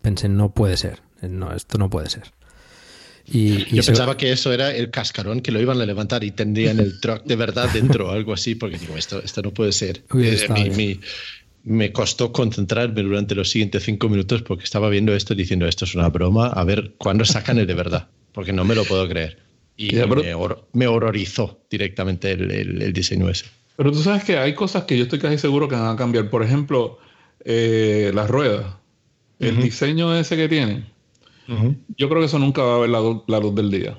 pensé, 0.00 0.28
no 0.28 0.54
puede 0.54 0.76
ser, 0.76 1.02
no, 1.22 1.52
esto 1.52 1.76
no 1.76 1.90
puede 1.90 2.08
ser. 2.08 2.32
Y, 3.26 3.64
Yo 3.74 3.82
pensaba 3.82 4.16
que 4.16 4.30
eso 4.30 4.52
era 4.52 4.70
el 4.70 4.90
cascarón 4.90 5.40
que 5.40 5.50
lo 5.50 5.60
iban 5.60 5.80
a 5.80 5.86
levantar 5.86 6.22
y 6.22 6.30
tendrían 6.30 6.78
el 6.78 7.00
truck 7.00 7.24
de 7.24 7.34
verdad 7.34 7.68
dentro 7.72 8.08
o 8.08 8.10
algo 8.12 8.34
así, 8.34 8.54
porque 8.54 8.78
digo, 8.78 8.96
esto, 8.96 9.20
esto 9.20 9.42
no 9.42 9.52
puede 9.52 9.72
ser. 9.72 10.04
Eh, 10.14 11.00
me 11.64 11.92
costó 11.92 12.30
concentrarme 12.30 13.02
durante 13.02 13.34
los 13.34 13.50
siguientes 13.50 13.82
cinco 13.82 14.08
minutos 14.08 14.42
porque 14.42 14.64
estaba 14.64 14.90
viendo 14.90 15.14
esto 15.14 15.34
diciendo 15.34 15.66
esto 15.66 15.86
es 15.86 15.94
una 15.94 16.10
broma, 16.10 16.48
a 16.48 16.62
ver 16.64 16.94
cuándo 16.98 17.24
sacan 17.24 17.58
el 17.58 17.66
de 17.66 17.74
verdad, 17.74 18.08
porque 18.32 18.52
no 18.52 18.64
me 18.64 18.74
lo 18.74 18.84
puedo 18.84 19.08
creer. 19.08 19.38
Y 19.76 19.96
me, 20.72 20.86
horrorizó 20.86 21.58
directamente 21.68 22.30
el, 22.30 22.92
diseño 22.92 23.28
ese. 23.28 23.46
Pero 23.76 23.90
tú 23.90 23.98
sabes 23.98 24.22
que 24.22 24.36
hay 24.36 24.54
cosas 24.54 24.84
que 24.84 24.96
yo 24.96 25.02
estoy 25.04 25.18
casi 25.18 25.36
seguro 25.36 25.68
que 25.68 25.74
van 25.74 25.92
a 25.92 25.96
cambiar. 25.96 26.30
Por 26.30 26.44
ejemplo, 26.44 26.98
eh, 27.44 28.12
las 28.14 28.30
ruedas. 28.30 28.66
El 29.40 29.60
diseño 29.60 30.14
ese 30.16 30.36
que 30.36 30.48
tienen. 30.48 30.86
Yo 31.96 32.08
creo 32.08 32.20
que 32.20 32.26
eso 32.26 32.38
nunca 32.38 32.62
va 32.62 32.76
a 32.76 32.78
ver 32.78 32.90
la, 32.90 33.40
luz 33.40 33.54
del 33.54 33.70
día. 33.70 33.98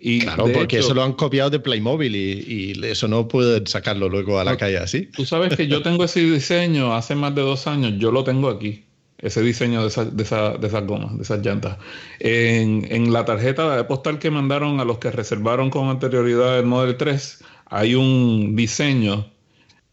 Y 0.00 0.20
claro, 0.20 0.46
porque 0.52 0.78
eso 0.78 0.94
lo 0.94 1.02
han 1.02 1.14
copiado 1.14 1.50
de 1.50 1.58
Playmobil 1.58 2.14
y, 2.14 2.80
eso 2.84 3.08
no 3.08 3.26
pueden 3.28 3.66
sacarlo 3.66 4.08
luego 4.08 4.38
a 4.38 4.44
la 4.44 4.56
calle 4.56 4.78
así. 4.78 5.06
Tú 5.06 5.24
sabes 5.24 5.56
que 5.56 5.66
yo 5.66 5.82
tengo 5.82 6.04
ese 6.04 6.20
diseño 6.20 6.94
hace 6.94 7.14
más 7.14 7.34
de 7.34 7.42
dos 7.42 7.66
años, 7.66 7.94
yo 7.98 8.12
lo 8.12 8.22
tengo 8.22 8.48
aquí, 8.48 8.84
ese 9.18 9.42
diseño 9.42 9.82
de, 9.82 9.88
esa, 9.88 10.04
de, 10.04 10.22
esa, 10.22 10.58
de 10.58 10.66
esas 10.66 10.86
gomas, 10.86 11.16
de 11.16 11.22
esas 11.22 11.44
llantas. 11.44 11.78
En, 12.20 12.86
en, 12.90 13.12
la 13.12 13.24
tarjeta 13.24 13.76
de 13.76 13.84
postal 13.84 14.18
que 14.18 14.30
mandaron 14.30 14.80
a 14.80 14.84
los 14.84 14.98
que 14.98 15.10
reservaron 15.10 15.70
con 15.70 15.88
anterioridad 15.88 16.58
el 16.58 16.66
Model 16.66 16.96
3, 16.96 17.44
hay 17.66 17.94
un 17.94 18.54
diseño 18.54 19.26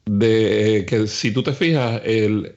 de 0.06 0.86
que 0.88 1.08
si 1.08 1.32
tú 1.32 1.44
te 1.44 1.54
fijas, 1.54 2.02
el, 2.04 2.56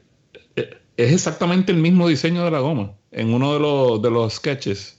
es 0.97 1.13
exactamente 1.13 1.73
el 1.73 1.79
mismo 1.79 2.09
diseño 2.09 2.45
de 2.45 2.51
la 2.51 2.61
goma 2.61 2.93
en 3.13 3.33
uno 3.33 3.55
de 3.55 3.61
los, 3.61 4.03
de 4.03 4.11
los 4.11 4.35
sketches. 4.35 4.99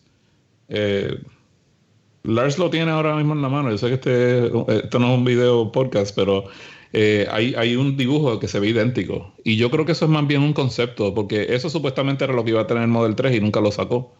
Eh, 0.69 1.19
Lars 2.23 2.57
lo 2.57 2.69
tiene 2.69 2.91
ahora 2.91 3.15
mismo 3.15 3.33
en 3.33 3.41
la 3.41 3.49
mano. 3.49 3.69
Yo 3.71 3.77
sé 3.77 3.87
que 3.87 3.93
este, 3.93 4.99
no 4.99 5.13
es 5.13 5.17
un 5.17 5.25
video 5.25 5.71
podcast, 5.71 6.15
pero 6.15 6.45
eh, 6.93 7.27
hay, 7.31 7.53
hay, 7.55 7.75
un 7.75 7.97
dibujo 7.97 8.39
que 8.39 8.47
se 8.47 8.59
ve 8.59 8.67
idéntico. 8.69 9.33
Y 9.43 9.57
yo 9.57 9.69
creo 9.71 9.85
que 9.85 9.93
eso 9.93 10.05
es 10.05 10.11
más 10.11 10.25
bien 10.27 10.41
un 10.41 10.53
concepto, 10.53 11.13
porque 11.13 11.55
eso 11.55 11.69
supuestamente 11.69 12.23
era 12.23 12.33
lo 12.33 12.43
que 12.43 12.51
iba 12.51 12.61
a 12.61 12.67
tener 12.67 12.83
el 12.83 12.89
Model 12.89 13.15
3 13.15 13.35
y 13.35 13.39
nunca 13.41 13.61
lo 13.61 13.71
sacó. 13.71 14.13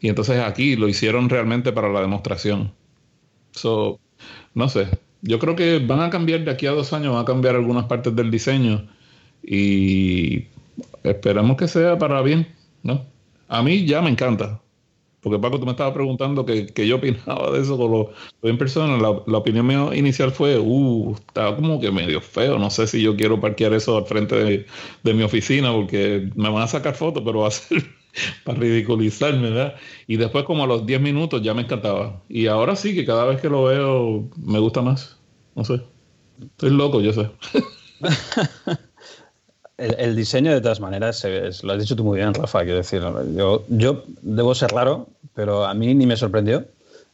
Y 0.00 0.08
entonces 0.08 0.40
aquí 0.40 0.76
lo 0.76 0.88
hicieron 0.88 1.28
realmente 1.28 1.72
para 1.72 1.88
la 1.88 2.00
demostración. 2.00 2.72
So, 3.52 4.00
no 4.54 4.68
sé. 4.68 4.88
Yo 5.22 5.38
creo 5.38 5.56
que 5.56 5.78
van 5.80 6.00
a 6.00 6.10
cambiar 6.10 6.44
de 6.44 6.50
aquí 6.50 6.66
a 6.66 6.72
dos 6.72 6.92
años, 6.92 7.12
van 7.14 7.22
a 7.22 7.24
cambiar 7.26 7.56
algunas 7.56 7.86
partes 7.86 8.14
del 8.14 8.30
diseño. 8.30 8.88
Y 9.42 10.46
esperamos 11.02 11.56
que 11.56 11.68
sea 11.68 11.98
para 11.98 12.22
bien, 12.22 12.46
¿no? 12.82 13.06
A 13.48 13.62
mí 13.62 13.86
ya 13.86 14.02
me 14.02 14.10
encanta. 14.10 14.60
Porque 15.28 15.42
Paco, 15.42 15.60
tú 15.60 15.66
me 15.66 15.72
estabas 15.72 15.92
preguntando 15.92 16.46
que, 16.46 16.86
yo 16.86 16.96
opinaba 16.96 17.50
de 17.52 17.60
eso 17.60 17.76
con 17.76 17.90
lo, 17.90 18.10
en 18.42 18.56
persona. 18.56 18.96
La, 18.96 19.38
opinión 19.38 19.66
mía 19.66 19.90
inicial 19.94 20.30
fue, 20.30 20.58
uh, 20.58 21.14
estaba 21.14 21.54
como 21.54 21.78
que 21.78 21.90
medio 21.90 22.20
feo. 22.20 22.58
No 22.58 22.70
sé 22.70 22.86
si 22.86 23.02
yo 23.02 23.14
quiero 23.14 23.38
parquear 23.38 23.74
eso 23.74 23.98
al 23.98 24.06
frente 24.06 24.66
de, 25.02 25.14
mi 25.14 25.22
oficina 25.22 25.72
porque 25.72 26.30
me 26.34 26.48
van 26.48 26.62
a 26.62 26.66
sacar 26.66 26.94
fotos, 26.94 27.22
pero 27.24 27.40
va 27.40 27.48
a 27.48 27.50
ser 27.50 27.84
para 28.44 28.58
ridiculizarme, 28.58 29.50
¿verdad? 29.50 29.74
Y 30.06 30.16
después 30.16 30.44
como 30.44 30.64
a 30.64 30.66
los 30.66 30.86
10 30.86 31.00
minutos 31.00 31.42
ya 31.42 31.52
me 31.52 31.62
encantaba. 31.62 32.22
Y 32.28 32.46
ahora 32.46 32.74
sí 32.74 32.94
que 32.94 33.04
cada 33.04 33.26
vez 33.26 33.40
que 33.40 33.50
lo 33.50 33.64
veo 33.64 34.28
me 34.36 34.58
gusta 34.58 34.80
más. 34.80 35.18
No 35.54 35.64
sé. 35.64 35.82
Estoy 36.40 36.70
loco, 36.70 37.02
yo 37.02 37.12
sé. 37.12 37.28
El, 39.78 40.16
diseño, 40.16 40.52
de 40.52 40.60
todas 40.60 40.80
maneras, 40.80 41.24
lo 41.62 41.72
has 41.72 41.78
dicho 41.78 41.94
tú 41.94 42.02
muy 42.02 42.18
bien, 42.18 42.34
Rafa. 42.34 42.62
Quiero 42.64 42.78
decir, 42.78 43.00
yo, 43.36 43.64
yo 43.68 44.02
debo 44.22 44.52
ser 44.54 44.72
raro, 44.72 45.06
pero 45.34 45.64
a 45.64 45.72
mí 45.72 45.94
ni 45.94 46.04
me 46.04 46.16
sorprendió. 46.16 46.64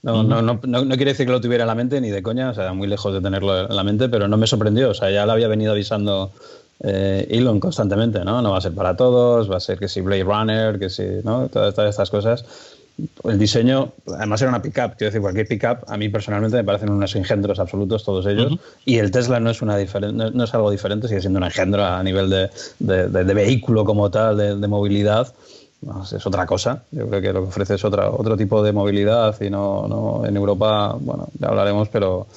No, 0.02 0.22
no, 0.22 0.42
no, 0.42 0.60
no, 0.62 0.96
quiere 0.96 1.12
decir 1.12 1.26
que 1.26 1.32
lo 1.32 1.40
tuviera 1.40 1.64
en 1.64 1.68
la 1.68 1.74
mente, 1.74 2.00
ni 2.00 2.10
de 2.10 2.22
coña, 2.22 2.50
o 2.50 2.54
sea, 2.54 2.72
muy 2.72 2.88
lejos 2.88 3.12
de 3.12 3.20
tenerlo 3.20 3.68
en 3.68 3.76
la 3.76 3.84
mente, 3.84 4.08
pero 4.08 4.28
no 4.28 4.38
me 4.38 4.46
sorprendió. 4.46 4.90
O 4.90 4.94
sea, 4.94 5.10
ya 5.10 5.26
lo 5.26 5.32
había 5.32 5.48
venido 5.48 5.72
avisando 5.72 6.32
eh, 6.80 7.26
Elon 7.30 7.60
constantemente, 7.60 8.24
¿no? 8.24 8.40
No 8.40 8.52
va 8.52 8.58
a 8.58 8.62
ser 8.62 8.74
para 8.74 8.96
todos, 8.96 9.50
va 9.50 9.58
a 9.58 9.60
ser 9.60 9.78
que 9.78 9.88
si 9.88 10.00
Blade 10.00 10.24
Runner, 10.24 10.78
que 10.78 10.88
si, 10.88 11.04
¿no? 11.22 11.48
Todas, 11.48 11.74
todas 11.74 11.90
estas 11.90 12.10
cosas 12.10 12.44
el 13.24 13.38
diseño, 13.38 13.92
además 14.16 14.40
era 14.42 14.50
una 14.50 14.62
pickup, 14.62 14.96
quiero 14.96 15.10
decir, 15.10 15.20
cualquier 15.20 15.48
pickup 15.48 15.78
a 15.88 15.96
mí 15.96 16.08
personalmente 16.08 16.56
me 16.56 16.64
parecen 16.64 16.90
unos 16.90 17.14
engendros 17.16 17.58
absolutos 17.58 18.04
todos 18.04 18.26
ellos, 18.26 18.56
y 18.84 18.98
el 18.98 19.10
Tesla 19.10 19.40
no 19.40 19.50
es, 19.50 19.62
una 19.62 19.76
no, 20.12 20.44
es 20.44 20.54
algo 20.54 20.70
diferente, 20.70 21.08
sigue 21.08 21.20
siendo 21.20 21.38
un 21.38 21.44
engendro 21.44 21.84
a 21.84 22.02
nivel 22.02 22.30
de, 22.30 22.50
de, 22.78 23.34
vehículo 23.34 23.84
como 23.84 24.10
tal, 24.10 24.60
de, 24.60 24.68
movilidad, 24.68 25.32
es 26.12 26.26
otra 26.26 26.46
cosa, 26.46 26.82
yo 26.92 27.08
creo 27.08 27.20
que 27.20 27.32
lo 27.32 27.42
que 27.42 27.48
ofrece 27.48 27.74
es 27.74 27.84
otra, 27.84 28.10
otro 28.10 28.36
tipo 28.36 28.62
de 28.62 28.72
movilidad 28.72 29.40
y 29.40 29.50
no, 29.50 29.88
no 29.88 30.24
en 30.24 30.36
Europa, 30.36 30.96
bueno, 30.98 31.28
ya 31.38 31.48
hablaremos, 31.48 31.88
pero 31.88 32.28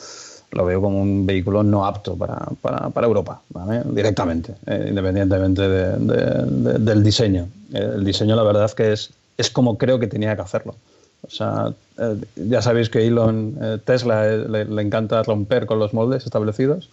lo 0.51 0.65
veo 0.65 0.81
como 0.81 0.99
un 1.01 1.25
vehículo 1.25 1.61
no 1.61 1.85
apto 1.85 2.15
para, 2.15 2.37
para, 2.61 2.89
para 2.89 3.07
Europa, 3.07 3.41
directamente, 3.85 4.55
eh, 4.65 4.87
independientemente 4.89 5.61
del 5.67 7.03
diseño. 7.03 7.47
El 7.73 8.03
diseño, 8.03 8.35
la 8.35 8.43
verdad, 8.43 8.71
que 8.71 8.93
es 8.93 9.11
es 9.37 9.49
como 9.49 9.77
creo 9.77 9.99
que 9.99 10.07
tenía 10.07 10.35
que 10.35 10.41
hacerlo. 10.41 10.75
O 11.21 11.29
sea, 11.29 11.73
eh, 11.97 12.15
ya 12.35 12.61
sabéis 12.61 12.89
que 12.89 13.05
Elon, 13.05 13.57
eh, 13.61 13.77
Tesla, 13.83 14.27
eh, 14.27 14.45
le, 14.47 14.81
encanta 14.81 15.23
romper 15.23 15.65
con 15.65 15.79
los 15.79 15.93
moldes 15.93 16.25
establecidos. 16.25 16.89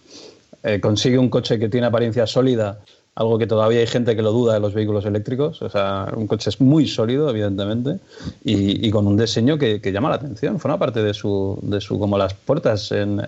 consigue 0.81 1.19
un 1.19 1.29
coche 1.29 1.59
que 1.59 1.69
tiene 1.69 1.85
apariencia 1.85 2.25
sólida, 2.25 2.79
algo 3.13 3.37
que 3.37 3.45
todavía 3.45 3.81
hay 3.81 3.87
gente 3.87 4.15
que 4.15 4.23
lo 4.23 4.31
duda 4.31 4.55
de 4.55 4.59
los 4.59 4.73
vehículos 4.73 5.05
eléctricos. 5.05 5.61
O 5.61 5.69
sea, 5.69 6.11
un 6.15 6.25
coche 6.25 6.49
es 6.49 6.59
muy 6.59 6.87
sólido, 6.87 7.29
evidentemente, 7.29 7.99
y, 8.43 8.89
con 8.89 9.05
un 9.05 9.15
diseño 9.15 9.59
que, 9.59 9.79
llama 9.93 10.09
la 10.09 10.15
atención. 10.15 10.59
Forma 10.59 10.79
parte 10.79 11.03
de 11.03 11.13
su, 11.13 11.59
de 11.61 11.79
su 11.81 11.99
como 11.99 12.17
las 12.17 12.33
puertas 12.33 12.91
en, 12.91 13.21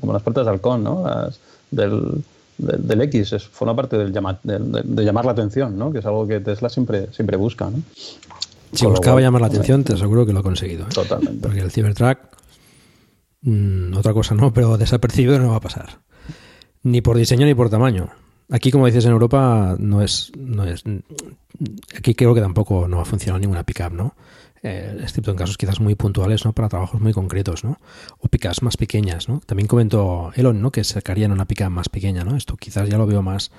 como 0.00 0.12
las 0.12 0.22
puertas 0.22 0.46
de 0.46 0.52
halcón, 0.52 0.84
¿no? 0.84 1.04
del, 1.72 2.22
del, 2.58 3.00
X, 3.02 3.32
es, 3.32 3.44
forma 3.44 3.74
parte 3.74 3.98
del 3.98 4.12
de, 4.12 5.04
llamar 5.04 5.24
la 5.24 5.32
atención, 5.32 5.76
¿no? 5.76 5.92
Que 5.92 5.98
es 5.98 6.06
algo 6.06 6.26
que 6.26 6.40
Tesla 6.40 6.68
siempre, 6.68 7.08
siempre 7.12 7.36
busca. 7.36 7.70
Si 8.72 8.86
buscaba 8.86 9.20
llamar 9.20 9.40
la 9.40 9.46
atención, 9.48 9.84
te 9.84 9.94
aseguro 9.94 10.26
que 10.26 10.32
lo 10.32 10.40
ha 10.40 10.42
conseguido. 10.42 10.84
¿eh? 10.84 10.92
Totalmente. 10.92 11.40
Porque 11.40 11.60
el 11.60 11.70
Cybertruck, 11.70 12.18
mm, 13.42 13.96
otra 13.96 14.12
cosa 14.12 14.34
no, 14.34 14.52
pero 14.54 14.76
desapercibido 14.78 15.38
no 15.38 15.50
va 15.50 15.56
a 15.56 15.60
pasar. 15.60 16.00
Ni 16.82 17.00
por 17.00 17.16
diseño 17.16 17.46
ni 17.46 17.54
por 17.54 17.70
tamaño. 17.70 18.10
Aquí, 18.50 18.70
como 18.70 18.86
dices, 18.86 19.04
en 19.04 19.12
Europa 19.12 19.76
no 19.78 20.02
es, 20.02 20.32
no 20.38 20.64
es. 20.64 20.82
Aquí 21.96 22.14
creo 22.14 22.34
que 22.34 22.40
tampoco 22.40 22.88
no 22.88 22.96
va 22.96 23.02
a 23.02 23.06
funcionar 23.06 23.40
ninguna 23.40 23.62
pickup, 23.62 23.92
¿no? 23.92 24.14
Eh, 24.62 24.98
excepto 25.02 25.30
en 25.30 25.36
casos 25.36 25.56
quizás 25.56 25.80
muy 25.80 25.94
puntuales, 25.94 26.44
¿no? 26.44 26.52
Para 26.52 26.68
trabajos 26.68 27.00
muy 27.00 27.12
concretos, 27.12 27.62
¿no? 27.62 27.78
O 28.18 28.28
pickups 28.28 28.62
más 28.62 28.76
pequeñas, 28.76 29.28
¿no? 29.28 29.40
También 29.44 29.68
comentó 29.68 30.32
Elon, 30.34 30.62
¿no? 30.62 30.70
Que 30.70 30.82
sacarían 30.82 31.30
una 31.30 31.44
pickup 31.44 31.70
más 31.70 31.88
pequeña, 31.88 32.24
¿no? 32.24 32.36
Esto 32.36 32.56
quizás 32.56 32.88
ya 32.88 32.96
lo 32.96 33.06
veo 33.06 33.22
más 33.22 33.50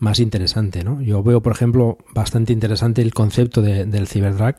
más 0.00 0.18
interesante. 0.18 0.82
¿no? 0.82 1.00
Yo 1.00 1.22
veo, 1.22 1.40
por 1.40 1.52
ejemplo, 1.52 1.98
bastante 2.12 2.52
interesante 2.52 3.00
el 3.02 3.14
concepto 3.14 3.62
del 3.62 4.08
Cybertruck 4.08 4.56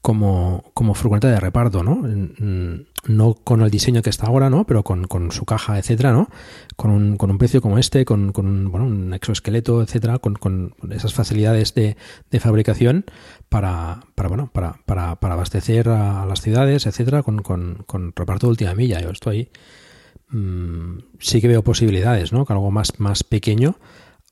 como, 0.00 0.64
como 0.74 0.94
furgoneta 0.94 1.28
de 1.28 1.40
reparto, 1.40 1.82
¿no? 1.82 1.96
Mm, 1.96 2.86
No 3.08 3.34
con 3.34 3.60
el 3.62 3.70
diseño 3.70 4.00
que 4.02 4.10
está 4.10 4.26
ahora, 4.26 4.48
¿no? 4.50 4.64
Pero 4.66 4.82
con, 4.82 5.06
con 5.06 5.30
su 5.30 5.44
caja, 5.44 5.78
etcétera, 5.78 6.12
¿no? 6.12 6.28
Con 6.76 6.90
un, 6.90 7.16
con 7.16 7.30
un 7.30 7.38
precio 7.38 7.60
como 7.60 7.78
este, 7.78 8.04
con, 8.04 8.32
con 8.32 8.46
un, 8.46 8.70
bueno, 8.70 8.86
un 8.86 9.12
exoesqueleto, 9.12 9.82
etcétera, 9.82 10.18
con, 10.18 10.34
con 10.36 10.74
esas 10.90 11.12
facilidades 11.14 11.74
de, 11.74 11.96
de 12.30 12.40
fabricación 12.40 13.04
para, 13.48 14.00
para, 14.14 14.28
bueno, 14.28 14.50
para, 14.52 14.80
para, 14.86 15.16
para 15.16 15.34
abastecer 15.34 15.88
a 15.88 16.24
las 16.26 16.40
ciudades, 16.40 16.86
etcétera, 16.86 17.22
con, 17.22 17.42
con, 17.42 17.84
con 17.86 18.12
reparto 18.14 18.46
de 18.46 18.50
última 18.52 18.74
milla. 18.74 19.00
Yo 19.00 19.10
estoy 19.10 19.50
mm, 20.30 20.98
sí 21.18 21.40
que 21.40 21.48
veo 21.48 21.62
posibilidades, 21.62 22.32
¿no? 22.32 22.44
Que 22.44 22.52
algo 22.52 22.70
más, 22.70 23.00
más 23.00 23.24
pequeño, 23.24 23.76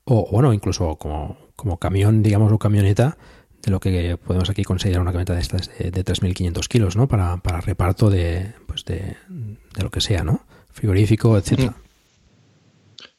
o 0.05 0.29
bueno, 0.31 0.53
incluso 0.53 0.95
como, 0.95 1.37
como 1.55 1.77
camión, 1.77 2.23
digamos, 2.23 2.51
o 2.51 2.59
camioneta, 2.59 3.17
de 3.61 3.71
lo 3.71 3.79
que 3.79 4.17
podemos 4.17 4.49
aquí 4.49 4.63
considerar 4.63 5.01
una 5.01 5.11
camioneta 5.11 5.33
de 5.33 5.41
estas 5.41 5.69
de, 5.77 5.91
de 5.91 6.05
3.500 6.05 6.67
kilos, 6.67 6.95
¿no? 6.97 7.07
Para, 7.07 7.37
para 7.37 7.61
reparto 7.61 8.09
de, 8.09 8.53
pues 8.67 8.83
de, 8.85 9.15
de 9.29 9.83
lo 9.83 9.89
que 9.89 10.01
sea, 10.01 10.23
¿no? 10.23 10.41
Frigorífico, 10.71 11.37
etcétera. 11.37 11.75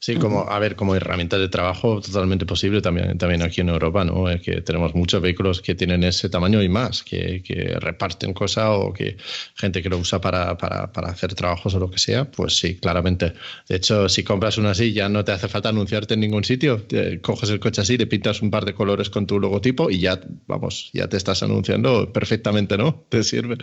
Sí, 0.05 0.17
como, 0.17 0.41
a 0.41 0.59
ver, 0.59 0.75
como 0.75 0.95
herramienta 0.95 1.35
de 1.39 1.49
trabajo 1.49 1.99
totalmente 1.99 2.45
posible 2.45 2.79
también, 2.79 3.17
también 3.17 3.41
aquí 3.41 3.61
en 3.61 3.69
Europa, 3.69 4.05
¿no? 4.05 4.29
Es 4.29 4.39
que 4.39 4.61
tenemos 4.61 4.93
muchos 4.93 5.19
vehículos 5.19 5.63
que 5.63 5.73
tienen 5.73 6.03
ese 6.03 6.29
tamaño 6.29 6.61
y 6.61 6.69
más, 6.69 7.01
que, 7.01 7.41
que 7.41 7.75
reparten 7.79 8.31
cosas 8.31 8.67
o 8.69 8.93
que 8.93 9.17
gente 9.55 9.81
que 9.81 9.89
lo 9.89 9.97
usa 9.97 10.21
para, 10.21 10.55
para, 10.59 10.91
para, 10.93 11.09
hacer 11.09 11.33
trabajos 11.33 11.73
o 11.73 11.79
lo 11.79 11.89
que 11.89 11.97
sea, 11.97 12.29
pues 12.29 12.55
sí, 12.55 12.75
claramente. 12.75 13.33
De 13.67 13.77
hecho, 13.77 14.07
si 14.07 14.23
compras 14.23 14.59
una 14.59 14.69
así, 14.69 14.93
ya 14.93 15.09
no 15.09 15.25
te 15.25 15.31
hace 15.31 15.47
falta 15.47 15.69
anunciarte 15.69 16.13
en 16.13 16.19
ningún 16.19 16.43
sitio. 16.43 16.83
Te 16.83 17.19
coges 17.19 17.49
el 17.49 17.59
coche 17.59 17.81
así, 17.81 17.97
le 17.97 18.05
pintas 18.05 18.43
un 18.43 18.51
par 18.51 18.63
de 18.63 18.75
colores 18.75 19.09
con 19.09 19.25
tu 19.25 19.39
logotipo 19.39 19.89
y 19.89 20.01
ya, 20.01 20.21
vamos, 20.45 20.91
ya 20.93 21.07
te 21.07 21.17
estás 21.17 21.41
anunciando 21.41 22.13
perfectamente, 22.13 22.77
¿no? 22.77 23.05
Te 23.09 23.23
sirve. 23.23 23.57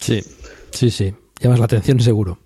Sí, 0.00 0.24
sí, 0.72 0.90
sí. 0.90 1.14
Llamas 1.38 1.60
la 1.60 1.66
atención 1.66 2.00
seguro. 2.00 2.45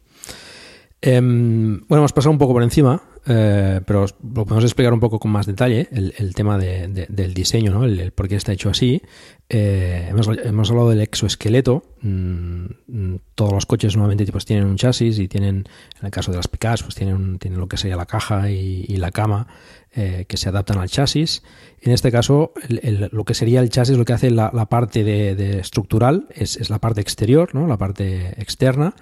Eh, 1.02 1.20
bueno, 1.20 2.02
hemos 2.02 2.12
pasado 2.12 2.30
un 2.30 2.38
poco 2.38 2.52
por 2.52 2.62
encima, 2.62 3.02
eh, 3.26 3.80
pero 3.86 4.06
lo 4.22 4.44
podemos 4.44 4.64
explicar 4.64 4.92
un 4.92 5.00
poco 5.00 5.18
con 5.18 5.30
más 5.30 5.46
detalle, 5.46 5.88
el, 5.92 6.34
tema 6.34 6.58
de, 6.58 6.88
de, 6.88 7.06
del 7.08 7.34
diseño, 7.34 7.72
¿no? 7.72 7.84
el, 7.84 8.12
por 8.12 8.28
qué 8.28 8.36
está 8.36 8.52
hecho 8.52 8.70
así. 8.70 9.02
Eh, 9.48 10.06
hemos, 10.08 10.70
hablado 10.70 10.90
del 10.90 11.00
exoesqueleto. 11.00 11.82
Mm, 12.02 13.16
todos 13.34 13.52
los 13.52 13.66
coches 13.66 13.96
normalmente 13.96 14.30
pues, 14.30 14.44
tienen 14.44 14.66
un 14.66 14.76
chasis 14.76 15.18
y 15.18 15.28
tienen, 15.28 15.64
en 16.00 16.06
el 16.06 16.10
caso 16.10 16.30
de 16.30 16.38
las 16.38 16.48
pickups, 16.48 16.82
pues 16.82 16.94
tienen, 16.94 17.38
tienen 17.38 17.60
lo 17.60 17.68
que 17.68 17.76
sería 17.76 17.96
la 17.96 18.06
caja 18.06 18.50
y, 18.50 18.84
y 18.88 18.96
la 18.96 19.10
cama 19.10 19.48
eh, 19.92 20.24
que 20.28 20.36
se 20.36 20.48
adaptan 20.48 20.78
al 20.78 20.88
chasis. 20.88 21.42
En 21.80 21.92
este 21.92 22.12
caso, 22.12 22.52
el, 22.68 23.08
lo 23.12 23.24
que 23.24 23.34
sería 23.34 23.60
el 23.60 23.70
chasis, 23.70 23.98
lo 23.98 24.04
que 24.04 24.12
hace 24.12 24.30
la, 24.30 24.50
la 24.54 24.66
parte 24.66 25.02
de, 25.02 25.58
estructural 25.58 26.28
es, 26.30 26.56
es, 26.56 26.70
la 26.70 26.78
parte 26.78 27.00
exterior, 27.00 27.54
¿no? 27.54 27.66
la 27.66 27.76
parte 27.76 28.40
externa 28.40 28.94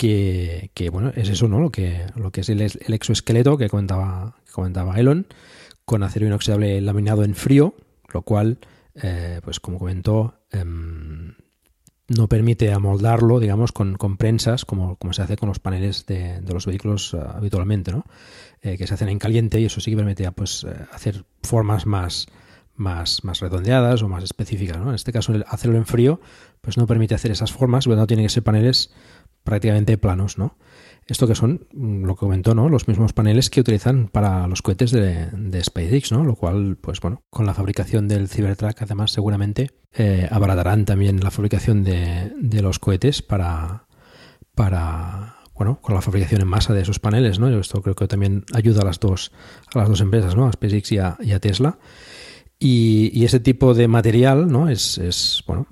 que, 0.00 0.88
bueno, 0.90 1.12
es 1.14 1.28
eso, 1.28 1.46
¿no? 1.46 1.60
Lo 1.60 1.70
que, 1.70 2.06
lo 2.16 2.30
que 2.30 2.40
es 2.40 2.48
el, 2.48 2.62
el 2.62 2.94
exoesqueleto 2.94 3.58
que 3.58 3.68
comentaba, 3.68 4.36
que 4.46 4.52
comentaba 4.52 4.98
Elon, 4.98 5.26
con 5.84 6.02
acero 6.02 6.26
inoxidable 6.26 6.80
laminado 6.80 7.22
en 7.22 7.34
frío, 7.34 7.74
lo 8.12 8.22
cual, 8.22 8.58
eh, 8.94 9.40
pues 9.44 9.60
como 9.60 9.78
comentó, 9.78 10.34
eh, 10.52 10.64
no 10.64 12.28
permite 12.28 12.72
amoldarlo, 12.72 13.40
digamos, 13.40 13.72
con, 13.72 13.96
con 13.96 14.16
prensas, 14.16 14.64
como, 14.64 14.96
como, 14.96 15.12
se 15.12 15.22
hace 15.22 15.36
con 15.36 15.48
los 15.48 15.58
paneles 15.58 16.06
de, 16.06 16.40
los 16.48 16.66
vehículos 16.66 17.12
uh, 17.14 17.20
habitualmente, 17.20 17.92
¿no? 17.92 18.04
Eh, 18.62 18.78
que 18.78 18.86
se 18.86 18.94
hacen 18.94 19.10
en 19.10 19.18
caliente 19.18 19.60
y 19.60 19.66
eso 19.66 19.80
sí 19.80 19.90
que 19.90 19.96
permite 19.96 20.30
pues, 20.32 20.66
hacer 20.92 21.24
formas 21.42 21.86
más, 21.86 22.26
más, 22.74 23.22
más 23.22 23.40
redondeadas 23.40 24.02
o 24.02 24.08
más 24.08 24.24
específicas, 24.24 24.78
¿no? 24.78 24.88
En 24.88 24.94
este 24.94 25.12
caso, 25.12 25.32
el 25.34 25.44
hacerlo 25.46 25.76
en 25.76 25.86
frío, 25.86 26.20
pues 26.62 26.78
no 26.78 26.86
permite 26.86 27.14
hacer 27.14 27.30
esas 27.30 27.52
formas, 27.52 27.86
no 27.86 28.06
tiene 28.06 28.22
que 28.22 28.30
ser 28.30 28.42
paneles 28.42 28.90
prácticamente 29.44 29.98
planos, 29.98 30.38
¿no? 30.38 30.56
Esto 31.06 31.26
que 31.26 31.34
son, 31.34 31.66
lo 31.72 32.14
que 32.14 32.20
comentó, 32.20 32.54
¿no? 32.54 32.68
Los 32.68 32.86
mismos 32.86 33.12
paneles 33.12 33.50
que 33.50 33.60
utilizan 33.60 34.06
para 34.06 34.46
los 34.46 34.62
cohetes 34.62 34.92
de, 34.92 35.60
SpaceX, 35.60 36.12
¿no? 36.12 36.22
Lo 36.24 36.36
cual, 36.36 36.76
pues 36.80 37.00
bueno, 37.00 37.24
con 37.30 37.46
la 37.46 37.54
fabricación 37.54 38.06
del 38.06 38.28
Cybertruck, 38.28 38.80
además, 38.80 39.10
seguramente 39.10 39.72
eh, 39.92 40.28
abaratarán 40.30 40.84
también 40.84 41.18
la 41.18 41.32
fabricación 41.32 41.82
de, 41.82 42.32
de, 42.38 42.62
los 42.62 42.78
cohetes 42.78 43.22
para, 43.22 43.86
para, 44.54 45.38
bueno, 45.52 45.80
con 45.80 45.96
la 45.96 46.00
fabricación 46.00 46.42
en 46.42 46.48
masa 46.48 46.74
de 46.74 46.82
esos 46.82 47.00
paneles, 47.00 47.40
¿no? 47.40 47.48
Esto 47.58 47.82
creo 47.82 47.96
que 47.96 48.06
también 48.06 48.44
ayuda 48.54 48.82
a 48.82 48.84
las 48.84 49.00
dos, 49.00 49.32
a 49.74 49.80
las 49.80 49.88
dos 49.88 50.00
empresas, 50.00 50.36
¿no? 50.36 50.46
A 50.46 50.52
SpaceX 50.52 50.92
y 50.92 50.98
a 50.98 51.40
Tesla. 51.40 51.78
Y, 52.62 53.10
y, 53.18 53.24
ese 53.24 53.40
tipo 53.40 53.72
de 53.72 53.88
material, 53.88 54.52
¿no? 54.52 54.68
Es, 54.68 54.98
es 54.98 55.42
bueno, 55.46 55.66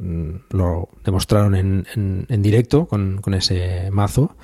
lo 0.49 0.89
demostraron 1.05 1.55
en, 1.55 1.87
en, 1.95 2.25
en 2.31 2.43
directo 2.43 2.87
con, 2.87 3.21
con, 3.21 3.35
ese 3.35 3.91
mazo, 3.91 4.39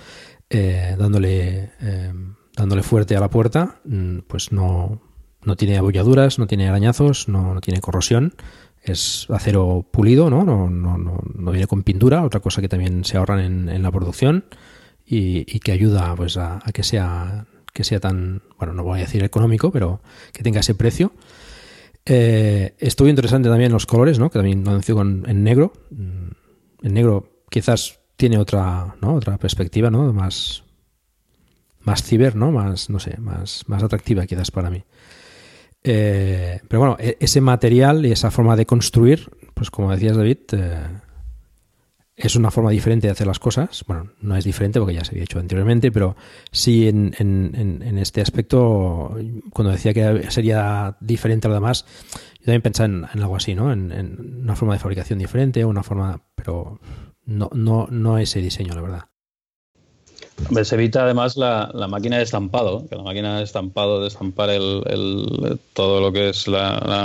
eh, 0.51 0.95
dándole, 0.99 1.71
eh, 1.81 2.13
dándole 2.55 2.83
fuerte 2.83 3.17
a 3.17 3.21
la 3.21 3.31
puerta, 3.31 3.81
pues 4.27 4.53
no, 4.53 5.01
no 5.43 5.57
tiene 5.57 5.79
abolladuras, 5.79 6.39
no 6.39 6.47
tiene 6.47 6.69
arañazos, 6.69 7.29
no, 7.29 7.55
no 7.55 7.63
tiene 7.63 7.81
corrosión, 7.81 8.35
es 8.83 9.27
acero 9.31 9.87
pulido, 9.91 10.29
¿no? 10.29 10.45
No, 10.45 10.69
no, 10.69 10.99
no, 10.99 11.21
no 11.35 11.51
viene 11.51 11.67
con 11.67 11.83
pintura, 11.83 12.25
otra 12.25 12.41
cosa 12.41 12.61
que 12.61 12.69
también 12.69 13.07
se 13.07 13.17
ahorran 13.17 13.41
en, 13.41 13.69
en 13.71 13.83
la 13.83 13.91
producción 13.91 14.45
y, 15.07 15.47
y, 15.51 15.61
que 15.61 15.73
ayuda 15.73 16.15
pues 16.15 16.37
a, 16.37 16.61
a 16.63 16.73
que 16.73 16.83
sea 16.83 17.47
que 17.75 17.85
sea 17.85 18.01
tan, 18.01 18.43
bueno, 18.57 18.73
no 18.73 18.85
voy 18.85 19.01
a 19.01 19.03
decir 19.03 19.23
económico, 19.25 19.71
pero 19.73 20.01
que 20.33 20.43
tenga 20.43 20.61
ese 20.61 20.75
precio. 20.75 21.13
Eh, 22.07 22.75
estuvo 22.79 23.09
interesante 23.09 23.49
también 23.49 23.73
los 23.73 23.87
colores, 23.87 24.19
¿no? 24.19 24.31
Que 24.31 24.39
también 24.39 24.65
lo 24.65 24.71
anunció 24.71 24.95
con, 24.95 25.25
en 25.27 25.43
negro. 25.43 25.73
En 25.91 26.95
negro 26.95 27.43
quizás 27.51 28.01
tiene 28.17 28.39
otra, 28.39 28.97
¿no? 29.01 29.15
Otra 29.15 29.39
perspectiva, 29.39 29.91
¿no? 29.91 30.13
Más, 30.13 30.65
más 31.81 32.03
ciber, 32.03 32.37
¿no? 32.37 32.53
Más, 32.53 32.91
no 32.91 32.99
sé, 32.99 33.17
más, 33.19 33.65
más 33.69 33.83
atractiva 33.83 34.27
quizás 34.27 34.51
para 34.51 34.71
mí. 34.71 34.85
Eh, 35.83 36.61
pero 36.69 36.81
bueno, 36.81 36.97
ese 36.99 37.41
material 37.41 38.07
y 38.07 38.13
esa 38.13 38.31
forma 38.31 38.57
de 38.57 38.65
construir, 38.65 39.29
pues 39.53 39.71
como 39.71 39.93
decías 39.93 40.17
David, 40.17 40.39
eh, 40.53 40.87
es 42.17 42.37
una 42.37 42.51
forma 42.51 42.71
diferente 42.71 43.07
de 43.07 43.13
hacer 43.13 43.27
las 43.27 43.39
cosas. 43.39 43.85
Bueno, 43.87 44.13
no 44.21 44.37
es 44.37 44.45
diferente 44.45 44.79
porque 44.79 44.95
ya 44.95 45.05
se 45.05 45.13
había 45.13 45.25
hecho 45.25 45.39
anteriormente, 45.39 45.91
pero 45.91 46.17
sí 46.53 46.89
en, 46.89 47.15
en, 47.19 47.83
en 47.83 47.99
este 47.99 48.21
aspecto, 48.21 49.17
cuando 49.53 49.73
decía 49.73 49.93
que 49.93 50.31
sería 50.31 50.97
diferente 51.01 51.49
a 51.49 51.51
lo 51.51 51.55
demás, 51.55 51.85
yo 52.45 52.47
también 52.47 52.63
pensaba 52.63 52.87
en, 52.87 53.23
algo 53.23 53.37
así, 53.37 53.55
¿no? 53.55 53.73
En, 53.73 54.43
una 54.43 54.55
forma 54.55 54.75
de 54.75 54.81
fabricación 54.81 55.19
diferente, 55.19 55.65
una 55.65 55.83
forma, 55.83 56.21
pero 56.35 56.79
no, 57.25 57.51
no, 57.55 57.89
no 57.91 58.19
ese 58.19 58.41
diseño, 58.41 58.75
la 58.75 58.83
verdad. 58.83 59.05
Se 60.63 60.75
evita 60.75 61.05
además 61.05 61.37
la, 61.37 61.71
la, 61.73 61.89
máquina 61.89 62.19
de 62.19 62.25
estampado, 62.25 62.87
que 62.89 62.97
la 62.97 63.03
máquina 63.03 63.39
de 63.39 63.45
estampado, 63.45 64.03
de 64.03 64.09
estampar 64.09 64.51
el, 64.51 64.83
el, 64.87 65.59
todo 65.73 66.01
lo 66.01 66.13
que 66.13 66.29
es 66.29 66.47
la 66.47 67.05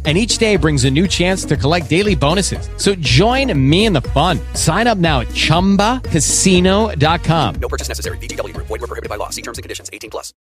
and 0.05 0.17
each 0.17 0.39
day 0.39 0.55
brings 0.55 0.85
a 0.85 0.89
new 0.89 1.07
chance 1.07 1.45
to 1.45 1.55
collect 1.55 1.87
daily 1.87 2.15
bonuses. 2.15 2.67
So 2.77 2.95
join 2.95 3.53
me 3.69 3.85
in 3.85 3.93
the 3.93 4.01
fun. 4.01 4.39
Sign 4.55 4.87
up 4.87 4.97
now 4.97 5.19
at 5.19 5.27
ChumbaCasino.com. 5.27 7.55
No 7.61 7.67
purchase 7.67 7.87
necessary. 7.87 8.17
BGW. 8.17 8.57
Void 8.57 8.69
were 8.69 8.79
prohibited 8.79 9.09
by 9.09 9.17
law. 9.17 9.29
See 9.29 9.43
terms 9.43 9.59
and 9.59 9.63
conditions. 9.63 9.91
18 9.93 10.09
plus. 10.09 10.33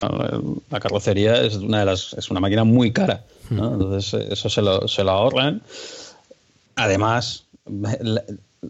La 0.72 0.80
carrocería 0.80 1.41
es 1.41 1.57
una 1.57 1.80
de 1.80 1.86
las 1.86 2.14
es 2.14 2.32
una 2.32 2.39
máquina 2.39 2.64
muy 2.64 2.93
cara, 2.93 3.26
¿no? 3.49 3.74
Entonces 3.74 4.14
eso 4.32 4.49
se 4.49 4.62
lo, 4.62 4.88
se 4.88 5.03
lo 5.03 5.12
ahorran. 5.12 5.62
Además, 6.76 7.43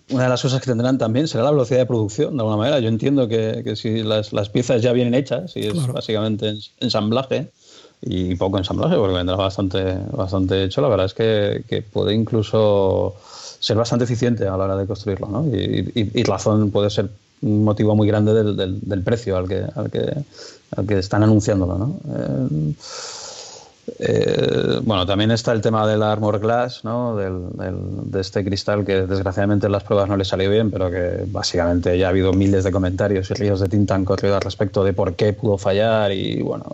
una 0.10 0.24
de 0.24 0.30
las 0.30 0.42
cosas 0.42 0.62
que 0.62 0.68
tendrán 0.68 0.98
también 0.98 1.28
será 1.28 1.44
la 1.44 1.52
velocidad 1.52 1.80
de 1.80 1.86
producción, 1.86 2.36
de 2.36 2.42
alguna 2.42 2.58
manera. 2.58 2.80
Yo 2.80 2.90
entiendo 2.90 3.28
que, 3.28 3.62
que 3.64 3.76
si 3.76 4.04
las, 4.04 4.34
las, 4.34 4.50
piezas 4.50 4.82
ya 4.82 4.94
vienen 4.94 5.14
hechas, 5.14 5.56
y 5.56 5.68
es 5.68 5.74
claro. 5.74 5.94
básicamente 5.94 6.54
ensamblaje, 6.80 7.52
y 8.02 8.36
poco 8.36 8.58
ensamblaje, 8.58 8.96
porque 8.96 9.16
vendrá 9.16 9.36
bastante, 9.36 9.98
bastante 10.12 10.64
hecho. 10.64 10.82
La 10.82 10.88
verdad 10.88 11.06
es 11.08 11.14
que, 11.14 11.64
que 11.68 11.82
puede 11.82 12.14
incluso 12.14 13.16
ser 13.60 13.78
bastante 13.78 14.06
eficiente 14.06 14.48
a 14.48 14.56
la 14.58 14.64
hora 14.64 14.78
de 14.78 14.88
construirlo, 14.88 15.28
¿no? 15.28 15.46
Y, 15.48 15.92
y, 15.94 16.12
y 16.20 16.24
razón 16.24 16.72
puede 16.72 16.90
ser 16.90 17.10
un 17.42 17.64
motivo 17.64 17.96
muy 17.96 18.08
grande 18.08 18.34
del, 18.34 18.80
del, 18.82 19.04
precio 19.04 19.38
al 19.38 19.48
que, 19.48 19.64
al, 19.76 19.90
que, 19.90 20.14
al 20.76 20.88
que 20.88 21.00
están 21.00 21.24
anunciándolo, 21.24 21.78
¿no? 21.78 22.00
Eh, 22.16 22.74
eh, 23.98 24.80
bueno, 24.84 25.06
también 25.06 25.32
está 25.32 25.52
el 25.52 25.62
tema 25.62 25.88
del 25.88 26.04
Armor 26.04 26.40
Glass, 26.40 26.84
¿no? 26.84 27.16
Del, 27.16 27.48
de 28.12 28.22
este 28.22 28.44
cristal 28.44 28.86
que 28.86 29.08
desgraciadamente 29.08 29.66
en 29.66 29.72
las 29.72 29.84
pruebas 29.84 30.08
no 30.08 30.18
le 30.18 30.26
salió 30.26 30.50
bien, 30.50 30.70
pero 30.70 30.92
que 30.92 31.24
básicamente 31.28 31.98
ya 31.98 32.08
ha 32.08 32.10
habido 32.10 32.34
miles 32.34 32.64
de 32.64 32.72
comentarios 32.72 33.32
y 33.32 33.34
ríos 33.34 33.60
de 33.60 33.68
tinta 33.68 33.96
han 33.96 34.06
corrido 34.06 34.36
al 34.36 34.42
respecto 34.42 34.84
de 34.84 34.94
por 34.94 35.16
qué 35.16 35.34
pudo 35.34 35.58
fallar 35.58 36.12
y 36.12 36.42
bueno, 36.42 36.66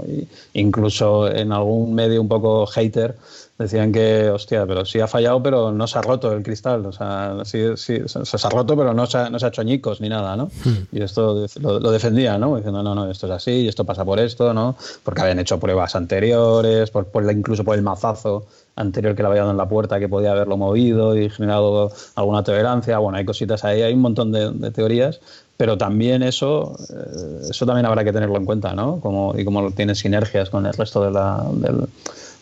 incluso 0.53 1.32
en 1.32 1.51
algún 1.51 1.93
medio 1.93 2.22
un 2.22 2.28
poco 2.28 2.66
hater 2.66 3.16
decían 3.58 3.91
que, 3.91 4.30
hostia, 4.30 4.66
pero 4.66 4.86
sí 4.86 4.99
ha 4.99 5.08
fallado, 5.08 5.41
pero 5.41 5.72
no 5.72 5.88
se 5.88 5.97
ha 5.97 6.01
roto 6.01 6.32
el 6.34 6.43
cristal. 6.43 6.86
O 6.86 6.91
sea, 6.91 7.38
sí, 7.45 7.64
sí 7.78 8.01
se, 8.06 8.26
se, 8.26 8.47
ha 8.47 8.49
roto, 8.49 8.76
pero 8.76 8.93
no 8.93 9.06
se 9.06 9.18
ha, 9.18 9.30
no 9.30 9.39
se 9.39 9.45
ha 9.45 9.49
hecho 9.49 9.62
añicos 9.62 10.01
ni 10.01 10.10
nada, 10.10 10.36
¿no? 10.36 10.45
Hmm. 10.64 10.88
Y 10.91 11.01
esto 11.01 11.45
lo, 11.62 11.80
lo, 11.80 11.91
defendía, 11.91 12.38
¿no? 12.38 12.56
Diciendo, 12.56 12.84
no, 12.84 12.93
no, 12.93 13.10
esto 13.10 13.28
es 13.28 13.34
así, 13.34 13.51
y 13.51 13.68
esto 13.68 13.86
pasa 13.86 14.03
por 14.03 14.20
esto, 14.20 14.53
¿no? 14.53 14.76
Porque 15.03 15.22
habían 15.22 15.39
hecho 15.39 15.60
pruebas 15.60 15.95
anteriores, 15.95 16.91
por, 16.91 17.06
por 17.06 17.32
incluso 17.32 17.64
por 17.64 17.76
el 17.76 17.82
mazazo 17.82 18.45
anterior 18.76 19.16
que 19.16 19.24
le 19.24 19.30
había 19.30 19.41
dado 19.41 19.51
en 19.51 19.58
la 19.58 19.70
puerta 19.70 19.99
que 19.99 20.10
podía 20.10 20.34
haberlo 20.34 20.58
movido 20.58 21.18
y 21.18 21.30
generado 21.30 21.93
alguna 22.16 22.43
tolerancia. 22.43 22.97
Bueno, 22.97 23.18
hay 23.18 23.24
cositas 23.24 23.64
ahí, 23.64 23.82
hay 23.82 23.93
un 23.93 24.01
montón 24.01 24.34
de, 24.34 24.51
de 24.51 24.72
teorías, 24.72 25.22
pero 25.58 25.78
también 25.78 26.24
eso, 26.24 26.76
eh, 26.89 27.47
eso 27.49 27.66
también 27.66 27.86
habrá 27.86 28.03
que 28.03 28.12
tenerlo 28.12 28.36
en 28.36 28.45
cuenta, 28.45 28.74
¿no? 28.74 28.99
Como, 28.99 29.34
y 29.38 29.45
como 29.45 29.72
tiene 29.72 29.95
sinergias 29.95 30.49
con 30.49 30.66
el 30.66 30.74
resto 30.74 31.03
de 31.06 31.12
la, 31.12 31.45
del, 31.53 31.88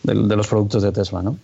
de, 0.04 0.14
de, 0.14 0.36
los 0.36 0.48
productos 0.48 0.84
de 0.84 0.92
Tesla, 0.92 1.22
¿no? 1.22 1.38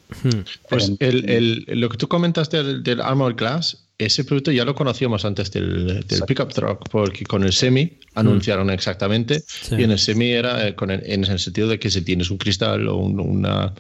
Pues 0.70 0.92
el, 1.00 1.30
el, 1.30 1.66
lo 1.80 1.90
que 1.90 1.98
tú 1.98 2.08
comentas 2.08 2.50
del, 2.50 2.84
del 2.84 3.02
Armor 3.02 3.36
Glass, 3.36 3.86
ese 3.98 4.24
producto 4.24 4.52
ya 4.52 4.64
lo 4.64 4.76
conocíamos 4.76 5.26
antes 5.26 5.52
del, 5.52 6.06
del 6.08 6.22
pickup 6.24 6.54
truck, 6.54 6.90
porque 6.90 7.26
con 7.26 7.44
el 7.44 7.52
semi 7.52 7.98
anunciaron 8.16 8.68
mm. 8.68 8.72
exactamente, 8.72 9.44
sí. 9.46 9.76
y 9.78 9.84
en 9.84 9.92
el 9.92 10.00
semi 10.00 10.32
era 10.32 10.68
eh, 10.68 10.76
con 10.76 10.90
el, 10.90 11.02
en 11.06 11.26
el 11.26 11.40
sentido 11.40 11.68
de 11.68 11.80
que 11.80 11.90
si 11.92 12.02
tienes 12.02 12.32
un 12.32 12.38
cristal 12.38 12.88
o 12.88 12.96
un, 12.96 13.20
una, 13.20 13.74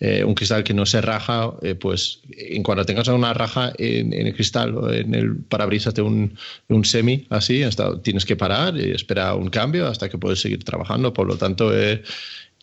eh, 0.00 0.22
un 0.22 0.34
cristal 0.34 0.64
que 0.64 0.74
no 0.74 0.86
se 0.86 1.00
raja, 1.00 1.52
eh, 1.62 1.74
pues 1.74 2.20
en 2.36 2.62
cuanto 2.62 2.84
tengas 2.84 3.08
una 3.08 3.32
raja 3.32 3.72
en, 3.78 4.12
en, 4.12 4.26
el 4.26 4.34
cristal 4.34 4.76
o 4.76 4.92
en 4.92 5.14
el 5.14 5.36
parabrisas 5.36 5.94
de 5.94 6.02
un, 6.02 6.36
un 6.68 6.84
semi 6.84 7.26
así, 7.30 7.62
hasta, 7.62 8.00
tienes 8.02 8.24
que 8.24 8.36
parar 8.36 8.76
y 8.76 8.90
esperar 8.90 9.36
un 9.36 9.50
cambio 9.50 9.86
hasta 9.86 10.08
que 10.08 10.18
puedes 10.18 10.40
seguir 10.40 10.62
trabajando, 10.64 11.12
por 11.12 11.26
lo 11.26 11.36
tanto... 11.36 11.76
Eh, 11.76 12.02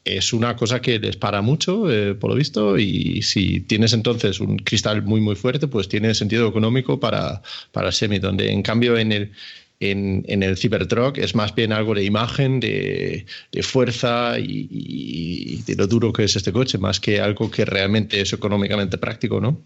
es 0.06 0.34
una 0.34 0.56
cosa 0.56 0.82
que 0.82 0.99
les 0.99 1.18
para 1.18 1.41
mucho, 1.41 1.91
eh, 1.91 2.16
por 2.16 2.32
lo 2.32 2.36
visto, 2.36 2.78
y 2.78 3.22
si 3.22 3.62
tienes 3.62 3.93
entonces 3.93 4.39
un 4.39 4.58
cristal 4.58 5.04
muy, 5.04 5.22
muy 5.22 5.36
fuerte, 5.36 5.68
pues 5.68 5.88
tiene 5.88 6.14
sentido 6.16 6.47
económico 6.47 6.99
para, 6.99 7.41
para 7.72 7.88
el 7.88 7.93
semi, 7.93 8.20
donde 8.20 8.52
en 8.52 8.64
cambio 8.64 8.97
en 8.97 9.12
el, 9.12 9.32
en, 9.80 10.24
en, 10.28 10.43
el 10.43 10.58
Cybertruck 10.58 11.18
es 11.18 11.36
más 11.36 11.54
bien 11.56 11.72
algo 11.72 11.93
de 11.95 12.04
imagen, 12.04 12.60
de, 12.60 13.26
de 13.52 13.64
fuerza 13.64 14.39
y, 14.39 14.68
y, 14.72 15.62
de 15.64 15.76
lo 15.76 15.88
duro 15.88 16.14
que 16.14 16.24
es 16.24 16.36
este 16.36 16.52
coche, 16.52 16.78
más 16.78 16.99
que 16.99 17.20
algo 17.22 17.52
que 17.52 17.66
realmente 17.66 18.22
es 18.22 18.34
económicamente 18.34 18.97
práctico, 18.97 19.39
¿no? 19.41 19.62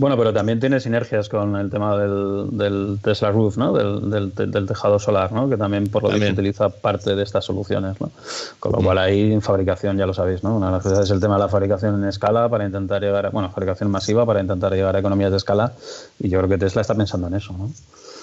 Bueno, 0.00 0.16
pero 0.16 0.32
también 0.32 0.58
tiene 0.58 0.80
sinergias 0.80 1.28
con 1.28 1.56
el 1.56 1.68
tema 1.68 1.94
del, 1.94 2.56
del 2.56 2.98
Tesla 3.02 3.30
Roof, 3.32 3.58
¿no? 3.58 3.74
Del, 3.74 4.10
del, 4.10 4.50
del, 4.50 4.66
tejado 4.66 4.98
solar, 4.98 5.30
¿no? 5.30 5.46
Que 5.46 5.58
también 5.58 5.88
por 5.88 6.02
lo 6.02 6.08
visto 6.08 6.32
utiliza 6.32 6.70
parte 6.70 7.14
de 7.14 7.22
estas 7.22 7.44
soluciones, 7.44 8.00
¿no? 8.00 8.10
Con 8.58 8.72
lo 8.72 8.78
cual 8.78 8.96
ahí 8.96 9.30
en 9.30 9.42
fabricación 9.42 9.98
ya 9.98 10.06
lo 10.06 10.14
sabéis, 10.14 10.42
¿no? 10.42 10.56
Una 10.56 10.68
de 10.68 10.72
las 10.72 10.82
cosas 10.82 11.00
es 11.00 11.10
el 11.10 11.20
tema 11.20 11.34
de 11.34 11.40
la 11.40 11.48
fabricación 11.50 12.02
en 12.02 12.08
escala 12.08 12.48
para 12.48 12.64
intentar 12.64 13.02
llegar 13.02 13.26
a, 13.26 13.28
bueno, 13.28 13.50
fabricación 13.50 13.90
masiva 13.90 14.24
para 14.24 14.40
intentar 14.40 14.72
llegar 14.72 14.96
a 14.96 15.00
economías 15.00 15.32
de 15.32 15.36
escala 15.36 15.74
y 16.18 16.30
yo 16.30 16.38
creo 16.38 16.48
que 16.48 16.56
Tesla 16.56 16.80
está 16.80 16.94
pensando 16.94 17.26
en 17.26 17.34
eso, 17.34 17.52
¿no? 17.52 17.70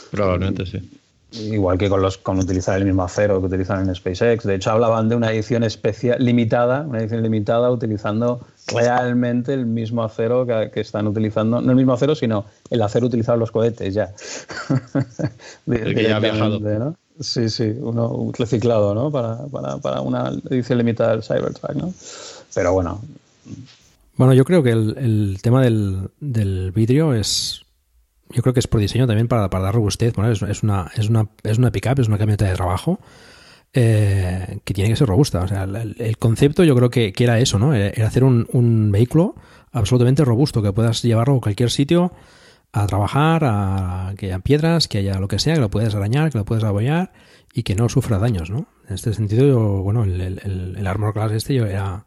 Probablemente 0.10 0.66
sí. 0.66 0.82
Igual 1.32 1.78
que 1.78 1.90
con, 1.90 2.02
los, 2.02 2.18
con 2.18 2.40
utilizar 2.40 2.78
el 2.78 2.86
mismo 2.86 3.04
acero 3.04 3.40
que 3.42 3.48
utilizan 3.48 3.88
en 3.88 3.94
SpaceX. 3.94 4.46
De 4.46 4.56
hecho, 4.56 4.72
hablaban 4.72 5.10
de 5.10 5.16
una 5.16 5.32
edición 5.32 5.64
especial 5.64 6.24
limitada, 6.24 6.82
una 6.88 7.00
edición 7.00 7.22
limitada 7.22 7.70
utilizando 7.70 8.48
realmente 8.68 9.54
el 9.54 9.66
mismo 9.66 10.04
acero 10.04 10.46
que, 10.46 10.72
que, 10.74 10.80
están 10.80 11.06
utilizando, 11.06 11.60
no 11.62 11.70
el 11.70 11.76
mismo 11.76 11.94
acero, 11.94 12.16
sino 12.16 12.46
el 12.70 12.82
acero 12.82 13.08
utilizado 13.08 13.36
en 13.36 13.40
los 13.42 13.52
cohetes 13.52 13.94
ya. 13.94 14.14
el 15.68 15.96
que 15.96 16.04
ya 16.04 16.16
ha 16.16 16.20
viajado. 16.20 16.60
¿no? 16.60 16.96
Sí, 17.20 17.50
sí, 17.50 17.76
uno 17.78 18.32
reciclado, 18.38 18.96
¿no? 18.96 19.12
Para, 19.12 19.48
para, 19.48 19.78
para, 19.80 20.02
una 20.02 20.32
edición 20.50 20.78
limitada 20.78 21.12
del 21.12 21.24
Cybertruck, 21.24 21.76
¿no? 21.76 21.94
Pero 22.54 22.72
bueno. 22.72 23.02
Bueno, 24.16 24.34
yo 24.34 24.46
creo 24.46 24.64
que 24.64 24.72
el, 24.72 24.96
el 24.98 25.40
tema 25.42 25.62
del, 25.62 26.10
del 26.22 26.72
vidrio 26.72 27.14
es 27.14 27.67
yo 28.30 28.42
creo 28.42 28.54
que 28.54 28.60
es 28.60 28.68
por 28.68 28.80
diseño 28.80 29.08
también 29.08 29.28
para, 29.28 29.50
para 29.50 29.66
dar 29.66 29.76
robustez. 29.76 30.14
Es, 30.18 30.64
una, 30.64 30.92
es, 30.96 31.10
una, 31.10 31.30
es 31.44 31.58
una 31.58 31.72
pickup, 31.72 32.00
es 32.00 32.08
una 32.08 32.18
camioneta 32.18 32.46
de 32.46 32.56
trabajo 32.56 33.00
eh, 33.74 34.60
que 34.64 34.74
tiene 34.74 34.90
que 34.90 34.96
ser 34.96 35.08
robusta. 35.08 35.42
O 35.42 35.48
sea, 35.48 35.64
el, 35.64 35.96
el 35.98 36.18
concepto 36.18 36.64
yo 36.64 36.76
creo 36.76 36.90
que, 36.90 37.14
que, 37.14 37.24
era 37.24 37.40
eso, 37.40 37.60
¿no? 37.60 37.74
Era 37.74 38.08
hacer 38.08 38.24
un, 38.24 38.48
un, 38.52 38.92
vehículo 38.92 39.36
absolutamente 39.72 40.26
robusto, 40.26 40.62
que 40.62 40.74
puedas 40.74 41.02
llevarlo 41.02 41.38
a 41.38 41.42
cualquier 41.42 41.70
sitio 41.70 42.12
a 42.74 42.86
trabajar, 42.86 43.44
a 43.46 44.14
que 44.18 44.28
haya 44.28 44.40
piedras, 44.40 44.88
que 44.88 45.00
haya 45.00 45.20
lo 45.20 45.28
que 45.28 45.40
sea, 45.40 45.56
que 45.56 45.62
lo 45.62 45.70
puedas 45.70 45.96
arañar, 45.96 46.32
que 46.32 46.38
lo 46.38 46.46
puedas 46.46 46.64
apoyar 46.64 47.14
y 47.54 47.64
que 47.64 47.76
no 47.76 47.88
sufra 47.90 48.20
daños, 48.20 48.50
¿no? 48.50 48.68
En 48.88 48.96
este 48.96 49.14
sentido, 49.14 49.48
yo, 49.48 49.60
bueno, 49.84 50.04
el, 50.04 50.20
el, 50.22 50.76
el 50.78 50.88
Armor 50.88 51.14
Class 51.14 51.32
este 51.32 51.56
yo 51.56 51.66
era... 51.66 52.06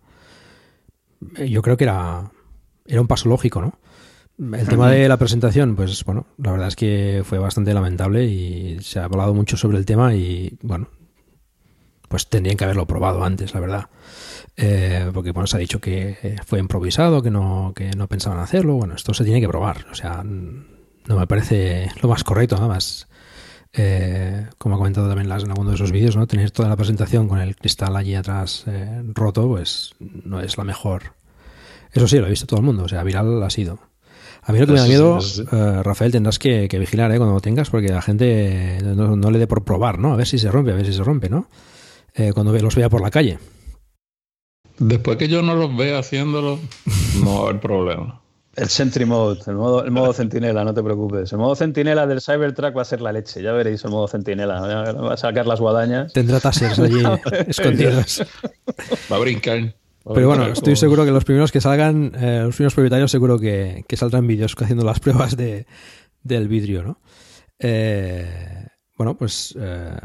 Yo 1.47 1.61
creo 1.61 1.77
que 1.77 1.85
era, 1.85 2.31
era 2.87 3.01
un 3.01 3.07
paso 3.07 3.29
lógico, 3.29 3.61
¿no? 3.61 3.79
El 4.41 4.68
tema 4.68 4.91
de 4.91 5.07
la 5.07 5.18
presentación, 5.18 5.76
pues 5.76 6.03
bueno, 6.05 6.26
la 6.38 6.53
verdad 6.53 6.68
es 6.68 6.76
que 6.76 7.22
fue 7.26 7.38
bastante 7.38 7.74
lamentable 7.74 8.24
y 8.24 8.78
se 8.80 8.99
ha 8.99 9.05
hablado 9.05 9.34
mucho 9.34 9.59
sobre 9.59 9.76
el 9.76 9.84
tema 9.84 10.14
y 10.14 10.57
bueno, 10.62 10.88
pues 12.09 12.26
tendrían 12.26 12.57
que 12.57 12.64
haberlo 12.64 12.86
probado 12.86 13.22
antes, 13.22 13.53
la 13.53 13.61
verdad. 13.61 13.91
Eh, 14.57 15.11
porque 15.12 15.32
bueno, 15.32 15.47
se 15.47 15.57
ha 15.57 15.61
dicho 15.61 15.78
que 15.78 16.38
fue 16.47 16.59
improvisado, 16.59 17.22
que 17.22 17.30
no, 17.30 17.74
que 17.76 17.91
no 17.91 18.09
pensaban 18.09 18.38
hacerlo. 18.38 18.76
Bueno, 18.76 18.95
esto 18.95 19.12
se 19.12 19.24
tiene 19.24 19.43
que 19.43 19.49
probar. 19.49 19.86
O 19.93 19.95
sea, 19.95 20.22
no 20.24 21.18
me 21.18 21.26
parece 21.26 21.91
lo 22.01 22.09
más 22.09 22.24
correcto, 22.24 22.57
nada 22.57 22.68
más. 22.68 23.09
Eh, 23.74 24.47
como 24.57 24.74
ha 24.74 24.78
comentado 24.78 25.07
también 25.07 25.28
las, 25.28 25.45
en 25.45 25.51
alguno 25.51 25.68
de 25.68 25.76
esos 25.76 25.93
vídeos, 25.93 26.16
¿no? 26.16 26.26
Tener 26.26 26.51
toda 26.51 26.70
la 26.70 26.76
presentación 26.76 27.28
con 27.28 27.41
el 27.41 27.57
cristal 27.57 27.95
allí 27.95 28.14
atrás 28.14 28.64
eh, 28.66 29.03
roto, 29.14 29.47
pues 29.49 29.95
no 30.01 30.41
es 30.41 30.57
la 30.57 30.64
mejor. 30.64 31.12
Eso 31.93 32.09
sí, 32.09 32.18
lo 32.18 32.24
ha 32.24 32.30
visto 32.30 32.47
todo 32.47 32.61
el 32.61 32.66
mundo, 32.66 32.84
o 32.84 32.88
sea, 32.88 33.05
viral 33.05 33.43
ha 33.43 33.51
sido. 33.51 33.89
A 34.43 34.53
mí 34.53 34.59
lo 34.59 34.66
que 34.66 34.72
me 34.72 34.78
da 34.78 34.86
miedo, 34.86 35.18
uh, 35.18 35.82
Rafael, 35.82 36.12
tendrás 36.12 36.38
que, 36.38 36.68
que, 36.68 36.78
vigilar 36.78 37.12
¿eh? 37.12 37.18
cuando 37.18 37.34
lo 37.34 37.41
tengas, 37.41 37.70
porque 37.70 37.88
la 37.88 38.03
gente 38.03 38.78
no, 38.82 39.16
no, 39.16 39.30
le 39.30 39.38
dé 39.38 39.47
por 39.47 39.64
probar, 39.64 39.99
¿no? 39.99 40.12
A 40.12 40.16
ver 40.16 40.26
si 40.26 40.38
se 40.38 40.51
rompe, 40.51 40.72
a 40.72 40.74
ver 40.74 40.86
si 40.86 40.93
se 40.93 41.03
rompe, 41.03 41.28
¿no? 41.28 41.47
Eh, 42.14 42.32
cuando 42.32 42.53
los 42.53 42.74
vea 42.74 42.88
por 42.88 43.03
la 43.03 43.11
calle. 43.11 43.38
Después 44.78 45.18
que 45.18 45.28
yo 45.28 45.43
no 45.43 45.55
los 45.55 45.76
vea 45.76 45.99
haciéndolo, 45.99 46.59
no 47.22 47.34
va 47.34 47.41
a 47.41 47.43
haber 47.51 47.61
problema. 47.61 48.20
El 48.57 48.68
Sentry 48.68 49.05
Mode, 49.05 49.41
el 49.47 49.55
modo, 49.55 49.84
el 49.84 49.91
modo 49.91 50.12
centinela, 50.12 50.64
no 50.64 50.74
te 50.74 50.82
preocupes. 50.82 51.32
El 51.32 51.38
modo 51.38 51.55
centinela 51.55 52.07
del 52.07 52.20
Cybertruck 52.20 52.76
va 52.76 52.82
a 52.82 52.84
ser 52.84 53.01
la 53.01 53.12
leche, 53.12 53.43
ya 53.43 53.53
veréis 53.53 53.84
el 53.84 53.91
modo 53.91 54.09
centinela. 54.09 54.61
Va 54.61 55.14
a 55.14 55.16
sacar 55.16 55.47
las 55.47 55.61
guadañas. 55.61 56.12
Tendrá 56.12 56.41
tasers 56.41 56.78
allí 56.78 57.03
escondidos. 57.47 58.22
Va 59.11 59.16
a 59.16 59.18
brincar. 59.20 59.74
Pero 60.05 60.28
bueno, 60.28 60.46
estoy 60.48 60.76
seguro 60.76 61.05
que 61.05 61.11
los 61.11 61.24
primeros 61.24 61.53
que 61.53 61.61
salgan, 61.61 62.12
eh, 62.18 62.40
los 62.44 62.57
primeros 62.57 62.74
propietarios, 62.74 63.11
seguro 63.11 63.38
que, 63.38 63.84
que, 63.86 63.96
saldrán 63.96 64.26
vídeos 64.26 64.55
haciendo 64.59 64.84
las 64.84 65.01
pruebas 65.01 65.36
de, 65.36 65.66
del 66.22 66.48
vidrio, 66.48 66.82
¿no? 66.82 67.01
Eh, 67.59 68.66
bueno, 68.96 69.16
pues 69.16 69.55
eh, 69.61 69.96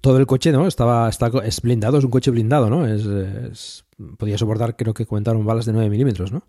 todo 0.00 0.18
el 0.18 0.26
coche, 0.26 0.52
¿no? 0.52 0.66
Estaba, 0.66 1.08
está, 1.08 1.30
es 1.42 1.62
blindado, 1.62 1.98
es 1.98 2.04
un 2.04 2.10
coche 2.10 2.30
blindado, 2.30 2.68
¿no? 2.68 2.86
Es, 2.86 3.06
es, 3.06 3.84
podía 4.18 4.36
soportar, 4.36 4.76
creo 4.76 4.92
que 4.92 5.06
comentaron 5.06 5.44
balas 5.46 5.64
de 5.64 5.72
9 5.72 5.88
milímetros, 5.88 6.30
¿no? 6.30 6.44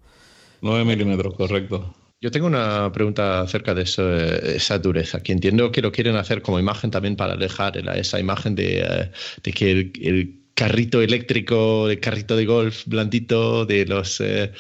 9 0.61 0.83
milímetros, 0.83 1.35
correcto. 1.35 1.95
Yo 2.19 2.31
tengo 2.31 2.47
una 2.47 2.91
pregunta 2.91 3.41
acerca 3.41 3.73
de 3.73 3.83
eso, 3.83 4.15
esa 4.15 4.79
dureza, 4.79 5.21
que 5.21 5.33
entiendo 5.33 5.71
que 5.71 5.81
lo 5.81 5.91
quieren 5.91 6.15
hacer 6.15 6.41
como 6.41 6.59
imagen 6.59 6.89
también 6.89 7.17
para 7.17 7.35
dejar 7.35 7.77
esa 7.97 8.19
imagen 8.19 8.55
de, 8.55 9.11
de 9.43 9.51
que 9.51 9.71
el, 9.71 9.91
el 10.01 10.42
carrito 10.53 11.01
eléctrico, 11.01 11.87
de 11.87 11.99
carrito 11.99 12.35
de 12.35 12.45
golf 12.45 12.83
blandito, 12.85 13.65
de 13.65 13.85
los, 13.85 14.21
eh, 14.21 14.51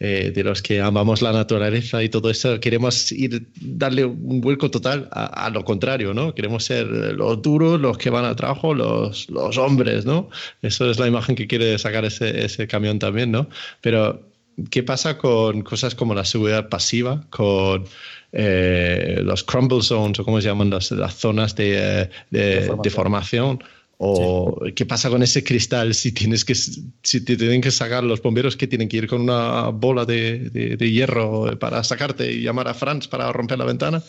eh, 0.00 0.32
de 0.34 0.44
los 0.44 0.62
que 0.62 0.80
amamos 0.80 1.22
la 1.22 1.32
naturaleza 1.32 2.02
y 2.02 2.08
todo 2.08 2.30
eso, 2.30 2.60
queremos 2.60 3.10
ir, 3.12 3.48
darle 3.60 4.04
un 4.04 4.40
vuelco 4.40 4.70
total 4.70 5.08
a, 5.12 5.46
a, 5.46 5.50
lo 5.50 5.64
contrario, 5.64 6.14
¿no? 6.14 6.34
Queremos 6.34 6.64
ser 6.64 6.86
los 6.86 7.42
duros, 7.42 7.80
los 7.80 7.98
que 7.98 8.10
van 8.10 8.24
al 8.24 8.36
trabajo, 8.36 8.74
los, 8.74 9.28
los 9.30 9.58
hombres, 9.58 10.04
¿no? 10.04 10.30
Eso 10.62 10.90
es 10.90 10.98
la 10.98 11.06
imagen 11.06 11.34
que 11.34 11.46
quiere 11.46 11.78
sacar 11.78 12.04
ese, 12.04 12.44
ese 12.44 12.66
camión 12.66 12.98
también, 12.98 13.30
¿no? 13.30 13.48
Pero, 13.80 14.22
¿qué 14.70 14.82
pasa 14.82 15.18
con 15.18 15.62
cosas 15.62 15.94
como 15.94 16.14
la 16.14 16.24
seguridad 16.24 16.68
pasiva, 16.68 17.24
con 17.30 17.84
eh, 18.32 19.20
los 19.24 19.44
crumble 19.44 19.82
zones, 19.82 20.18
o 20.18 20.24
cómo 20.24 20.40
se 20.40 20.48
llaman 20.48 20.70
las, 20.70 20.90
las 20.90 21.14
zonas 21.14 21.56
de, 21.56 22.10
de, 22.30 22.40
de, 22.40 22.60
formación. 22.60 22.82
de 22.82 22.90
formación 22.90 23.58
O 24.00 24.56
qué 24.76 24.86
pasa 24.86 25.10
con 25.10 25.24
ese 25.24 25.42
cristal 25.42 25.92
si 25.92 26.12
tienes 26.12 26.44
que 26.44 26.54
si 26.54 27.24
te 27.24 27.36
tienen 27.36 27.60
que 27.60 27.72
sacar 27.72 28.04
los 28.04 28.22
bomberos 28.22 28.56
que 28.56 28.68
tienen 28.68 28.88
que 28.88 28.98
ir 28.98 29.08
con 29.08 29.22
una 29.22 29.70
bola 29.70 30.04
de, 30.04 30.50
de, 30.50 30.90
hierro 30.90 31.58
para 31.58 31.82
sacarte 31.82 32.32
y 32.32 32.42
llamar 32.42 32.68
a 32.68 32.74
Franz 32.74 33.08
para 33.08 33.32
romper 33.32 33.58
la 33.58 33.64
ventana. 33.64 34.00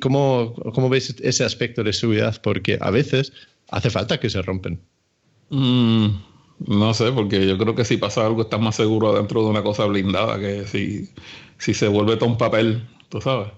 ¿Cómo, 0.00 0.54
¿Cómo 0.54 0.88
ves 0.88 1.16
ese 1.20 1.44
aspecto 1.44 1.82
de 1.82 1.92
seguridad? 1.92 2.40
Porque 2.40 2.78
a 2.80 2.90
veces 2.92 3.32
hace 3.70 3.90
falta 3.90 4.20
que 4.20 4.30
se 4.30 4.42
rompen. 4.42 4.80
Mm, 5.50 6.06
no 6.68 6.94
sé, 6.94 7.10
porque 7.10 7.48
yo 7.48 7.58
creo 7.58 7.74
que 7.74 7.84
si 7.84 7.96
pasa 7.96 8.24
algo 8.24 8.42
estás 8.42 8.60
más 8.60 8.76
seguro 8.76 9.12
dentro 9.14 9.42
de 9.42 9.50
una 9.50 9.64
cosa 9.64 9.86
blindada 9.86 10.38
que 10.38 10.68
si, 10.68 11.10
si 11.58 11.74
se 11.74 11.88
vuelve 11.88 12.16
todo 12.16 12.30
un 12.30 12.38
papel, 12.38 12.88
tú 13.08 13.20
sabes. 13.20 13.48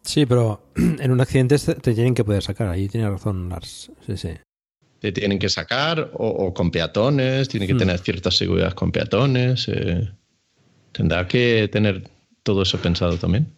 Sí, 0.00 0.24
pero 0.24 0.62
en 0.74 1.10
un 1.10 1.20
accidente 1.20 1.58
te 1.58 1.92
tienen 1.92 2.14
que 2.14 2.24
poder 2.24 2.42
sacar. 2.42 2.70
Ahí 2.70 2.88
tiene 2.88 3.10
razón 3.10 3.50
Lars. 3.50 3.92
Sí, 4.06 4.16
sí 4.16 4.30
te 5.00 5.12
tienen 5.12 5.38
que 5.38 5.48
sacar 5.48 6.10
o, 6.14 6.52
con 6.52 6.70
peatones, 6.70 7.48
tiene 7.48 7.66
que 7.66 7.74
hmm. 7.74 7.78
tener 7.78 7.98
cierta 7.98 8.30
seguridad 8.30 8.74
con 8.74 8.92
peatones. 8.92 9.66
Eh, 9.68 10.08
tendrá 10.92 11.26
que 11.26 11.68
tener 11.72 12.08
todo 12.42 12.62
eso 12.62 12.78
pensado 12.78 13.16
también. 13.16 13.48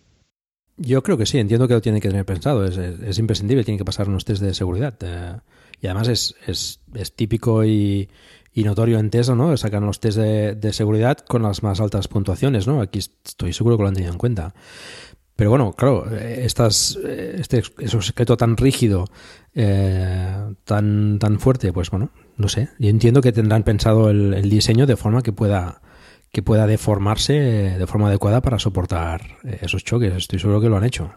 Yo 0.76 1.02
creo 1.02 1.18
que 1.18 1.26
sí, 1.26 1.38
entiendo 1.38 1.68
que 1.68 1.74
lo 1.74 1.82
tiene 1.82 2.00
que 2.00 2.08
tener 2.08 2.24
pensado. 2.24 2.64
Es, 2.64 3.18
imprescindible, 3.18 3.64
tiene 3.64 3.78
que 3.78 3.84
pasar 3.84 4.08
unos 4.08 4.24
test 4.24 4.40
de 4.40 4.54
seguridad. 4.54 4.94
Eh, 5.02 5.36
y 5.80 5.86
además 5.86 6.08
es, 6.08 6.34
es, 6.46 6.80
es 6.94 7.12
típico 7.14 7.64
y, 7.64 8.08
y, 8.54 8.62
notorio 8.62 8.98
en 8.98 9.10
Tesla, 9.10 9.34
¿no? 9.34 9.56
Sacan 9.56 9.84
los 9.84 10.00
test 10.00 10.18
de, 10.18 10.54
de, 10.54 10.72
seguridad 10.72 11.18
con 11.18 11.42
las 11.42 11.62
más 11.62 11.80
altas 11.80 12.06
puntuaciones, 12.08 12.68
¿no? 12.68 12.80
Aquí 12.80 13.00
estoy 13.00 13.52
seguro 13.52 13.76
que 13.76 13.82
lo 13.82 13.88
han 13.88 13.94
tenido 13.94 14.12
en 14.12 14.18
cuenta. 14.18 14.54
Pero 15.36 15.50
bueno, 15.50 15.72
claro, 15.72 16.10
estas, 16.10 16.96
este 16.96 17.62
secreto 18.00 18.36
tan 18.36 18.56
rígido, 18.56 19.06
eh, 19.54 20.54
tan, 20.64 21.18
tan 21.18 21.40
fuerte, 21.40 21.72
pues 21.72 21.90
bueno, 21.90 22.10
no 22.36 22.48
sé. 22.48 22.68
Yo 22.78 22.88
entiendo 22.90 23.22
que 23.22 23.32
tendrán 23.32 23.62
pensado 23.62 24.10
el, 24.10 24.48
diseño 24.50 24.86
de 24.86 24.96
forma 24.96 25.22
que 25.22 25.32
pueda, 25.32 25.80
que 26.30 26.42
pueda 26.42 26.66
deformarse 26.66 27.32
de 27.32 27.86
forma 27.86 28.08
adecuada 28.08 28.42
para 28.42 28.58
soportar 28.58 29.38
esos 29.60 29.84
choques. 29.84 30.14
Estoy 30.14 30.38
seguro 30.38 30.60
que 30.60 30.68
lo 30.68 30.76
han 30.76 30.84
hecho. 30.84 31.12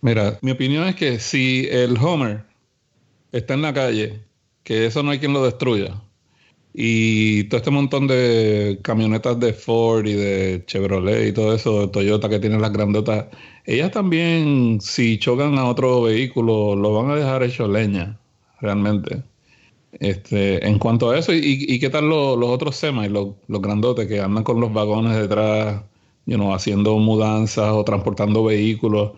Mira, 0.00 0.38
mi 0.40 0.50
opinión 0.50 0.84
es 0.88 0.96
que 0.96 1.20
si 1.20 1.68
el 1.70 1.96
Homer 1.98 2.44
está 3.30 3.54
en 3.54 3.62
la 3.62 3.72
calle, 3.72 4.24
que 4.62 4.86
eso 4.86 5.02
no 5.02 5.10
hay 5.10 5.18
quien 5.18 5.32
lo 5.32 5.44
destruya. 5.44 6.02
Y 6.74 7.44
todo 7.44 7.58
este 7.58 7.70
montón 7.70 8.06
de 8.06 8.78
camionetas 8.82 9.38
de 9.38 9.52
Ford 9.52 10.06
y 10.06 10.14
de 10.14 10.64
Chevrolet 10.66 11.28
y 11.28 11.32
todo 11.32 11.54
eso, 11.54 11.90
Toyota 11.90 12.28
que 12.28 12.38
tienen 12.38 12.62
las 12.62 12.72
grandotas, 12.72 13.26
ellas 13.66 13.90
también, 13.90 14.80
si 14.80 15.18
chocan 15.18 15.58
a 15.58 15.66
otro 15.66 16.02
vehículo, 16.02 16.74
lo 16.74 16.94
van 16.94 17.10
a 17.10 17.16
dejar 17.16 17.42
hecho 17.42 17.68
leña, 17.68 18.18
realmente. 18.60 19.22
Este, 20.00 20.66
en 20.66 20.78
cuanto 20.78 21.10
a 21.10 21.18
eso, 21.18 21.32
¿y, 21.34 21.78
qué 21.78 21.90
tal 21.90 22.08
los, 22.08 22.38
otros 22.42 22.76
semis, 22.76 23.10
los, 23.10 23.30
los, 23.48 23.60
grandotes 23.60 24.08
que 24.08 24.20
andan 24.20 24.44
con 24.44 24.60
los 24.60 24.72
vagones 24.72 25.16
detrás, 25.16 25.82
you 26.26 26.36
know, 26.36 26.54
haciendo 26.54 26.96
mudanzas 26.98 27.70
o 27.72 27.84
transportando 27.84 28.44
vehículos? 28.44 29.12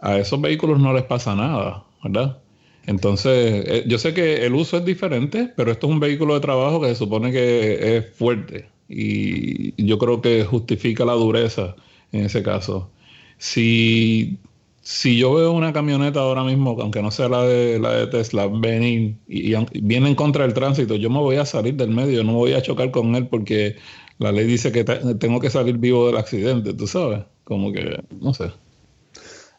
A 0.00 0.18
esos 0.18 0.40
vehículos 0.40 0.80
no 0.80 0.92
les 0.92 1.04
pasa 1.04 1.34
nada, 1.34 1.84
¿verdad? 2.04 2.38
Entonces, 2.86 3.64
eh, 3.66 3.84
yo 3.86 3.98
sé 3.98 4.12
que 4.14 4.44
el 4.44 4.54
uso 4.54 4.78
es 4.78 4.84
diferente, 4.84 5.52
pero 5.56 5.72
esto 5.72 5.86
es 5.86 5.92
un 5.92 6.00
vehículo 6.00 6.34
de 6.34 6.40
trabajo 6.40 6.80
que 6.80 6.88
se 6.88 6.96
supone 6.96 7.30
que 7.32 7.96
es 7.96 8.06
fuerte 8.14 8.72
y 8.94 9.84
yo 9.84 9.98
creo 9.98 10.20
que 10.20 10.44
justifica 10.44 11.04
la 11.04 11.14
dureza 11.14 11.76
en 12.12 12.26
ese 12.26 12.42
caso. 12.42 12.90
Si, 13.38 14.38
si 14.82 15.18
yo 15.18 15.34
veo 15.34 15.52
una 15.52 15.72
camioneta 15.72 16.20
ahora 16.20 16.44
mismo, 16.44 16.76
aunque 16.80 17.02
no 17.02 17.10
sea 17.10 17.28
la 17.28 17.42
de, 17.44 17.78
la 17.78 17.92
de 17.92 18.06
Tesla, 18.08 18.46
venir 18.48 19.16
y, 19.26 19.54
viene 19.80 20.08
en 20.08 20.14
contra 20.14 20.44
del 20.44 20.54
tránsito, 20.54 20.96
yo 20.96 21.08
me 21.10 21.18
voy 21.18 21.36
a 21.36 21.46
salir 21.46 21.74
del 21.74 21.90
medio, 21.90 22.22
no 22.24 22.34
voy 22.34 22.52
a 22.52 22.62
chocar 22.62 22.90
con 22.90 23.14
él 23.16 23.28
porque 23.28 23.76
la 24.18 24.30
ley 24.32 24.46
dice 24.46 24.72
que 24.72 24.84
tengo 24.84 25.40
que 25.40 25.50
salir 25.50 25.78
vivo 25.78 26.06
del 26.08 26.18
accidente, 26.18 26.74
tú 26.74 26.86
sabes, 26.86 27.22
como 27.44 27.72
que, 27.72 28.02
no 28.20 28.34
sé. 28.34 28.52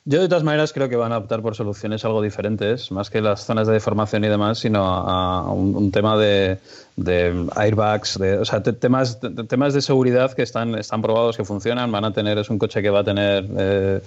Yo 0.06 0.22
de 0.22 0.28
todas 0.28 0.44
maneras 0.44 0.74
creo 0.74 0.90
que 0.90 0.98
van 0.98 1.14
a 1.14 1.18
optar 1.18 1.42
por 1.42 1.56
soluciones 1.56 2.04
algo 2.04 2.22
diferentes, 2.22 2.92
más 2.92 3.10
que 3.10 3.22
las 3.22 3.46
zonas 3.46 3.68
de 3.68 3.74
deformación 3.74 4.26
y 4.26 4.28
demás, 4.28 4.60
sino 4.60 4.84
a, 4.84 5.50
un, 5.50 5.92
tema 5.92 6.18
de, 6.18 6.60
airbags, 7.56 8.20
de, 8.20 8.38
o 8.38 8.44
sea, 8.44 8.62
temas, 8.62 9.22
temas 9.48 9.74
de 9.74 9.82
seguridad 9.82 10.34
que 10.34 10.42
están, 10.42 10.76
están 10.76 11.02
probados, 11.02 11.38
que 11.38 11.46
funcionan, 11.46 11.90
van 11.90 12.04
a 12.04 12.12
tener, 12.12 12.38
es 12.38 12.50
un 12.50 12.60
coche 12.60 12.82
que 12.82 12.90
va 12.90 13.00
a 13.00 13.04
tener 13.06 13.48
eh, 13.58 14.02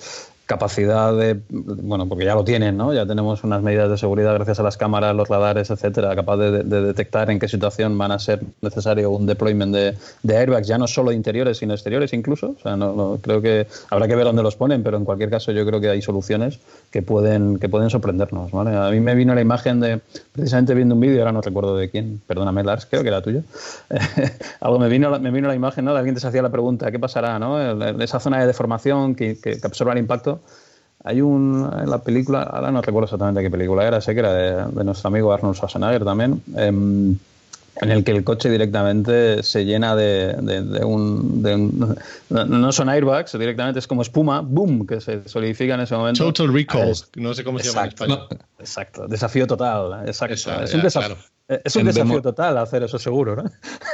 capacidad 0.46 1.12
de, 1.16 1.40
bueno, 1.50 2.08
porque 2.08 2.24
ya 2.24 2.36
lo 2.36 2.44
tienen, 2.44 2.76
¿no? 2.76 2.94
Ya 2.94 3.04
tenemos 3.04 3.42
unas 3.42 3.62
medidas 3.62 3.90
de 3.90 3.98
seguridad 3.98 4.32
gracias 4.34 4.60
a 4.60 4.62
las 4.62 4.76
cámaras, 4.76 5.14
los 5.14 5.28
radares, 5.28 5.70
etcétera, 5.70 6.14
capaz 6.14 6.36
de, 6.36 6.62
detectar 6.62 7.30
en 7.30 7.40
qué 7.40 7.48
situación 7.48 7.98
van 7.98 8.12
a 8.12 8.18
ser 8.20 8.40
necesario 8.62 9.10
un 9.10 9.26
deployment 9.26 9.74
de, 9.74 10.36
airbags, 10.36 10.68
ya 10.68 10.78
no 10.78 10.86
solo 10.86 11.10
interiores, 11.10 11.58
sino 11.58 11.74
exteriores 11.74 12.12
incluso. 12.12 12.54
O 12.56 12.62
sea, 12.62 12.76
no, 12.76 13.18
creo 13.20 13.42
que 13.42 13.66
habrá 13.90 14.06
que 14.06 14.14
ver 14.14 14.24
dónde 14.24 14.44
los 14.44 14.54
ponen, 14.54 14.84
pero 14.84 14.96
en 14.96 15.04
cualquier 15.04 15.30
caso 15.30 15.50
yo 15.50 15.66
creo 15.66 15.80
que 15.80 15.90
hay 15.90 16.00
soluciones 16.00 16.60
que 16.96 17.02
pueden, 17.02 17.58
que 17.58 17.68
pueden 17.68 17.90
sorprendernos, 17.90 18.50
¿vale? 18.52 18.74
A 18.74 18.88
mí 18.90 19.00
me 19.00 19.14
vino 19.14 19.34
la 19.34 19.42
imagen 19.42 19.80
de, 19.80 20.00
precisamente 20.32 20.72
viendo 20.72 20.94
un 20.94 21.00
vídeo, 21.02 21.18
ahora 21.18 21.32
no 21.32 21.42
recuerdo 21.42 21.76
de 21.76 21.90
quién, 21.90 22.22
perdóname 22.26 22.64
Lars, 22.64 22.86
creo 22.86 23.02
que 23.02 23.08
era 23.08 23.20
tuyo. 23.20 23.42
Algo 24.60 24.78
me 24.78 24.88
vino, 24.88 25.20
me 25.20 25.30
vino 25.30 25.46
la 25.46 25.54
imagen, 25.54 25.84
¿no? 25.84 25.92
De 25.92 25.98
alguien 25.98 26.14
que 26.14 26.22
se 26.22 26.28
hacía 26.28 26.40
la 26.40 26.48
pregunta, 26.48 26.90
¿qué 26.90 26.98
pasará, 26.98 27.38
no? 27.38 27.60
Esa 28.00 28.18
zona 28.18 28.40
de 28.40 28.46
deformación 28.46 29.14
que, 29.14 29.38
que 29.38 29.58
absorba 29.62 29.92
el 29.92 29.98
impacto 29.98 30.40
hay 31.04 31.20
un, 31.20 31.70
en 31.78 31.90
la 31.90 31.98
película, 31.98 32.44
ahora 32.44 32.70
no 32.70 32.80
recuerdo 32.80 33.04
exactamente 33.04 33.42
qué 33.42 33.50
película 33.50 33.86
era, 33.86 34.00
sé 34.00 34.14
que 34.14 34.20
era 34.20 34.32
de, 34.32 34.84
nuestro 34.84 35.08
amigo 35.08 35.34
Arnold 35.34 35.54
Schwarzenegger 35.54 36.02
también, 36.02 36.42
em, 36.56 37.18
en 37.80 37.90
el 37.90 38.04
que 38.04 38.12
el 38.12 38.24
coche 38.24 38.50
directamente 38.50 39.42
se 39.42 39.64
llena 39.64 39.94
de, 39.94 40.34
un, 40.84 41.42
no, 42.30 42.72
son 42.72 42.88
airbags, 42.88 43.38
directamente 43.38 43.78
es 43.78 43.86
como 43.86 44.02
espuma, 44.02 44.40
boom, 44.40 44.86
que 44.86 45.00
se 45.00 45.28
solidifica 45.28 45.74
en 45.74 45.80
ese 45.80 45.94
momento. 45.94 46.24
Total 46.32 46.52
recall, 46.52 46.92
no 47.16 47.34
sé 47.34 47.44
cómo 47.44 47.58
se 47.58 47.68
llama 47.68 47.82
en 47.82 47.88
español. 47.88 48.28
Exacto, 48.58 49.06
desafío 49.06 49.46
total, 49.46 50.06
exacto. 50.06 50.34
es 50.34 50.74
un. 50.74 51.16
Es 51.48 51.76
un 51.76 51.84
desafío 51.84 52.20
total 52.20 52.58
hacer 52.58 52.82
eso 52.82 52.98
seguro, 52.98 53.36
¿no? 53.36 53.44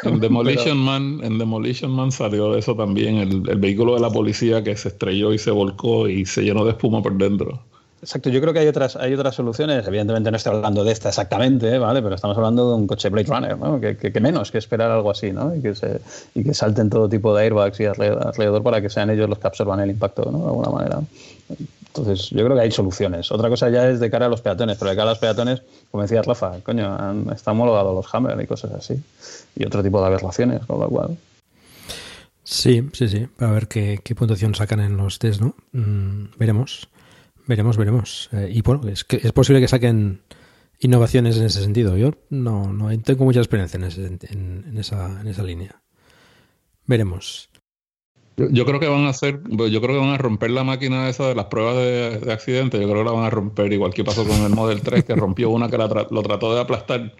En 0.04 0.20
Demolition 0.20 0.78
Man, 0.78 1.20
en 1.22 1.36
Demolition 1.36 1.90
Man 1.90 2.10
salió 2.10 2.56
eso 2.56 2.74
también, 2.74 3.16
el, 3.16 3.46
el, 3.46 3.58
vehículo 3.58 3.94
de 3.94 4.00
la 4.00 4.08
policía 4.08 4.64
que 4.64 4.74
se 4.74 4.88
estrelló 4.88 5.34
y 5.34 5.38
se 5.38 5.50
volcó 5.50 6.08
y 6.08 6.24
se 6.24 6.44
llenó 6.44 6.64
de 6.64 6.70
espuma 6.70 7.02
por 7.02 7.12
dentro. 7.18 7.62
Exacto, 8.02 8.30
yo 8.30 8.40
creo 8.40 8.52
que 8.52 8.58
hay 8.58 8.66
otras, 8.66 8.96
hay 8.96 9.14
otras 9.14 9.36
soluciones. 9.36 9.86
Evidentemente 9.86 10.28
no 10.32 10.36
estoy 10.36 10.56
hablando 10.56 10.82
de 10.82 10.90
esta 10.90 11.10
exactamente, 11.10 11.78
¿vale? 11.78 12.02
Pero 12.02 12.16
estamos 12.16 12.36
hablando 12.36 12.70
de 12.70 12.74
un 12.74 12.88
coche 12.88 13.08
Blade 13.10 13.28
Runner, 13.28 13.56
¿no? 13.56 13.80
Que, 13.80 14.20
menos 14.20 14.50
que 14.50 14.58
esperar 14.58 14.90
algo 14.90 15.12
así, 15.12 15.30
¿no? 15.30 15.54
Y 15.54 15.62
que, 15.62 15.76
se, 15.76 16.00
y 16.34 16.42
que 16.42 16.52
salten 16.52 16.90
todo 16.90 17.08
tipo 17.08 17.32
de 17.36 17.44
airbags 17.44 17.78
y 17.78 17.84
alrededor, 17.84 18.62
para 18.64 18.82
que 18.82 18.90
sean 18.90 19.10
ellos 19.10 19.28
los 19.28 19.38
que 19.38 19.46
absorban 19.46 19.78
el 19.78 19.90
impacto, 19.90 20.28
¿no? 20.32 20.38
De 20.38 20.46
alguna 20.46 20.70
manera. 20.70 21.00
Entonces, 21.86 22.30
yo 22.30 22.44
creo 22.44 22.56
que 22.56 22.62
hay 22.62 22.72
soluciones. 22.72 23.30
Otra 23.30 23.48
cosa 23.48 23.70
ya 23.70 23.88
es 23.88 24.00
de 24.00 24.10
cara 24.10 24.26
a 24.26 24.28
los 24.28 24.40
peatones, 24.40 24.78
pero 24.78 24.90
de 24.90 24.96
cara 24.96 25.10
a 25.10 25.12
los 25.12 25.20
peatones, 25.20 25.62
como 25.92 26.02
decía 26.02 26.22
Rafa, 26.22 26.58
coño, 26.64 26.92
han, 26.92 27.30
están 27.32 27.54
homologados 27.54 27.94
los 27.94 28.12
Hammer 28.12 28.40
y 28.40 28.48
cosas 28.48 28.72
así. 28.72 29.00
Y 29.54 29.64
otro 29.64 29.80
tipo 29.80 30.00
de 30.00 30.06
aberraciones, 30.08 30.66
con 30.66 30.80
lo 30.80 30.88
cual. 30.88 31.16
Sí, 32.42 32.82
sí, 32.94 33.08
sí. 33.08 33.28
Para 33.36 33.52
ver 33.52 33.68
qué, 33.68 34.00
puntuación 34.16 34.56
sacan 34.56 34.80
en 34.80 34.96
los 34.96 35.20
test, 35.20 35.40
¿no? 35.40 35.54
Mm, 35.70 36.36
veremos. 36.36 36.88
Veremos, 37.46 37.76
veremos. 37.76 38.28
Eh, 38.32 38.50
y 38.54 38.62
bueno, 38.62 38.88
es, 38.88 39.04
que 39.04 39.16
es 39.16 39.32
posible 39.32 39.60
que 39.60 39.68
saquen 39.68 40.22
innovaciones 40.78 41.36
en 41.36 41.44
ese 41.44 41.62
sentido. 41.62 41.96
Yo 41.96 42.12
no, 42.30 42.72
no 42.72 42.96
tengo 43.00 43.24
mucha 43.24 43.40
experiencia 43.40 43.78
en, 43.78 43.84
ese, 43.84 44.06
en, 44.06 44.74
esa, 44.78 45.20
en 45.20 45.28
esa 45.28 45.42
línea. 45.42 45.82
Veremos. 46.86 47.48
Yo, 48.36 48.64
creo 48.64 48.80
que 48.80 48.88
van 48.88 49.04
a 49.04 49.10
hacer, 49.10 49.42
yo 49.44 49.80
creo 49.80 49.94
que 49.94 50.00
van 50.00 50.14
a 50.14 50.18
romper 50.18 50.50
la 50.50 50.64
máquina 50.64 51.08
esa 51.08 51.28
de 51.28 51.34
las 51.34 51.46
pruebas 51.46 51.76
de, 51.76 52.32
accidente, 52.32 52.80
yo 52.80 52.88
creo 52.88 53.00
que 53.00 53.04
la 53.04 53.12
van 53.12 53.26
a 53.26 53.30
romper, 53.30 53.70
igual 53.72 53.92
que 53.92 54.04
pasó 54.04 54.26
con 54.26 54.40
el 54.40 54.48
Model 54.48 54.80
3, 54.80 55.04
que 55.04 55.14
rompió 55.14 55.50
una 55.50 55.68
que 55.68 55.76
lo 55.76 56.22
trató 56.22 56.54
de 56.54 56.60
aplastar. 56.60 57.12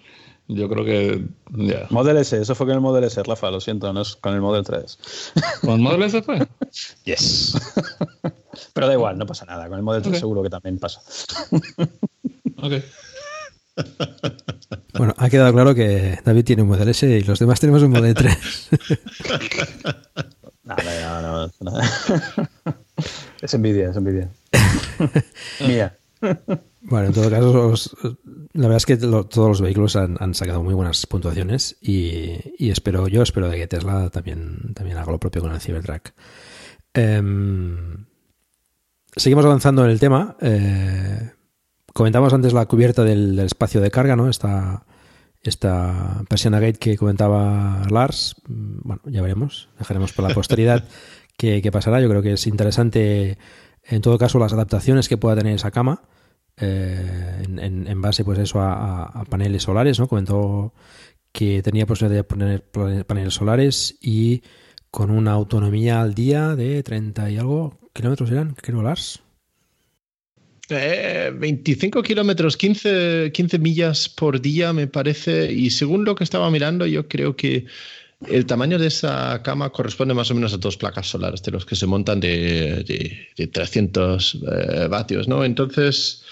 Yo 0.48 0.68
creo 0.68 0.84
que 0.84 1.24
ya. 1.50 1.86
Model 1.90 2.16
S, 2.16 2.36
eso 2.36 2.54
fue 2.54 2.66
con 2.66 2.74
el 2.74 2.80
Model 2.80 3.04
S, 3.04 3.22
Rafa, 3.22 3.50
lo 3.50 3.60
siento, 3.60 3.92
no 3.92 4.00
es 4.00 4.16
con 4.16 4.34
el 4.34 4.40
Model 4.40 4.64
3. 4.64 5.32
¿Con 5.60 5.70
el 5.72 5.80
Model 5.80 6.02
S 6.02 6.22
fue? 6.22 6.46
yes. 7.04 7.54
Pero 8.72 8.86
da 8.86 8.92
igual, 8.92 9.18
no 9.18 9.26
pasa 9.26 9.44
nada, 9.44 9.68
con 9.68 9.78
el 9.78 9.82
Model 9.82 10.02
3 10.02 10.18
seguro 10.18 10.42
que 10.42 10.50
también 10.50 10.78
pasa. 10.78 11.00
ok. 12.56 12.72
Bueno, 14.94 15.14
ha 15.16 15.30
quedado 15.30 15.50
claro 15.52 15.74
que 15.74 16.18
David 16.22 16.44
tiene 16.44 16.62
un 16.62 16.68
Model 16.68 16.90
S 16.90 17.08
y 17.08 17.22
los 17.22 17.38
demás 17.38 17.58
tenemos 17.58 17.82
un 17.82 17.90
Model 17.90 18.14
3. 18.14 18.68
No, 20.64 20.76
no, 21.22 21.50
no, 21.60 21.80
es 23.42 23.54
envidia, 23.54 23.90
es 23.90 23.96
envidia. 23.96 24.30
Mía. 25.66 25.98
Bueno, 26.82 27.08
en 27.08 27.12
todo 27.12 27.30
caso, 27.30 27.74
la 28.52 28.68
verdad 28.68 28.76
es 28.76 28.86
que 28.86 28.96
todos 28.96 29.48
los 29.48 29.60
vehículos 29.60 29.96
han, 29.96 30.34
sacado 30.34 30.62
muy 30.62 30.74
buenas 30.74 31.04
puntuaciones 31.06 31.76
y, 31.80 32.70
espero, 32.70 33.08
yo 33.08 33.22
espero 33.22 33.48
de 33.48 33.56
que 33.56 33.66
Tesla 33.66 34.08
también, 34.10 34.72
también 34.74 34.98
haga 34.98 35.10
lo 35.10 35.18
propio 35.18 35.42
con 35.42 35.52
el 35.52 35.60
Cybertruck. 35.60 36.10
Em, 36.94 38.06
seguimos 39.16 39.44
avanzando 39.44 39.84
en 39.84 39.90
el 39.90 40.00
tema. 40.00 40.36
Eh, 40.40 41.30
comentamos 41.92 42.32
antes 42.32 42.52
la 42.52 42.66
cubierta 42.66 43.04
del, 43.04 43.36
del 43.36 43.46
espacio 43.46 43.80
de 43.80 43.90
carga, 43.90 44.16
¿no? 44.16 44.28
Esta, 44.28 44.84
esta 45.40 46.24
persiana 46.28 46.60
gate 46.60 46.78
que 46.78 46.96
comentaba 46.96 47.82
Lars. 47.90 48.36
Mm, 48.48 48.78
Bueno, 48.84 49.02
ya 49.06 49.22
veremos. 49.22 49.68
Dejaremos 49.78 50.12
para 50.12 50.28
la 50.28 50.34
posteridad 50.34 50.84
qué, 51.36 51.68
pasará. 51.72 52.00
Yo 52.00 52.08
creo 52.08 52.22
que 52.22 52.32
es 52.34 52.46
interesante, 52.46 53.38
en 53.84 54.00
todo 54.02 54.18
caso, 54.18 54.38
las 54.38 54.52
adaptaciones 54.52 55.08
que 55.08 55.16
pueda 55.18 55.36
tener 55.36 55.54
esa 55.54 55.70
cama. 55.70 56.02
eh, 56.58 57.42
en, 57.44 57.58
en- 57.58 57.86
en 57.88 58.02
base, 58.02 58.24
pues 58.24 58.38
eso, 58.38 58.60
a, 58.60 58.72
a- 58.74 59.04
a 59.20 59.24
paneles 59.24 59.62
solares, 59.62 59.98
¿no? 59.98 60.06
Comentó 60.06 60.74
que 61.32 61.62
tenía 61.62 61.86
posibilidad 61.86 62.20
de 62.20 62.24
poner 62.24 62.70
pane- 62.70 63.04
paneles 63.04 63.32
solares 63.34 63.96
y 64.02 64.42
con 64.90 65.10
una 65.10 65.32
autonomía 65.32 66.02
al 66.02 66.12
día 66.14 66.54
de 66.54 66.82
30 66.82 67.30
y 67.30 67.38
algo 67.38 67.78
kilómetros 67.92 68.30
eran, 68.30 68.54
Lars. 68.82 69.20
Eh, 70.68 71.30
25 71.34 72.02
kilómetros, 72.02 72.56
15, 72.56 73.30
15 73.32 73.58
millas 73.58 74.08
por 74.08 74.40
día 74.40 74.72
me 74.72 74.86
parece, 74.86 75.52
y 75.52 75.70
según 75.70 76.04
lo 76.04 76.14
que 76.14 76.24
estaba 76.24 76.50
mirando, 76.50 76.86
yo 76.86 77.08
creo 77.08 77.36
que 77.36 77.66
el 78.28 78.46
tamaño 78.46 78.78
de 78.78 78.86
esa 78.86 79.42
cama 79.42 79.70
corresponde 79.70 80.14
más 80.14 80.30
o 80.30 80.34
menos 80.34 80.54
a 80.54 80.56
dos 80.56 80.76
placas 80.76 81.08
solares 81.08 81.42
de 81.42 81.50
los 81.50 81.66
que 81.66 81.74
se 81.76 81.86
montan 81.86 82.20
de, 82.20 82.84
de- 82.84 83.28
de 83.36 83.46
300 83.48 84.34
eh, 84.36 84.86
vatios, 84.88 85.26
¿no? 85.28 85.44
Entonces, 85.44 86.22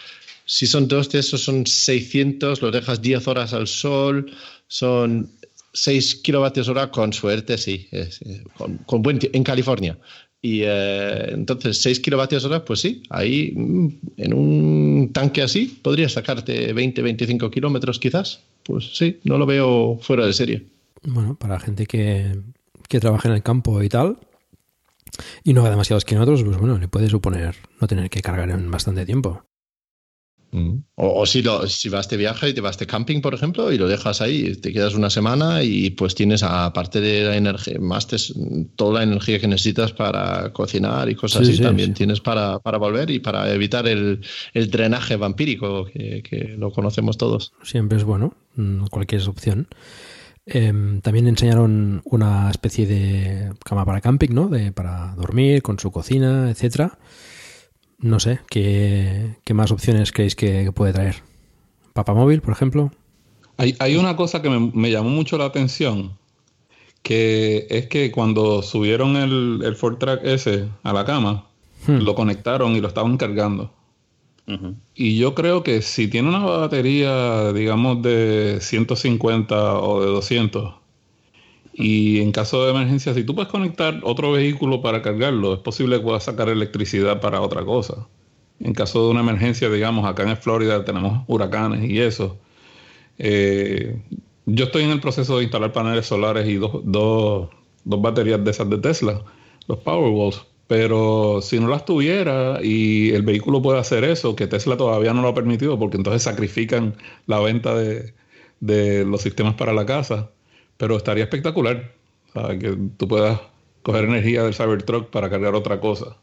si 0.47 0.67
son 0.67 0.87
dos 0.89 1.11
de 1.11 1.19
esos, 1.19 1.43
son 1.43 1.67
600, 1.67 2.63
los 2.63 2.73
dejas 2.73 3.03
10 3.03 3.27
horas 3.29 3.53
al 3.53 3.67
sol, 3.67 4.33
son 4.69 5.29
6 5.73 6.15
kilovatios 6.17 6.69
hora 6.69 6.91
con 6.91 7.13
suerte, 7.13 7.59
sí, 7.59 7.89
eh, 7.93 8.09
con, 8.55 8.79
con 8.79 9.03
buen 9.03 9.19
en 9.33 9.43
California. 9.45 9.99
Y 10.43 10.62
eh, 10.64 11.32
entonces 11.32 11.82
6 11.82 12.01
kilovatios 12.01 12.45
hora, 12.45 12.64
pues 12.64 12.80
sí, 12.80 13.03
ahí 13.11 13.53
mm, 13.55 13.88
en 14.16 14.34
un 14.34 15.11
tanque 15.12 15.43
así 15.43 15.78
podrías 15.82 16.12
sacarte 16.12 16.72
20, 16.72 17.03
25 17.03 17.51
kilómetros 17.51 17.99
quizás. 17.99 18.41
Pues 18.64 18.97
sí, 18.97 19.20
no 19.24 19.38
lo 19.38 19.47
veo 19.47 19.99
fuera 20.01 20.26
de 20.26 20.32
serie. 20.32 20.66
Bueno, 21.03 21.36
para 21.36 21.61
gente 21.61 21.86
que, 21.86 22.38
que 22.88 23.01
trabaja 23.01 23.28
en 23.28 23.34
el 23.34 23.43
campo 23.43 23.82
y 23.82 23.88
tal, 23.88 24.18
y 25.45 25.53
no 25.53 25.61
haga 25.61 25.70
demasiados 25.70 26.05
kilómetros, 26.05 26.43
pues 26.43 26.57
bueno, 26.59 26.78
le 26.78 26.88
puede 26.88 27.09
suponer 27.09 27.57
no 27.80 27.86
tener 27.86 28.11
que 28.11 28.20
cargar 28.20 28.51
en 28.51 28.70
bastante 28.70 29.05
tiempo. 29.07 29.43
O, 30.53 31.20
o 31.22 31.26
si, 31.26 31.42
lo- 31.42 31.66
si 31.68 31.88
vas 31.88 32.09
de 32.09 32.16
viaje 32.16 32.48
y 32.48 32.55
te 32.55 32.61
vas 32.61 32.76
de 32.78 32.86
camping, 32.86 33.20
por 33.20 33.34
ejemplo, 33.34 33.72
y 33.72 33.78
lo 33.78 33.86
dejas 33.88 34.20
ahí, 34.20 34.55
te 34.57 34.72
quedas 34.72 34.94
una 34.94 35.09
semana 35.11 35.62
y 35.62 35.90
pues 35.90 36.14
tienes, 36.14 36.42
aparte 36.42 37.01
de 37.01 37.24
la 37.24 37.36
energía, 37.36 37.78
más 37.80 38.09
tes- 38.09 38.34
toda 38.76 38.94
la 38.98 39.03
energía 39.05 39.38
que 39.38 39.46
necesitas 39.48 39.92
para 39.92 40.53
cocinar 40.53 41.09
y 41.09 41.14
cosas 41.14 41.42
Sí, 41.46 41.53
así, 41.53 41.57
sí, 41.59 41.62
también 41.62 41.88
sí. 41.90 41.94
tienes 41.94 42.20
para, 42.20 42.59
para 42.59 42.78
volver 42.78 43.11
y 43.11 43.20
para 43.20 43.53
evitar 43.53 43.86
el, 43.86 44.20
el 44.53 44.70
drenaje 44.70 45.16
vampírico 45.16 45.84
que, 45.86 46.22
que 46.22 46.57
lo 46.59 46.72
conocemos 46.72 47.16
todos. 47.16 47.53
Siempre 47.62 47.98
es 47.98 48.05
bueno, 48.05 48.34
mm, 48.57 48.86
cualquier 48.86 49.22
opción. 49.28 49.68
Em, 50.46 51.01
también 51.01 51.28
enseñaron 51.28 52.03
una 52.05 52.51
especie 52.51 52.86
de 52.86 53.53
cama 53.64 53.84
para 53.84 54.01
camping, 54.01 54.30
¿no? 54.32 54.48
De, 54.48 54.72
para 54.72 55.14
dormir, 55.16 55.62
con 55.62 55.78
su 55.78 55.92
cocina, 55.92 56.51
etcétera. 56.51 56.98
No 58.01 58.18
sé, 58.20 58.40
¿qué, 58.48 59.36
qué 59.44 59.55
más 59.55 59.70
opciones 59.72 60.12
creéis 60.12 60.34
que, 60.34 60.64
que 60.64 60.72
puede 60.72 60.92
traer? 60.92 61.16
¿Papamóvil, 61.92 62.40
por 62.40 62.53
ejemplo? 62.53 62.90
Hay, 63.57 63.76
hay 63.78 63.96
una 63.96 64.16
cosa 64.16 64.40
que 64.40 64.48
me, 64.48 64.70
me 64.72 64.90
llamó 64.90 65.11
mucho 65.11 65.36
la 65.36 65.44
atención, 65.44 66.16
que 67.03 67.66
es 67.68 67.86
que 67.88 68.11
cuando 68.11 68.62
subieron 68.62 69.16
el, 69.16 69.61
el 69.64 69.76
Ford 69.76 69.98
Track 69.98 70.20
ese 70.24 70.68
a 70.82 70.92
la 70.92 71.05
cama, 71.05 71.46
lo 71.86 72.14
conectaron 72.14 72.76
y 72.76 72.80
lo 72.80 72.88
estaban 72.88 73.16
cargando. 73.16 73.72
Y 74.96 75.16
yo 75.16 75.36
creo 75.36 75.62
que 75.62 75.80
si 75.80 76.09
tiene 76.09 76.28
una 76.28 76.40
batería, 76.40 77.53
digamos, 77.53 78.03
de 78.03 78.59
150 78.61 79.78
o 79.78 80.01
de 80.01 80.09
200, 80.09 80.74
y 81.73 82.21
en 82.21 82.33
caso 82.33 82.64
de 82.64 82.73
emergencia, 82.73 83.14
si 83.14 83.25
tú 83.25 83.35
puedes 83.35 83.51
conectar 83.51 84.01
otro 84.03 84.33
vehículo 84.33 84.83
para 84.83 85.03
cargarlo, 85.03 85.55
es 85.55 85.61
posible 85.61 85.97
que 85.99 86.03
puedas 86.03 86.25
sacar 86.25 86.49
electricidad 86.49 87.21
para 87.21 87.41
otra 87.41 87.64
cosa. 87.64 88.09
En 88.61 88.75
caso 88.75 89.05
de 89.05 89.11
una 89.12 89.21
emergencia, 89.21 89.71
digamos, 89.71 90.05
acá 90.05 90.29
en 90.29 90.37
Florida 90.37 90.85
tenemos 90.85 91.25
huracanes 91.29 91.89
y 91.89 92.01
eso. 92.01 92.39
Eh, 93.18 94.01
yo 94.47 94.64
estoy 94.66 94.85
en 94.85 94.91
el 94.91 95.01
proceso 95.01 95.39
de 95.39 95.45
instalar 95.45 95.73
paneles 95.73 96.07
solares 96.07 96.49
y 96.49 96.57
dos, 96.57 96.81
dos, 96.85 97.49
dos 97.85 98.03
baterías 98.03 98.45
de 98.45 98.51
esas 98.51 98.68
de 98.68 98.79
Tesla, 98.79 99.23
los 99.68 99.79
Powerwalls. 99.79 100.47
Pero 100.66 101.41
si 101.43 101.59
no 101.59 101.68
las 101.68 101.85
tuviera 101.85 102.61
y 102.62 103.11
el 103.11 103.23
vehículo 103.23 103.61
puede 103.62 103.81
hacer 103.81 104.05
eso, 104.05 104.37
que 104.37 104.47
Tesla 104.47 104.77
todavía 104.77 105.12
no 105.12 105.23
lo 105.23 105.29
ha 105.29 105.35
permitido, 105.35 105.79
porque 105.79 105.97
entonces 105.97 106.23
sacrifican 106.23 106.97
la 107.27 107.41
venta 107.41 107.75
de, 107.75 108.14
de 108.61 109.05
los 109.05 109.23
sistemas 109.23 109.55
para 109.55 109.73
la 109.73 109.87
casa. 109.87 110.31
Pero 110.81 110.97
estaría 110.97 111.24
espectacular, 111.24 111.93
que 112.59 112.78
tú 112.97 113.07
puedas 113.07 113.39
coger 113.83 114.05
energía 114.05 114.45
del 114.45 114.55
Cybertruck 114.55 115.11
para 115.11 115.28
cargar 115.28 115.55
otra 115.55 115.78
cosa. 115.78 116.16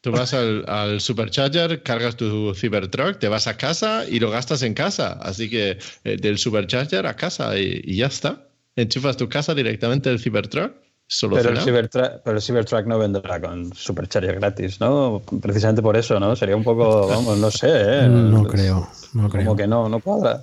Tú 0.00 0.10
vas 0.10 0.34
al, 0.34 0.64
al 0.68 1.00
supercharger, 1.00 1.84
cargas 1.84 2.16
tu 2.16 2.52
Cybertruck, 2.52 3.20
te 3.20 3.28
vas 3.28 3.46
a 3.46 3.56
casa 3.56 4.04
y 4.08 4.18
lo 4.18 4.28
gastas 4.28 4.64
en 4.64 4.74
casa. 4.74 5.12
Así 5.22 5.48
que 5.48 5.78
eh, 6.02 6.16
del 6.16 6.38
supercharger 6.38 7.06
a 7.06 7.14
casa 7.14 7.56
y, 7.56 7.80
y 7.84 7.96
ya 7.98 8.06
está. 8.06 8.48
Enchufas 8.74 9.16
tu 9.16 9.28
casa 9.28 9.54
directamente 9.54 10.08
del 10.10 10.18
Cybertruck. 10.18 10.72
Pero 11.20 11.50
el, 11.50 11.90
pero 12.24 12.36
el 12.36 12.42
Cybertruck 12.42 12.86
no 12.86 12.98
vendrá 12.98 13.40
con 13.40 13.72
Supercharger 13.74 14.36
gratis, 14.36 14.80
¿no? 14.80 15.20
Precisamente 15.40 15.82
por 15.82 15.96
eso, 15.96 16.18
¿no? 16.18 16.34
Sería 16.36 16.56
un 16.56 16.64
poco, 16.64 17.06
vamos, 17.08 17.38
no 17.38 17.50
sé, 17.50 17.68
¿eh? 17.70 18.08
No 18.08 18.44
creo, 18.44 18.88
no 19.14 19.28
creo. 19.28 19.44
Como 19.44 19.56
que 19.56 19.66
no, 19.66 19.88
no 19.88 20.00
cuadra. 20.00 20.42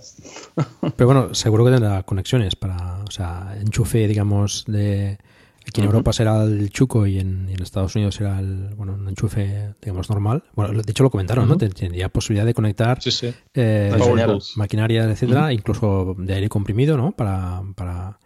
Pero 0.96 1.08
bueno, 1.08 1.34
seguro 1.34 1.66
que 1.66 1.72
tendrá 1.72 2.04
conexiones 2.04 2.56
para, 2.56 3.00
o 3.08 3.12
sea, 3.12 3.56
enchufe, 3.60 4.08
digamos, 4.08 4.66
de... 4.68 5.18
Aquí 5.68 5.82
en. 5.82 5.88
Europa 5.88 6.14
será 6.14 6.44
el 6.44 6.72
chuco 6.72 7.06
y 7.06 7.20
en, 7.20 7.48
y 7.48 7.54
en 7.54 7.62
Estados 7.62 7.96
Unidos 7.96 8.16
será 8.16 8.40
el, 8.40 8.74
bueno, 8.76 8.94
un 8.94 9.08
enchufe, 9.08 9.76
digamos, 9.82 10.10
normal. 10.10 10.42
Bueno, 10.56 10.82
de 10.82 10.92
hecho 10.92 11.04
lo 11.04 11.12
comentaron, 11.12 11.46
¿no? 11.48 11.52
Ujú. 11.56 11.60
Ten- 11.60 11.74
Tendría 11.74 12.10
posibilidad 12.10 12.46
de 12.46 12.56
conectar 12.56 13.00
Sí, 13.04 13.12
sí. 13.12 13.32
eh, 13.54 13.90
Lo 13.92 13.98
enseñaron. 13.98 14.40
maquinaria, 14.56 15.04
etcétera, 15.04 15.54
incluso 15.54 16.16
de 16.18 16.34
aire 16.34 16.50
comprimido, 16.50 16.98
¿no? 16.98 17.12
Para, 17.12 17.62
para, 17.76 18.18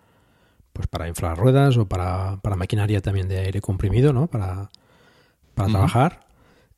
pues 0.73 0.87
para 0.87 1.07
inflar 1.07 1.37
ruedas 1.37 1.77
o 1.77 1.87
para, 1.87 2.37
para 2.41 2.55
maquinaria 2.55 2.99
también 3.01 3.27
de 3.29 3.37
aire 3.39 3.61
comprimido, 3.61 4.11
¿no? 4.11 4.27
Para, 4.27 4.69
para 5.55 5.67
trabajar. 5.71 6.27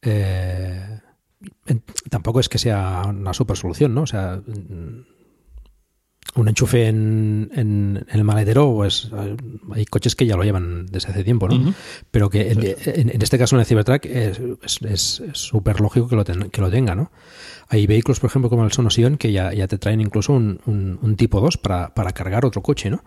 Eh, 0.01 0.99
tampoco 2.09 2.39
es 2.39 2.49
que 2.49 2.57
sea 2.57 3.03
una 3.07 3.33
super 3.33 3.57
solución, 3.57 3.93
¿no? 3.93 4.01
O 4.03 4.07
sea, 4.07 4.41
mm, 4.45 5.05
un 6.37 6.49
enchufe 6.49 6.87
en, 6.87 7.49
en- 7.53 8.05
en 8.09 8.17
el 8.19 8.23
maletero, 8.25 8.73
pues 8.73 9.09
eh, 9.15 9.37
hay 9.73 9.85
coches 9.85 10.15
que 10.15 10.25
ya 10.25 10.35
lo 10.35 10.43
llevan 10.43 10.85
desde 10.87 11.09
hace 11.11 11.23
tiempo, 11.23 11.47
¿no? 11.47 11.73
Pero 12.11 12.29
que 12.29 12.51
en, 12.51 13.21
este 13.21 13.37
caso 13.37 13.55
en 13.55 13.61
el 13.61 13.65
Cybertruck 13.65 14.05
es 14.05 15.23
súper 15.33 15.79
lógico 15.79 16.09
que 16.09 16.15
lo, 16.17 16.25
ten- 16.25 16.49
que 16.49 16.59
lo 16.61 16.69
tenga, 16.69 16.93
¿no? 16.95 17.11
Hay 17.69 17.87
vehículos, 17.87 18.19
por 18.19 18.29
ejemplo, 18.29 18.49
como 18.49 18.65
el 18.65 18.71
Sonosion, 18.73 19.17
que 19.17 19.31
ya, 19.31 19.53
ya 19.53 19.67
te 19.67 19.77
traen 19.77 20.01
incluso 20.01 20.33
un, 20.33 20.59
un- 20.65 20.99
un 21.01 21.15
tipo 21.15 21.39
2 21.39 21.57
para, 21.57 21.93
para 21.93 22.11
cargar 22.11 22.45
otro 22.45 22.61
coche, 22.61 22.89
¿no? 22.89 23.03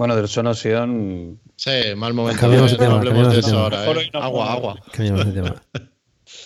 Bueno, 0.00 0.16
del 0.16 0.28
Sonosion. 0.28 1.38
Sí, 1.56 1.70
mal 1.94 2.14
momento. 2.14 2.40
Cambiamos 2.40 2.70
de 2.70 2.78
tema, 2.78 2.92
no 2.92 2.96
hablemos 3.00 3.28
de 3.28 3.34
de 3.34 3.40
eso 3.40 3.48
tema. 3.50 3.62
ahora. 3.64 3.84
Eh. 4.00 4.10
Agua, 4.14 4.52
agua. 4.54 4.80
Cambiamos 4.94 5.26
de 5.26 5.32
tema. 5.32 5.62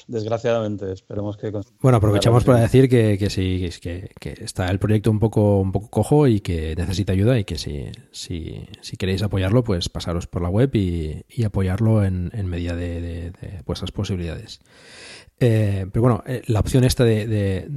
Desgraciadamente, 0.08 0.90
esperemos 0.92 1.36
que. 1.36 1.52
Bueno, 1.80 1.98
aprovechamos 1.98 2.42
para 2.42 2.58
decir 2.58 2.88
que, 2.88 3.16
que 3.16 3.30
sí, 3.30 3.70
que, 3.80 4.10
que 4.18 4.34
está 4.40 4.68
el 4.72 4.80
proyecto 4.80 5.08
un 5.12 5.20
poco, 5.20 5.60
un 5.60 5.70
poco 5.70 5.88
cojo 5.88 6.26
y 6.26 6.40
que 6.40 6.74
necesita 6.74 7.12
ayuda 7.12 7.38
y 7.38 7.44
que 7.44 7.56
si, 7.56 7.84
si, 8.10 8.66
si 8.80 8.96
queréis 8.96 9.22
apoyarlo, 9.22 9.62
pues 9.62 9.88
pasaros 9.88 10.26
por 10.26 10.42
la 10.42 10.48
web 10.48 10.74
y, 10.74 11.22
y 11.28 11.44
apoyarlo 11.44 12.02
en, 12.04 12.32
en 12.34 12.46
medida 12.48 12.74
de, 12.74 13.00
de- 13.00 13.30
de 13.30 13.62
vuestras 13.64 13.92
posibilidades. 13.92 14.58
Eh, 15.38 15.86
pero 15.92 16.02
bueno, 16.02 16.24
eh, 16.26 16.42
la 16.46 16.58
opción 16.58 16.82
esta 16.82 17.04
de, 17.04 17.28
de- 17.28 17.68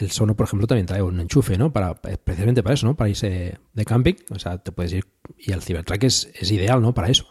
el 0.00 0.10
Sono, 0.10 0.34
por 0.36 0.46
ejemplo, 0.46 0.66
también 0.66 0.84
trae 0.86 1.00
un 1.00 1.20
enchufe, 1.20 1.56
¿no? 1.56 1.72
Para, 1.72 1.94
precisamente 1.94 2.62
para 2.62 2.74
eso, 2.74 2.86
¿no? 2.86 2.96
Para 2.96 3.08
irse 3.08 3.56
de 3.72 3.84
camping. 3.84 4.14
O 4.30 4.38
sea, 4.38 4.58
te 4.58 4.72
puedes 4.72 4.92
ir. 4.92 5.04
Y 5.38 5.52
el 5.52 5.62
Cybertruck 5.62 6.04
es, 6.04 6.30
es 6.34 6.50
ideal, 6.50 6.80
¿no? 6.82 6.94
Para 6.94 7.08
eso. 7.08 7.26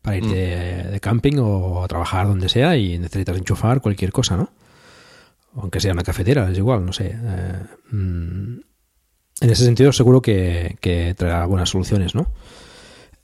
Para 0.00 0.16
irte 0.16 0.34
de, 0.34 0.90
de 0.90 1.00
camping 1.00 1.36
o 1.38 1.84
a 1.84 1.88
trabajar 1.88 2.26
donde 2.26 2.48
sea 2.48 2.76
y 2.76 2.98
necesitas 2.98 3.36
enchufar 3.36 3.80
cualquier 3.80 4.12
cosa, 4.12 4.36
¿no? 4.36 4.50
Aunque 5.54 5.80
sea 5.80 5.92
una 5.92 6.02
cafetera, 6.02 6.50
es 6.50 6.58
igual, 6.58 6.84
no 6.84 6.92
sé. 6.92 7.14
Eh, 7.14 7.62
mm, 7.90 8.60
en 9.42 9.50
ese 9.50 9.64
sentido, 9.64 9.92
seguro 9.92 10.22
que, 10.22 10.76
que 10.80 11.14
traerá 11.14 11.46
buenas 11.46 11.70
soluciones, 11.70 12.14
¿no? 12.14 12.32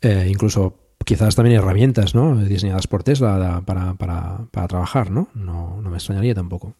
Eh, 0.00 0.28
incluso 0.30 0.78
quizás 1.04 1.34
también 1.34 1.56
herramientas, 1.56 2.14
¿no? 2.14 2.36
Diseñadas 2.36 2.86
por 2.86 3.02
Tesla 3.02 3.62
para, 3.64 3.94
para, 3.94 4.46
para 4.50 4.68
trabajar, 4.68 5.10
¿no? 5.10 5.28
¿no? 5.34 5.80
No 5.80 5.90
me 5.90 5.96
extrañaría 5.96 6.34
tampoco. 6.34 6.74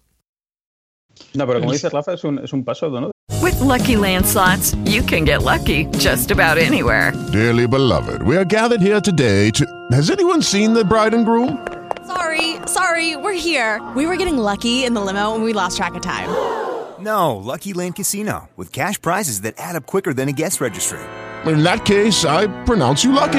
No, 1.35 1.47
pero 1.47 1.61
como 1.61 1.73
dices, 1.73 1.93
Rafa, 1.93 2.15
es 2.15 2.25
un, 2.25 2.39
es 2.39 2.53
un 2.53 2.65
paso, 2.65 2.89
¿no? 2.89 3.11
With 3.43 3.61
Lucky 3.61 3.97
Land 3.97 4.27
slots, 4.27 4.75
you 4.85 5.03
can 5.03 5.25
get 5.25 5.43
lucky 5.43 5.87
just 5.99 6.31
about 6.31 6.59
anywhere. 6.59 7.13
Dearly 7.33 7.67
beloved, 7.67 8.23
we 8.23 8.37
are 8.37 8.45
gathered 8.45 8.81
here 8.81 9.01
today 9.01 9.51
to. 9.53 9.65
Has 9.93 10.11
anyone 10.11 10.43
seen 10.43 10.75
the 10.75 10.85
bride 10.85 11.15
and 11.15 11.25
groom? 11.25 11.67
Sorry, 12.07 12.57
sorry, 12.67 13.17
we're 13.17 13.39
here. 13.39 13.81
We 13.95 14.07
were 14.07 14.17
getting 14.17 14.39
lucky 14.39 14.85
in 14.85 14.95
the 14.95 15.01
limo 15.01 15.35
and 15.35 15.45
we 15.45 15.53
lost 15.53 15.77
track 15.77 15.95
of 15.95 16.03
time. 16.03 16.29
No, 17.01 17.37
Lucky 17.37 17.75
Land 17.75 17.95
Casino, 17.95 18.49
with 18.57 18.73
cash 18.73 19.01
prizes 19.01 19.43
that 19.43 19.55
add 19.57 19.77
up 19.77 19.87
quicker 19.87 20.13
than 20.13 20.29
a 20.29 20.33
guest 20.33 20.61
registry. 20.61 20.99
In 21.47 21.63
that 21.63 21.85
case, 21.85 22.25
I 22.25 22.49
pronounce 22.65 23.05
you 23.05 23.13
lucky. 23.13 23.39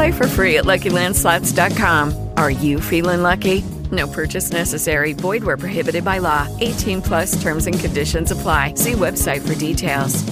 Play 0.00 0.12
for 0.12 0.26
free 0.26 0.56
at 0.56 0.64
LuckyLandSlots.com. 0.64 2.30
Are 2.38 2.50
you 2.50 2.80
feeling 2.80 3.20
lucky? 3.20 3.62
No 3.92 4.06
purchase 4.06 4.50
necessary. 4.50 5.12
Void 5.12 5.44
where 5.44 5.58
prohibited 5.58 6.06
by 6.06 6.20
law. 6.20 6.48
18 6.60 7.02
plus 7.02 7.42
terms 7.42 7.66
and 7.66 7.78
conditions 7.78 8.30
apply. 8.30 8.76
See 8.76 8.92
website 8.92 9.46
for 9.46 9.54
details. 9.58 10.24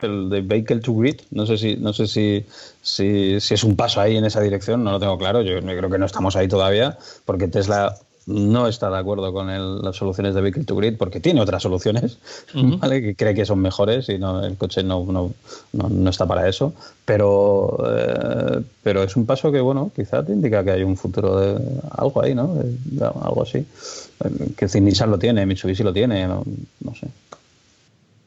El 0.00 0.28
de 0.28 0.40
Vehicle 0.40 0.78
to 0.82 0.92
Grid, 0.92 1.22
no 1.32 1.46
sé 1.46 1.58
si, 1.58 1.74
no 1.74 1.90
sé 1.90 2.06
si, 2.06 2.46
si, 2.80 3.40
si 3.40 3.54
es 3.54 3.64
un 3.64 3.74
paso 3.74 4.00
ahí 4.00 4.16
en 4.16 4.24
esa 4.24 4.40
dirección, 4.40 4.84
no 4.84 4.92
lo 4.92 5.00
tengo 5.00 5.18
claro. 5.18 5.42
Yo 5.42 5.60
creo 5.60 5.90
que 5.90 5.98
no 5.98 6.06
estamos 6.06 6.36
ahí 6.36 6.46
todavía, 6.46 6.96
porque 7.24 7.48
Tesla 7.48 7.96
no 8.28 8.68
está 8.68 8.90
de 8.90 8.98
acuerdo 8.98 9.32
con 9.32 9.48
el- 9.48 9.80
las 9.80 9.96
soluciones 9.96 10.34
de 10.34 10.40
Vehicle 10.42 10.64
to 10.64 10.76
Grid, 10.76 10.96
porque 10.98 11.18
tiene 11.18 11.40
otras 11.40 11.62
soluciones, 11.62 12.18
¿vale? 12.78 13.00
que 13.00 13.14
cree 13.16 13.34
que 13.34 13.44
son 13.46 13.58
mejores 13.60 14.08
y 14.10 14.18
no, 14.18 14.44
el 14.44 14.56
coche 14.56 14.82
no, 14.82 15.04
no, 15.06 15.32
no, 15.72 15.88
no 15.88 16.10
está 16.10 16.26
para 16.26 16.48
eso. 16.48 16.74
Pero, 17.04 17.78
eh, 17.88 18.62
pero 18.82 19.02
es 19.02 19.16
un 19.16 19.24
paso 19.24 19.50
que, 19.50 19.60
bueno, 19.60 19.90
quizá 19.96 20.22
te 20.24 20.32
indica 20.32 20.62
que 20.62 20.72
hay 20.72 20.82
un 20.82 20.96
futuro 20.96 21.40
de 21.40 21.58
algo 21.92 22.22
ahí, 22.22 22.34
¿no? 22.34 22.54
De- 22.54 22.76
de 22.84 23.04
algo 23.06 23.42
así. 23.42 23.58
Eh, 23.58 24.48
Que 24.56 24.80
Nissan 24.80 25.10
lo 25.10 25.18
tiene, 25.18 25.46
Mitsubishi 25.46 25.82
lo 25.82 25.92
tiene, 25.92 26.26
no, 26.28 26.44
no 26.80 26.94
sé. 26.94 27.06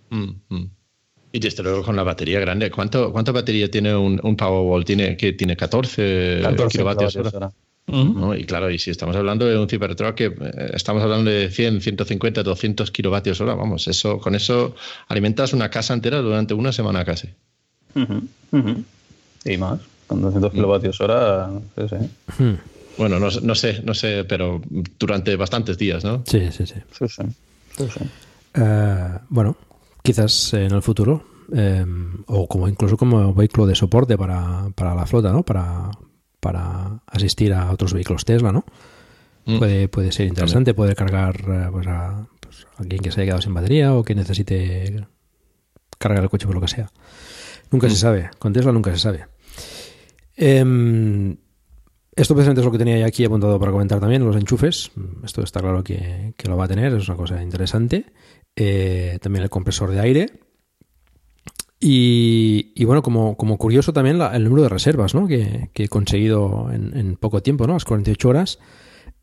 Mm, 0.10 0.32
mm. 0.49 0.70
Y 1.34 1.39
desde 1.39 1.64
luego 1.64 1.84
con 1.84 1.95
la 1.95 2.04
batería 2.04 2.39
grande. 2.39 2.70
¿Cuánto, 2.72 3.12
¿Cuánta 3.14 3.32
batería 3.32 3.70
tiene 3.72 3.95
un, 3.95 4.20
un 4.22 4.36
Powerwall? 4.36 4.84
¿Tiene, 4.84 5.16
que 5.16 5.32
¿Tiene 5.34 5.56
14, 5.56 6.39
14 6.41 6.78
kilovatios 6.78 7.14
kilovatios 7.14 7.34
hora? 7.36 7.52
¿No? 7.88 8.36
Y 8.36 8.46
claro, 8.46 8.70
y 8.70 8.80
si 8.80 8.90
estamos 8.92 9.16
hablando 9.16 9.46
de 9.46 9.58
un 9.58 9.68
Cybertruck 9.68 10.16
que 10.16 10.26
eh, 10.26 10.72
estamos 10.74 11.04
hablando 11.04 11.30
de 11.30 11.50
100, 11.50 11.82
150, 11.82 12.44
200 12.44 12.92
kilovatios 12.92 13.42
hora, 13.42 13.54
vamos, 13.56 13.88
eso 13.88 14.20
con 14.20 14.36
eso 14.36 14.76
alimentas 15.08 15.54
una 15.54 15.70
casa 15.70 15.94
entera 15.94 16.20
durante 16.20 16.54
una 16.54 16.72
semana 16.72 17.04
casi. 17.04 17.30
Y 19.44 19.58
más, 19.58 19.82
con 20.08 20.22
200 20.22 20.52
kilovatios 20.52 21.02
hora, 21.02 21.50
sí, 21.76 21.84
sí. 21.90 22.58
Bueno, 22.98 23.20
no, 23.20 23.30
no 23.42 23.56
sé, 23.56 23.82
no 23.84 23.94
sé, 23.94 24.26
pero 24.26 24.62
durante 25.00 25.36
bastantes 25.36 25.78
días, 25.78 26.04
¿no? 26.04 26.24
Sí, 26.26 26.52
sí, 26.52 26.66
sí. 26.66 26.76
Sí, 26.92 27.08
sí. 27.08 27.24
Sí, 27.78 27.86
sí. 27.88 28.06
Eh, 28.54 29.18
bueno, 29.30 29.56
quizás 30.04 30.54
en 30.54 30.72
el 30.72 30.82
futuro, 30.82 31.24
eh, 31.54 31.86
o 32.28 32.48
como 32.48 32.68
incluso 32.68 32.98
como 32.98 33.34
vehículo 33.34 33.66
de 33.66 33.76
soporte 33.76 34.18
para, 34.18 34.70
para 34.76 34.94
la 34.94 35.06
flota, 35.06 35.32
¿no? 35.32 35.44
Para, 35.44 35.90
para 36.42 37.02
asistir 37.08 37.54
a 37.54 37.72
otros 37.72 37.94
vehículos 37.94 38.26
Tesla, 38.26 38.52
¿no? 38.52 38.66
Mm. 39.46 39.60
Puede, 39.60 39.88
puede 39.88 40.12
ser 40.12 40.28
interesante, 40.28 40.74
puede 40.74 40.96
cargar 40.96 41.38
eh, 41.48 41.70
pues 41.72 41.88
a, 41.88 42.28
pues, 42.42 42.68
a 42.78 42.82
alguien 42.82 43.02
que 43.02 43.12
se 43.12 43.22
haya 43.22 43.28
quedado 43.28 43.42
sin 43.42 43.54
batería 43.54 43.94
o 43.94 44.04
que 44.04 44.14
necesite 44.14 45.08
cargar 45.98 46.24
el 46.24 46.30
coche 46.30 46.46
por 46.46 46.56
lo 46.56 46.62
que 46.62 46.68
sea. 46.68 46.92
Nunca 47.72 47.89
se 47.89 47.96
sabe, 47.96 48.30
con 48.38 48.52
Tesla 48.52 48.74
nunca 48.74 48.92
se 48.92 49.00
sabe. 49.00 49.28
Em, 50.36 51.38
esto 52.16 52.36
precisamente 52.36 52.62
es 52.62 52.66
lo 52.66 52.72
que 52.72 52.78
tenía 52.78 53.06
aquí 53.06 53.24
apuntado 53.24 53.58
para 53.60 53.72
comentar 53.72 54.00
también, 54.00 54.26
los 54.26 54.36
enchufes. 54.36 54.92
Esto 55.24 55.42
está 55.44 55.62
claro 55.62 55.84
que, 55.84 56.34
que 56.36 56.50
lo 56.50 56.58
va 56.58 56.66
a 56.66 56.68
tener, 56.68 56.94
es 56.94 57.08
una 57.08 57.18
cosa 57.18 57.42
interesante. 57.42 58.06
Eh, 58.56 59.18
también 59.22 59.44
el 59.44 59.50
compresor 59.50 59.92
de 59.92 60.00
aire. 60.00 60.30
Y, 61.84 62.74
y 62.76 62.86
bueno, 62.86 63.02
como, 63.02 63.36
como 63.36 63.58
curioso 63.58 63.92
también 63.92 64.20
la- 64.20 64.36
el 64.36 64.44
número 64.44 64.62
de 64.64 64.70
reservas 64.70 65.16
¿no? 65.16 65.28
que, 65.28 65.70
que 65.74 65.86
he 65.86 65.90
conseguido 65.90 66.70
en, 66.72 66.96
en 66.96 67.16
poco 67.18 67.42
tiempo, 67.42 67.66
¿no? 67.66 67.74
las 67.74 67.86
48 67.86 68.30
horas. 68.30 68.60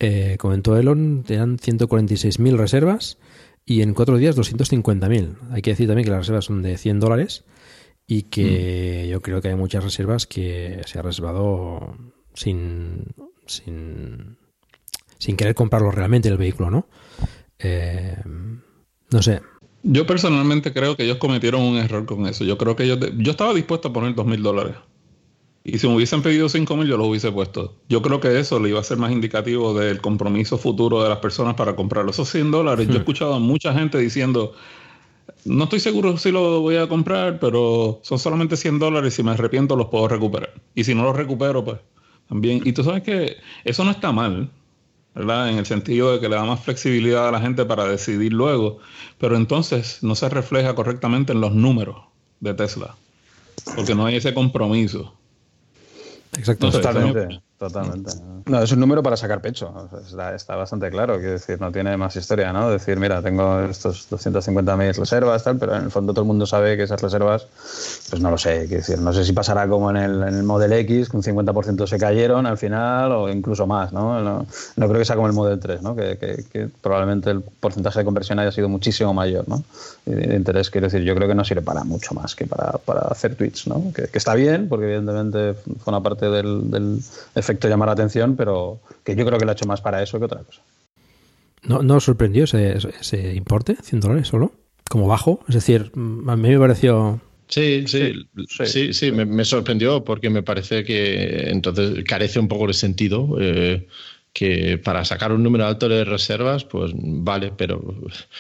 Eh, 0.01 0.37
comentó 0.39 0.77
Elon, 0.77 1.25
eran 1.29 1.57
146.000 1.59 2.57
reservas 2.57 3.19
y 3.65 3.83
en 3.83 3.95
cuatro 3.95 4.17
días 4.17 4.37
250.000. 4.37 5.37
Hay 5.53 5.63
que 5.63 5.71
decir 5.71 5.87
también 5.87 6.05
que 6.05 6.11
las 6.11 6.21
reservas 6.21 6.47
son 6.47 6.63
de 6.63 6.77
100 6.77 6.99
dólares 7.01 7.45
y 8.07 8.23
que 8.23 9.07
yo 9.09 9.23
creo 9.23 9.41
que 9.41 9.49
hay 9.49 9.55
muchas 9.57 9.85
reservas 9.85 10.27
que 10.27 10.81
se 10.87 10.99
ha 10.99 11.03
reservado 11.03 11.97
sin, 12.35 13.05
sin, 13.47 14.37
sin 15.19 15.37
querer 15.37 15.55
comprarlo 15.55 15.91
realmente 15.93 16.29
el 16.29 16.39
vehículo, 16.39 16.71
¿no? 16.71 16.89
Eh, 17.61 18.17
no 19.13 19.23
sé. 19.23 19.43
Yo 19.83 20.07
personalmente 20.07 20.73
creo 20.73 20.97
que 20.97 21.05
ellos 21.05 21.19
cometieron 21.19 21.63
un 21.63 21.77
error 21.79 22.05
con 22.05 22.27
eso. 22.27 22.45
Yo 22.45 22.59
creo 22.59 22.75
que 22.77 22.85
ellos... 22.85 22.99
de- 23.01 23.13
Yo 23.19 23.31
estaba 23.31 23.55
dispuesto 23.55 23.89
a 23.89 23.93
poner 23.93 24.15
dos 24.15 24.27
mil 24.27 24.43
dólares. 24.43 24.75
Y 25.65 25.79
si 25.79 25.87
me 25.87 25.95
hubiesen 25.97 26.23
pedido 26.23 26.49
cinco 26.49 26.77
mil, 26.77 26.87
yo 26.89 26.97
los 26.97 27.07
hubiese 27.09 27.31
puesto. 27.31 27.75
Yo 27.89 28.01
creo 28.03 28.21
que 28.21 28.39
eso 28.39 28.59
le 28.59 28.71
iba 28.71 28.81
a 28.81 28.85
ser 28.85 28.97
más 28.99 29.13
indicativo 29.13 29.75
del 29.79 30.01
compromiso 30.01 30.57
futuro 30.59 31.03
de 31.03 31.09
las 31.11 31.19
personas 31.19 31.55
para 31.55 31.77
comprarlo. 31.77 32.11
Esos 32.11 32.29
100 32.31 32.51
dólares, 32.51 32.87
yo 32.87 32.95
he 32.95 32.99
escuchado 32.99 33.35
a 33.35 33.39
mucha 33.39 33.73
gente 33.75 33.99
diciendo, 33.99 34.55
no 35.45 35.65
estoy 35.65 35.81
seguro 35.81 36.17
si 36.17 36.31
lo 36.33 36.61
voy 36.61 36.77
a 36.77 36.89
comprar, 36.89 37.39
pero 37.39 38.01
son 38.03 38.19
solamente 38.19 38.57
100 38.57 38.79
dólares. 38.79 39.15
Si 39.15 39.23
me 39.23 39.33
arrepiento, 39.33 39.77
los 39.77 39.89
puedo 39.89 40.09
recuperar. 40.09 40.55
Y 40.75 40.85
si 40.85 40.95
no 40.95 41.03
los 41.05 41.15
recupero, 41.17 41.65
pues 41.65 41.79
también. 42.29 42.63
Y 42.65 42.73
tú 42.73 42.83
sabes 42.83 43.03
que 43.03 43.37
eso 43.65 43.85
no 43.85 43.91
está 43.91 44.11
mal, 44.11 44.51
¿verdad? 45.15 45.51
En 45.51 45.59
el 45.59 45.67
sentido 45.67 46.13
de 46.13 46.21
que 46.21 46.29
le 46.29 46.37
da 46.37 46.45
más 46.45 46.61
flexibilidad 46.61 47.29
a 47.29 47.33
la 47.33 47.41
gente 47.41 47.65
para 47.65 47.85
decidir 47.85 48.33
luego. 48.33 48.79
Pero 49.19 49.37
entonces 49.37 50.03
no 50.03 50.15
se 50.15 50.29
refleja 50.29 50.75
correctamente 50.75 51.33
en 51.33 51.41
los 51.41 51.53
números 51.55 51.97
de 52.41 52.55
Tesla. 52.55 52.97
Porque 53.75 53.95
no 53.95 54.07
hay 54.07 54.17
ese 54.17 54.35
compromiso. 54.35 55.15
Exacto. 56.37 56.67
No 56.67 56.73
sé, 56.73 56.79
Totalmente, 56.79 57.41
totalmente. 57.59 58.11
No, 58.47 58.63
es 58.63 58.73
un 58.73 58.81
número 58.81 59.03
para 59.03 59.17
sacar 59.17 59.41
pecho. 59.41 59.73
o 59.75 59.89
sea, 59.91 59.99
Está, 60.01 60.35
está 60.35 60.57
bastante 60.57 60.89
claro. 60.91 61.17
Quiero 61.19 61.33
decir, 61.33 61.61
no 61.61 61.71
tiene 61.73 61.97
más 61.97 62.17
historia, 62.17 62.53
¿no? 62.53 62.71
Decir, 62.71 62.99
mira, 62.99 63.21
tengo 63.21 63.61
estos 63.61 64.09
250.000 64.11 64.95
reservas, 64.97 65.45
tal, 65.45 65.59
pero 65.59 65.77
en 65.77 65.85
el 65.85 65.91
fondo 65.91 66.13
todo 66.13 66.23
el 66.23 66.29
mundo 66.29 66.47
sabe 66.47 66.77
que 66.77 66.85
esas 66.85 67.03
reservas, 67.03 67.47
pues 68.11 68.23
no 68.23 68.31
lo 68.31 68.39
sé. 68.39 68.61
Quiero 68.69 68.77
decir, 68.79 68.99
no 69.01 69.13
sé 69.13 69.25
si 69.25 69.33
pasará 69.33 69.69
como 69.69 69.91
en 69.91 69.97
el, 69.99 70.23
en 70.23 70.35
el 70.37 70.43
Model 70.45 70.73
X, 70.73 71.09
que 71.11 71.17
un 71.17 71.23
50% 71.23 71.87
se 71.87 71.99
cayeron 71.99 72.47
al 72.47 72.57
final, 72.57 73.13
o 73.13 73.29
incluso 73.29 73.67
más, 73.67 73.93
¿no? 73.93 74.23
No, 74.23 74.47
no 74.77 74.89
creo 74.89 74.99
que 74.99 75.05
sea 75.05 75.17
como 75.17 75.27
el 75.27 75.35
Model 75.35 75.59
3, 75.61 75.83
¿no? 75.83 75.95
Que, 75.95 76.17
que- 76.17 76.45
que 76.51 76.69
probablemente 76.81 77.31
el 77.31 77.43
porcentaje 77.43 77.99
de 77.99 78.05
conversión 78.05 78.39
haya 78.39 78.53
sido 78.53 78.69
muchísimo 78.69 79.13
mayor, 79.13 79.49
¿no? 79.49 79.63
Y 80.07 80.13
de 80.13 80.37
interés, 80.37 80.71
quiero 80.71 80.87
decir, 80.87 81.03
yo 81.03 81.15
creo 81.15 81.29
que 81.29 81.35
no 81.35 81.45
sirve 81.45 81.63
para 81.63 81.85
mucho 81.85 82.15
más 82.15 82.35
que 82.35 82.47
para, 82.47 82.73
para 82.79 83.01
hacer 83.01 83.35
tweets, 83.35 83.67
¿no? 83.67 83.93
Que, 83.95 84.05
que 84.07 84.19
está 84.19 84.35
bien, 84.35 84.69
porque 84.69 84.87
evidentemente 84.87 85.55
fue 85.55 85.93
una 85.93 86.03
parte 86.03 86.31
del, 86.31 86.71
del 86.71 87.03
efecto 87.49 87.69
llamar 87.69 87.89
la 87.89 87.93
atención, 87.95 88.37
pero 88.37 88.81
que 89.05 89.17
yo 89.17 89.25
creo 89.25 89.39
que 89.39 89.45
lo 89.47 89.53
ha 89.53 89.55
hecho 89.55 89.67
más 89.67 89.81
para 89.81 90.03
eso 90.03 90.19
que 90.19 90.27
otra 90.27 90.43
cosa. 90.43 90.63
¿No, 91.63 91.83
no 91.83 91.97
os 91.97 92.05
sorprendió 92.05 92.45
ese, 92.45 92.77
ese 93.01 93.35
importe? 93.35 93.77
¿100 93.77 94.01
dólares 94.01 94.29
solo? 94.29 94.53
Como 94.89 95.07
bajo. 95.09 95.41
Es 95.49 95.55
decir, 95.55 95.91
mm, 95.95 96.29
a 96.29 96.37
mí 96.37 96.51
me 96.51 96.59
pareció... 96.59 97.21
Sí, 97.49 97.85
sí, 97.87 98.13
sí, 98.67 98.93
sí, 98.93 99.11
me, 99.11 99.25
me 99.25 99.45
sorprendió 99.45 100.05
porque 100.05 100.29
me 100.29 100.43
parece 100.43 100.85
que 100.85 101.49
entonces 101.49 102.05
carece 102.05 102.39
un 102.39 102.49
poco 102.49 102.67
de 102.67 102.75
sentido. 102.75 103.37
eh, 103.41 103.87
que 104.33 104.79
para 104.79 105.05
sacar 105.05 105.33
un 105.33 105.43
número 105.43 105.67
alto 105.67 105.89
de 105.89 106.05
reservas, 106.05 106.65
pues 106.65 106.93
vale, 106.95 107.53
pero 107.57 107.95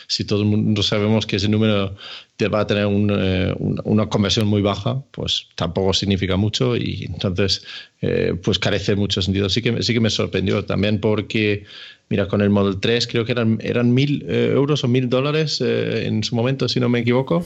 si 0.06 0.24
todo 0.24 0.42
el 0.42 0.46
mundo 0.48 0.82
sabemos 0.82 1.26
que 1.26 1.36
ese 1.36 1.48
número 1.48 1.96
te 2.36 2.46
va 2.46 2.60
a 2.60 2.66
tener 2.68 2.86
un, 2.86 3.10
eh, 3.12 3.52
un- 3.58 3.80
una 3.84 4.06
conversión 4.08 4.46
muy 4.46 4.62
baja, 4.62 5.02
pues 5.10 5.48
tampoco 5.56 5.92
significa 5.92 6.36
mucho 6.36 6.76
y 6.76 7.06
entonces 7.12 7.64
eh, 8.00 8.34
pues 8.40 8.60
carece 8.60 8.92
de 8.92 8.96
mucho 8.96 9.20
sentido. 9.22 9.48
Sí 9.48 9.60
que, 9.60 9.72
me- 9.72 9.82
sí 9.82 9.92
que 9.92 9.98
me 10.00 10.10
sorprendió 10.10 10.64
también 10.64 11.00
porque, 11.00 11.64
mira, 12.10 12.28
con 12.28 12.42
el 12.42 12.50
Model 12.50 12.78
3 12.78 13.08
creo 13.08 13.24
que 13.24 13.32
eran, 13.32 13.58
eran 13.60 13.92
mil 13.92 14.24
eh, 14.28 14.52
euros 14.54 14.84
o 14.84 14.88
mil 14.88 15.08
dólares 15.08 15.60
eh, 15.60 16.06
en 16.06 16.22
su 16.22 16.36
momento, 16.36 16.68
si 16.68 16.78
no 16.78 16.88
me 16.88 17.00
equivoco. 17.00 17.44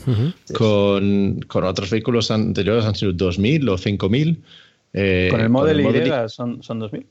Con, 0.53 1.39
con 1.47 1.63
otros 1.63 1.89
vehículos 1.89 2.29
anteriores 2.29 2.85
han 2.85 2.93
sido 2.95 3.13
2.000 3.13 3.67
o 3.69 3.77
5.000. 3.77 4.37
eh, 4.93 5.29
Con 5.31 5.41
el 5.41 5.49
Model 5.49 5.79
Y 5.79 5.83
Model 5.83 6.29
son, 6.29 6.61
son 6.61 6.79
2.000. 6.79 7.03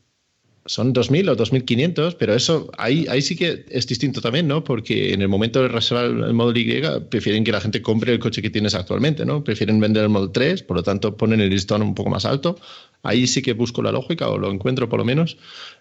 son 0.64 0.92
2.000 0.94 1.28
o 1.30 1.36
2.500, 1.36 2.16
pero 2.18 2.34
eso 2.34 2.70
ahí, 2.78 3.06
ahí 3.08 3.20
sí 3.20 3.36
que 3.36 3.64
es 3.68 3.86
distinto 3.86 4.20
también, 4.20 4.46
¿no? 4.46 4.62
Porque 4.62 5.12
en 5.12 5.22
el 5.22 5.28
momento 5.28 5.60
de 5.62 5.68
reservar 5.68 6.06
el 6.06 6.34
Model 6.34 6.58
Y 6.58 6.82
prefieren 7.08 7.42
que 7.44 7.52
la 7.52 7.60
gente 7.60 7.82
compre 7.82 8.12
el 8.12 8.18
coche 8.18 8.42
que 8.42 8.50
tienes 8.50 8.74
actualmente, 8.74 9.24
¿no? 9.24 9.42
Prefieren 9.42 9.80
vender 9.80 10.04
el 10.04 10.08
Model 10.08 10.30
3, 10.32 10.62
por 10.62 10.76
lo 10.76 10.82
tanto 10.82 11.16
ponen 11.16 11.40
el 11.40 11.50
listón 11.50 11.82
un 11.82 11.94
poco 11.94 12.10
más 12.10 12.24
alto 12.24 12.56
Ahí 13.04 13.26
sí 13.26 13.42
que 13.42 13.52
busco 13.52 13.82
la 13.82 13.90
lógica 13.90 14.28
o 14.28 14.38
lo 14.38 14.50
encuentro 14.50 14.88
por 14.88 15.00
lo 15.00 15.04
menos, 15.04 15.36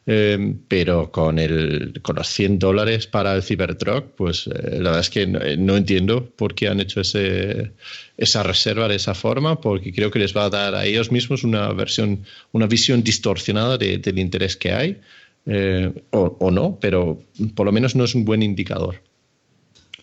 eh, 0.08 0.56
pero 0.68 1.12
con, 1.12 1.38
el, 1.38 2.02
con 2.02 2.16
los 2.16 2.28
100 2.28 2.58
dólares 2.58 3.06
para 3.06 3.36
el 3.36 3.44
Cybertruck, 3.44 4.16
pues 4.16 4.48
eh, 4.48 4.80
la 4.80 4.90
verdad 4.90 5.00
es 5.02 5.10
que 5.12 5.28
no, 5.28 5.78
entiendo 5.78 6.26
por 6.36 6.56
qué 6.56 6.68
han 6.68 6.80
hecho 6.80 7.02
ese, 7.02 7.74
esa 8.18 8.42
reserva 8.42 8.88
de 8.88 8.96
esa 8.96 9.14
forma, 9.14 9.62
porque 9.62 9.94
creo 9.94 10.10
que 10.10 10.20
les 10.20 10.36
va 10.36 10.46
a 10.46 10.50
dar 10.50 10.74
a 10.74 10.86
ellos 10.86 11.12
mismos 11.12 11.44
una 11.44 11.72
versión, 11.74 12.24
una 12.54 12.66
visión 12.66 13.04
distorsionada 13.04 13.78
del 13.78 14.18
interés 14.20 14.58
que 14.58 14.72
hay, 14.72 15.02
eh, 15.46 15.94
o 16.12 16.52
no, 16.52 16.80
pero 16.82 17.22
por 17.56 17.68
lo 17.68 17.72
menos 17.72 17.96
no 17.96 18.04
es 18.04 18.16
un 18.16 18.26
buen 18.26 18.42
indicador. 18.42 19.02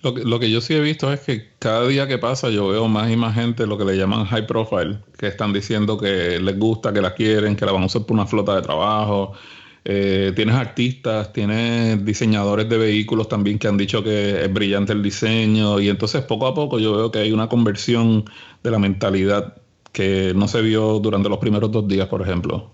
Lo 0.03 0.15
que, 0.15 0.25
lo 0.25 0.39
que, 0.39 0.51
yo 0.51 0.61
sí 0.61 0.75
he 0.75 0.81
visto 0.81 1.13
es 1.13 1.21
que 1.21 1.51
cada 1.59 1.87
día 1.87 2.07
que 2.07 2.19
pasa 2.19 2.51
yo 2.51 2.69
veo 2.69 2.87
más 2.89 3.11
y 3.11 3.17
más 3.17 3.35
gente, 3.35 3.67
lo 3.67 3.77
que 3.77 3.85
le 3.85 3.97
llaman 3.97 4.27
high 4.27 4.47
profile, 4.47 4.99
que 5.19 5.27
están 5.27 5.53
diciendo 5.53 5.99
que 5.99 6.39
les 6.39 6.59
gusta, 6.59 6.93
que 6.93 7.01
la 7.01 7.15
quieren, 7.15 7.57
que 7.57 7.67
la 7.67 7.73
van 7.73 7.83
a 7.83 7.87
usar 7.87 8.03
por 8.07 8.15
una 8.15 8.27
flota 8.27 8.55
de 8.55 8.63
trabajo. 8.63 9.33
Eh, 9.85 10.33
tienes 10.37 10.55
artistas, 10.55 11.33
tienes 11.33 12.05
diseñadores 12.05 12.69
de 12.69 12.77
vehículos 12.77 13.29
también 13.29 13.59
que 13.59 13.69
han 13.69 13.77
dicho 13.77 14.03
que 14.05 14.45
es 14.45 14.53
brillante 14.53 14.93
el 14.93 15.03
diseño 15.03 15.81
y 15.81 15.89
entonces 15.89 16.23
poco 16.23 16.47
a 16.47 16.55
poco 16.55 16.79
yo 16.79 16.95
veo 16.95 17.11
que 17.11 17.21
hay 17.21 17.33
una 17.33 17.49
conversión 17.49 18.25
de 18.63 18.71
la 18.71 18.79
mentalidad 18.79 19.55
que 19.93 20.33
no 20.35 20.47
se 20.47 20.61
vio 20.63 20.99
durante 20.99 21.29
los 21.29 21.39
primeros 21.39 21.73
dos 21.73 21.89
días, 21.89 22.07
por 22.09 22.23
ejemplo. 22.23 22.71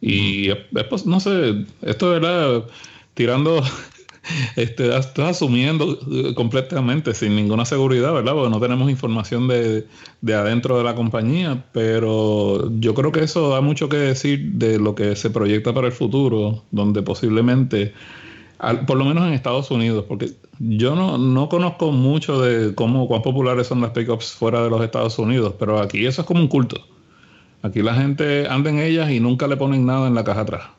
Y 0.00 0.50
pues, 0.88 1.06
no 1.06 1.20
sé, 1.20 1.64
esto 1.82 2.10
verdad, 2.10 2.64
tirando 3.14 3.62
este, 4.56 4.96
estás 4.96 5.36
asumiendo 5.36 5.98
eh, 6.10 6.34
completamente 6.34 7.14
sin 7.14 7.36
ninguna 7.36 7.64
seguridad, 7.64 8.12
¿verdad? 8.12 8.32
Porque 8.32 8.50
no 8.50 8.60
tenemos 8.60 8.90
información 8.90 9.48
de, 9.48 9.86
de, 10.20 10.34
adentro 10.34 10.78
de 10.78 10.84
la 10.84 10.94
compañía, 10.94 11.64
pero 11.72 12.70
yo 12.78 12.94
creo 12.94 13.12
que 13.12 13.20
eso 13.20 13.50
da 13.50 13.60
mucho 13.60 13.88
que 13.88 13.96
decir 13.96 14.52
de 14.52 14.78
lo 14.78 14.94
que 14.94 15.16
se 15.16 15.30
proyecta 15.30 15.72
para 15.72 15.86
el 15.86 15.92
futuro, 15.92 16.64
donde 16.70 17.02
posiblemente, 17.02 17.92
por 18.86 18.96
lo 18.96 19.04
menos 19.04 19.26
en 19.26 19.34
Estados 19.34 19.70
Unidos, 19.70 20.04
porque 20.08 20.32
yo 20.58 20.94
no, 20.94 21.18
no 21.18 21.48
conozco 21.48 21.92
mucho 21.92 22.40
de 22.40 22.74
cómo, 22.74 23.06
cuán 23.08 23.22
populares 23.22 23.66
son 23.66 23.80
las 23.80 23.90
pickups 23.90 24.32
fuera 24.32 24.62
de 24.62 24.70
los 24.70 24.82
Estados 24.82 25.18
Unidos, 25.18 25.54
pero 25.58 25.80
aquí 25.80 26.06
eso 26.06 26.22
es 26.22 26.26
como 26.26 26.40
un 26.40 26.48
culto. 26.48 26.80
Aquí 27.62 27.82
la 27.82 27.94
gente 27.94 28.46
anda 28.48 28.70
en 28.70 28.78
ellas 28.78 29.10
y 29.10 29.20
nunca 29.20 29.48
le 29.48 29.56
ponen 29.56 29.86
nada 29.86 30.06
en 30.06 30.14
la 30.14 30.24
caja 30.24 30.42
atrás. 30.42 30.75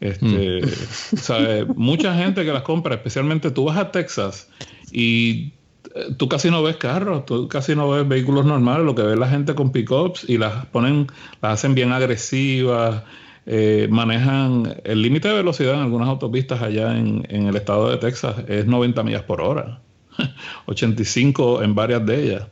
Este, 0.00 0.60
mm. 0.62 1.72
Mucha 1.76 2.14
gente 2.14 2.44
que 2.44 2.52
las 2.52 2.62
compra, 2.62 2.94
especialmente 2.94 3.50
tú 3.50 3.64
vas 3.64 3.78
a 3.78 3.90
Texas 3.90 4.50
y 4.92 5.52
eh, 5.94 6.14
tú 6.16 6.28
casi 6.28 6.50
no 6.50 6.62
ves 6.62 6.76
carros, 6.76 7.24
tú 7.24 7.48
casi 7.48 7.74
no 7.74 7.88
ves 7.90 8.06
vehículos 8.06 8.44
normales, 8.44 8.84
lo 8.84 8.94
que 8.94 9.02
ves 9.02 9.18
la 9.18 9.28
gente 9.28 9.54
con 9.54 9.72
pickups 9.72 10.28
y 10.28 10.38
las 10.38 10.66
ponen, 10.66 11.06
las 11.40 11.54
hacen 11.54 11.74
bien 11.74 11.92
agresivas, 11.92 13.02
eh, 13.46 13.88
manejan 13.90 14.80
el 14.84 15.02
límite 15.02 15.28
de 15.28 15.34
velocidad 15.34 15.74
en 15.74 15.80
algunas 15.80 16.08
autopistas 16.08 16.62
allá 16.62 16.96
en, 16.96 17.26
en, 17.28 17.46
el 17.46 17.56
estado 17.56 17.90
de 17.90 17.98
Texas 17.98 18.36
es 18.48 18.66
90 18.66 19.02
millas 19.02 19.22
por 19.22 19.40
hora, 19.40 19.80
85 20.66 21.62
en 21.62 21.74
varias 21.74 22.04
de 22.04 22.22
ellas. 22.24 22.46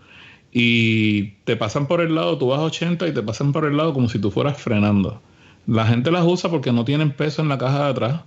Y 0.55 1.31
te 1.45 1.57
pasan 1.57 1.87
por 1.87 2.03
el 2.03 2.15
lado, 2.15 2.37
tú 2.37 2.49
vas 2.49 2.61
a 2.61 2.65
80 2.65 3.09
y 3.09 3.13
te 3.13 3.23
pasan 3.23 3.53
por 3.53 3.65
el 3.65 3.77
lado 3.77 3.95
como 3.95 4.11
si 4.11 4.19
tú 4.19 4.31
fueras 4.31 4.61
frenando. 4.61 5.23
La 5.67 5.87
gente 5.87 6.11
las 6.11 6.25
usa 6.25 6.51
porque 6.51 6.73
no 6.73 6.85
tienen 6.85 7.13
peso 7.13 7.43
en 7.43 7.49
la 7.49 7.59
caja 7.59 7.85
de 7.85 7.91
atrás 7.91 8.21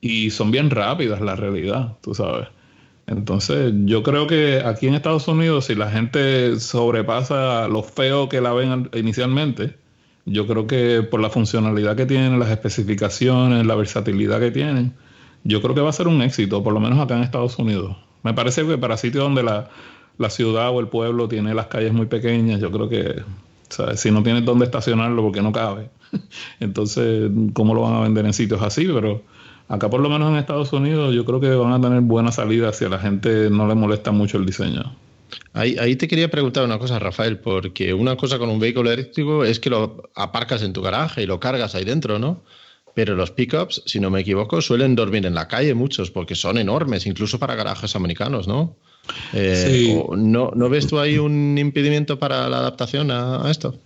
y 0.00 0.30
son 0.30 0.50
bien 0.50 0.70
rápidas, 0.70 1.20
la 1.20 1.36
realidad, 1.36 1.96
tú 2.00 2.14
sabes. 2.14 2.48
Entonces, 3.06 3.72
yo 3.84 4.02
creo 4.02 4.26
que 4.26 4.62
aquí 4.64 4.86
en 4.86 4.94
Estados 4.94 5.28
Unidos, 5.28 5.66
si 5.66 5.74
la 5.74 5.90
gente 5.90 6.58
sobrepasa 6.58 7.68
lo 7.68 7.82
feo 7.82 8.28
que 8.28 8.40
la 8.40 8.52
ven 8.52 8.90
inicialmente, 8.94 9.76
yo 10.24 10.46
creo 10.46 10.66
que 10.66 11.02
por 11.02 11.20
la 11.20 11.30
funcionalidad 11.30 11.96
que 11.96 12.06
tienen, 12.06 12.38
las 12.38 12.50
especificaciones, 12.50 13.66
la 13.66 13.74
versatilidad 13.74 14.40
que 14.40 14.50
tienen, 14.50 14.94
yo 15.44 15.60
creo 15.60 15.74
que 15.74 15.80
va 15.80 15.90
a 15.90 15.92
ser 15.92 16.08
un 16.08 16.22
éxito, 16.22 16.62
por 16.62 16.72
lo 16.72 16.80
menos 16.80 16.98
acá 17.00 17.16
en 17.16 17.22
Estados 17.22 17.58
Unidos. 17.58 17.96
Me 18.22 18.34
parece 18.34 18.64
que 18.64 18.78
para 18.78 18.96
sitios 18.96 19.24
donde 19.24 19.42
la, 19.42 19.68
la 20.18 20.30
ciudad 20.30 20.70
o 20.70 20.80
el 20.80 20.88
pueblo 20.88 21.28
tiene 21.28 21.54
las 21.54 21.66
calles 21.66 21.92
muy 21.92 22.06
pequeñas, 22.06 22.60
yo 22.60 22.70
creo 22.70 22.88
que 22.88 23.22
si 23.96 24.10
no 24.10 24.22
tienes 24.22 24.44
dónde 24.44 24.66
estacionarlo 24.66 25.22
porque 25.22 25.42
no 25.42 25.50
cabe, 25.50 25.90
entonces, 26.60 27.30
¿cómo 27.52 27.74
lo 27.74 27.82
van 27.82 27.94
a 27.94 28.00
vender 28.00 28.26
en 28.26 28.32
sitios 28.32 28.62
así? 28.62 28.86
Pero 28.86 29.22
acá 29.68 29.88
por 29.90 30.00
lo 30.00 30.08
menos 30.08 30.30
en 30.30 30.36
Estados 30.36 30.72
Unidos 30.72 31.14
yo 31.14 31.24
creo 31.24 31.40
que 31.40 31.50
van 31.50 31.72
a 31.72 31.80
tener 31.80 32.00
buena 32.02 32.32
salida 32.32 32.72
si 32.72 32.84
a 32.84 32.88
la 32.88 32.98
gente 32.98 33.50
no 33.50 33.66
le 33.66 33.74
molesta 33.74 34.12
mucho 34.12 34.38
el 34.38 34.46
diseño. 34.46 34.96
Ahí, 35.54 35.76
ahí, 35.78 35.96
te 35.96 36.08
quería 36.08 36.30
preguntar 36.30 36.64
una 36.64 36.78
cosa, 36.78 36.98
Rafael, 36.98 37.38
porque 37.38 37.94
una 37.94 38.16
cosa 38.16 38.38
con 38.38 38.50
un 38.50 38.60
vehículo 38.60 38.90
eléctrico 38.90 39.44
es 39.44 39.60
que 39.60 39.70
lo 39.70 40.10
aparcas 40.14 40.62
en 40.62 40.74
tu 40.74 40.82
garaje 40.82 41.22
y 41.22 41.26
lo 41.26 41.40
cargas 41.40 41.74
ahí 41.74 41.84
dentro, 41.84 42.18
¿no? 42.18 42.42
Pero 42.94 43.16
los 43.16 43.30
pickups, 43.30 43.82
si 43.86 44.00
no 44.00 44.10
me 44.10 44.20
equivoco, 44.20 44.60
suelen 44.60 44.94
dormir 44.94 45.24
en 45.24 45.34
la 45.34 45.48
calle 45.48 45.74
muchos 45.74 46.10
porque 46.10 46.34
son 46.34 46.58
enormes, 46.58 47.06
incluso 47.06 47.38
para 47.38 47.54
garajes 47.54 47.96
americanos, 47.96 48.46
¿no? 48.46 48.76
Eh, 49.32 50.04
¿no, 50.16 50.52
¿No 50.54 50.68
ves 50.68 50.86
tú 50.86 50.98
ahí 50.98 51.18
un 51.18 51.56
impedimento 51.58 52.18
para 52.18 52.48
la 52.48 52.58
adaptación 52.58 53.10
a, 53.10 53.50
esto? 53.50 53.78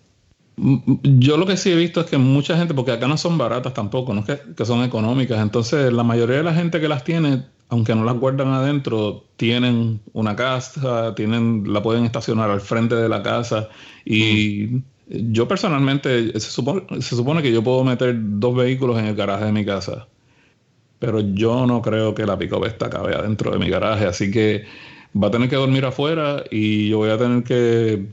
Yo 0.56 1.36
lo 1.36 1.44
que 1.46 1.56
sí 1.58 1.70
he 1.70 1.76
visto 1.76 2.00
es 2.00 2.06
que 2.06 2.16
mucha 2.16 2.56
gente, 2.56 2.72
porque 2.72 2.92
acá 2.92 3.06
no 3.06 3.18
son 3.18 3.36
baratas 3.36 3.74
tampoco, 3.74 4.14
no 4.14 4.24
es 4.26 4.40
que, 4.56 4.64
son 4.64 4.82
económicas, 4.84 5.40
entonces 5.40 5.92
la 5.92 6.02
mayoría 6.02 6.36
de 6.36 6.42
la 6.44 6.54
gente 6.54 6.80
que 6.80 6.88
las 6.88 7.04
tiene, 7.04 7.44
aunque 7.68 7.94
no 7.94 8.04
las 8.04 8.16
guardan 8.16 8.48
adentro, 8.48 9.24
tienen 9.36 10.00
una 10.14 10.34
casa, 10.34 11.14
tienen, 11.14 11.70
la 11.70 11.82
pueden 11.82 12.06
estacionar 12.06 12.50
al 12.50 12.62
frente 12.62 12.94
de 12.94 13.08
la 13.08 13.22
casa 13.22 13.68
y 14.06 14.82
yo 15.08 15.46
personalmente 15.46 16.32
se 16.40 16.50
supone, 16.50 17.02
se 17.02 17.16
supone 17.16 17.42
que 17.42 17.52
yo 17.52 17.62
puedo 17.62 17.84
meter 17.84 18.16
dos 18.18 18.56
vehículos 18.56 18.98
en 18.98 19.06
el 19.06 19.14
garaje 19.14 19.44
de 19.44 19.52
mi 19.52 19.64
casa, 19.66 20.08
pero 20.98 21.20
yo 21.20 21.66
no 21.66 21.82
creo 21.82 22.14
que 22.14 22.24
la 22.24 22.38
pick 22.38 22.52
esta 22.64 22.88
cabe 22.88 23.14
adentro 23.14 23.50
de 23.50 23.58
mi 23.58 23.68
garaje, 23.68 24.06
así 24.06 24.30
que 24.30 24.64
va 25.14 25.28
a 25.28 25.30
tener 25.30 25.50
que 25.50 25.56
dormir 25.56 25.84
afuera 25.84 26.44
y 26.50 26.88
yo 26.88 26.98
voy 26.98 27.10
a 27.10 27.18
tener 27.18 27.44
que 27.44 28.06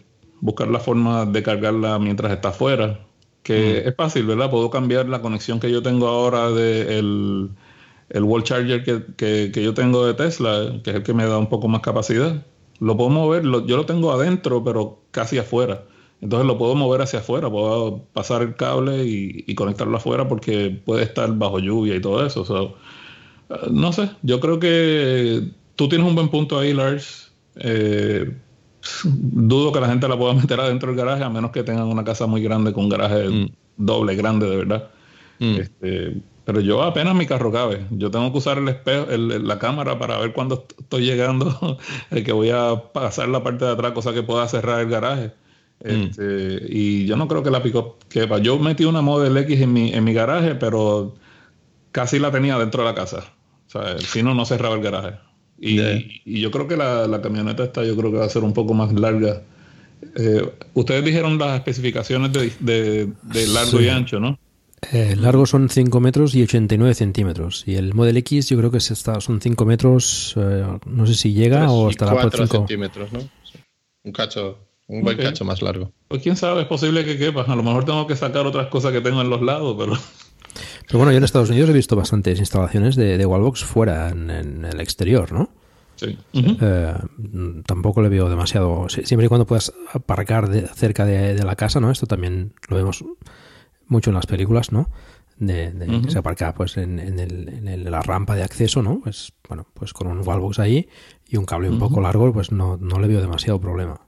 buscar 0.43 0.67
la 0.67 0.79
forma 0.79 1.25
de 1.25 1.41
cargarla 1.41 1.97
mientras 1.99 2.31
está 2.33 2.49
afuera. 2.49 2.99
Que 3.43 3.79
es 3.79 3.95
fácil, 3.95 4.25
¿verdad? 4.25 4.49
Puedo 4.49 4.69
cambiar 4.69 5.07
la 5.07 5.21
conexión 5.21 5.59
que 5.59 5.71
yo 5.71 5.81
tengo 5.81 6.07
ahora 6.07 6.49
del 6.49 7.49
de 8.09 8.17
el 8.17 8.23
wall 8.23 8.43
charger 8.43 8.83
que, 8.83 9.51
yo 9.53 9.73
tengo 9.73 10.05
de 10.05 10.13
Tesla, 10.13 10.79
que 10.83 10.91
es 10.91 10.95
el 10.97 11.03
que 11.03 11.13
me 11.13 11.25
da 11.25 11.37
un 11.37 11.47
poco 11.47 11.67
más 11.67 11.81
capacidad. 11.81 12.45
Lo 12.79 12.95
puedo 12.97 13.09
mover, 13.09 13.43
yo 13.43 13.77
lo 13.77 13.85
tengo 13.85 14.11
adentro, 14.11 14.63
pero 14.63 15.01
casi 15.11 15.37
afuera. 15.37 15.85
Entonces 16.21 16.45
lo 16.45 16.57
puedo 16.57 16.75
mover 16.75 17.01
hacia 17.01 17.19
afuera, 17.19 17.49
puedo 17.49 18.03
pasar 18.13 18.41
el 18.41 18.55
cable 18.55 19.03
y, 19.05 19.55
conectarlo 19.55 19.97
afuera 19.97 20.27
porque 20.27 20.69
puede 20.85 21.03
estar 21.03 21.33
bajo 21.37 21.59
lluvia 21.59 21.95
y 21.95 22.01
todo 22.01 22.25
eso. 22.25 22.77
no 23.71 23.93
sé, 23.93 24.09
yo 24.21 24.39
creo 24.39 24.59
que 24.59 25.49
tú 25.75 25.89
tienes 25.89 26.07
un 26.07 26.15
buen 26.15 26.29
punto 26.29 26.59
ahí, 26.59 26.73
Lars. 26.73 27.33
Eh, 27.55 28.31
dudo 29.03 29.71
que 29.71 29.79
la 29.79 29.87
gente 29.87 30.07
la 30.07 30.17
pueda 30.17 30.33
meter 30.41 30.59
adentro 30.59 30.89
del 30.89 30.97
garaje, 30.97 31.23
a 31.23 31.29
menos 31.29 31.51
que 31.51 31.63
tengan 31.63 31.87
una 31.87 32.03
casa 32.03 32.27
muy 32.27 32.41
grande 32.41 32.73
con 32.73 32.85
un 32.85 32.89
garaje 32.89 33.29
mm. 33.29 33.47
doble, 33.77 34.15
grande, 34.15 34.49
de 34.49 34.57
verdad. 34.57 34.89
Mm. 35.39 35.55
Este, 35.55 36.21
pero 36.45 36.59
yo 36.59 36.83
apenas 36.83 37.15
mi 37.15 37.25
carro 37.25 37.51
cabe. 37.51 37.85
Yo 37.91 38.11
tengo 38.11 38.31
que 38.31 38.37
usar 38.37 38.57
el 38.57 38.67
espejo, 38.67 39.07
la 39.09 39.59
cámara 39.59 39.97
para 39.97 40.17
ver 40.19 40.33
cuándo 40.33 40.65
estoy 40.77 41.05
llegando, 41.05 41.77
que 42.09 42.31
voy 42.31 42.49
a 42.49 42.91
pasar 42.93 43.29
la 43.29 43.43
parte 43.43 43.65
de 43.65 43.71
atrás, 43.71 43.93
cosa 43.93 44.13
que 44.13 44.23
pueda 44.23 44.47
cerrar 44.47 44.81
el 44.81 44.89
garaje. 44.89 45.33
Mm. 45.83 45.89
Este, 45.89 46.65
y 46.69 47.05
yo 47.05 47.15
no 47.15 47.27
creo 47.27 47.43
que 47.43 47.51
la 47.51 47.63
pico 47.63 47.97
quepa. 48.09 48.39
Yo 48.39 48.59
metí 48.59 48.85
una 48.85 49.01
Model 49.01 49.37
X 49.37 49.61
en 49.61 49.73
mi, 49.73 49.93
en 49.93 50.03
mi 50.03 50.13
garaje, 50.13 50.55
pero 50.55 51.15
casi 51.91 52.19
la 52.19 52.31
tenía 52.31 52.57
dentro 52.57 52.83
de 52.83 52.89
la 52.89 52.95
casa. 52.95 53.23
O 53.67 53.69
sea, 53.69 53.97
si 53.99 54.21
no, 54.21 54.33
no 54.33 54.45
cerraba 54.45 54.75
el 54.75 54.81
garaje. 54.81 55.17
Y, 55.65 56.39
yo 56.41 56.51
creo 56.51 56.67
que 56.67 56.75
la, 56.75 57.21
camioneta 57.21 57.63
esta 57.63 57.85
yo 57.85 57.95
creo 57.95 58.11
que 58.11 58.17
va 58.17 58.25
a 58.25 58.29
ser 58.29 58.43
un 58.43 58.53
poco 58.53 58.73
más 58.73 58.91
larga. 58.93 59.43
Eh, 60.15 60.45
ustedes 60.73 61.05
dijeron 61.05 61.37
las 61.37 61.55
especificaciones 61.55 62.31
de, 62.33 63.09
largo 63.47 63.79
y 63.79 63.87
ancho, 63.87 64.19
¿no? 64.19 64.37
El 64.91 65.21
largo 65.21 65.45
son 65.45 65.69
5 65.69 66.01
metros 66.01 66.35
y 66.35 66.43
89 66.43 66.93
centímetros. 66.93 67.63
Y 67.65 67.75
el 67.75 67.93
Model 67.93 68.17
X 68.17 68.49
yo 68.49 68.57
creo 68.57 68.69
que 68.69 68.79
está, 68.79 69.21
son 69.21 69.39
5 69.39 69.65
metros, 69.65 70.33
eh, 70.35 70.65
no 70.85 71.07
sé 71.07 71.13
si 71.13 71.31
llega 71.31 71.71
o 71.71 71.89
estará 71.89 72.21
por 72.21 72.35
5 72.35 72.47
centímetros, 72.47 73.13
¿no? 73.13 73.19
Un 74.03 74.11
cacho, 74.11 74.57
un 74.87 75.01
buen 75.01 75.15
cacho 75.15 75.45
más 75.45 75.61
largo. 75.61 75.93
Pues 76.09 76.21
quién 76.21 76.35
sabe, 76.35 76.63
es 76.63 76.67
posible 76.67 77.05
que 77.05 77.17
quepa. 77.17 77.43
A 77.43 77.55
lo 77.55 77.63
mejor 77.63 77.85
tengo 77.85 78.05
que 78.05 78.17
sacar 78.17 78.45
otras 78.45 78.67
cosas 78.67 78.91
que 78.91 78.99
tengo 78.99 79.21
en 79.21 79.29
los 79.29 79.41
lados, 79.41 79.77
pero... 79.79 79.97
Pero 80.87 80.99
bueno, 80.99 81.11
yo 81.11 81.17
en 81.17 81.23
Estados 81.23 81.49
Unidos 81.49 81.69
he 81.69 81.73
visto 81.73 81.95
bastantes 81.95 82.39
instalaciones 82.39 82.95
de, 82.95 83.17
de 83.17 83.25
Wallbox 83.25 83.63
fuera, 83.63 84.09
en, 84.09 84.29
el 84.29 84.79
exterior, 84.79 85.31
¿no? 85.31 85.49
Sí. 85.95 86.17
Eh, 86.33 86.93
tampoco 87.65 88.01
le 88.01 88.09
veo 88.09 88.29
demasiado. 88.29 88.87
Siempre 88.89 89.25
y 89.25 89.29
cuando 89.29 89.45
puedas 89.45 89.73
aparcar 89.93 90.49
cerca 90.73 91.05
de, 91.05 91.41
la 91.43 91.55
casa, 91.55 91.79
¿no? 91.79 91.91
Esto 91.91 92.07
también 92.07 92.53
lo 92.67 92.77
vemos 92.77 93.05
mucho 93.87 94.09
en 94.09 94.15
las 94.15 94.25
películas, 94.25 94.71
¿no? 94.71 94.89
De, 95.37 95.73
se 96.09 96.17
aparca 96.17 96.53
pues 96.53 96.77
en, 96.77 96.99
en, 96.99 97.91
la 97.91 98.01
rampa 98.01 98.35
de 98.35 98.43
acceso, 98.43 98.81
¿no? 98.81 98.99
Pues 99.01 99.33
bueno, 99.47 99.67
pues 99.73 99.93
con 99.93 100.07
un 100.07 100.25
wallbox 100.25 100.59
ahí 100.59 100.89
y 101.27 101.37
un 101.37 101.45
cable 101.45 101.69
un 101.69 101.79
poco 101.79 102.01
largo, 102.01 102.31
pues 102.33 102.51
no, 102.51 102.77
no 102.77 102.99
le 102.99 103.07
veo 103.07 103.21
demasiado 103.21 103.59
problema. 103.59 104.07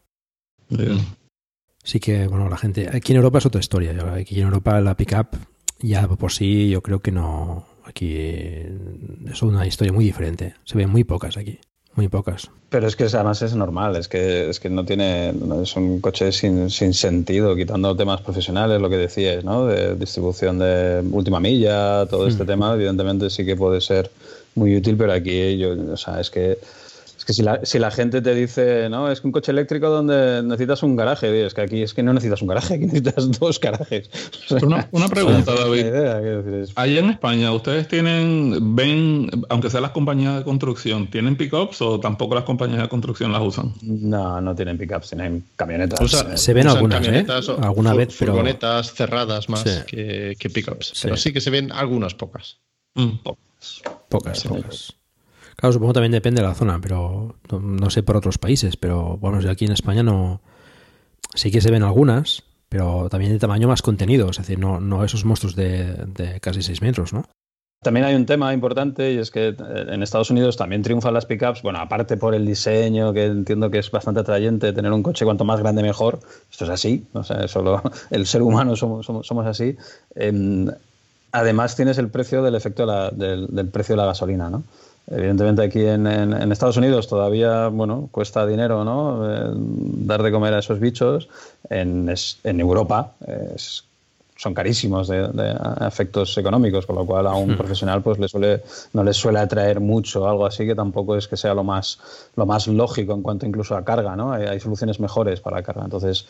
sí 1.83 1.99
que, 1.99 2.27
bueno, 2.27 2.49
la 2.49 2.57
gente... 2.57 2.89
Aquí 2.91 3.13
en 3.13 3.17
Europa 3.17 3.39
es 3.39 3.45
otra 3.45 3.59
historia. 3.59 3.95
Aquí 4.13 4.39
en 4.39 4.47
Europa 4.47 4.79
la 4.81 4.95
pickup 4.95 5.35
ya 5.79 6.07
por 6.07 6.31
sí 6.31 6.69
yo 6.69 6.81
creo 6.81 6.99
que 6.99 7.11
no... 7.11 7.65
Aquí 7.85 8.17
es 8.17 9.43
una 9.43 9.67
historia 9.67 9.93
muy 9.93 10.05
diferente. 10.05 10.55
Se 10.63 10.75
ven 10.75 10.89
muy 10.89 11.03
pocas 11.03 11.37
aquí. 11.37 11.59
Muy 11.93 12.09
pocas. 12.09 12.49
Pero 12.69 12.87
es 12.87 12.95
que 12.95 13.05
además 13.05 13.41
es 13.41 13.55
normal, 13.55 13.95
es 13.95 14.09
que, 14.09 14.49
es 14.49 14.59
que 14.59 14.69
no 14.69 14.83
tiene, 14.83 15.33
es 15.61 15.75
un 15.77 16.01
coche 16.01 16.31
sin, 16.33 16.69
sin 16.69 16.93
sentido, 16.93 17.55
quitando 17.55 17.95
temas 17.95 18.21
profesionales, 18.21 18.81
lo 18.81 18.89
que 18.89 18.97
decías, 18.97 19.45
¿no? 19.45 19.67
De 19.67 19.95
distribución 19.95 20.59
de 20.59 21.01
última 21.09 21.39
milla, 21.39 22.05
todo 22.07 22.27
este 22.27 22.43
tema, 22.43 22.73
evidentemente 22.73 23.29
sí 23.29 23.45
que 23.45 23.55
puede 23.55 23.79
ser 23.79 24.11
muy 24.55 24.75
útil, 24.75 24.97
pero 24.97 25.13
aquí 25.13 25.57
yo, 25.57 25.73
o 25.93 25.97
sea, 25.97 26.19
es 26.19 26.29
que 26.29 26.57
es 27.25 27.27
que 27.27 27.33
si 27.33 27.41
la, 27.41 27.59
si 27.63 27.79
la 27.79 27.89
gente 27.89 28.21
te 28.21 28.35
dice, 28.35 28.87
no, 28.87 29.09
es 29.11 29.19
que 29.19 29.25
un 29.27 29.31
coche 29.33 29.51
eléctrico 29.51 29.89
donde 29.89 30.43
necesitas 30.43 30.83
un 30.83 30.95
garaje, 30.95 31.43
es 31.43 31.55
que 31.55 31.61
aquí 31.61 31.81
es 31.81 31.95
que 31.95 32.03
no 32.03 32.13
necesitas 32.13 32.43
un 32.43 32.47
garaje, 32.49 32.75
aquí 32.75 32.85
necesitas 32.85 33.31
dos 33.39 33.59
garajes. 33.59 34.09
O 34.51 34.59
sea, 34.59 34.67
Una, 34.67 34.87
una 34.91 35.07
pregunta, 35.07 35.51
no 35.55 35.59
David. 35.61 35.79
idea, 35.87 36.21
Allá 36.75 36.99
en 36.99 37.09
España, 37.09 37.51
¿ustedes 37.51 37.87
tienen, 37.87 38.75
ven, 38.75 39.31
aunque 39.49 39.71
sean 39.71 39.81
las 39.81 39.91
compañías 39.91 40.37
de 40.37 40.43
construcción, 40.43 41.07
¿tienen 41.09 41.35
pickups 41.35 41.81
o 41.81 41.99
tampoco 41.99 42.35
las 42.35 42.43
compañías 42.43 42.81
de 42.83 42.89
construcción 42.89 43.31
las 43.31 43.41
usan? 43.41 43.73
No, 43.81 44.39
no 44.39 44.53
tienen 44.55 44.77
pickups, 44.77 45.09
tienen 45.09 45.43
camionetas. 45.55 45.99
Usa- 45.99 46.37
Se 46.37 46.53
ven 46.53 46.67
algunas, 46.67 47.01
¿eh? 47.01 47.05
camionetas 47.05 47.49
o 47.49 47.59
Alguna 47.63 47.91
fu- 47.91 47.97
vez, 47.97 48.15
pero- 48.19 48.33
Furgonetas 48.33 48.93
cerradas 48.93 49.49
más 49.49 49.61
Sí. 49.61 49.69
que, 49.87 50.35
que 50.37 50.49
pickups. 50.51 50.87
Sí. 50.93 50.99
Pero 51.03 51.17
sí 51.17 51.33
que 51.33 51.41
se 51.41 51.49
ven 51.49 51.71
algunas 51.71 52.13
pocas. 52.13 52.59
Pocas, 54.09 54.43
pocas. 54.43 54.93
Claro, 55.65 55.73
supongo 55.73 55.93
también 55.93 56.11
depende 56.11 56.43
de 56.43 56.47
la 56.47 56.53
zona, 56.53 56.79
pero 56.79 57.37
no, 57.59 57.89
sé 57.89 58.03
por 58.03 58.15
otros 58.15 58.37
países, 58.37 58.77
pero 58.77 59.17
bueno, 59.17 59.41
yo 59.41 59.49
aquí 59.49 59.65
en 59.65 59.71
España 59.71 60.03
no. 60.03 60.39
Sí 61.33 61.49
que 61.49 61.59
se 61.59 61.71
ven 61.71 61.81
algunas, 61.81 62.43
pero 62.69 63.09
también 63.09 63.31
de 63.31 63.39
tamaño 63.39 63.67
más 63.67 63.81
contenido, 63.81 64.29
es 64.29 64.37
decir, 64.37 64.59
no, 64.59 65.03
esos 65.03 65.25
monstruos 65.25 65.55
de, 65.55 66.37
casi 66.39 66.61
6 66.61 66.83
metros, 66.83 67.13
¿no? 67.13 67.25
También 67.81 68.05
hay 68.05 68.13
un 68.13 68.27
tema 68.27 68.53
importante 68.53 69.11
y 69.11 69.17
es 69.17 69.31
que 69.31 69.47
eh, 69.47 69.55
en 69.57 70.03
Estados 70.03 70.29
Unidos 70.29 70.55
también 70.55 70.83
triunfan 70.83 71.15
las 71.15 71.25
pickups. 71.25 71.63
Bueno, 71.63 71.79
aparte 71.79 72.15
por 72.15 72.35
el 72.35 72.45
diseño, 72.45 73.11
que 73.11 73.25
entiendo 73.25 73.71
que 73.71 73.79
es 73.79 73.89
bastante 73.89 74.19
atrayente, 74.19 74.71
tener 74.71 74.91
un 74.91 75.01
coche 75.01 75.25
cuanto 75.25 75.45
más 75.45 75.59
grande 75.61 75.81
mejor. 75.81 76.19
Esto 76.51 76.65
es 76.65 76.69
así, 76.69 77.07
o 77.13 77.23
sea, 77.23 77.47
solo 77.47 77.81
el 78.11 78.27
ser 78.27 78.43
humano 78.43 78.75
somos, 78.75 79.07
somos, 79.07 79.47
así. 79.47 79.75
Em, 80.13 80.67
además 81.31 81.75
tienes 81.75 81.97
el 81.97 82.09
precio 82.09 82.43
del 82.43 82.53
efecto 82.53 82.85
del 82.85 83.69
precio 83.69 83.93
de 83.93 83.97
la 83.97 84.05
gasolina, 84.05 84.51
¿no? 84.51 84.63
Evidentemente 85.07 85.61
aquí 85.63 85.85
en, 85.85 86.07
en- 86.07 86.33
en 86.33 86.51
Estados 86.51 86.77
Unidos 86.77 87.07
todavía, 87.07 87.67
bueno, 87.67 88.09
cuesta 88.11 88.45
dinero, 88.47 88.83
¿no? 88.83 89.21
Eh, 89.31 89.51
dar 89.55 90.23
de 90.23 90.31
comer 90.31 90.53
a 90.53 90.59
esos 90.59 90.79
bichos. 90.79 91.29
En, 91.69 92.09
es- 92.09 92.39
en 92.43 92.59
Europa 92.59 93.11
es 93.55 93.83
son 94.37 94.53
carísimos 94.53 95.07
de, 95.07 95.29
de 95.29 95.49
a- 95.57 95.87
efectos 95.87 96.37
económicos, 96.37 96.85
con 96.85 96.95
lo 96.97 97.05
cual 97.05 97.25
a 97.27 97.35
un 97.35 97.51
Hmm. 97.53 97.57
profesional 97.57 98.01
pues 98.01 98.19
le 98.19 98.27
suele, 98.27 98.63
no 98.93 99.01
les 99.03 99.15
suele 99.15 99.39
atraer 99.39 99.79
mucho 99.79 100.27
algo 100.27 100.45
así 100.45 100.65
que 100.65 100.75
tampoco 100.75 101.15
es 101.15 101.27
que 101.29 101.37
sea 101.37 101.53
lo 101.53 101.63
más, 101.63 101.99
lo 102.35 102.45
más 102.45 102.67
lógico 102.67 103.13
en 103.13 103.21
cuanto 103.21 103.45
incluso 103.45 103.77
a 103.77 103.85
carga, 103.85 104.15
¿no? 104.17 104.33
Hay, 104.33 104.45
hay 104.45 104.59
soluciones 104.59 104.99
mejores 104.99 105.39
para 105.39 105.57
la 105.57 105.63
carga. 105.63 105.83
Entonces, 105.85 106.25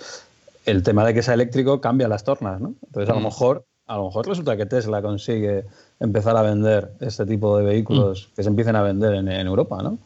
el 0.67 0.83
tema 0.83 1.03
de 1.05 1.13
que 1.15 1.23
sea 1.23 1.33
eléctrico 1.33 1.81
cambia 1.81 2.07
las 2.07 2.23
tornas, 2.23 2.61
¿no? 2.61 2.73
Entonces, 2.85 3.09
a 3.09 3.13
lo 3.15 3.21
Mm. 3.21 3.23
mejor, 3.25 3.65
a 3.87 3.97
lo 3.97 4.05
mejor 4.05 4.27
resulta 4.27 4.57
que 4.57 4.65
Tesla 4.65 5.01
consigue 5.01 5.65
empezar 5.99 6.35
a 6.37 6.41
vender 6.41 6.91
este 6.99 7.25
tipo 7.25 7.57
de 7.57 7.65
vehículos 7.65 8.27
Mm. 8.31 8.35
que 8.35 8.43
se 8.43 8.49
empiecen 8.49 8.75
a 8.75 8.81
vender 8.81 9.13
en, 9.15 9.27
en 9.29 9.47
Europa, 9.47 9.81
¿no? 9.83 9.97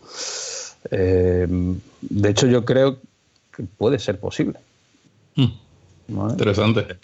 Eh, 0.91 1.47
de 2.01 2.29
hecho, 2.29 2.47
yo 2.47 2.63
creo 2.65 2.97
que 3.55 3.63
puede 3.63 3.99
ser 3.99 4.19
posible. 4.19 4.59
¿vale? 6.07 6.31
Interesante. 6.33 6.97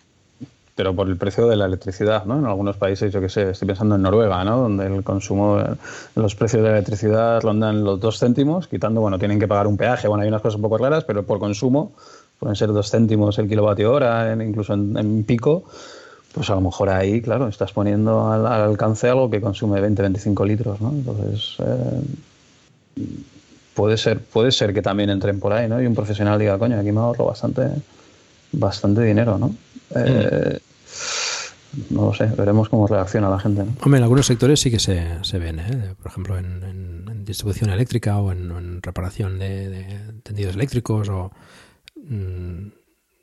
pero 0.75 0.93
por 0.93 1.07
el 1.07 1.15
precio 1.15 1.47
de 1.47 1.55
la 1.55 1.65
electricidad, 1.65 2.25
¿no? 2.25 2.37
En 2.37 2.45
algunos 2.45 2.75
países, 2.75 3.13
yo 3.13 3.21
qué 3.21 3.29
sé, 3.29 3.51
estoy 3.51 3.65
pensando 3.67 3.95
en 3.95 4.01
Noruega, 4.01 4.43
¿no? 4.43 4.57
Donde 4.57 4.85
el 4.87 5.03
consumo, 5.03 5.61
los 6.15 6.35
precios 6.35 6.61
de 6.63 6.69
la 6.69 6.75
electricidad 6.75 7.41
rondan 7.41 7.83
los 7.85 7.99
dos 8.01 8.19
céntimos, 8.19 8.67
quitando, 8.67 8.99
bueno, 8.99 9.17
tienen 9.17 9.39
que 9.39 9.47
pagar 9.47 9.67
un 9.67 9.77
peaje, 9.77 10.09
bueno, 10.09 10.23
hay 10.23 10.27
unas 10.27 10.41
cosas 10.41 10.57
un 10.57 10.63
poco 10.63 10.77
raras, 10.77 11.05
pero 11.05 11.23
por 11.23 11.39
consumo 11.39 11.93
pueden 12.39 12.57
ser 12.57 12.73
dos 12.73 12.91
céntimos 12.91 13.39
el 13.39 13.47
kilovatio 13.47 13.93
hora, 13.93 14.33
incluso 14.43 14.73
en, 14.73 14.97
en 14.97 15.23
pico, 15.23 15.63
pues 16.35 16.49
a 16.49 16.55
lo 16.55 16.61
mejor 16.61 16.89
ahí, 16.89 17.21
claro, 17.21 17.47
estás 17.47 17.71
poniendo 17.71 18.29
al, 18.29 18.45
al 18.45 18.61
alcance 18.63 19.07
algo 19.07 19.29
que 19.29 19.39
consume 19.39 19.79
20-25 19.81 20.45
litros, 20.45 20.81
¿no? 20.81 20.89
Entonces, 20.89 21.55
eh, 21.59 23.03
puede 23.73 23.95
ser, 23.95 24.19
puede 24.19 24.51
ser 24.51 24.73
que 24.73 24.81
también 24.81 25.09
entren 25.09 25.39
por 25.39 25.53
ahí, 25.53 25.69
¿no? 25.69 25.81
Y 25.81 25.85
un 25.85 25.95
profesional 25.95 26.37
diga, 26.37 26.59
coño, 26.59 26.77
aquí 26.77 26.91
me 26.91 26.99
ahorro 26.99 27.25
bastante, 27.25 27.69
bastante 28.51 29.01
dinero, 29.03 29.37
¿no? 29.37 29.55
Eh, 29.95 30.59
No 31.89 32.07
lo 32.07 32.13
sé, 32.13 32.25
veremos 32.25 32.67
cómo 32.67 32.85
reacciona 32.85 33.29
la 33.29 33.39
gente, 33.39 33.63
¿no? 33.63 33.73
Hombre, 33.81 33.99
en 33.99 34.03
algunos 34.03 34.25
sectores 34.25 34.59
sí 34.59 34.69
que 34.69 34.79
se, 34.79 35.23
se 35.23 35.39
ven, 35.39 35.59
¿eh? 35.59 35.93
por 36.01 36.11
ejemplo, 36.11 36.37
en, 36.37 37.23
distribución 37.25 37.71
eléctrica 37.71 38.19
o 38.19 38.31
en, 38.31 38.81
reparación 38.83 39.39
de, 39.39 39.99
tendidos 40.21 40.53
eléctricos 40.53 41.09
o 41.09 41.31
mm, 41.95 42.67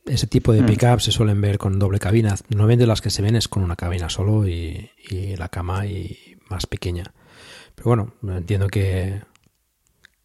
ese 0.06 0.26
tipo 0.26 0.52
de 0.52 0.62
Mm. 0.62 0.66
pickups 0.66 1.04
se 1.04 1.12
suelen 1.12 1.40
ver 1.40 1.58
con 1.58 1.78
doble 1.78 1.98
cabina. 1.98 2.34
Normalmente 2.48 2.86
las 2.86 3.00
que 3.00 3.10
se 3.10 3.22
ven 3.22 3.36
es 3.36 3.48
con 3.48 3.62
una 3.62 3.76
cabina 3.76 4.08
solo 4.08 4.48
y, 4.48 4.90
y 5.08 5.36
la 5.36 5.48
cama 5.48 5.86
y 5.86 6.36
más 6.48 6.66
pequeña. 6.66 7.14
Pero 7.74 7.84
bueno, 7.88 8.14
entiendo 8.36 8.68
que, 8.68 9.22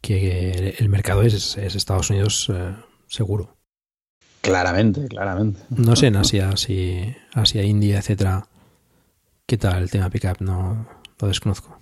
que 0.00 0.74
el 0.78 0.88
mercado 0.88 1.22
es, 1.22 1.56
es 1.56 1.74
Estados 1.74 2.10
Unidos 2.10 2.50
eh, 2.52 2.74
seguro. 3.06 3.56
Claramente, 4.40 5.06
claramente. 5.08 5.60
No 5.70 5.96
sé 5.96 6.06
en 6.08 6.16
Asia, 6.16 6.56
si 6.56 7.14
Asia, 7.34 7.62
India, 7.64 7.98
etcétera, 7.98 8.46
qué 9.46 9.56
tal 9.58 9.82
el 9.82 9.90
tema 9.90 10.10
pickup, 10.10 10.40
no 10.40 10.88
lo 11.20 11.28
desconozco. 11.28 11.77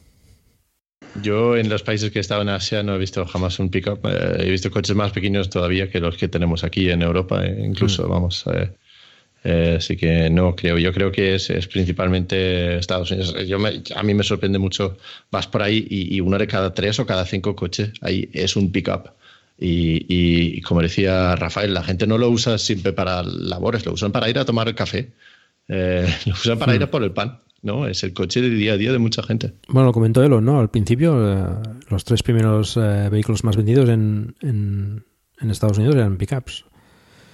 Yo 1.23 1.57
en 1.57 1.69
los 1.69 1.83
países 1.83 2.11
que 2.11 2.19
he 2.19 2.21
estado 2.21 2.43
en 2.43 2.49
Asia 2.49 2.83
no 2.83 2.95
he 2.95 2.99
visto 2.99 3.25
jamás 3.27 3.59
un 3.59 3.71
pickup. 3.71 4.05
Eh, 4.07 4.37
he 4.47 4.51
visto 4.51 4.71
coches 4.71 4.95
más 4.97 5.13
pequeños 5.13 5.49
todavía 5.51 5.91
que 5.91 6.01
los 6.01 6.17
que 6.17 6.29
tenemos 6.29 6.65
aquí 6.65 6.91
en 6.91 7.03
Europa, 7.03 7.45
eh, 7.45 7.63
incluso, 7.65 8.09
vamos. 8.09 8.45
eh, 8.53 8.71
eh, 9.45 9.75
así 9.79 9.97
que 9.97 10.29
no 10.31 10.57
creo. 10.57 10.77
Yo 10.79 10.93
creo 10.93 11.13
que 11.13 11.35
es, 11.37 11.51
es 11.51 11.67
principalmente 11.69 12.79
Estados 12.79 13.11
Unidos. 13.13 13.35
Yo 13.47 13.59
me- 13.59 13.83
a 13.95 14.03
mí 14.03 14.13
me 14.15 14.25
sorprende 14.25 14.59
mucho. 14.59 14.97
Vas 15.31 15.47
por 15.47 15.63
ahí 15.63 15.87
y, 15.89 16.17
y 16.17 16.21
uno 16.21 16.37
de 16.39 16.47
cada 16.49 16.75
tres 16.75 16.99
o 16.99 17.07
cada 17.07 17.25
cinco 17.25 17.55
coches 17.55 17.93
ahí 18.01 18.29
es 18.33 18.57
un 18.57 18.73
pickup. 18.73 19.11
Y, 19.59 20.05
y, 20.13 20.59
y 20.59 20.61
como 20.63 20.83
decía 20.83 21.35
Rafael, 21.37 21.73
la 21.73 21.83
gente 21.85 22.07
no 22.07 22.19
lo 22.19 22.29
usa 22.29 22.59
siempre 22.59 22.93
para 22.93 23.23
labores, 23.23 23.87
lo 23.87 23.93
usan 23.93 24.13
para 24.13 24.29
ir 24.29 24.39
a 24.39 24.45
tomar 24.45 24.69
el 24.69 24.75
café, 24.75 25.13
lo 26.27 26.33
usan 26.33 26.59
para 26.59 26.75
ir 26.75 26.83
a 26.83 26.91
por 26.91 27.03
el 27.05 27.13
pan. 27.13 27.41
¿No? 27.67 27.87
Es 27.87 28.03
el 28.05 28.15
coche 28.15 28.41
de 28.41 28.49
día 28.51 28.73
a 28.73 28.77
día 28.77 28.93
de 28.93 28.99
mucha 28.99 29.23
gente. 29.23 29.53
Bueno, 29.69 29.89
lo 29.89 29.93
comentó 29.93 30.23
Elon, 30.23 30.45
¿no? 30.45 30.59
Al 30.59 30.71
principio, 30.71 31.17
eh, 31.31 31.45
los 31.91 32.05
tres 32.05 32.23
primeros 32.23 32.77
eh, 32.77 33.09
vehículos 33.11 33.45
más 33.45 33.57
vendidos 33.57 33.91
en, 33.91 34.35
en, 34.41 35.05
en 35.41 35.51
Estados 35.51 35.77
Unidos 35.77 35.97
eran 35.97 36.17
pickups. 36.17 36.65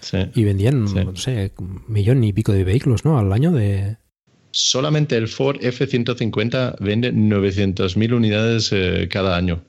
Sí. 0.00 0.18
Y 0.34 0.44
vendían, 0.44 0.84
no 0.84 1.16
sé, 1.16 1.52
un 1.58 1.84
millón 1.86 2.24
y 2.24 2.32
pico 2.32 2.52
de 2.52 2.64
vehículos, 2.64 3.04
¿no? 3.04 3.18
Al 3.18 3.32
año 3.32 3.52
de... 3.52 3.98
Solamente 4.50 5.16
el 5.16 5.28
Ford 5.28 5.58
F-150 5.62 6.76
vende 6.80 7.12
900.000 7.12 8.12
unidades 8.12 8.70
eh, 8.72 9.08
cada 9.08 9.36
año. 9.36 9.64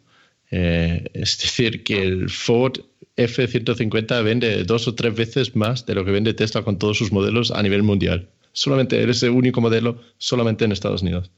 Eh, 0.49 1.05
es 1.13 1.37
decir, 1.41 1.83
que 1.83 2.01
el 2.01 2.29
Ford 2.29 2.79
F-150 3.15 4.23
vende 4.23 4.63
dos 4.63 4.87
o 4.87 4.95
tres 4.95 5.15
veces 5.15 5.55
más 5.55 5.85
de 5.85 5.95
lo 5.95 6.03
que 6.03 6.11
vende 6.11 6.33
Tesla 6.33 6.63
con 6.63 6.79
todos 6.79 6.97
sus 6.97 7.11
modelos 7.11 7.51
a 7.51 7.61
nivel 7.61 7.83
mundial. 7.83 8.29
Solamente 8.53 9.01
eres 9.01 9.21
el 9.23 9.31
único 9.31 9.59
modelo 9.59 9.99
solamente 10.17 10.63
en 10.63 10.71
Estados 10.71 11.01
Unidos. 11.01 11.31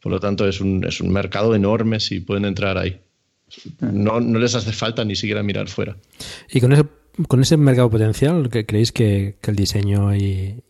Por 0.00 0.10
lo 0.10 0.20
tanto, 0.20 0.48
es 0.48 0.60
un, 0.60 0.84
es 0.84 1.00
un 1.00 1.12
mercado 1.12 1.54
enorme 1.54 2.00
si 2.00 2.20
pueden 2.20 2.44
entrar 2.44 2.78
ahí. 2.78 3.00
No, 3.80 4.20
no 4.20 4.38
les 4.38 4.54
hace 4.54 4.72
falta 4.72 5.04
ni 5.04 5.14
siquiera 5.14 5.42
mirar 5.42 5.68
fuera. 5.68 5.96
Y 6.50 6.60
con 6.60 6.72
ese, 6.72 6.84
con 7.28 7.40
ese 7.42 7.56
mercado 7.56 7.90
potencial, 7.90 8.48
¿que 8.48 8.64
¿creéis 8.64 8.92
que, 8.92 9.36
que 9.42 9.50
el 9.50 9.56
diseño 9.56 10.14
y 10.16 10.62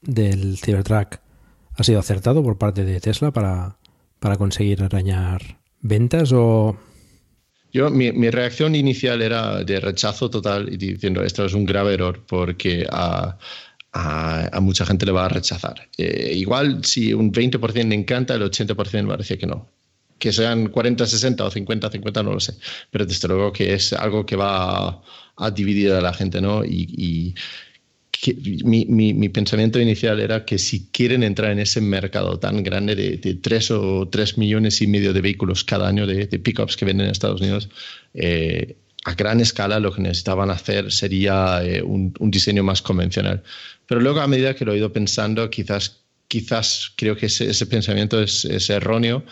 del 0.00 0.56
Cybertruck 0.58 1.18
ha 1.76 1.84
sido 1.84 1.98
acertado 1.98 2.42
por 2.42 2.58
parte 2.58 2.84
de 2.84 3.00
Tesla 3.00 3.32
para, 3.32 3.78
para 4.20 4.36
conseguir 4.36 4.82
arañar 4.82 5.60
ventas 5.80 6.32
o... 6.32 6.76
Yo, 7.72 7.90
mi, 7.90 8.12
mi 8.12 8.30
reacción 8.30 8.76
inicial 8.76 9.20
era 9.20 9.64
de 9.64 9.80
rechazo 9.80 10.30
total 10.30 10.72
y 10.72 10.76
diciendo 10.76 11.24
esto 11.24 11.44
es 11.44 11.54
un 11.54 11.64
grave 11.64 11.94
error 11.94 12.24
porque 12.26 12.86
a, 12.88 13.36
a, 13.94 14.60
mucha 14.60 14.84
gente 14.84 15.06
le 15.06 15.12
va 15.12 15.26
a 15.26 15.28
rechazar. 15.28 15.88
Eh, 15.96 16.32
igual 16.34 16.84
si 16.84 17.14
un 17.14 17.32
20% 17.32 17.88
le 17.88 17.94
encanta, 17.94 18.34
el 18.34 18.42
80% 18.42 19.08
va 19.08 19.14
a 19.14 19.18
decir 19.18 19.38
que 19.38 19.46
no. 19.46 19.68
Que 20.18 20.32
sean 20.32 20.68
40, 20.68 21.06
60 21.06 21.44
o 21.44 21.50
50, 21.50 21.90
50, 21.90 22.22
no 22.22 22.32
lo 22.32 22.40
sé. 22.40 22.54
Pero 22.90 23.06
desde 23.06 23.28
luego 23.28 23.52
que 23.52 23.74
es 23.74 23.92
algo 23.92 24.26
que 24.26 24.36
va 24.36 25.00
a, 25.36 25.50
dividir 25.50 25.92
a 25.92 26.00
la 26.00 26.12
gente, 26.12 26.40
¿no? 26.40 26.64
Y, 26.64 27.34
mi, 28.64 28.86
mi, 28.86 29.12
mi, 29.12 29.28
pensamiento 29.28 29.78
inicial 29.78 30.18
era 30.18 30.46
que 30.46 30.56
si 30.56 30.86
quieren 30.86 31.22
entrar 31.22 31.50
en 31.50 31.58
ese 31.58 31.82
mercado 31.82 32.38
tan 32.38 32.62
grande 32.62 32.94
de, 32.94 33.18
de 33.18 33.34
3 33.34 33.70
o 33.72 34.08
3 34.08 34.38
millones 34.38 34.80
y 34.80 34.86
medio 34.86 35.12
de 35.12 35.20
vehículos 35.20 35.62
cada 35.62 35.88
año 35.88 36.06
de, 36.06 36.26
de 36.26 36.38
pickups 36.38 36.76
que 36.76 36.86
venden 36.86 37.06
en 37.06 37.12
Estados 37.12 37.42
Unidos, 37.42 37.68
eh, 38.14 38.76
a 39.04 39.14
gran 39.14 39.40
escala 39.40 39.80
lo 39.80 39.92
que 39.92 40.02
necesitaban 40.02 40.50
hacer 40.50 40.90
sería 40.90 41.62
eh, 41.62 41.82
un, 41.82 42.12
diseño 42.30 42.62
más 42.62 42.82
convencional. 42.82 43.42
Pero 43.86 44.00
luego 44.00 44.20
a 44.20 44.26
medida 44.26 44.54
que 44.54 44.64
lo 44.64 44.72
he 44.72 44.78
ido 44.78 44.92
pensando, 44.92 45.50
quizás, 45.50 46.00
quizás 46.28 46.92
creo 46.96 47.16
que 47.16 47.26
ese, 47.26 47.66
pensamiento 47.66 48.20
es 48.22 48.70
erróneo 48.70 49.24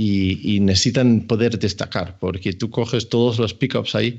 y, 0.00 0.56
y, 0.56 0.60
necesitan 0.60 1.22
poder 1.22 1.58
destacar, 1.58 2.16
porque 2.18 2.52
tú 2.54 2.70
coges 2.70 3.08
todos 3.08 3.38
los 3.38 3.52
pickups 3.52 3.94
ahí 3.94 4.18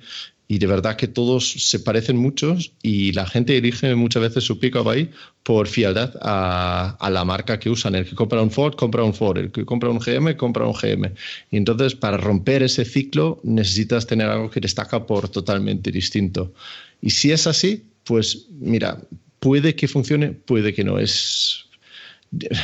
y 0.51 0.59
de 0.59 0.67
verdad 0.67 0.97
que 0.97 1.07
todos 1.07 1.49
se 1.49 1.79
parecen 1.79 2.17
mucho 2.17 2.57
y 2.83 3.13
la 3.13 3.25
gente 3.25 3.57
elige 3.57 3.95
muchas 3.95 4.21
veces 4.21 4.43
su 4.43 4.59
pickup 4.59 4.89
ahí 4.89 5.09
por 5.43 5.69
fialdad 5.69 6.13
a, 6.21 6.97
a, 6.99 7.09
la 7.09 7.23
marca 7.23 7.57
que 7.57 7.69
usan. 7.69 7.95
El 7.95 8.05
que 8.05 8.15
compra 8.15 8.41
un 8.41 8.51
Ford, 8.51 8.75
compra 8.75 9.01
un 9.01 9.13
Ford. 9.13 9.37
El 9.37 9.51
que 9.53 9.63
compra 9.63 9.89
un 9.89 9.99
GM, 9.99 10.35
compra 10.35 10.67
un 10.67 10.73
GM. 10.73 11.13
Y 11.51 11.55
entonces, 11.55 11.95
para 11.95 12.17
romper 12.17 12.63
ese 12.63 12.83
ciclo, 12.83 13.39
necesitas 13.43 14.05
tener 14.05 14.27
algo 14.27 14.49
que 14.49 14.59
destaca 14.59 15.07
por 15.07 15.29
totalmente 15.29 15.89
distinto. 15.89 16.53
Y 17.01 17.11
si 17.11 17.31
es 17.31 17.47
así, 17.47 17.85
pues 18.03 18.47
mira, 18.59 18.99
puede 19.39 19.73
que 19.73 19.87
funcione, 19.87 20.31
puede 20.31 20.73
que 20.73 20.83
no. 20.83 20.99
Es 20.99 21.65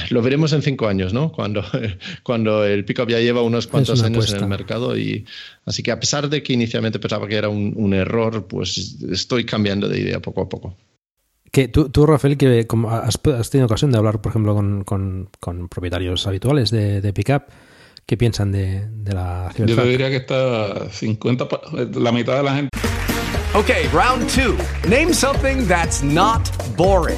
lo 0.09 0.21
veremos 0.21 0.53
en 0.53 0.61
cinco 0.61 0.87
años, 0.87 1.13
¿no? 1.13 1.31
Cuando, 1.31 1.63
cuando 2.23 2.63
el 2.65 2.85
pickup 2.85 3.09
ya 3.09 3.19
lleva 3.19 3.41
unos 3.41 3.67
cuantos 3.67 4.01
años 4.01 4.25
apuesta. 4.25 4.37
en 4.37 4.43
el 4.43 4.49
mercado. 4.49 4.97
Y, 4.97 5.25
así 5.65 5.83
que 5.83 5.91
a 5.91 5.99
pesar 5.99 6.29
de 6.29 6.41
que 6.41 6.53
inicialmente 6.53 6.99
pensaba 6.99 7.27
que 7.27 7.35
era 7.35 7.49
un, 7.49 7.73
un 7.75 7.93
error, 7.93 8.47
pues 8.47 8.97
estoy 9.11 9.45
cambiando 9.45 9.89
de 9.89 9.99
idea 9.99 10.21
poco 10.21 10.41
a 10.41 10.49
poco. 10.49 10.75
Que 11.51 11.67
tú, 11.67 11.89
tú, 11.89 12.05
Rafael, 12.05 12.37
que 12.37 12.67
como 12.67 12.91
has, 12.91 13.19
has, 13.37 13.49
tenido 13.49 13.65
ocasión 13.65 13.91
de 13.91 13.97
hablar, 13.97 14.21
por 14.21 14.31
ejemplo, 14.31 14.53
con, 14.53 14.83
con, 14.83 15.29
con 15.39 15.69
propietarios 15.69 16.27
habituales 16.27 16.71
de, 16.71 17.01
de 17.01 17.13
pickup, 17.13 17.43
¿qué 18.05 18.17
piensan 18.17 18.51
de, 18.51 18.87
de 18.89 19.13
la 19.13 19.51
Yo 19.57 19.65
te 19.65 19.85
diría 19.85 20.09
que 20.09 20.17
está 20.17 20.89
50, 20.89 21.47
la 21.95 22.11
mitad 22.11 22.37
de 22.37 22.43
la 22.43 22.55
gente. 22.55 22.77
Ok, 23.53 23.69
round 23.93 24.29
two. 24.29 24.55
Name 24.87 25.13
something 25.13 25.65
that's 25.67 26.03
not 26.03 26.49
boring. 26.75 27.17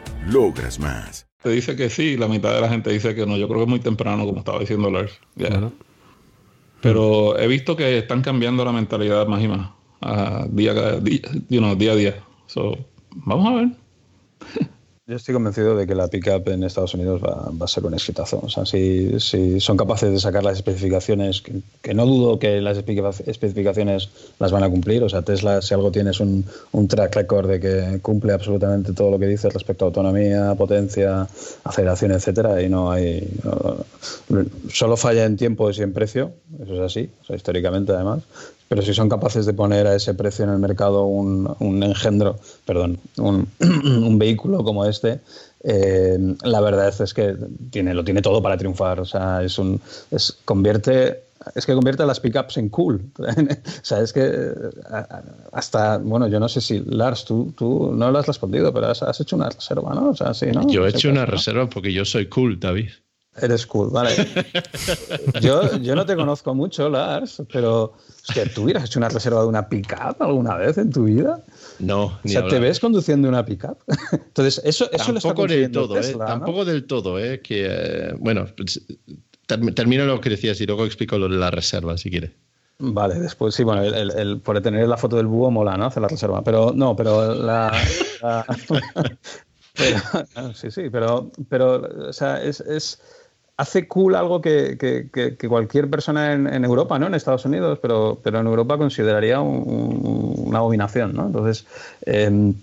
Logras 0.27 0.79
más. 0.79 1.27
Te 1.41 1.49
dice 1.49 1.75
que 1.75 1.89
sí, 1.89 2.17
la 2.17 2.27
mitad 2.27 2.53
de 2.53 2.61
la 2.61 2.69
gente 2.69 2.91
dice 2.91 3.15
que 3.15 3.25
no. 3.25 3.37
Yo 3.37 3.47
creo 3.47 3.59
que 3.59 3.63
es 3.63 3.69
muy 3.69 3.79
temprano, 3.79 4.25
como 4.25 4.39
estaba 4.39 4.59
diciendo 4.59 4.91
Lars. 4.91 5.19
Yeah. 5.35 5.71
Pero 6.81 7.37
he 7.37 7.47
visto 7.47 7.75
que 7.75 7.97
están 7.97 8.21
cambiando 8.21 8.63
la 8.63 8.71
mentalidad 8.71 9.27
más 9.27 9.43
y 9.43 9.47
más. 9.47 9.69
Uh, 10.01 10.47
día, 10.49 10.73
día, 10.99 11.21
you 11.49 11.59
know, 11.59 11.75
día 11.75 11.91
a 11.91 11.95
día. 11.95 12.23
So, 12.47 12.77
vamos 13.11 13.47
a 13.47 13.55
ver. 13.55 14.69
Yo 15.11 15.17
estoy 15.17 15.33
convencido 15.33 15.75
de 15.75 15.85
que 15.85 15.93
la 15.93 16.07
pickup 16.07 16.47
en 16.47 16.63
Estados 16.63 16.93
Unidos 16.93 17.21
va, 17.21 17.51
va, 17.51 17.65
a 17.65 17.67
ser 17.67 17.85
un 17.85 17.93
exitazo. 17.93 18.39
O 18.41 18.47
sea, 18.47 18.65
si, 18.65 19.19
si 19.19 19.59
son 19.59 19.75
capaces 19.75 20.09
de 20.09 20.17
sacar 20.21 20.41
las 20.41 20.55
especificaciones, 20.55 21.41
que, 21.41 21.93
no 21.93 22.05
dudo 22.05 22.39
que 22.39 22.61
las 22.61 22.77
especificaciones 22.77 24.07
las 24.39 24.53
van 24.53 24.63
a 24.63 24.69
cumplir. 24.69 25.03
O 25.03 25.09
sea, 25.09 25.21
Tesla, 25.21 25.61
si 25.61 25.73
algo 25.73 25.91
tiene, 25.91 26.11
es 26.11 26.21
un, 26.21 26.45
un 26.71 26.87
track 26.87 27.13
record 27.13 27.49
de 27.49 27.59
que 27.59 27.99
cumple 28.01 28.31
absolutamente 28.31 28.93
todo 28.93 29.11
lo 29.11 29.19
que 29.19 29.27
dice 29.27 29.49
respecto 29.49 29.83
a 29.83 29.87
autonomía, 29.87 30.55
potencia, 30.55 31.27
aceleración, 31.65 32.13
etcétera. 32.13 32.61
Y 32.61 32.69
no 32.69 32.89
hay. 32.89 33.27
Solo 34.71 34.95
falla 34.95 35.25
en 35.25 35.35
tiempo 35.35 35.69
y 35.71 35.81
en 35.81 35.91
precio. 35.91 36.31
Eso 36.63 36.75
es 36.75 36.79
así. 36.79 37.09
O 37.21 37.25
sea, 37.25 37.35
históricamente, 37.35 37.91
además 37.91 38.23
pero 38.71 38.83
si 38.83 38.93
son 38.93 39.09
capaces 39.09 39.45
de 39.45 39.51
poner 39.51 39.85
a 39.85 39.95
ese 39.95 40.13
precio 40.13 40.45
en 40.45 40.51
el 40.51 40.57
mercado 40.57 41.03
un, 41.03 41.53
un 41.59 41.83
engendro, 41.83 42.39
perdón, 42.63 42.99
un, 43.17 43.49
un, 43.59 44.17
vehículo 44.17 44.63
como 44.63 44.85
este, 44.85 45.19
eh, 45.61 46.17
la 46.45 46.61
verdad 46.61 46.93
es 47.01 47.13
que 47.13 47.35
tiene, 47.69 47.93
lo 47.93 48.05
tiene 48.05 48.21
todo 48.21 48.41
para 48.41 48.55
triunfar. 48.55 49.01
O 49.01 49.05
sea, 49.05 49.43
es 49.43 49.59
un, 49.59 49.81
es, 50.09 50.37
convierte, 50.45 51.19
es 51.53 51.65
que 51.65 51.73
convierte 51.73 52.03
a 52.03 52.05
las 52.05 52.21
pickups 52.21 52.55
en 52.55 52.69
cool. 52.69 53.01
o 53.19 53.25
sea, 53.81 53.99
es 53.99 54.13
que 54.13 54.53
hasta, 55.51 55.97
bueno, 55.97 56.29
yo 56.29 56.39
no 56.39 56.47
sé 56.47 56.61
si, 56.61 56.79
Lars, 56.79 57.25
tú, 57.25 57.53
tú 57.57 57.91
no 57.93 58.09
lo 58.09 58.19
has 58.19 58.27
respondido, 58.27 58.73
pero 58.73 58.87
has, 58.87 59.03
has 59.03 59.19
hecho 59.19 59.35
una 59.35 59.49
reserva, 59.49 59.93
¿no? 59.93 60.11
O 60.11 60.15
sea, 60.15 60.33
sí, 60.33 60.45
¿no? 60.45 60.65
Yo 60.69 60.85
he 60.87 60.91
hecho 60.91 61.09
una 61.09 61.25
reserva 61.25 61.69
porque 61.69 61.91
yo 61.91 62.05
soy 62.05 62.27
cool, 62.27 62.57
David. 62.57 62.87
Eres 63.35 63.65
cool, 63.65 63.89
vale. 63.89 64.11
Yo, 65.41 65.77
yo 65.77 65.95
no 65.95 66.05
te 66.05 66.17
conozco 66.17 66.53
mucho, 66.53 66.89
Lars, 66.89 67.41
pero 67.51 67.93
hostia, 68.27 68.45
¿tú 68.53 68.63
hubieras 68.63 68.85
hecho 68.85 68.99
una 68.99 69.09
reserva 69.09 69.41
de 69.41 69.47
una 69.47 69.67
pickup 69.67 70.21
alguna 70.21 70.55
vez 70.55 70.77
en 70.77 70.91
tu 70.91 71.05
vida? 71.05 71.43
No, 71.79 72.19
o 72.23 72.27
sea, 72.27 72.47
¿te 72.47 72.59
ves 72.59 72.79
conduciendo 72.79 73.27
una 73.27 73.45
pickup? 73.45 73.77
Entonces, 74.11 74.61
eso, 74.63 74.89
eso 74.91 75.13
tampoco 75.13 75.47
lo 75.47 75.53
está 75.53 75.61
del 75.61 75.71
todo, 75.71 75.93
Tesla, 75.95 76.11
¿eh? 76.11 76.17
¿no? 76.17 76.25
Tampoco 76.25 76.65
del 76.65 76.85
todo, 76.85 77.19
¿eh? 77.19 77.41
Que, 77.41 77.67
eh, 77.69 78.13
bueno, 78.17 78.45
termino 79.75 80.05
lo 80.05 80.21
que 80.21 80.29
decías 80.29 80.59
y 80.61 80.65
luego 80.65 80.85
explico 80.85 81.17
lo 81.17 81.27
de 81.27 81.37
la 81.37 81.51
reserva, 81.51 81.97
si 81.97 82.09
quieres. 82.09 82.31
Vale, 82.83 83.19
después 83.19 83.53
sí, 83.53 83.63
bueno, 83.63 83.83
el, 83.83 83.93
el, 83.93 84.11
el, 84.11 84.39
por 84.39 84.59
tener 84.61 84.87
la 84.87 84.97
foto 84.97 85.15
del 85.15 85.27
búho 85.27 85.51
mola, 85.51 85.77
¿no? 85.77 85.85
Hacer 85.85 86.01
la 86.01 86.07
reserva. 86.07 86.43
Pero 86.43 86.73
no, 86.73 86.95
pero 86.95 87.35
la. 87.35 87.71
la 88.23 88.45
pero, 89.75 90.53
sí, 90.55 90.71
sí, 90.71 90.89
pero, 90.89 91.31
pero 91.47 92.09
o 92.09 92.13
sea, 92.13 92.41
es, 92.41 92.59
es 92.61 92.99
hace 93.61 93.87
cool 93.87 94.15
algo 94.15 94.41
que, 94.41 95.37
cualquier 95.47 95.87
persona 95.87 96.33
en, 96.33 96.65
Europa, 96.65 96.97
¿no? 96.97 97.05
En 97.05 97.13
Estados 97.13 97.45
Unidos, 97.45 97.77
pero, 97.79 98.19
en 98.25 98.47
Europa 98.47 98.75
consideraría 98.77 99.39
un, 99.39 99.57
un, 99.65 100.33
una 100.47 100.57
abominación, 100.57 101.13
¿no? 101.13 101.27
Entonces, 101.27 101.67
eh, 102.07 102.53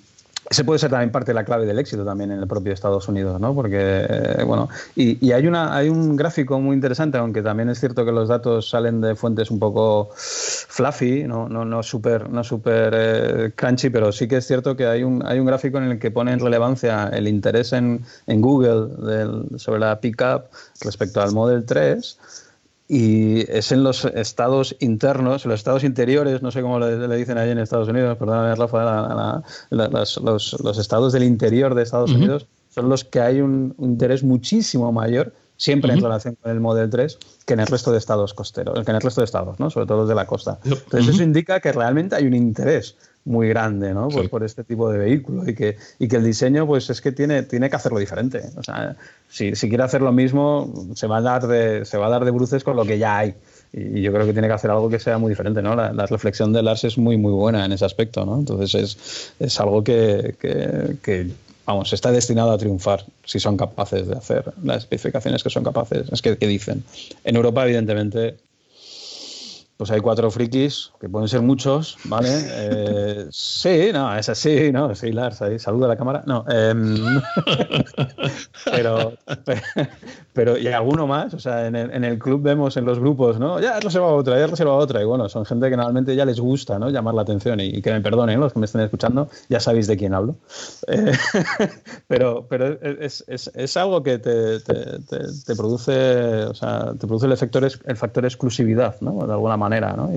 ese 0.51 0.65
puede 0.65 0.79
ser 0.79 0.91
también 0.91 1.13
parte 1.13 1.33
de 1.33 1.35
la 1.35 1.45
clave 1.45 1.67
del 1.67 1.79
éxito 1.79 2.05
también 2.05 2.31
en 2.31 2.41
el 2.41 2.47
propio 2.47 2.73
Estados 2.73 3.07
Unidos, 3.09 3.39
¿no? 3.39 3.55
Porque, 3.55 4.07
eh, 4.09 4.45
bueno, 4.47 4.69
y, 4.97 5.25
y, 5.27 5.33
hay, 5.33 5.47
una, 5.47 5.77
hay 5.77 5.91
un 5.91 6.17
gráfico 6.17 6.59
muy 6.59 6.75
interesante, 6.75 7.19
aunque 7.19 7.43
también 7.43 7.69
es 7.69 7.79
cierto 7.79 8.05
que 8.05 8.13
los 8.13 8.29
datos 8.29 8.71
salen 8.71 9.01
de 9.03 9.15
fuentes 9.15 9.51
un 9.51 9.59
poco 9.59 10.11
fluffy, 10.15 11.25
no, 11.25 11.49
no, 11.49 11.67
no 11.67 11.83
súper 11.83 12.31
no 12.31 12.43
super, 12.45 12.95
eh, 12.97 13.53
crunchy, 13.55 13.91
pero 13.91 14.11
sí 14.11 14.27
que 14.27 14.39
es 14.39 14.47
cierto 14.47 14.75
que 14.75 14.87
hay 14.87 15.03
un, 15.03 15.23
hay 15.27 15.39
un 15.39 15.47
gráfico 15.47 15.79
en 15.79 15.85
el 15.85 15.99
que 15.99 16.11
pone 16.11 16.33
en 16.33 16.41
relevancia 16.41 17.09
el 17.09 17.29
interés 17.29 17.75
en, 17.75 18.03
en 18.27 18.41
Google 18.41 19.59
sobre 19.59 19.81
la 19.81 20.01
pickup 20.01 20.45
respecto 20.81 21.21
al 21.21 21.33
Model 21.33 21.65
3 21.67 22.19
y 22.89 23.41
es 23.53 23.71
en 23.71 23.83
los 23.83 24.07
estados 24.07 24.75
internos, 24.81 25.45
los 25.45 25.61
estados 25.61 25.85
interiores, 25.85 26.41
no 26.41 26.51
sé 26.51 26.63
cómo 26.63 26.79
le, 26.79 27.07
le 27.07 27.17
dicen 27.17 27.37
ahí 27.37 27.51
en 27.51 27.59
Estados 27.59 27.87
Unidos, 27.89 28.17
perdóname 28.17 28.55
Rafa, 28.55 28.83
la, 28.83 29.43
la, 29.71 29.89
la, 29.89 29.89
los, 29.89 30.17
los, 30.63 30.79
estados 30.79 31.13
del 31.13 31.25
interior 31.25 31.75
de 31.75 31.83
Estados 31.83 32.11
uh 32.11 32.15
-huh. 32.15 32.17
Unidos 32.17 32.47
son 32.71 32.89
los 32.89 33.05
que 33.05 33.21
hay 33.21 33.43
un, 33.43 33.75
un 33.77 33.91
interés 33.91 34.23
muchísimo 34.25 34.91
mayor, 34.91 35.35
siempre 35.59 35.91
uh 35.91 35.95
-huh. 35.95 35.99
en 35.99 36.03
relación 36.05 36.37
con 36.41 36.51
el 36.51 36.61
Model 36.61 36.89
3, 36.89 37.19
que 37.45 37.53
en 37.53 37.61
el 37.61 37.67
resto 37.67 37.93
de 37.93 37.99
estados 37.99 38.33
costeros, 38.33 38.83
que 38.83 38.91
en 38.91 38.97
el 38.97 39.03
resto 39.03 39.21
de 39.21 39.27
estados, 39.27 39.61
¿no? 39.61 39.69
sobre 39.69 39.87
todo 39.87 39.99
los 39.99 40.09
de 40.09 40.15
la 40.15 40.27
costa. 40.27 40.59
Entonces 40.65 40.89
uh 40.93 41.11
-huh. 41.11 41.15
eso 41.15 41.23
indica 41.23 41.61
que 41.61 41.73
realmente 41.73 42.17
hay 42.17 42.27
un 42.27 42.35
interés 42.35 42.97
muy 43.25 43.49
grande 43.49 43.93
¿no? 43.93 44.09
por, 44.09 44.23
sí. 44.23 44.29
por, 44.29 44.45
este 44.45 44.65
tipo 44.65 44.91
de 44.91 44.99
vehículo 44.99 45.49
y 45.49 45.55
que, 45.55 45.77
y 45.99 46.09
que 46.09 46.17
el 46.17 46.25
diseño 46.25 46.67
pues 46.67 46.89
es 46.91 47.01
que 47.01 47.13
tiene, 47.13 47.43
tiene 47.43 47.69
que 47.69 47.77
hacerlo 47.77 47.99
diferente. 47.99 48.43
O 48.57 48.63
sea, 48.63 48.97
si, 49.29 49.55
si 49.55 49.69
quiere 49.69 49.85
hacer 49.85 50.01
lo 50.01 50.13
mismo 50.13 50.73
se 50.95 51.07
va, 51.07 51.19
a 51.19 51.21
dar 51.21 51.47
de, 51.47 51.85
se 51.85 51.99
va 51.99 52.07
a 52.07 52.11
dar 52.11 52.25
de 52.25 52.31
bruces 52.31 52.65
con 52.65 52.77
lo 52.77 52.85
que 52.85 52.99
ya 52.99 53.19
hay. 53.19 53.35
Y 53.73 54.01
yo 54.01 54.13
creo 54.13 54.25
que 54.25 54.33
tiene 54.33 54.49
que 54.49 54.55
hacer 54.55 54.71
algo 54.71 54.89
que 54.89 54.99
sea 54.99 55.19
muy 55.19 55.29
diferente, 55.29 55.61
¿no? 55.61 55.77
La, 55.77 55.93
la 55.93 56.07
reflexión 56.07 56.55
de 56.55 56.63
Lars 56.63 56.85
es 56.85 56.97
muy, 56.97 57.19
muy 57.19 57.33
buena 57.33 57.67
en 57.67 57.73
ese 57.73 57.85
aspecto, 57.85 58.25
¿no? 58.25 58.39
Entonces 58.39 58.75
es, 58.75 59.33
es 59.39 59.61
algo 59.61 59.85
que, 59.85 60.37
que, 60.41 60.97
que 61.03 61.31
vamos, 61.67 61.93
está 61.93 62.11
destinado 62.11 62.51
a 62.51 62.57
triunfar 62.57 63.05
si 63.27 63.39
son 63.39 63.59
capaces 63.59 64.09
de 64.09 64.17
hacer 64.17 64.55
las 64.63 64.79
especificaciones 64.79 65.43
que 65.43 65.51
son 65.51 65.65
capaces, 65.65 66.11
es 66.11 66.23
que, 66.23 66.39
que 66.39 66.47
dicen. 66.47 66.83
En 67.25 67.37
Europa, 67.37 67.65
evidentemente, 67.65 68.37
pues 69.79 69.93
hay 69.93 70.01
cuatro 70.01 70.29
frikis, 70.29 70.91
que 71.01 71.09
pueden 71.09 71.29
ser 71.29 71.41
muchos, 71.41 71.99
¿vale? 72.07 72.29
Eh, 72.33 73.27
sí, 73.31 73.91
no, 73.93 74.13
es 74.17 74.29
así, 74.29 74.73
¿no? 74.73 74.93
Sí, 74.97 75.13
Lars, 75.13 75.41
ahí, 75.41 75.61
saluda 75.61 75.87
a 75.87 75.91
la 75.91 75.97
cámara. 75.97 76.25
No, 76.27 76.45
em, 76.49 76.97
pero, 78.65 79.13
pero, 80.33 80.59
y 80.59 80.67
alguno 80.67 81.07
más, 81.07 81.33
o 81.33 81.39
sea, 81.39 81.69
en 81.69 81.77
el, 81.77 81.93
en 81.93 82.03
el, 82.03 82.19
club 82.19 82.43
vemos 82.43 82.77
en 82.77 82.87
los 82.87 82.99
grupos, 82.99 83.39
¿no? 83.39 83.61
Ya 83.61 83.79
reserva 83.79 84.09
otra, 84.09 84.37
ya 84.37 84.49
reserva 84.49 84.75
otra, 84.75 85.01
y 85.01 85.05
bueno, 85.05 85.29
son 85.29 85.45
gente 85.45 85.71
que 85.71 85.77
normalmente 85.77 86.17
ya 86.17 86.25
les 86.25 86.41
gusta, 86.41 86.81
¿no? 86.81 86.91
Llamar 86.91 87.15
la 87.15 87.23
atención, 87.23 87.61
y, 87.61 87.81
que 87.81 87.93
me 87.93 88.01
perdonen 88.01 88.41
los 88.41 88.53
que 88.53 88.59
me 88.59 88.67
estén 88.67 88.81
escuchando, 88.81 89.29
ya 89.49 89.61
sabéis 89.61 89.87
de 89.87 89.97
quién 89.97 90.13
hablo. 90.13 90.35
Eh, 90.89 91.13
pero 92.09 92.47
pero 92.49 92.83
es, 92.83 93.25
es, 93.29 93.49
es, 93.55 93.77
algo 93.77 94.03
que 94.03 94.19
te, 94.19 94.59
te, 94.59 94.75
te, 95.47 95.55
produce, 95.55 96.47
o 96.47 96.55
sea, 96.55 96.95
te 96.99 97.07
produce 97.07 97.27
el, 97.27 97.33
efecto, 97.33 97.61
el 97.61 97.97
factor 97.97 98.25
exclusividad, 98.25 98.97
¿no? 99.01 99.25
De 99.25 99.33
alguna 99.33 99.57
manera 99.57 99.68
¿no? 99.69 100.11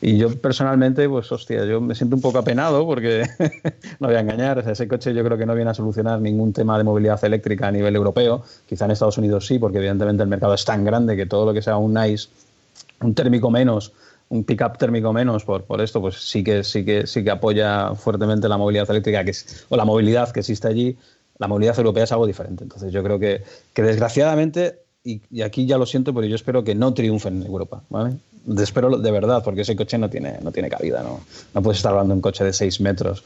Y, 0.00 0.16
yo 0.16 0.36
personalmente, 0.38 1.08
pues 1.08 1.30
hostia, 1.30 1.64
yo 1.64 1.80
me 1.80 1.94
siento 1.94 2.16
un 2.16 2.22
poco 2.22 2.38
apenado 2.38 2.84
porque 2.86 3.24
no 4.00 4.08
voy 4.08 4.16
a 4.16 4.20
engañar, 4.20 4.58
ese 4.58 4.88
coche 4.88 5.14
yo 5.14 5.24
creo 5.24 5.38
que 5.38 5.46
no 5.46 5.54
viene 5.54 5.70
a 5.70 5.74
solucionar 5.74 6.20
ningún 6.20 6.52
tema 6.52 6.78
de 6.78 6.84
movilidad 6.84 7.22
eléctrica 7.24 7.68
a 7.68 7.72
nivel 7.72 7.96
europeo, 7.96 8.42
quizá 8.68 8.84
en 8.84 8.92
Estados 8.92 9.18
Unidos 9.18 9.46
sí, 9.46 9.58
porque 9.58 9.78
evidentemente 9.78 10.22
el 10.22 10.28
mercado 10.28 10.54
es 10.54 10.64
tan 10.64 10.84
grande 10.84 11.16
que 11.16 11.26
todo 11.26 11.46
lo 11.46 11.54
que 11.54 11.62
sea 11.62 11.76
un 11.76 11.94
nice, 11.94 12.28
un 13.00 13.14
térmico 13.14 13.50
menos, 13.50 13.92
un 14.32 14.44
pickup 14.44 14.78
térmico 14.78 15.12
menos 15.12 15.44
por, 15.44 15.64
por 15.64 15.82
esto, 15.82 16.00
pues 16.00 16.16
sí 16.16 16.42
que, 16.42 16.64
sí, 16.64 16.86
que, 16.86 17.06
sí 17.06 17.22
que 17.22 17.30
apoya 17.30 17.94
fuertemente 17.94 18.48
la 18.48 18.56
movilidad 18.56 18.90
eléctrica 18.90 19.22
que 19.24 19.32
o 19.68 19.76
la 19.76 19.84
movilidad 19.84 20.30
que 20.30 20.40
existe 20.40 20.68
allí. 20.68 20.96
La 21.36 21.48
movilidad 21.48 21.76
europea 21.76 22.04
es 22.04 22.12
algo 22.12 22.26
diferente. 22.26 22.64
Entonces 22.64 22.92
yo 22.92 23.02
creo 23.02 23.18
que, 23.18 23.42
que 23.74 23.82
desgraciadamente, 23.82 24.78
y, 25.04 25.42
aquí 25.42 25.66
ya 25.66 25.76
lo 25.76 25.84
siento, 25.84 26.14
pero 26.14 26.26
yo 26.26 26.34
espero 26.34 26.64
que 26.64 26.74
no 26.74 26.94
triunfen 26.94 27.42
en 27.42 27.46
Europa. 27.46 27.82
Espero 28.58 28.98
de 28.98 29.10
verdad, 29.10 29.42
porque 29.44 29.62
ese 29.62 29.76
coche 29.76 29.98
no 29.98 30.10
tiene, 30.10 30.38
no 30.42 30.50
tiene 30.52 30.68
cabida, 30.68 31.02
¿no? 31.02 31.20
No 31.54 31.62
puedes 31.62 31.78
estar 31.78 31.92
hablando 31.92 32.14
de 32.14 32.16
un 32.16 32.22
coche 32.22 32.44
de 32.44 32.52
6 32.52 32.80
metros. 32.80 33.24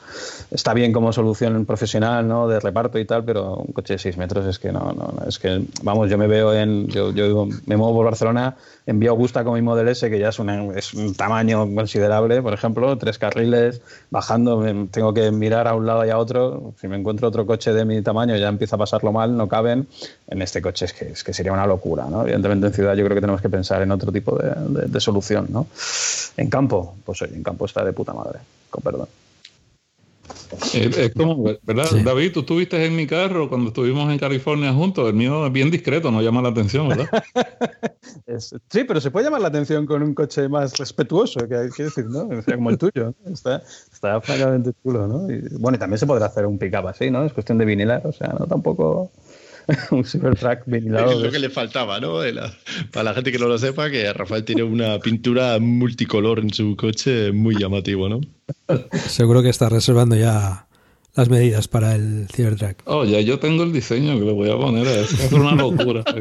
Está 0.51 0.75
bien 0.75 0.93
como 0.93 1.13
solución 1.13 1.65
profesional, 1.65 2.27
¿no? 2.27 2.49
De 2.49 2.61
reparto 2.61 2.99
y 2.99 3.05
tal, 3.05 3.25
pero 3.25 3.57
un 3.57 3.73
coche 3.73 3.95
de 3.95 3.99
6 3.99 4.17
metros 4.17 4.47
es 4.47 4.59
que 4.59 4.73
no, 4.73 4.93
no, 4.93 5.27
es 5.27 5.39
que, 5.39 5.65
vamos, 5.83 6.11
yo 6.11 6.19
me 6.19 6.27
veo 6.27 6.53
en, 6.53 6.87
yo, 6.89 7.13
yo 7.13 7.49
me 7.67 7.77
muevo 7.77 7.95
por 7.95 8.05
Barcelona, 8.07 8.57
envío 8.87 9.11
Augusta 9.11 9.45
con 9.45 9.55
mi 9.55 9.63
Model 9.63 9.89
S, 9.89 10.09
que 10.11 10.19
ya 10.19 10.29
es, 10.29 10.39
es 10.77 10.95
un 10.95 11.15
tamaño 11.15 11.67
considerable, 11.75 12.43
por 12.43 12.53
ejemplo, 12.53 12.97
tres 12.99 13.19
carriles, 13.19 13.81
bajando, 14.11 14.63
tengo 14.91 15.15
que 15.15 15.31
mirar 15.31 15.67
a 15.67 15.75
un 15.75 15.87
lado 15.87 16.05
y 16.05 16.11
a 16.11 16.19
otro, 16.19 16.75
si 16.81 16.89
me 16.89 16.97
encuentro 16.97 17.29
otro 17.29 17.47
coche 17.47 17.73
de 17.73 17.85
mi 17.85 18.03
tamaño 18.03 18.37
ya 18.37 18.49
empieza 18.49 18.77
a 18.77 18.79
pasarlo 18.79 19.13
mal, 19.13 19.37
no 19.37 19.49
caben, 19.49 19.89
en 20.29 20.43
este 20.43 20.61
coche 20.61 20.85
es 20.85 20.93
que, 20.93 21.09
es 21.09 21.25
que 21.25 21.33
sería 21.33 21.53
una 21.53 21.67
locura, 21.67 22.07
¿no? 22.11 22.23
Evidentemente 22.23 22.67
en 22.67 22.73
ciudad 22.73 22.95
yo 22.95 23.05
creo 23.05 23.15
que 23.15 23.21
tenemos 23.21 23.41
que 23.41 23.49
pensar 23.49 23.83
en 23.83 23.91
otro 23.91 24.13
tipo 24.13 24.37
de, 24.37 24.87
de 24.87 25.01
solución, 25.07 25.47
¿no? 25.51 25.67
En 26.37 26.51
campo, 26.51 26.97
pues 27.05 27.23
oye, 27.23 27.35
en 27.35 27.43
campo 27.43 27.65
está 27.67 27.85
de 27.85 27.93
puta 27.93 28.13
madre, 28.13 28.41
con 28.71 28.83
perdón. 28.83 29.09
Es, 30.73 31.13
como, 31.15 31.43
¿verdad? 31.63 31.87
David, 32.05 32.33
tú 32.33 32.41
estuviste 32.41 32.85
en 32.85 32.95
mi 32.97 33.07
carro 33.07 33.49
cuando 33.49 33.69
estuvimos 33.69 34.11
en 34.11 34.19
California 34.19 34.73
juntos. 34.73 35.09
El 35.09 35.15
mío 35.15 35.47
es 35.47 35.53
bien 35.53 35.71
discreto, 35.71 36.11
no 36.11 36.23
llama 36.23 36.43
la 36.43 36.49
atención, 36.49 36.89
¿verdad? 36.89 37.09
sí, 38.71 38.85
pero 38.85 39.01
se 39.01 39.11
puede 39.11 39.27
llamar 39.27 39.41
la 39.41 39.49
atención 39.49 39.87
con 39.87 40.03
un 40.03 40.15
coche 40.15 40.49
más 40.49 40.77
respetuoso, 40.79 41.47
que 41.49 41.57
hay 41.57 41.71
que 41.71 41.85
decir, 41.85 42.07
¿no? 42.07 42.29
como 42.45 42.71
el 42.71 42.79
tuyo. 42.79 43.15
Está, 43.27 43.63
está 43.93 44.21
francamente 44.21 44.73
chulo, 44.83 45.07
¿no? 45.07 45.31
Y, 45.31 45.41
bueno, 45.59 45.77
y 45.77 45.79
también 45.79 45.99
se 45.99 46.07
podrá 46.07 46.27
hacer 46.27 46.47
un 46.47 46.59
pick-up 46.59 46.87
así, 46.89 47.11
¿no? 47.11 47.25
Es 47.25 47.33
cuestión 47.33 47.59
de 47.59 47.65
vinilar, 47.65 48.07
o 48.07 48.13
sea, 48.13 48.35
no 48.39 48.47
tampoco. 48.47 49.11
un 49.91 50.05
Cybertruck 50.05 50.61
vinilado. 50.67 51.13
Es 51.13 51.19
lo 51.19 51.31
que 51.31 51.39
le 51.39 51.51
faltaba, 51.51 52.01
¿no? 52.01 52.21
para 52.93 53.05
la 53.05 53.15
gente 53.15 53.33
que 53.33 53.39
no 53.39 53.49
lo 53.49 53.59
sepa, 53.59 53.91
que 53.91 54.13
Rafael 54.13 54.45
tiene 54.45 54.63
una 54.63 54.99
pintura 54.99 55.59
multicolor 55.59 56.39
en 56.41 56.53
su 56.53 56.77
coche 56.77 57.33
muy 57.33 57.57
llamativo, 57.59 58.09
¿no? 58.09 58.21
Seguro 59.09 59.43
que 59.43 59.49
está 59.49 59.69
reservando 59.69 60.17
ya 60.17 60.67
las 61.15 61.29
medidas 61.29 61.67
para 61.67 61.95
el 61.95 62.29
Cybertruck. 62.33 62.83
Oh, 62.85 63.05
ya 63.05 63.21
yo 63.21 63.39
tengo 63.39 63.63
el 63.65 63.73
diseño 63.73 64.19
que 64.19 64.25
le 64.25 64.33
voy 64.33 64.51
a 64.51 64.57
poner 64.57 64.87
a 64.87 65.01
eso. 65.01 65.17
Es 65.23 65.33
una 65.33 65.53
locura. 65.55 66.05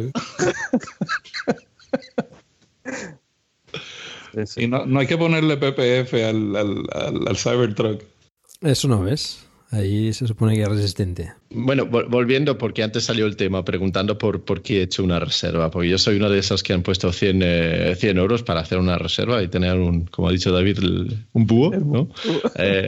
Y 4.58 4.68
no, 4.68 4.86
no, 4.86 5.00
hay 5.00 5.08
que 5.08 5.18
ponerle 5.18 5.56
PPF 5.56 6.14
al, 6.14 6.56
al, 6.58 6.84
al, 6.92 7.28
al 7.30 7.38
Cybertruck. 7.38 8.04
Eso 8.62 8.90
no 8.90 9.02
ves. 9.02 9.45
Ahí 9.76 10.14
se 10.14 10.26
supone 10.26 10.56
que 10.56 10.62
es 10.62 10.70
resistente. 10.70 11.34
Bueno, 11.50 11.86
volviendo, 11.86 12.58
porque 12.58 12.82
antes 12.82 13.04
salió 13.04 13.26
el 13.26 13.36
tema, 13.36 13.66
preguntando 13.66 14.18
por, 14.18 14.46
por 14.46 14.62
qué 14.62 14.80
he 14.80 14.84
hecho 14.84 15.04
una 15.04 15.20
reserva. 15.20 15.70
Porque 15.70 15.90
yo 15.90 15.98
soy 15.98 16.16
uno 16.16 16.30
de 16.30 16.40
esos 16.40 16.64
que 16.64 16.72
han 16.72 16.82
puesto 16.82 17.12
100, 17.12 17.40
100 17.42 17.44
eh, 17.44 17.98
euros 18.02 18.42
para 18.42 18.62
hacer 18.62 18.78
una 18.78 18.98
reserva 18.98 19.44
y 19.44 19.50
tener, 19.50 19.78
un, 19.78 20.06
como 20.06 20.30
ha 20.30 20.32
dicho 20.32 20.54
David, 20.54 20.80
un 21.34 21.46
búho, 21.46 21.72
¿no? 21.72 22.10
Eh, 22.58 22.88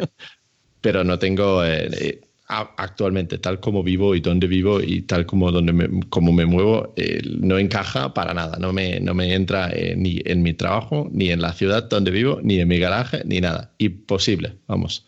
pero 0.79 1.03
no 1.03 1.19
tengo. 1.19 1.63
Eh, 1.65 2.21
actualmente, 2.47 3.37
tal 3.39 3.59
como 3.59 3.83
vivo 3.83 4.15
y 4.15 4.21
donde 4.21 4.47
vivo 4.47 4.81
y 4.81 5.01
tal 5.01 5.25
como, 5.25 5.51
donde 5.51 5.73
me, 5.73 6.07
como 6.07 6.31
me 6.31 6.45
muevo, 6.45 6.93
no 7.41 7.57
encaja 7.57 8.13
para 8.13 8.33
nada. 8.33 8.57
No 8.59 8.71
me, 8.71 9.01
no 9.01 9.13
me 9.13 9.33
entra 9.33 9.73
ni 9.97 10.21
en 10.23 10.41
mi 10.41 10.53
trabajo, 10.53 11.09
ni 11.11 11.31
en 11.31 11.41
la 11.41 11.51
ciudad 11.51 11.89
donde 11.89 12.11
vivo, 12.11 12.39
ni 12.41 12.59
en 12.61 12.69
mi 12.69 12.79
garaje, 12.79 13.23
ni 13.25 13.41
nada. 13.41 13.73
Imposible, 13.79 14.53
vamos. 14.67 15.05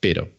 Pero 0.00 0.30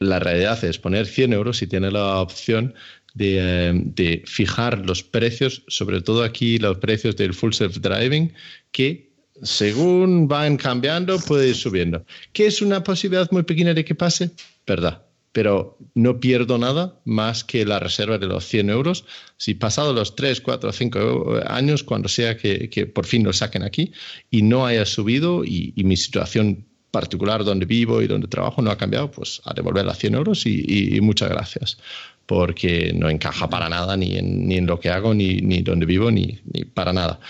la 0.00 0.18
realidad 0.18 0.64
es 0.64 0.78
poner 0.78 1.06
100 1.06 1.32
euros 1.34 1.62
y 1.62 1.66
tiene 1.66 1.90
la 1.90 2.20
opción 2.20 2.74
eh, 3.18 3.72
de, 3.74 4.22
fijar 4.26 4.84
los 4.86 5.02
precios, 5.02 5.62
sobre 5.68 6.00
todo 6.00 6.24
aquí 6.24 6.58
los 6.58 6.78
precios 6.78 7.16
del 7.16 7.34
full 7.34 7.52
self-driving, 7.52 8.32
que 8.72 9.12
según 9.42 10.26
van 10.26 10.56
cambiando 10.56 11.18
puede 11.18 11.50
ir 11.50 11.54
subiendo. 11.54 12.04
¿Qué 12.32 12.46
es 12.46 12.62
una 12.62 12.82
posibilidad 12.82 13.30
muy 13.30 13.42
pequeña 13.42 13.74
de 13.74 13.84
que 13.84 13.94
pase? 13.94 14.30
Verdad. 14.66 15.02
Pero 15.32 15.78
no 15.94 16.18
pierdo 16.18 16.58
nada 16.58 16.98
más 17.04 17.44
que 17.44 17.64
la 17.64 17.78
reserva 17.78 18.18
de 18.18 18.26
los 18.26 18.44
100 18.46 18.70
euros. 18.70 19.04
Si 19.36 19.54
pasado 19.54 19.92
los 19.92 20.16
3, 20.16 20.40
4, 20.40 20.72
5 20.72 21.40
años, 21.46 21.84
cuando 21.84 22.08
sea 22.08 22.36
que, 22.36 22.90
por 22.92 23.06
fin 23.06 23.22
lo 23.22 23.32
saquen 23.32 23.62
aquí 23.62 23.92
y 24.28 24.42
no 24.42 24.66
haya 24.66 24.84
subido 24.86 25.44
y 25.44 25.72
mi 25.84 25.96
situación 25.96 26.69
particular 26.90 27.44
donde 27.44 27.66
vivo 27.66 28.02
y 28.02 28.06
donde 28.06 28.28
trabajo 28.28 28.62
no 28.62 28.70
ha 28.70 28.78
cambiado, 28.78 29.10
pues 29.10 29.40
a 29.44 29.54
devolver 29.54 29.84
las 29.84 29.98
100 29.98 30.14
euros 30.14 30.46
y, 30.46 30.98
muchas 31.00 31.30
gracias, 31.30 31.78
porque 32.26 32.92
no 32.94 33.08
encaja 33.08 33.48
para 33.48 33.68
nada 33.68 33.96
ni 33.96 34.16
en, 34.16 34.46
ni 34.48 34.56
en 34.56 34.66
lo 34.66 34.80
que 34.80 34.90
hago, 34.90 35.14
ni, 35.14 35.36
ni 35.36 35.62
donde 35.62 35.86
vivo, 35.86 36.10
ni, 36.10 36.38
ni, 36.52 36.64
para 36.64 36.92
nada. 36.92 37.20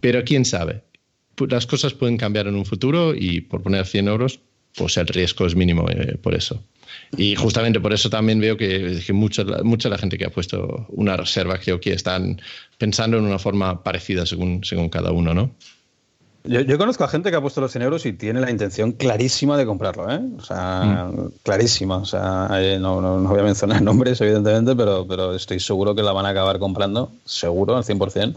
Pero 0.00 0.24
quién 0.24 0.44
sabe, 0.44 0.82
las 1.48 1.66
cosas 1.66 1.94
pueden 1.94 2.16
cambiar 2.16 2.46
en 2.46 2.54
un 2.54 2.66
futuro 2.66 3.14
y 3.14 3.40
por 3.40 3.62
poner 3.62 3.86
100 3.86 4.08
euros, 4.08 4.40
pues 4.76 4.96
el 4.96 5.06
riesgo 5.06 5.46
es 5.46 5.54
mínimo 5.54 5.88
eh, 5.90 6.16
por 6.20 6.34
eso. 6.34 6.62
Y 7.16 7.34
justamente 7.34 7.80
por 7.80 7.92
eso 7.92 8.10
también 8.10 8.40
veo 8.40 8.56
que, 8.56 9.00
que 9.04 9.12
mucha, 9.12 9.44
mucha 9.62 9.88
la 9.88 9.98
gente 9.98 10.18
que 10.18 10.26
ha 10.26 10.30
puesto 10.30 10.86
una 10.90 11.16
reserva 11.16 11.58
creo 11.58 11.80
que 11.80 11.92
están 11.92 12.40
pensando 12.78 13.18
en 13.18 13.24
una 13.24 13.38
forma 13.38 13.82
parecida 13.82 14.26
según, 14.26 14.64
según 14.64 14.88
cada 14.88 15.12
uno, 15.12 15.34
¿no? 15.34 15.54
Yo, 16.44 16.78
conozco 16.78 17.04
a 17.04 17.08
gente 17.08 17.30
que 17.30 17.36
ha 17.36 17.40
puesto 17.40 17.60
los 17.60 17.70
100 17.70 17.82
euros 17.82 18.06
y 18.06 18.14
tiene 18.14 18.40
la 18.40 18.50
intención 18.50 18.92
clarísima 18.92 19.58
de 19.58 19.66
comprarlo, 19.66 20.10
¿eh? 20.10 20.20
O 20.38 20.42
sea, 20.42 21.10
mm. 21.12 21.32
clarísima. 21.42 21.98
O 21.98 22.06
sea, 22.06 22.48
eh, 22.54 22.78
no, 22.80 23.00
no, 23.00 23.18
voy 23.28 23.40
a 23.40 23.42
mencionar 23.42 23.82
nombres, 23.82 24.20
evidentemente, 24.20 24.74
pero, 24.74 25.06
pero 25.06 25.34
estoy 25.34 25.60
seguro 25.60 25.94
que 25.94 26.02
la 26.02 26.12
van 26.12 26.24
a 26.24 26.30
acabar 26.30 26.58
comprando, 26.58 27.12
seguro, 27.24 27.76
al 27.76 27.84
100%. 27.84 28.34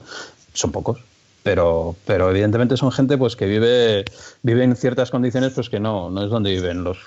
Son 0.54 0.72
pocos. 0.72 1.00
Pero, 1.44 1.96
pero 2.06 2.30
evidentemente 2.30 2.78
son 2.78 2.92
gente 2.92 3.18
pues 3.18 3.36
que 3.36 3.46
vive, 3.46 4.06
vive 4.44 4.64
en 4.64 4.78
ciertas 4.78 5.12
condiciones 5.12 5.52
pues 5.52 5.70
que 5.70 5.80
no, 5.80 6.10
no 6.10 6.24
es 6.24 6.30
donde 6.30 6.52
viven 6.52 6.86
los, 6.86 6.98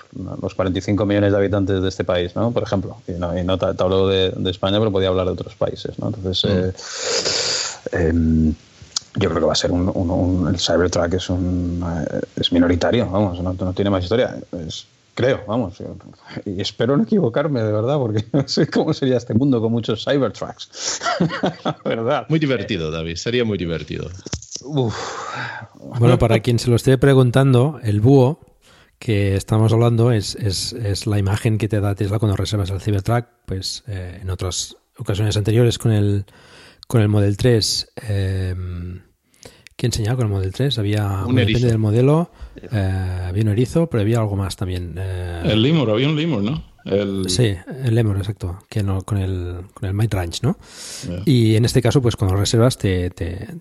los 0.41 0.53
45 0.53 1.07
millones 1.07 1.31
de 1.31 1.37
habitantes 1.39 1.81
de 1.81 1.89
este 1.89 2.03
país, 2.03 2.35
¿no? 2.35 2.51
Por 2.51 2.61
ejemplo. 2.61 2.97
Y 3.07 3.13
no, 3.13 3.37
y 3.37 3.43
no 3.43 3.57
te, 3.57 3.65
hablo 3.65 4.07
de, 4.07 4.33
España, 4.49 4.77
pero 4.77 4.91
podía 4.91 5.09
hablar 5.09 5.25
de 5.25 5.31
otros 5.31 5.55
países, 5.55 5.97
¿no? 5.97 6.07
Entonces, 6.07 6.45
mm. 6.45 7.95
eh, 7.95 8.09
em, 8.09 8.53
yo 9.17 9.29
creo 9.29 9.41
que 9.41 9.47
va 9.47 9.53
a 9.53 9.55
ser 9.55 9.71
un, 9.71 9.91
un, 9.93 10.47
el 10.47 10.59
Cybertruck 10.59 11.13
es 11.13 11.29
un 11.29 11.83
eh, 11.83 12.21
es 12.35 12.51
minoritario, 12.51 13.09
vamos, 13.09 13.41
no, 13.41 13.53
no 13.53 13.73
tiene 13.73 13.89
más 13.89 14.03
historia. 14.03 14.37
creo, 15.13 15.43
vamos, 15.47 15.75
y 16.45 16.61
espero 16.61 16.95
no 16.95 17.03
equivocarme 17.03 17.63
de 17.63 17.71
verdad, 17.71 17.97
porque 17.97 18.25
no 18.33 18.47
sé 18.47 18.67
cómo 18.67 18.93
sería 18.93 19.17
este 19.17 19.33
mundo 19.33 19.59
con 19.61 19.71
muchos 19.71 20.05
Cybertrucks. 20.05 21.01
¿Verdad? 21.85 22.25
Muy 22.29 22.39
divertido, 22.39 22.91
David, 22.91 23.15
sería 23.15 23.43
muy 23.43 23.57
divertido. 23.57 24.09
Bueno, 25.99 26.17
para 26.17 26.39
quien 26.39 26.59
se 26.59 26.69
lo 26.69 26.75
esté 26.75 26.97
preguntando, 26.97 27.79
el 27.83 28.01
búho 28.01 28.39
que 28.99 29.35
estamos 29.35 29.71
hablando 29.73 30.11
es, 30.11 30.35
es, 30.35 30.73
es 30.73 31.05
la 31.05 31.19
imagen 31.19 31.57
que 31.57 31.67
te 31.67 31.79
da 31.79 31.93
Tesla 31.95 32.19
cuando 32.19 32.35
reservas 32.35 32.69
el 32.71 32.81
Cybertruck, 32.81 33.25
pues 33.45 33.83
eh, 33.87 34.19
en 34.21 34.29
otras 34.29 34.75
ocasiones 34.97 35.37
anteriores 35.37 35.77
con 35.77 35.91
el, 35.91 36.25
con 36.87 37.01
el 37.01 37.07
Model 37.07 37.37
3. 37.37 37.93
Eh, 38.07 38.55
¿Qué 39.77 39.85
enseñaba 39.85 40.17
con 40.17 40.25
el 40.25 40.31
Model 40.31 40.51
3? 40.51 40.79
Había, 40.79 41.23
un 41.25 41.35
depende 41.35 41.67
del 41.67 41.77
modelo, 41.77 42.31
eh, 42.55 43.25
había 43.27 43.43
un 43.43 43.49
erizo, 43.49 43.87
pero 43.87 44.01
había 44.01 44.17
algo 44.17 44.35
más 44.35 44.55
también. 44.55 44.95
Eh, 44.97 45.43
el 45.45 45.61
Lemur, 45.61 45.91
había 45.91 46.09
un 46.09 46.15
Lemur, 46.15 46.43
¿no? 46.43 46.63
Sí, 47.27 47.53
el 47.83 47.93
Lemur, 47.93 48.17
exacto, 48.17 48.59
que 48.69 48.83
con 49.05 49.17
el, 49.17 49.57
con 49.73 49.87
el 49.87 49.93
Might 49.93 50.13
Ranch, 50.13 50.41
¿no? 50.41 50.57
Y 51.25 51.55
en 51.55 51.65
este 51.65 51.81
caso, 51.81 52.01
pues 52.01 52.15
cuando 52.15 52.35
reservas 52.35 52.77
te, 52.77 53.11
te, 53.11 53.59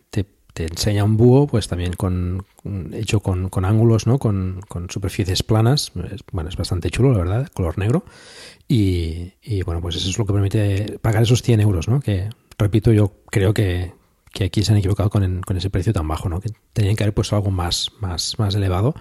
te 0.57 0.65
enseña 0.65 1.05
un 1.05 1.19
búho, 1.19 1.47
pues 1.47 1.69
también 1.69 1.93
con, 1.93 2.47
hecho 2.95 3.21
con, 3.21 3.51
con 3.51 3.67
ángulos, 3.67 4.07
¿no? 4.07 4.19
Con, 4.19 4.63
con, 4.69 4.89
superficies 4.89 5.43
planas. 5.43 5.93
Bueno, 6.33 6.49
es 6.49 6.57
bastante 6.57 6.89
chulo, 6.89 7.13
la 7.13 7.19
verdad, 7.19 7.49
color 7.53 7.77
negro. 7.77 8.07
Y, 8.67 9.35
y, 9.43 9.63
bueno, 9.65 9.83
pues 9.83 9.97
eso 9.97 10.09
es 10.09 10.17
lo 10.19 10.25
que 10.25 10.33
permite 10.33 10.99
pagar 11.03 11.25
esos 11.25 11.43
100 11.43 11.61
euros, 11.61 11.89
¿no? 11.89 12.01
Que, 12.01 12.31
repito, 12.57 12.91
yo 12.91 13.13
creo 13.27 13.53
que, 13.53 13.93
que 14.37 14.45
aquí 14.45 14.63
se 14.63 14.73
han 14.73 14.79
equivocado 14.79 15.09
con, 15.09 15.43
ese 15.57 15.71
precio 15.71 15.95
tan 15.95 16.07
bajo, 16.07 16.29
¿no? 16.29 16.41
Que 16.41 16.51
tenían 16.75 16.95
que 16.95 17.05
haber 17.05 17.15
puesto 17.15 17.37
algo 17.37 17.51
más, 17.51 17.93
más, 18.01 18.39
más 18.39 18.55
elevado. 18.55 18.95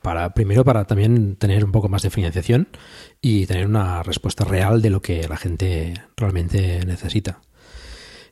Para, 0.00 0.32
primero 0.32 0.64
para 0.64 0.86
también 0.86 1.36
tener 1.36 1.66
un 1.66 1.72
poco 1.72 1.90
más 1.90 2.00
de 2.00 2.08
financiación 2.08 2.68
y 3.20 3.44
tener 3.44 3.66
una 3.66 4.02
respuesta 4.02 4.44
real 4.44 4.80
de 4.80 4.88
lo 4.88 5.02
que 5.02 5.28
la 5.28 5.36
gente 5.36 5.92
realmente 6.16 6.80
necesita. 6.86 7.40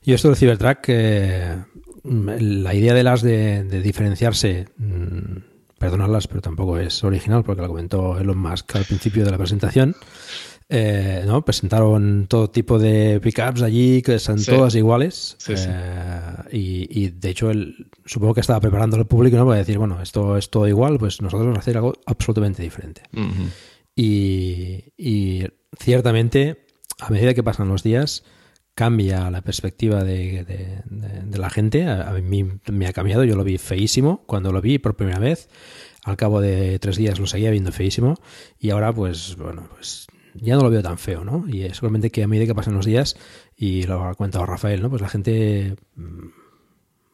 Y 0.03 0.15
esto 0.15 0.29
del 0.29 0.39
Cybertruck, 0.39 0.79
eh, 0.89 1.65
la 2.05 2.75
idea 2.75 2.95
de 2.95 3.03
las 3.03 3.21
de, 3.21 3.65
diferenciarse, 3.83 4.69
mm, 4.79 5.37
perdonadlas, 5.79 6.29
pero 6.29 6.41
tampoco 6.41 6.79
es 6.79 7.05
original 7.05 7.45
porque 7.45 7.61
la 7.61 7.69
comentó 7.69 8.19
Elon 8.19 8.39
Musk 8.39 8.77
al 8.77 8.87
principio 8.87 9.27
de 9.27 9.33
la 9.33 9.39
presentación. 9.39 9.97
Eh, 10.75 11.25
¿no? 11.27 11.45
Presentaron 11.45 12.27
todo 12.29 12.49
tipo 12.49 12.79
de 12.79 13.21
pickups 13.21 13.61
allí 13.61 14.01
que 14.01 14.19
son 14.19 14.43
todas 14.43 14.75
iguales. 14.75 15.37
Eh, 15.47 16.49
y, 16.51 17.11
de 17.11 17.29
hecho, 17.29 17.51
él, 17.51 17.91
supongo 18.07 18.33
que 18.33 18.41
estaba 18.41 18.59
preparando 18.59 18.97
al 18.97 19.07
público 19.07 19.37
¿no? 19.37 19.45
para 19.45 19.59
decir, 19.59 19.77
bueno, 19.77 20.01
esto 20.01 20.39
es 20.39 20.49
todo 20.49 20.67
igual, 20.67 20.99
pues 20.99 21.21
nosotros 21.21 21.43
vamos 21.43 21.59
a 21.59 21.61
hacer 21.61 21.77
algo 21.77 21.93
absolutamente 22.07 22.63
diferente. 22.63 23.03
y, 23.95 24.83
y, 24.97 25.45
ciertamente, 25.79 26.65
a 27.01 27.11
medida 27.11 27.35
que 27.35 27.43
pasan 27.43 27.69
los 27.69 27.83
días, 27.83 28.25
cambia 28.75 29.31
la 29.31 29.43
perspectiva 29.43 30.03
de, 30.05 30.83
la 31.35 31.51
gente. 31.51 31.87
A, 31.87 32.13
mí 32.13 32.47
me 32.71 32.87
ha 32.87 32.95
cambiado, 32.95 33.25
yo 33.25 33.37
lo 33.37 33.45
vi 33.45 33.59
feísimo 33.59 34.23
cuando 34.25 34.53
lo 34.53 34.63
vi 34.63 34.79
por 34.79 34.97
primera 34.97 35.19
vez. 35.19 35.51
Al 36.05 36.17
cabo 36.17 36.41
de 36.41 36.79
tres 36.79 36.97
días 36.97 37.21
lo 37.21 37.27
seguía 37.27 37.51
viendo 37.51 37.71
feísimo 37.73 38.17
y 38.59 38.71
ahora 38.71 38.93
pues 38.93 39.37
bueno, 39.37 39.69
pues 39.77 40.07
ya 40.35 40.57
no 40.57 40.63
lo 40.63 40.71
veo 40.71 40.83
tan 40.83 40.99
feo, 40.99 41.25
¿no? 41.25 41.45
Y 41.49 41.63
es 41.63 41.77
solamente 41.77 42.11
que 42.11 42.23
a 42.23 42.29
medida 42.29 42.47
que 42.47 42.55
pasan 42.55 42.75
los 42.75 42.87
días, 42.87 43.17
y 43.57 43.85
lo 43.85 44.05
ha 44.05 44.15
comentado 44.15 44.47
Rafael, 44.47 44.83
¿no? 44.83 44.91
Pues 44.91 45.03
la 45.03 45.09
gente 45.09 45.77
mm, 45.97 46.29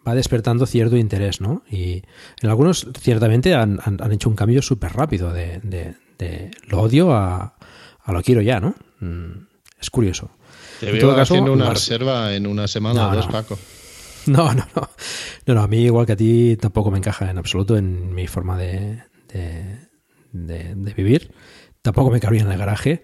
va 0.06 0.14
despertando 0.14 0.66
cierto 0.66 0.96
interés, 0.96 1.40
¿no? 1.40 1.62
Y 1.70 2.02
en 2.40 2.50
algunos 2.50 2.86
ciertamente 2.98 3.54
han, 3.54 3.80
hecho 4.10 4.28
un 4.28 4.36
cambio 4.36 4.62
súper 4.62 4.92
rápido 4.92 5.32
de, 5.32 5.60
de, 5.62 6.50
lo 6.66 6.80
odio 6.80 7.12
a, 7.12 7.56
a 8.02 8.12
lo 8.12 8.22
quiero 8.22 8.40
ya, 8.40 8.60
¿no? 8.60 8.74
Mm, 9.00 9.46
es 9.80 9.90
curioso. 9.90 10.30
Te 10.80 10.92
veo 10.92 11.14
caso, 11.14 11.34
haciendo 11.34 11.52
una 11.52 11.70
reserva 11.70 12.34
en 12.34 12.46
una 12.46 12.68
semana 12.68 13.08
o 13.08 13.14
dos, 13.14 13.26
Paco. 13.26 13.58
No, 14.26 14.52
no, 14.52 14.66
no. 14.76 14.90
No, 15.46 15.54
no, 15.54 15.62
a 15.62 15.68
mí 15.68 15.84
igual 15.84 16.04
que 16.04 16.12
a 16.12 16.16
ti 16.16 16.56
tampoco 16.60 16.90
me 16.90 16.98
encaja 16.98 17.30
en 17.30 17.38
absoluto 17.38 17.76
en 17.76 18.14
mi 18.14 18.26
forma 18.26 18.58
de, 18.58 19.02
de, 20.32 20.94
vivir. 20.94 21.32
Tampoco 21.82 22.10
me 22.10 22.20
cabría 22.20 22.42
en 22.42 22.50
el 22.50 22.58
garaje. 22.58 23.02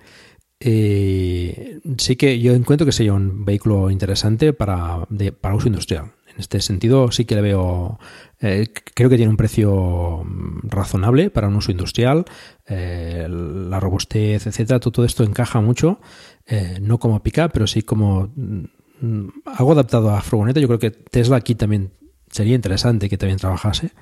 Eh, 0.61 1.81
sí 1.99 2.17
que 2.17 2.41
yo 2.41 2.55
encuentro 2.55 2.87
que 2.87 2.93
sería 2.93 3.13
un 3.13 3.45
vehículo 3.45 3.91
interesante 3.91 4.53
para, 4.53 5.07
para 5.41 5.55
uso 5.55 5.69
industrial. 5.69 6.13
En 6.27 6.41
este 6.41 6.61
sentido 6.61 7.11
sí 7.13 7.27
que 7.27 7.37
le 7.37 7.43
veo, 7.43 7.99
eh, 8.41 8.69
creo 8.95 9.09
que 9.09 9.17
tiene 9.17 9.31
un 9.31 9.37
precio 9.37 10.25
razonable 10.65 11.31
para 11.31 11.47
un 11.47 11.57
uso 11.57 11.71
industrial, 11.71 12.25
eh, 12.67 13.29
la 13.29 13.79
robustez, 13.79 14.47
etcétera, 14.47 14.81
todo 14.81 15.05
esto 15.05 15.23
encaja 15.23 15.61
mucho 15.61 16.01
eh, 16.47 16.79
no 16.81 16.99
como 16.99 17.23
pick 17.23 17.51
pero 17.53 17.67
sí 17.67 17.83
como 17.83 18.33
mm, 18.35 19.29
algo 19.47 19.73
adaptado 19.73 20.11
a 20.11 20.21
furgoneta. 20.21 20.61
Yo 20.61 20.67
creo 20.67 20.79
que 20.79 20.91
Tesla 20.91 21.37
aquí 21.37 21.55
también 21.55 21.93
sería 22.31 22.55
interesante 22.55 23.09
que 23.09 23.19
también 23.19 23.39
trabajase 23.39 23.93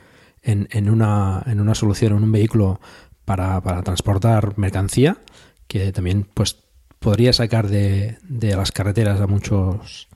en, 0.42 0.68
en, 0.70 0.90
una, 0.90 1.42
en 1.46 1.60
una 1.60 1.74
solución, 1.74 2.16
en 2.16 2.22
un 2.22 2.32
vehículo 2.32 2.80
para, 3.24 3.60
para 3.60 3.82
transportar 3.82 4.58
mercancía, 4.58 5.18
que 5.66 5.92
también 5.92 6.26
pues 6.34 6.56
podría 6.98 7.32
sacar 7.32 7.68
de, 7.68 8.18
de 8.22 8.56
las 8.56 8.72
carreteras 8.72 9.20
a 9.20 9.26
muchos 9.26 10.08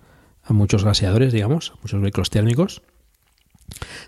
a 0.47 0.53
muchos 0.53 0.85
gaseadores, 0.85 1.33
digamos, 1.33 1.73
muchos 1.83 2.01
vehículos 2.01 2.31
térmicos, 2.31 2.83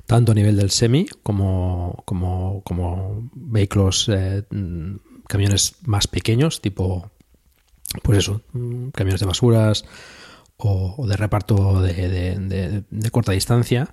tanto 0.06 0.32
a 0.32 0.34
nivel 0.36 0.56
del 0.56 0.70
semi 0.70 1.06
como, 1.24 2.02
como, 2.04 2.62
como 2.62 3.28
vehículos, 3.34 4.08
eh, 4.08 4.44
mm, 4.48 4.96
camiones 5.26 5.76
más 5.82 6.06
pequeños, 6.06 6.60
tipo 6.60 7.10
pues 8.02 8.18
eso, 8.18 8.42
mm, 8.52 8.88
camiones 8.90 9.20
de 9.20 9.26
basuras 9.26 9.84
o, 10.58 11.06
de 11.06 11.16
reparto 11.16 11.80
de, 11.82 12.82
corta 13.12 13.32
distancia 13.32 13.88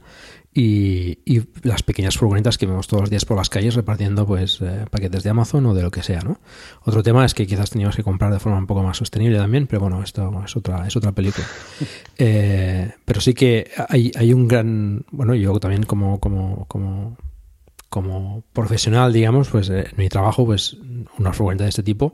y, 0.53 1.19
las 1.63 1.83
pequeñas 1.83 2.17
furgonetas 2.17 2.57
que 2.57 2.65
vemos 2.65 2.87
todos 2.87 3.01
los 3.01 3.09
días 3.09 3.25
por 3.25 3.37
las 3.37 3.49
calles 3.49 3.75
repartiendo 3.75 4.25
pues 4.25 4.61
eh, 4.61 4.85
paquetes 4.89 5.23
de 5.23 5.29
Amazon 5.29 5.65
o 5.65 5.73
de 5.73 5.83
lo 5.83 5.91
que 5.91 6.01
sea, 6.01 6.21
¿no? 6.21 6.39
Otro 6.83 7.03
tema 7.03 7.25
es 7.25 7.33
que 7.33 7.45
quizás 7.45 7.69
teníamos 7.69 7.95
que 7.95 8.03
comprar 8.03 8.31
de 8.31 8.39
forma 8.39 8.57
un 8.57 8.65
poco 8.65 8.81
más 8.81 8.97
sostenible 8.97 9.37
también, 9.37 9.67
pero 9.67 9.81
bueno, 9.81 10.01
esto 10.01 10.31
es 10.43 10.55
otra, 10.55 10.87
es 10.87 10.95
otra 10.95 11.11
película. 11.11 11.45
Eh, 12.17 12.93
pero 13.03 13.19
sí 13.19 13.33
que 13.33 13.71
hay, 13.89 14.09
hay 14.15 14.31
un 14.31 14.47
gran, 14.47 15.05
bueno, 15.11 15.35
yo 15.35 15.59
también 15.59 15.83
como, 15.83 16.21
como, 16.21 16.65
como, 16.69 17.17
como 17.89 18.43
profesional, 18.53 19.11
digamos, 19.11 19.49
pues 19.49 19.69
eh, 19.69 19.87
en 19.91 19.97
mi 19.97 20.07
trabajo, 20.07 20.45
pues 20.45 20.77
una 21.17 21.33
furgoneta 21.33 21.65
de 21.65 21.71
este 21.71 21.83
tipo 21.83 22.13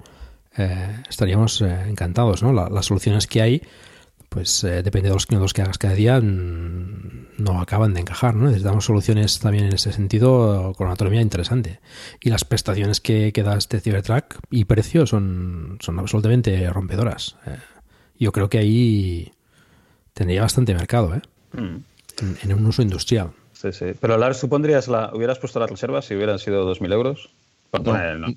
estaríamos 1.07 1.61
encantados, 1.61 2.41
¿no? 2.43 2.51
las 2.51 2.85
soluciones 2.85 3.27
que 3.27 3.41
hay, 3.41 3.61
pues 4.31 4.63
eh, 4.63 4.81
depende 4.81 5.09
de 5.09 5.13
los 5.13 5.25
kilómetros 5.25 5.51
que 5.51 5.61
hagas 5.61 5.77
cada 5.77 5.93
día, 5.93 6.21
no 6.21 7.59
acaban 7.59 7.93
de 7.93 7.99
encajar, 7.99 8.33
¿no? 8.33 8.45
Necesitamos 8.45 8.85
soluciones 8.85 9.37
también 9.39 9.65
en 9.65 9.73
ese 9.73 9.91
sentido 9.91 10.73
con 10.77 10.85
una 10.85 10.91
autonomía 10.91 11.19
interesante. 11.19 11.81
Y 12.21 12.29
las 12.29 12.45
prestaciones 12.45 13.01
que, 13.01 13.33
da 13.43 13.57
este 13.57 13.81
Cybertruck 13.81 14.37
y 14.49 14.63
precio 14.63 15.05
son, 15.05 15.79
son 15.81 15.99
absolutamente 15.99 16.69
rompedoras. 16.69 17.35
yo 18.17 18.31
creo 18.31 18.49
que 18.49 18.59
ahí 18.59 19.33
tendría 20.13 20.43
bastante 20.43 20.73
mercado, 20.75 21.13
¿eh? 21.13 21.21
Mm. 21.51 21.83
En, 22.43 22.53
un 22.53 22.65
uso 22.65 22.81
industrial. 22.81 23.31
Sí, 23.51 23.73
sí. 23.73 23.87
Pero 23.99 24.17
Lars, 24.17 24.37
supondrías 24.37 24.87
la, 24.87 25.11
hubieras 25.13 25.39
puesto 25.39 25.59
las 25.59 25.69
reservas 25.69 26.05
si 26.05 26.15
hubieran 26.15 26.39
sido 26.39 26.73
2.000 26.73 26.93
euros? 26.93 27.29
no. 27.73 28.17
No, 28.17 28.27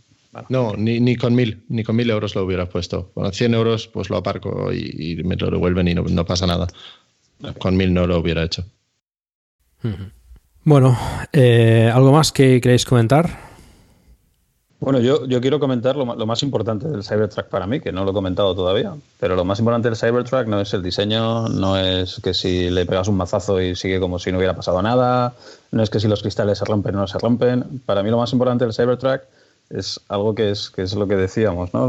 ni, 0.76 1.00
ni, 1.00 1.16
con 1.16 1.34
mil, 1.34 1.64
ni 1.68 1.84
con 1.84 1.96
mil 1.96 2.10
euros 2.10 2.34
lo 2.34 2.44
hubiera 2.44 2.68
puesto. 2.68 3.10
Bueno, 3.14 3.30
100 3.30 3.54
euros 3.54 3.88
pues 3.88 4.10
lo 4.10 4.16
aparco 4.16 4.72
y, 4.72 5.20
me 5.24 5.36
lo 5.36 5.50
devuelven 5.50 5.88
y 5.88 5.94
no, 5.94 6.24
pasa 6.24 6.46
nada. 6.46 6.66
Con 7.58 7.76
mil 7.76 7.92
no 7.92 8.06
lo 8.06 8.18
hubiera 8.18 8.42
hecho. 8.42 8.64
Bueno, 10.64 10.96
eh, 11.32 11.90
¿algo 11.92 12.12
más 12.12 12.32
que 12.32 12.60
queréis 12.60 12.84
comentar? 12.84 13.54
Bueno, 14.80 15.00
yo, 15.00 15.24
yo 15.26 15.40
quiero 15.40 15.58
comentar 15.58 15.96
lo, 15.96 16.04
lo, 16.14 16.26
más 16.26 16.42
importante 16.42 16.86
del 16.88 17.02
Cybertruck 17.02 17.46
para 17.46 17.66
mí, 17.66 17.80
que 17.80 17.90
no 17.90 18.04
lo 18.04 18.10
he 18.10 18.14
comentado 18.14 18.54
todavía. 18.54 18.92
Pero 19.18 19.34
lo 19.34 19.44
más 19.44 19.58
importante 19.58 19.88
del 19.88 19.96
Cybertruck 19.96 20.46
no 20.46 20.60
es 20.60 20.74
el 20.74 20.82
diseño, 20.82 21.48
no 21.48 21.78
es 21.78 22.20
que 22.22 22.34
si 22.34 22.68
le 22.68 22.84
pegas 22.84 23.08
un 23.08 23.16
mazazo 23.16 23.62
y 23.62 23.76
sigue 23.76 23.98
como 23.98 24.18
si 24.18 24.30
no 24.30 24.36
hubiera 24.36 24.54
pasado 24.54 24.82
nada, 24.82 25.34
no 25.70 25.82
es 25.82 25.88
que 25.88 26.00
si 26.00 26.08
los 26.08 26.20
cristales 26.20 26.58
se 26.58 26.66
rompen 26.66 26.96
o 26.96 26.98
no 26.98 27.06
se 27.06 27.18
rompen. 27.18 27.80
Para 27.86 28.02
mí 28.02 28.10
lo 28.10 28.18
más 28.18 28.32
importante 28.34 28.66
del 28.66 28.74
Cybertruck 28.74 29.22
es 29.70 30.00
algo 30.08 30.34
que 30.34 30.50
es, 30.50 30.70
que 30.70 30.82
es 30.82 30.94
lo 30.94 31.06
que 31.06 31.16
decíamos, 31.16 31.72
¿no? 31.74 31.88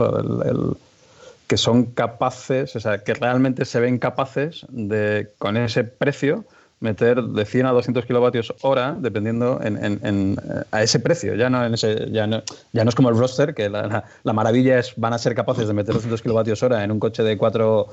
que 1.47 1.57
son 1.57 1.85
capaces, 1.85 2.75
o 2.75 2.79
sea, 2.79 2.99
que 2.99 3.13
realmente 3.13 3.65
se 3.65 3.79
ven 3.79 3.99
capaces 3.99 4.65
de, 4.69 5.29
con 5.37 5.57
ese 5.57 5.83
precio, 5.83 6.43
meter 6.79 7.21
de 7.21 7.45
100 7.45 7.67
a 7.67 7.71
200 7.71 8.05
kilovatios 8.05 8.53
hora, 8.61 8.95
dependiendo 8.99 9.59
en, 9.63 10.37
a 10.71 10.83
ese 10.83 10.99
precio. 10.99 11.35
Ya 11.35 11.49
no, 11.49 11.65
en 11.65 11.73
ese, 11.73 12.11
ya, 12.11 12.27
no, 12.27 12.43
ya 12.73 12.83
no 12.83 12.89
es 12.89 12.95
como 12.95 13.09
el 13.09 13.17
roster, 13.17 13.53
que 13.53 13.69
la, 13.69 14.03
maravilla 14.23 14.79
es 14.79 14.93
van 14.97 15.13
a 15.13 15.17
ser 15.17 15.35
capaces 15.35 15.67
de 15.67 15.73
meter 15.73 15.93
200 15.93 16.21
kilovatios 16.21 16.61
hora 16.63 16.83
en 16.83 16.91
un 16.91 16.99
coche 16.99 17.23
de 17.23 17.37
4, 17.37 17.87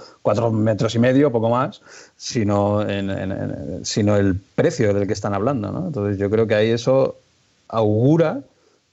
metros 0.52 0.94
y 0.94 0.98
medio, 0.98 1.30
poco 1.30 1.50
más, 1.50 1.80
sino, 2.16 2.84
sino 3.82 4.16
el 4.16 4.40
precio 4.54 4.94
del 4.94 5.06
que 5.06 5.12
están 5.12 5.34
hablando. 5.34 5.70
¿no? 5.70 5.86
Entonces 5.86 6.18
yo 6.18 6.30
creo 6.30 6.46
que 6.46 6.54
ahí 6.54 6.70
eso 6.70 7.16
augura 7.68 8.40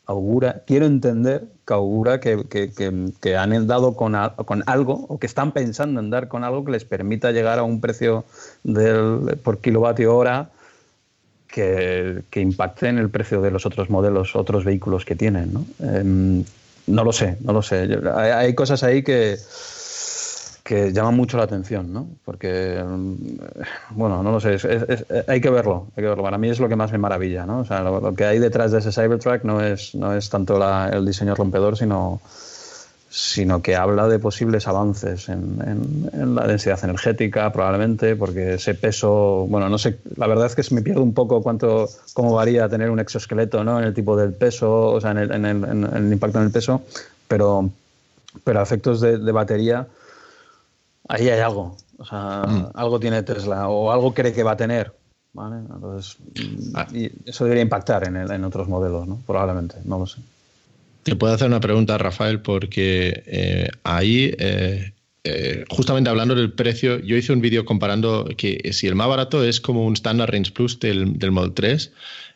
augura, 0.09 0.63
quiero 0.65 0.87
entender 0.87 1.43
que 1.67 1.73
augura 1.75 2.19
que, 2.19 2.43
que, 2.49 3.37
han 3.37 3.67
dado 3.67 3.95
con, 3.95 4.17
con, 4.43 4.63
algo 4.65 5.05
o 5.07 5.19
que 5.19 5.27
están 5.27 5.51
pensando 5.51 5.99
en 5.99 6.09
dar 6.09 6.27
con 6.27 6.43
algo 6.43 6.65
que 6.65 6.71
les 6.71 6.83
permita 6.83 7.31
llegar 7.31 7.59
a 7.59 7.63
un 7.63 7.79
precio 7.79 8.25
del, 8.63 9.37
por 9.43 9.59
kilovatio 9.59 10.15
hora 10.15 10.49
que, 11.47 12.23
impacte 12.33 12.87
en 12.87 12.97
el 12.97 13.11
precio 13.11 13.39
de 13.41 13.51
los 13.51 13.67
otros 13.67 13.91
modelos, 13.91 14.35
otros 14.35 14.65
vehículos 14.65 15.05
que 15.05 15.15
tienen. 15.15 15.53
¿no? 15.53 15.65
Em, 15.79 16.43
no 16.87 17.03
lo 17.03 17.11
sé, 17.11 17.37
no 17.41 17.53
lo 17.53 17.61
sé. 17.61 17.87
hay 18.15 18.55
cosas 18.55 18.81
ahí 18.81 19.03
que, 19.03 19.37
que 20.63 20.91
llama 20.91 21.11
mucho 21.11 21.37
la 21.37 21.43
atención, 21.43 21.91
¿no? 21.91 22.07
Porque, 22.25 22.83
mm, 22.85 23.15
bueno, 23.91 24.21
no 24.23 24.31
lo 24.31 24.39
sé, 24.39 24.57
hay 25.27 25.41
que 25.41 25.49
verlo, 25.49 25.87
hay 25.95 26.03
que 26.03 26.09
verlo. 26.09 26.23
Para 26.23 26.37
mí 26.37 26.49
es 26.49 26.59
lo 26.59 26.69
que 26.69 26.75
más 26.75 26.91
me 26.91 26.97
maravilla, 26.97 27.45
¿no? 27.45 27.59
O 27.59 27.65
sea, 27.65 27.81
lo, 27.81 28.13
que 28.13 28.25
hay 28.25 28.39
detrás 28.39 28.71
de 28.71 28.79
ese 28.79 28.91
Cybertruck 28.91 29.43
no 29.43 29.61
es, 29.61 29.95
no 29.95 30.13
es 30.13 30.29
tanto 30.29 30.59
el 30.91 31.05
diseño 31.05 31.35
rompedor, 31.35 31.77
sino, 31.77 32.21
sino 33.09 33.61
que 33.61 33.75
habla 33.75 34.07
de 34.07 34.19
posibles 34.19 34.67
avances 34.67 35.29
en, 35.29 35.59
en, 36.13 36.35
la 36.35 36.45
densidad 36.45 36.79
energética, 36.83 37.51
probablemente, 37.51 38.15
porque 38.15 38.53
ese 38.53 38.75
peso, 38.75 39.47
bueno, 39.49 39.69
no 39.69 39.77
sé, 39.77 39.97
la 40.17 40.27
verdad 40.27 40.45
es 40.45 40.55
que 40.55 40.75
me 40.75 40.81
pierde 40.81 41.01
un 41.01 41.13
poco 41.13 41.41
cuánto, 41.41 41.89
cómo 42.13 42.33
varía 42.35 42.69
tener 42.69 42.91
un 42.91 42.99
exoesqueleto, 42.99 43.63
¿no? 43.63 43.79
En 43.79 43.85
el 43.85 43.93
tipo 43.93 44.15
del 44.15 44.33
peso, 44.33 44.91
o 44.91 45.01
sea, 45.01 45.11
en 45.11 45.17
el, 45.17 45.31
en 45.31 45.45
el, 45.45 45.63
en 45.63 45.83
el 45.85 46.13
impacto 46.13 46.37
en 46.37 46.45
el 46.45 46.51
peso, 46.51 46.83
pero, 47.27 47.69
pero 48.43 48.59
a 48.59 48.63
efectos 48.63 49.01
de, 49.01 49.17
de 49.17 49.31
batería, 49.31 49.87
ahí 51.09 51.27
hay 51.27 51.41
algo. 51.41 51.75
O 51.97 52.05
sea, 52.05 52.43
mm. 52.47 52.71
algo 52.73 52.99
tiene 52.99 53.21
Tesla 53.23 53.67
o 53.67 53.91
algo 53.91 54.13
cree 54.13 54.31
que 54.31 54.43
va 54.43 54.51
a 54.51 54.57
tener. 54.57 54.93
¿vale? 55.33 55.57
Entonces, 55.57 56.17
ah. 56.75 56.87
y 56.93 57.11
eso 57.25 57.43
debería 57.43 57.63
impactar 57.63 58.07
en, 58.07 58.15
en 58.15 58.43
otros 58.43 58.67
modelos, 58.67 59.07
¿no? 59.07 59.21
Probablemente, 59.27 59.75
no 59.85 59.99
lo 59.99 60.07
sé. 60.07 60.21
Te 61.03 61.15
puedo 61.15 61.33
hacer 61.33 61.47
una 61.47 61.59
pregunta, 61.59 61.97
Rafael, 61.97 62.41
porque 62.41 63.23
eh, 63.25 63.69
ahí, 63.83 64.35
eh, 64.37 64.93
eh, 65.23 65.65
justamente 65.69 66.09
hablando 66.09 66.35
del 66.35 66.51
precio, 66.51 66.99
yo 66.99 67.15
hice 67.15 67.33
un 67.33 67.41
vídeo 67.41 67.65
comparando 67.65 68.29
que 68.37 68.71
si 68.73 68.87
el 68.87 68.95
más 68.95 69.07
barato 69.07 69.43
es 69.43 69.61
como 69.61 69.85
un 69.85 69.93
Standard 69.93 70.31
Range 70.31 70.51
Plus 70.51 70.79
del, 70.79 71.17
del 71.17 71.31
Model 71.31 71.53
3, 71.53 71.91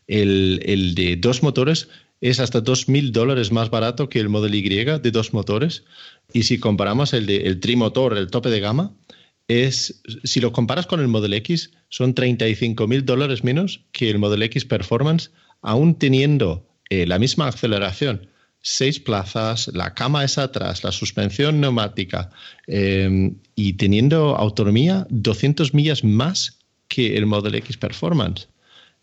el, 0.07 0.61
el, 0.65 0.95
de 0.95 1.17
dos 1.17 1.43
motores 1.43 1.89
es 2.29 2.39
hasta 2.39 2.63
2.000 2.63 3.11
dólares 3.11 3.51
más 3.51 3.69
barato 3.69 4.09
que 4.09 4.19
el 4.19 4.29
Model 4.29 4.55
Y 4.55 4.69
de 4.69 5.11
dos 5.11 5.33
motores. 5.33 5.83
Y 6.31 6.43
si 6.43 6.59
comparamos 6.59 7.13
el 7.13 7.25
de 7.25 7.37
el 7.47 7.59
trimotor, 7.59 8.17
el 8.17 8.31
tope 8.31 8.49
de 8.49 8.59
gama, 8.59 8.93
es, 9.47 10.01
si 10.23 10.39
lo 10.39 10.51
comparas 10.51 10.87
con 10.87 10.99
el 10.99 11.07
Model 11.07 11.33
X, 11.33 11.71
son 11.89 12.15
35.000 12.15 13.01
dólares 13.03 13.43
menos 13.43 13.81
que 13.91 14.09
el 14.09 14.19
Model 14.19 14.43
X 14.43 14.65
Performance, 14.65 15.31
aún 15.61 15.95
teniendo 15.95 16.65
la 16.89 17.17
misma 17.17 17.47
aceleración 17.47 18.27
seis 18.63 18.99
plazas, 18.99 19.69
la 19.73 19.93
cama 19.93 20.23
es 20.23 20.37
atrás, 20.37 20.83
la 20.83 20.91
suspensión 20.91 21.59
neumática 21.59 22.31
em, 22.65 23.35
y 23.55 23.73
teniendo 23.73 24.37
autonomía 24.37 25.05
200 25.09 25.73
millas 25.73 26.03
más 26.03 26.59
que 26.87 27.17
el 27.17 27.25
Model 27.25 27.55
X 27.55 27.77
Performance. 27.77 28.47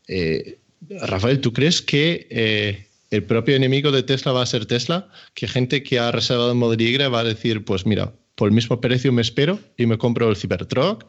Eh, 0.08 0.58
Rafael, 1.02 1.40
¿tú 1.40 1.52
crees 1.52 1.82
que 1.82 2.26
eh, 2.30 2.86
el 3.10 3.24
propio 3.24 3.56
enemigo 3.56 3.90
de 3.90 4.02
Tesla 4.02 4.32
va 4.32 4.42
a 4.42 4.46
ser 4.46 4.66
Tesla? 4.66 5.08
Que 5.34 5.48
gente 5.48 5.82
que 5.82 5.98
ha 5.98 6.10
reservado 6.12 6.52
el 6.52 6.58
Model 6.58 6.80
Y 6.80 6.96
va 6.96 7.20
a 7.20 7.24
decir, 7.24 7.64
pues 7.64 7.86
mira, 7.86 8.14
por 8.34 8.48
el 8.48 8.54
mismo 8.54 8.80
precio 8.80 9.12
me 9.12 9.22
espero 9.22 9.58
y 9.76 9.86
me 9.86 9.98
compro 9.98 10.28
el 10.28 10.36
Cybertruck. 10.36 11.04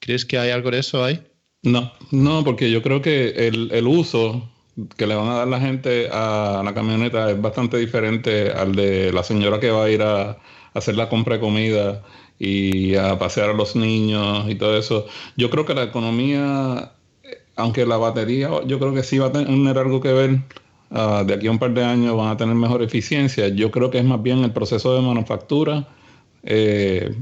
¿Crees 0.00 0.24
que 0.24 0.38
hay 0.38 0.50
algo 0.50 0.70
de 0.70 0.80
eso 0.80 1.04
ahí? 1.04 1.22
No, 1.62 1.92
no, 2.10 2.44
porque 2.44 2.70
yo 2.70 2.82
creo 2.82 3.02
que 3.02 3.48
el, 3.48 3.70
el 3.72 3.86
uso 3.86 4.48
que 4.96 5.06
le 5.06 5.14
van 5.14 5.28
a 5.28 5.34
dar 5.38 5.48
la 5.48 5.60
gente 5.60 6.08
a 6.12 6.62
la 6.64 6.74
camioneta 6.74 7.30
es 7.30 7.40
bastante 7.40 7.78
diferente 7.78 8.52
al 8.52 8.74
de 8.74 9.12
la 9.12 9.24
señora 9.24 9.58
que 9.58 9.70
va 9.70 9.84
a 9.84 9.90
ir 9.90 10.02
a, 10.02 10.38
hacer 10.74 10.96
la 10.96 11.08
compra 11.08 11.36
de 11.36 11.40
comida 11.40 12.04
y 12.38 12.94
a 12.94 13.18
pasear 13.18 13.50
a 13.50 13.52
los 13.52 13.74
niños 13.74 14.48
y 14.48 14.54
todo 14.54 14.76
eso. 14.76 15.06
Yo 15.36 15.50
creo 15.50 15.64
que 15.66 15.74
la 15.74 15.82
economía, 15.82 16.92
aunque 17.56 17.86
la 17.86 17.96
batería, 17.96 18.50
yo 18.66 18.78
creo 18.78 18.94
que 18.94 19.02
sí 19.02 19.18
va 19.18 19.26
a 19.26 19.32
tener 19.32 19.78
algo 19.78 20.00
que 20.00 20.12
ver. 20.12 20.40
Ah, 20.90 21.22
de 21.26 21.34
aquí 21.34 21.46
a 21.46 21.50
un 21.50 21.58
par 21.58 21.74
de 21.74 21.84
años 21.84 22.16
van 22.16 22.28
a 22.28 22.36
tener 22.36 22.54
mejor 22.54 22.82
eficiencia. 22.82 23.48
Yo 23.48 23.70
creo 23.70 23.90
que 23.90 23.98
es 23.98 24.04
más 24.04 24.22
bien 24.22 24.44
el 24.44 24.52
proceso 24.52 24.94
de 24.94 25.02
manufactura, 25.02 25.88
eh, 26.44 27.14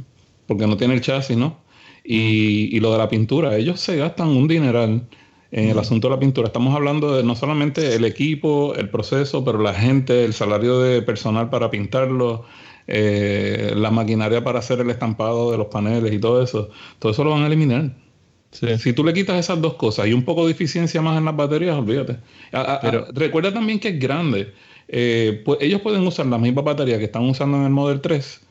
porque 0.46 0.66
no 0.66 0.76
tiene 0.76 0.94
el 0.94 1.00
chasis, 1.00 1.36
¿no? 1.36 1.58
Y, 2.04 2.76
y, 2.76 2.80
lo 2.80 2.92
de 2.92 2.98
la 2.98 3.08
pintura, 3.08 3.56
ellos 3.56 3.80
se 3.80 3.96
gastan 3.96 4.28
un 4.28 4.46
dineral 4.46 5.08
en 5.50 5.68
el 5.70 5.78
asunto 5.78 6.08
de 6.08 6.14
la 6.14 6.20
pintura. 6.20 6.48
Estamos 6.48 6.74
hablando 6.74 7.16
de 7.16 7.24
no 7.24 7.34
solamente 7.34 7.94
el 7.96 8.04
equipo, 8.04 8.74
el 8.76 8.88
proceso, 8.90 9.44
pero 9.44 9.58
la 9.60 9.74
gente, 9.74 10.24
el 10.24 10.32
salario 10.32 10.78
de 10.80 11.02
personal 11.02 11.50
para 11.50 11.70
pintarlo, 11.70 12.44
eh, 12.86 13.72
la 13.74 13.90
maquinaria 13.90 14.44
para 14.44 14.60
hacer 14.60 14.80
el 14.80 14.90
estampado 14.90 15.50
de 15.50 15.58
los 15.58 15.66
paneles 15.66 16.12
y 16.12 16.18
todo 16.20 16.42
eso. 16.42 16.70
Todo 16.98 17.12
eso 17.12 17.24
lo 17.24 17.30
van 17.30 17.42
a 17.42 17.46
eliminar. 17.48 17.90
Si 18.78 18.92
tú 18.92 19.04
le 19.04 19.12
quitas 19.12 19.38
esas 19.38 19.60
dos 19.60 19.74
cosas 19.74 20.06
y 20.06 20.12
un 20.12 20.24
poco 20.24 20.46
de 20.46 20.52
eficiencia 20.52 21.02
más 21.02 21.18
en 21.18 21.24
las 21.24 21.36
baterías, 21.36 21.76
olvídate. 21.76 22.18
pero, 22.82 23.06
recuerda 23.12 23.52
también 23.52 23.78
que 23.78 23.88
es 23.88 23.98
grande. 23.98 24.52
Eh, 24.88 25.42
pues 25.44 25.58
ellos 25.60 25.80
pueden 25.80 26.06
usar 26.06 26.26
la 26.26 26.38
misma 26.38 26.62
batería 26.62 26.98
que 26.98 27.04
están 27.04 27.24
usando 27.24 27.56
en 27.56 27.64
el 27.64 27.70
Model 27.70 28.00
3 28.00 28.46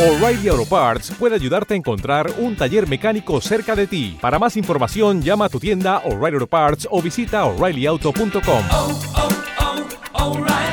O'Reilly 0.00 0.48
Auto 0.48 0.64
Parts 0.64 1.12
puede 1.18 1.34
ayudarte 1.34 1.74
a 1.74 1.76
encontrar 1.76 2.32
un 2.38 2.56
taller 2.56 2.88
mecánico 2.88 3.38
cerca 3.42 3.76
de 3.76 3.86
ti. 3.86 4.16
Para 4.18 4.38
más 4.38 4.56
información, 4.56 5.20
llama 5.20 5.44
a 5.44 5.48
tu 5.50 5.60
tienda 5.60 5.98
O'Reilly 6.06 6.36
Auto 6.36 6.46
Parts 6.46 6.88
o 6.90 7.02
visita 7.02 7.44
oreillyauto.com. 7.44 8.64
Oh, 8.70 9.00
oh, 9.16 9.28
oh, 10.14 10.69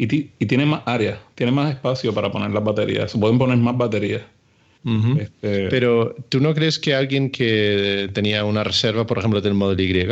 y, 0.00 0.30
y, 0.38 0.46
tiene 0.46 0.64
más 0.64 0.82
área, 0.86 1.20
tiene 1.34 1.52
más 1.52 1.70
espacio 1.70 2.14
para 2.14 2.32
poner 2.32 2.50
las 2.52 2.64
baterías. 2.64 3.10
Se 3.10 3.18
pueden 3.18 3.38
poner 3.38 3.58
más 3.58 3.76
baterías. 3.76 4.22
este... 5.18 5.68
Pero, 5.68 6.14
¿tú 6.30 6.40
no 6.40 6.54
crees 6.54 6.78
que 6.78 6.94
alguien 6.94 7.30
que 7.30 8.08
tenía 8.14 8.46
una 8.46 8.64
reserva, 8.64 9.06
por 9.06 9.18
ejemplo, 9.18 9.42
del 9.42 9.52
Model 9.52 9.80
Y, 9.80 10.08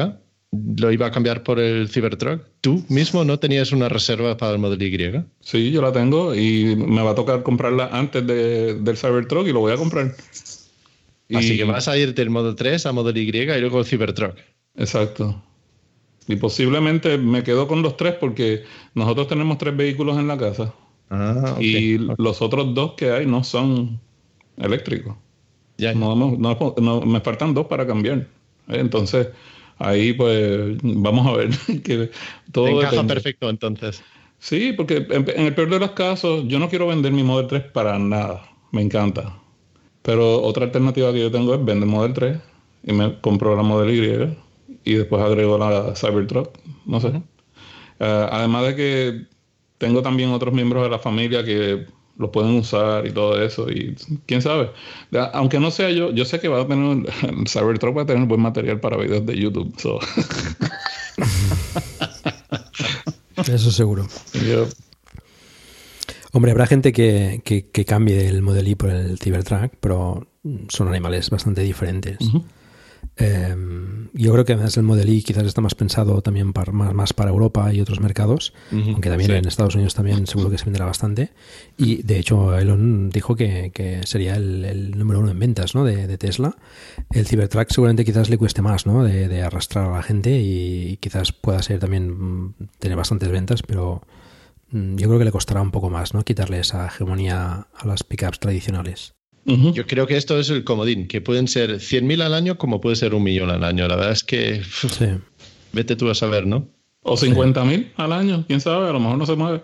lo 0.76 0.92
iba 0.92 1.06
a 1.06 1.10
cambiar 1.10 1.42
por 1.42 1.58
el 1.58 1.88
Cybertruck. 1.88 2.42
¿Tú 2.60 2.84
mismo 2.88 3.24
no 3.24 3.38
tenías 3.38 3.72
una 3.72 3.88
reserva 3.88 4.36
para 4.36 4.52
el 4.52 4.58
Model 4.58 4.82
Y? 4.82 5.24
Sí, 5.40 5.70
yo 5.70 5.80
la 5.80 5.92
tengo 5.92 6.34
y 6.34 6.76
me 6.76 7.02
va 7.02 7.12
a 7.12 7.14
tocar 7.14 7.42
comprarla 7.42 7.88
antes 7.90 8.26
del 8.26 8.96
Cybertruck 8.96 9.46
y 9.46 9.52
lo 9.52 9.60
voy 9.60 9.72
a 9.72 9.76
comprar. 9.76 10.14
Así 11.34 11.56
que 11.56 11.64
vas 11.64 11.88
a 11.88 11.96
ir 11.96 12.14
del 12.14 12.28
Model 12.28 12.54
3 12.54 12.84
a 12.84 12.92
Model 12.92 13.16
Y 13.16 13.28
y 13.28 13.60
luego 13.60 13.80
el 13.80 13.86
Cybertruck. 13.86 14.36
Exacto. 14.76 15.42
Y 16.28 16.36
posiblemente 16.36 17.16
me 17.18 17.42
quedo 17.42 17.66
con 17.66 17.82
los 17.82 17.96
tres 17.96 18.14
porque 18.14 18.62
nosotros 18.94 19.26
tenemos 19.28 19.58
tres 19.58 19.76
vehículos 19.76 20.18
en 20.18 20.28
la 20.28 20.36
casa. 20.36 20.74
Ah, 21.10 21.56
y 21.58 21.96
los 22.18 22.42
otros 22.42 22.74
dos 22.74 22.92
que 22.92 23.10
hay 23.10 23.26
no 23.26 23.42
son 23.42 23.98
eléctricos. 24.58 25.16
Ya, 25.78 25.94
No, 25.94 26.14
me 26.16 27.20
faltan 27.20 27.54
dos 27.54 27.66
para 27.66 27.86
cambiar. 27.86 28.26
Entonces, 28.68 29.28
ahí 29.78 30.12
pues 30.12 30.76
vamos 30.82 31.26
a 31.26 31.32
ver 31.36 31.50
que 31.82 32.10
todo 32.52 32.68
encaja 32.68 33.06
perfecto 33.06 33.48
entonces. 33.48 34.02
Sí, 34.38 34.72
porque 34.76 35.06
en, 35.10 35.28
el 35.28 35.54
peor 35.54 35.70
de 35.70 35.80
los 35.80 35.92
casos 35.92 36.44
yo 36.46 36.58
no 36.58 36.68
quiero 36.68 36.86
vender 36.86 37.12
mi 37.12 37.22
Model 37.22 37.46
3 37.48 37.62
para 37.72 37.98
nada, 37.98 38.48
me 38.70 38.82
encanta. 38.82 39.36
Pero 40.02 40.42
otra 40.42 40.66
alternativa 40.66 41.12
que 41.12 41.20
yo 41.20 41.30
tengo 41.30 41.54
es 41.54 41.64
vender 41.64 41.88
Model 41.88 42.12
3 42.12 42.38
y 42.84 42.92
me 42.92 43.18
compro 43.20 43.56
la 43.56 43.62
Model 43.62 43.94
Y 43.94 44.36
y 44.88 44.94
después 44.94 45.22
agrego 45.22 45.58
la 45.58 45.94
Cybertruck, 45.94 46.56
no 46.86 47.00
sé. 47.00 47.08
Eh, 48.00 48.28
además 48.30 48.66
de 48.66 48.76
que 48.76 49.26
tengo 49.78 50.02
también 50.02 50.30
otros 50.30 50.54
miembros 50.54 50.82
de 50.82 50.90
la 50.90 50.98
familia 50.98 51.44
que 51.44 51.86
lo 52.16 52.32
pueden 52.32 52.56
usar 52.56 53.06
y 53.06 53.12
todo 53.12 53.42
eso. 53.42 53.70
Y 53.70 53.94
quién 54.26 54.42
sabe. 54.42 54.70
Aunque 55.32 55.60
no 55.60 55.70
sea 55.70 55.90
yo, 55.90 56.10
yo 56.12 56.24
sé 56.24 56.40
que 56.40 56.48
va 56.48 56.62
a 56.62 56.66
tener, 56.66 57.06
el 57.22 57.48
Cybertruck 57.48 57.96
va 57.96 58.02
a 58.02 58.06
tener 58.06 58.26
buen 58.26 58.40
material 58.40 58.80
para 58.80 58.96
videos 58.96 59.24
de 59.24 59.38
YouTube. 59.38 59.72
Eso 63.46 63.70
seguro. 63.70 64.06
Hombre, 66.32 66.50
habrá 66.50 66.66
gente 66.66 66.92
que, 66.92 67.40
que, 67.44 67.84
cambie 67.84 68.26
el 68.28 68.42
Model 68.42 68.68
I 68.68 68.74
por 68.74 68.90
el 68.90 69.18
Cybertruck, 69.18 69.72
pero 69.80 70.26
son 70.68 70.88
animales 70.88 71.30
bastante 71.30 71.62
diferentes. 71.62 72.18
Em, 73.18 74.08
yo 74.12 74.32
creo 74.32 74.44
que 74.44 74.52
además 74.52 74.76
el 74.76 74.84
Model 74.84 75.08
I 75.08 75.22
quizás 75.22 75.44
está 75.44 75.60
más 75.60 75.74
pensado 75.74 76.22
también 76.22 76.52
para, 76.52 76.72
más, 76.72 77.12
para 77.12 77.30
Europa 77.30 77.72
y 77.72 77.80
otros 77.80 78.00
mercados, 78.00 78.52
aunque 78.72 79.10
también 79.10 79.32
en 79.32 79.46
Estados 79.46 79.74
Unidos 79.74 79.94
también 79.94 80.26
seguro 80.26 80.50
que 80.50 80.58
se 80.58 80.64
venderá 80.64 80.86
bastante. 80.86 81.32
Y 81.76 82.02
de 82.02 82.18
hecho 82.18 82.56
Elon 82.56 83.10
dijo 83.10 83.34
que, 83.34 83.72
que 83.74 84.06
sería 84.06 84.36
el, 84.36 84.96
número 84.96 85.20
uno 85.20 85.30
en 85.30 85.38
ventas 85.38 85.74
¿no? 85.74 85.84
de, 85.84 86.16
Tesla. 86.16 86.56
El 87.12 87.26
Cybertruck 87.26 87.70
seguramente 87.70 88.04
quizás 88.04 88.30
le 88.30 88.38
cueste 88.38 88.62
más 88.62 88.86
¿no? 88.86 89.02
de, 89.04 89.42
arrastrar 89.42 89.90
a 89.90 89.96
la 89.96 90.02
gente 90.02 90.38
y, 90.40 90.96
quizás 90.98 91.32
pueda 91.32 91.62
ser 91.62 91.80
también 91.80 92.10
mm, 92.10 92.54
tener 92.78 92.96
bastantes 92.96 93.30
ventas, 93.30 93.62
pero 93.62 94.02
mm, 94.70 94.96
yo 94.96 95.08
creo 95.08 95.18
que 95.18 95.24
le 95.24 95.32
costará 95.32 95.60
un 95.60 95.70
poco 95.70 95.90
más 95.90 96.14
¿no? 96.14 96.24
quitarle 96.24 96.60
esa 96.60 96.86
hegemonía 96.86 97.66
a 97.74 97.86
las 97.86 98.04
pickups 98.04 98.40
tradicionales. 98.40 99.17
Yo 99.44 99.86
creo 99.86 100.06
que 100.06 100.16
esto 100.16 100.38
es 100.38 100.50
el 100.50 100.62
comodín, 100.64 101.08
que 101.08 101.20
pueden 101.20 101.48
ser 101.48 101.76
100.000 101.76 102.22
al 102.22 102.34
año 102.34 102.58
como 102.58 102.80
puede 102.80 102.96
ser 102.96 103.14
un 103.14 103.22
millón 103.22 103.50
al 103.50 103.64
año. 103.64 103.88
La 103.88 103.96
verdad 103.96 104.12
es 104.12 104.22
que 104.22 104.62
vete 105.72 105.96
tú 105.96 106.10
a 106.10 106.14
saber, 106.14 106.46
¿no? 106.46 106.68
O 107.02 107.16
50.000 107.16 107.92
al 107.96 108.12
año, 108.12 108.44
quién 108.46 108.60
sabe, 108.60 108.88
a 108.88 108.92
lo 108.92 109.00
mejor 109.00 109.16
no 109.16 109.26
se 109.26 109.36
mueve. 109.36 109.62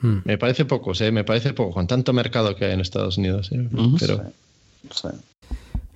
Hmm. 0.00 0.20
Me 0.24 0.38
parece 0.38 0.64
poco, 0.64 0.92
¿eh? 0.98 1.12
me 1.12 1.24
parece 1.24 1.52
poco, 1.52 1.74
con 1.74 1.86
tanto 1.86 2.12
mercado 2.12 2.56
que 2.56 2.64
hay 2.64 2.72
en 2.72 2.80
Estados 2.80 3.18
Unidos. 3.18 3.50
¿eh? 3.52 3.68
Pero... 3.98 4.22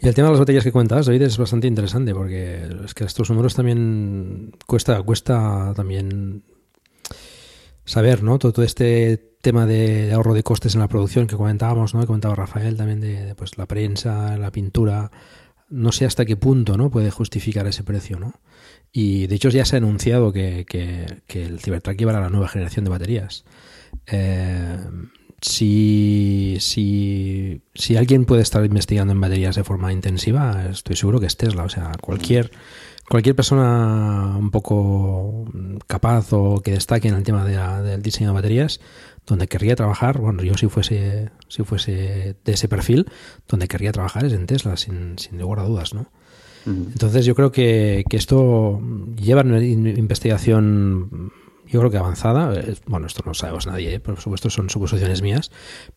Y 0.01 0.09
el 0.09 0.15
tema 0.15 0.29
de 0.29 0.33
las 0.33 0.41
baterías 0.41 0.65
que 0.65 0.73
cuentas, 0.73 1.07
David, 1.07 1.23
es 1.23 1.39
bastante 1.39 1.67
interesante 1.67 2.13
porque 2.13 2.69
es 2.85 2.93
que 2.93 3.05
estos 3.05 3.31
números 3.31 3.55
también 3.55 4.53
cuesta, 4.67 5.01
cuesta 5.03 5.73
también 5.75 6.43
saber, 7.87 8.23
¿no? 8.23 8.39
Todo, 8.39 8.53
todo 8.53 8.65
este 8.67 9.34
tema 9.45 9.65
de 9.67 10.13
ahorro 10.13 10.35
de 10.35 10.43
costes 10.43 10.75
en 10.75 10.81
la 10.81 10.89
producción 10.89 11.29
que 11.29 11.37
comentábamos, 11.37 11.95
¿no? 11.95 12.01
Que 12.01 12.07
comentaba 12.09 12.35
Rafael 12.35 12.77
también 12.77 13.01
de, 13.01 13.37
pues 13.37 13.57
la 13.57 13.67
prensa, 13.67 14.37
la 14.37 14.51
pintura, 14.51 15.13
no 15.71 15.93
sé 15.93 16.05
hasta 16.07 16.25
qué 16.25 16.37
punto, 16.37 16.77
¿no? 16.77 16.91
Puede 16.91 17.13
justificar 17.13 17.67
ese 17.69 17.85
precio, 17.85 18.19
¿no? 18.19 18.33
Y 18.91 19.27
de 19.29 19.35
hecho 19.37 19.51
ya 19.51 19.65
se 19.65 19.77
ha 19.77 19.79
anunciado 19.79 20.33
que, 20.33 20.65
que, 20.69 21.23
que 21.29 21.45
el 21.45 21.61
Cybertruck 21.61 21.97
llevará 21.97 22.21
la 22.21 22.31
nueva 22.31 22.49
generación 22.49 22.85
de 22.85 22.91
baterías. 22.91 23.45
Eh, 24.07 24.79
si, 25.41 26.57
si, 26.61 27.61
si 27.75 27.97
alguien 27.97 28.25
puede 28.25 28.43
estar 28.43 28.65
investigando 28.65 29.13
en 29.13 29.21
baterías 29.21 29.57
de 29.57 29.65
forma 29.65 29.93
intensiva, 29.93 30.67
estoy 30.71 30.97
seguro 30.97 31.21
que 31.21 31.27
es 31.27 31.37
Tesla. 31.37 31.65
O 31.65 31.69
sea, 31.69 31.93
cualquier, 32.01 32.51
cualquier 33.11 33.37
persona 33.37 34.37
un 34.39 34.51
poco 34.51 35.45
capaz 35.87 36.33
o 36.33 36.61
que 36.63 36.71
destaque 36.73 37.09
en 37.09 37.15
el 37.15 37.25
tema 37.25 37.45
de 37.45 37.57
la- 37.57 37.83
del 37.83 38.01
diseño 38.01 38.31
de 38.31 38.35
baterías, 38.35 38.81
donde 39.27 39.49
querría 39.49 39.75
trabajar, 39.77 40.19
bueno, 40.19 40.43
yo 40.43 40.55
si 40.55 40.69
fuese, 40.69 41.31
si 41.49 41.63
fuese 41.65 42.37
de 42.45 42.53
ese 42.53 42.69
perfil, 42.69 43.07
donde 43.49 43.69
querría 43.69 43.93
trabajar 43.93 44.25
es 44.25 44.33
en 44.33 44.47
Tesla, 44.47 44.77
sin, 44.77 45.19
sin 45.19 45.39
lugar 45.39 45.61
a 45.61 45.65
dudas, 45.65 45.95
¿no? 45.95 46.11
Entonces 46.67 47.27
yo 47.27 47.35
creo 47.35 47.53
que, 47.53 48.05
que 48.09 48.17
esto 48.17 48.81
lleva 49.21 49.43
una 49.43 49.63
in- 49.63 49.87
investigación, 49.99 51.31
yo 51.67 51.81
creo 51.81 51.91
que 51.91 51.99
avanzada. 51.99 52.55
Bueno, 52.87 53.07
esto 53.07 53.21
no 53.25 53.33
lo 53.33 53.35
sabemos 53.35 53.67
nadie, 53.67 53.95
¿eh? 53.97 54.01
por 54.01 54.19
supuesto 54.19 54.49
son 54.49 54.71
suposiciones 54.71 55.21
mías, 55.21 55.51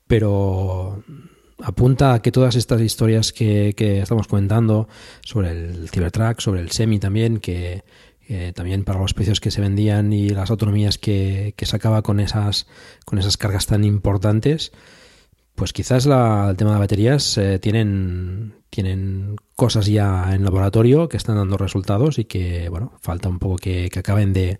pero 0.07 1.01
apunta 1.63 2.13
a 2.15 2.21
que 2.21 2.33
todas 2.33 2.55
estas 2.55 2.81
historias 2.81 3.31
que, 3.31 3.73
que 3.77 4.01
estamos 4.01 4.27
comentando 4.27 4.89
sobre 5.21 5.51
el 5.51 5.89
Cybertruck, 5.89 6.41
sobre 6.41 6.59
el 6.59 6.69
Semi 6.71 6.99
también, 6.99 7.39
que 7.39 7.83
eh, 8.27 8.51
también 8.55 8.83
para 8.83 8.99
los 8.99 9.13
precios 9.13 9.39
que 9.39 9.51
se 9.51 9.61
vendían 9.61 10.11
y 10.13 10.29
las 10.29 10.49
autonomías 10.51 10.97
que, 10.97 11.53
que 11.57 11.65
sacaba 11.65 12.01
con 12.01 12.19
esas, 12.19 12.67
con 13.05 13.19
esas 13.19 13.37
cargas 13.37 13.65
tan 13.67 13.83
importantes, 13.83 14.71
pues 15.55 15.73
quizás 15.73 16.05
la- 16.05 16.47
el 16.51 16.57
tema 16.57 16.73
de 16.73 16.79
baterías 16.79 17.37
eh, 17.37 17.57
tienen, 17.59 18.53
tienen 18.69 19.35
cosas 19.55 19.87
ya 19.87 20.33
en 20.35 20.43
laboratorio 20.43 21.09
que 21.09 21.17
están 21.17 21.37
dando 21.37 21.57
resultados 21.57 22.19
y 22.19 22.25
que, 22.25 22.69
bueno, 22.69 22.93
falta 23.01 23.27
un 23.29 23.39
poco 23.39 23.55
que, 23.57 23.89
acaben 23.97 24.33
de, 24.33 24.59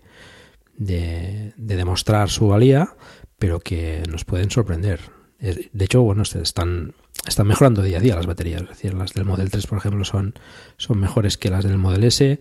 de, 0.76 1.52
de 1.56 1.76
demostrar 1.76 2.30
su 2.30 2.48
valía, 2.48 2.94
pero 3.38 3.60
que 3.60 4.02
nos 4.10 4.24
pueden 4.24 4.50
sorprender. 4.50 5.00
Es- 5.38 5.68
De 5.72 5.84
hecho, 5.84 6.02
bueno, 6.02 6.24
se 6.24 6.42
están, 6.42 6.94
están 7.26 7.46
mejorando 7.46 7.82
día 7.82 7.98
a 7.98 8.00
día 8.00 8.16
las 8.16 8.26
baterías. 8.26 8.62
Es 8.62 8.68
decir, 8.70 8.94
las 8.94 9.12
del 9.12 9.24
Model 9.24 9.50
3, 9.50 9.66
por 9.66 9.78
ejemplo, 9.78 10.04
son, 10.04 10.34
son 10.76 10.98
mejores 10.98 11.38
que 11.38 11.50
las 11.50 11.64
del 11.64 11.78
Model 11.78 12.04
S. 12.04 12.40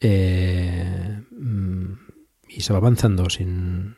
eh, 0.00 1.22
mm, 1.30 1.92
y 2.48 2.60
se 2.60 2.72
va 2.72 2.78
avanzando 2.78 3.28
sin, 3.30 3.96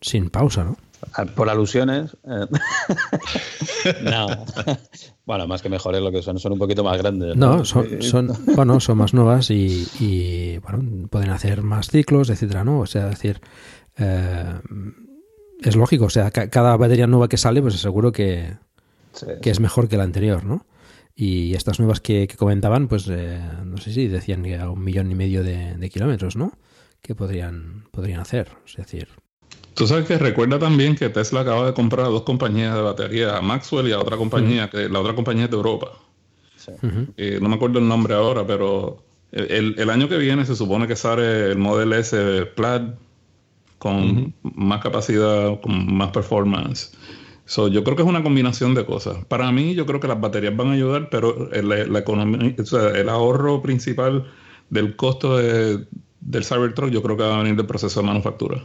sin 0.00 0.30
pausa, 0.30 0.64
¿no? 0.64 0.76
Ah, 1.14 1.24
Por 1.26 1.50
alusiones. 1.50 2.16
eh, 2.24 2.46
no. 4.02 4.26
bueno, 5.26 5.46
más 5.46 5.62
que 5.62 5.68
mejores 5.68 6.00
lo 6.00 6.10
que 6.10 6.22
son, 6.22 6.38
son 6.38 6.52
un 6.52 6.58
poquito 6.58 6.82
más 6.84 6.96
grandes. 6.98 7.36
No, 7.36 7.64
son, 7.64 8.02
son, 8.02 8.30
bueno, 8.54 8.80
son 8.80 8.98
más 8.98 9.12
nuevas 9.14 9.50
y, 9.50 9.86
y, 10.00 10.58
bueno, 10.58 11.08
pueden 11.08 11.30
hacer 11.30 11.62
más 11.62 11.88
ciclos, 11.88 12.30
etcétera, 12.30 12.64
¿no? 12.64 12.80
O 12.80 12.86
sea, 12.86 13.04
es 13.04 13.10
decir, 13.10 13.40
eh, 13.98 14.60
es 15.60 15.76
lógico, 15.76 16.06
o 16.06 16.10
sea, 16.10 16.30
ca- 16.30 16.48
cada 16.48 16.76
batería 16.76 17.06
nueva 17.06 17.28
que 17.28 17.36
sale, 17.36 17.60
pues 17.62 17.74
seguro 17.80 18.12
que, 18.12 18.56
Sí, 19.12 19.26
que 19.42 19.50
es 19.50 19.60
mejor 19.60 19.88
que 19.88 19.96
la 19.96 20.04
anterior, 20.04 20.44
¿no? 20.44 20.66
Y 21.14 21.54
estas 21.54 21.78
nuevas 21.78 22.00
que, 22.00 22.26
que 22.26 22.36
comentaban, 22.36 22.88
pues 22.88 23.06
eh, 23.08 23.40
no 23.64 23.76
sé 23.76 23.92
si 23.92 24.08
decían 24.08 24.42
que 24.42 24.56
a 24.56 24.68
un 24.68 24.82
millón 24.82 25.10
y 25.10 25.14
medio 25.14 25.44
de, 25.44 25.76
de 25.76 25.90
kilómetros, 25.90 26.36
¿no? 26.36 26.52
Que 27.02 27.14
podrían, 27.14 27.84
podrían 27.92 28.20
hacer, 28.20 28.48
es 28.66 28.76
decir, 28.76 29.08
Tú 29.74 29.88
sabes 29.88 30.06
que 30.06 30.18
recuerda 30.18 30.58
también 30.58 30.94
que 30.94 31.08
Tesla 31.08 31.40
acaba 31.40 31.66
de 31.66 31.74
comprar 31.74 32.06
a 32.06 32.08
dos 32.08 32.22
compañías 32.22 32.74
de 32.74 32.80
batería, 32.80 33.36
a 33.36 33.40
Maxwell 33.40 33.88
y 33.88 33.92
a 33.92 33.98
otra 33.98 34.16
compañía, 34.16 34.70
que 34.70 34.88
la 34.88 35.00
otra 35.00 35.14
compañía 35.14 35.44
es 35.44 35.50
de 35.50 35.56
Europa. 35.56 35.88
Eh, 37.16 37.38
no 37.42 37.48
me 37.48 37.56
acuerdo 37.56 37.80
el 37.80 37.88
nombre 37.88 38.14
ahora, 38.14 38.46
pero 38.46 39.02
el, 39.32 39.74
el 39.76 39.90
año 39.90 40.08
que 40.08 40.16
viene 40.16 40.46
se 40.46 40.54
supone 40.54 40.86
que 40.86 40.94
sale 40.94 41.50
el 41.50 41.58
Model 41.58 41.92
S 41.92 42.46
Plaid 42.54 42.82
con 43.78 44.32
más 44.42 44.80
capacidad, 44.80 45.60
con 45.60 45.92
más 45.92 46.10
performance. 46.12 46.96
So, 47.46 47.68
yo 47.68 47.84
creo 47.84 47.94
que 47.96 48.02
es 48.02 48.08
una 48.08 48.22
combinación 48.22 48.74
de 48.74 48.86
cosas. 48.86 49.24
Para 49.26 49.52
mí, 49.52 49.74
yo 49.74 49.84
creo 49.84 50.00
que 50.00 50.08
las 50.08 50.20
baterías 50.20 50.56
van 50.56 50.68
a 50.68 50.72
ayudar, 50.72 51.10
pero 51.10 51.50
el, 51.52 51.68
la 51.92 51.98
economía, 51.98 52.54
o 52.58 52.64
sea, 52.64 52.88
el 52.90 53.08
ahorro 53.08 53.60
principal 53.60 54.30
del 54.70 54.96
costo 54.96 55.36
de- 55.36 55.86
del 56.20 56.44
Cybertruck, 56.44 56.90
yo 56.90 57.02
creo 57.02 57.16
que 57.18 57.22
va 57.22 57.34
a 57.38 57.42
venir 57.42 57.54
del 57.56 57.66
proceso 57.66 58.00
de 58.00 58.06
manufactura. 58.06 58.64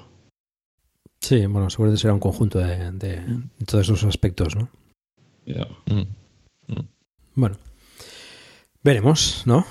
sí, 1.20 1.46
bueno, 1.46 1.70
seguramente 1.70 2.02
será 2.02 2.14
un 2.14 2.20
conjunto 2.22 2.60
de, 2.60 2.92
de- 2.94 3.18
de 3.26 3.66
todos 3.66 3.84
esos 3.86 4.04
aspectos, 4.06 4.56
¿no? 4.56 4.70
Yeah. 5.46 5.68
Bueno, 7.36 7.58
veremos, 8.84 9.44
¿no? 9.46 9.66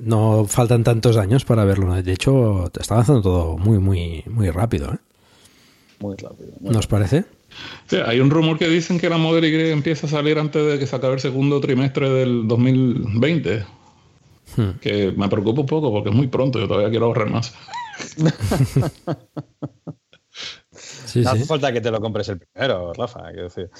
No 0.00 0.46
faltan 0.46 0.84
tantos 0.84 1.16
años 1.16 1.44
para 1.44 1.64
verlo. 1.64 1.86
¿no? 1.86 2.02
De 2.02 2.12
hecho, 2.12 2.70
está 2.78 2.94
avanzando 2.94 3.22
todo 3.22 3.58
muy, 3.58 3.78
muy, 3.78 4.22
muy 4.26 4.50
rápido, 4.50 4.92
¿eh? 4.92 4.98
Muy 6.00 6.16
rápido. 6.16 6.52
¿No 6.60 6.78
os 6.78 6.86
parece? 6.86 7.24
Sí, 7.86 7.96
hay 8.04 8.20
un 8.20 8.30
rumor 8.30 8.58
que 8.58 8.68
dicen 8.68 8.98
que 8.98 9.08
la 9.08 9.18
Model 9.18 9.44
Y 9.44 9.70
empieza 9.70 10.06
a 10.06 10.10
salir 10.10 10.38
antes 10.38 10.64
de 10.64 10.78
que 10.78 10.86
se 10.86 10.96
acabe 10.96 11.14
el 11.14 11.20
segundo 11.20 11.60
trimestre 11.60 12.08
del 12.10 12.46
2020. 12.48 13.64
Hmm. 14.56 14.70
Que 14.80 15.12
me 15.16 15.28
preocupa 15.28 15.60
un 15.62 15.66
poco 15.66 15.90
porque 15.90 16.10
es 16.10 16.14
muy 16.14 16.26
pronto, 16.28 16.58
yo 16.58 16.66
todavía 16.68 16.90
quiero 16.90 17.06
ahorrar 17.06 17.30
más. 17.30 17.54
Sí, 20.74 21.20
no 21.20 21.30
sí. 21.30 21.36
hace 21.36 21.44
falta 21.44 21.72
que 21.72 21.80
te 21.82 21.90
lo 21.90 22.00
compres 22.00 22.28
el 22.30 22.38
primero, 22.38 22.92
Rafa. 22.94 23.24
Quiero 23.32 23.44
decir. 23.44 23.70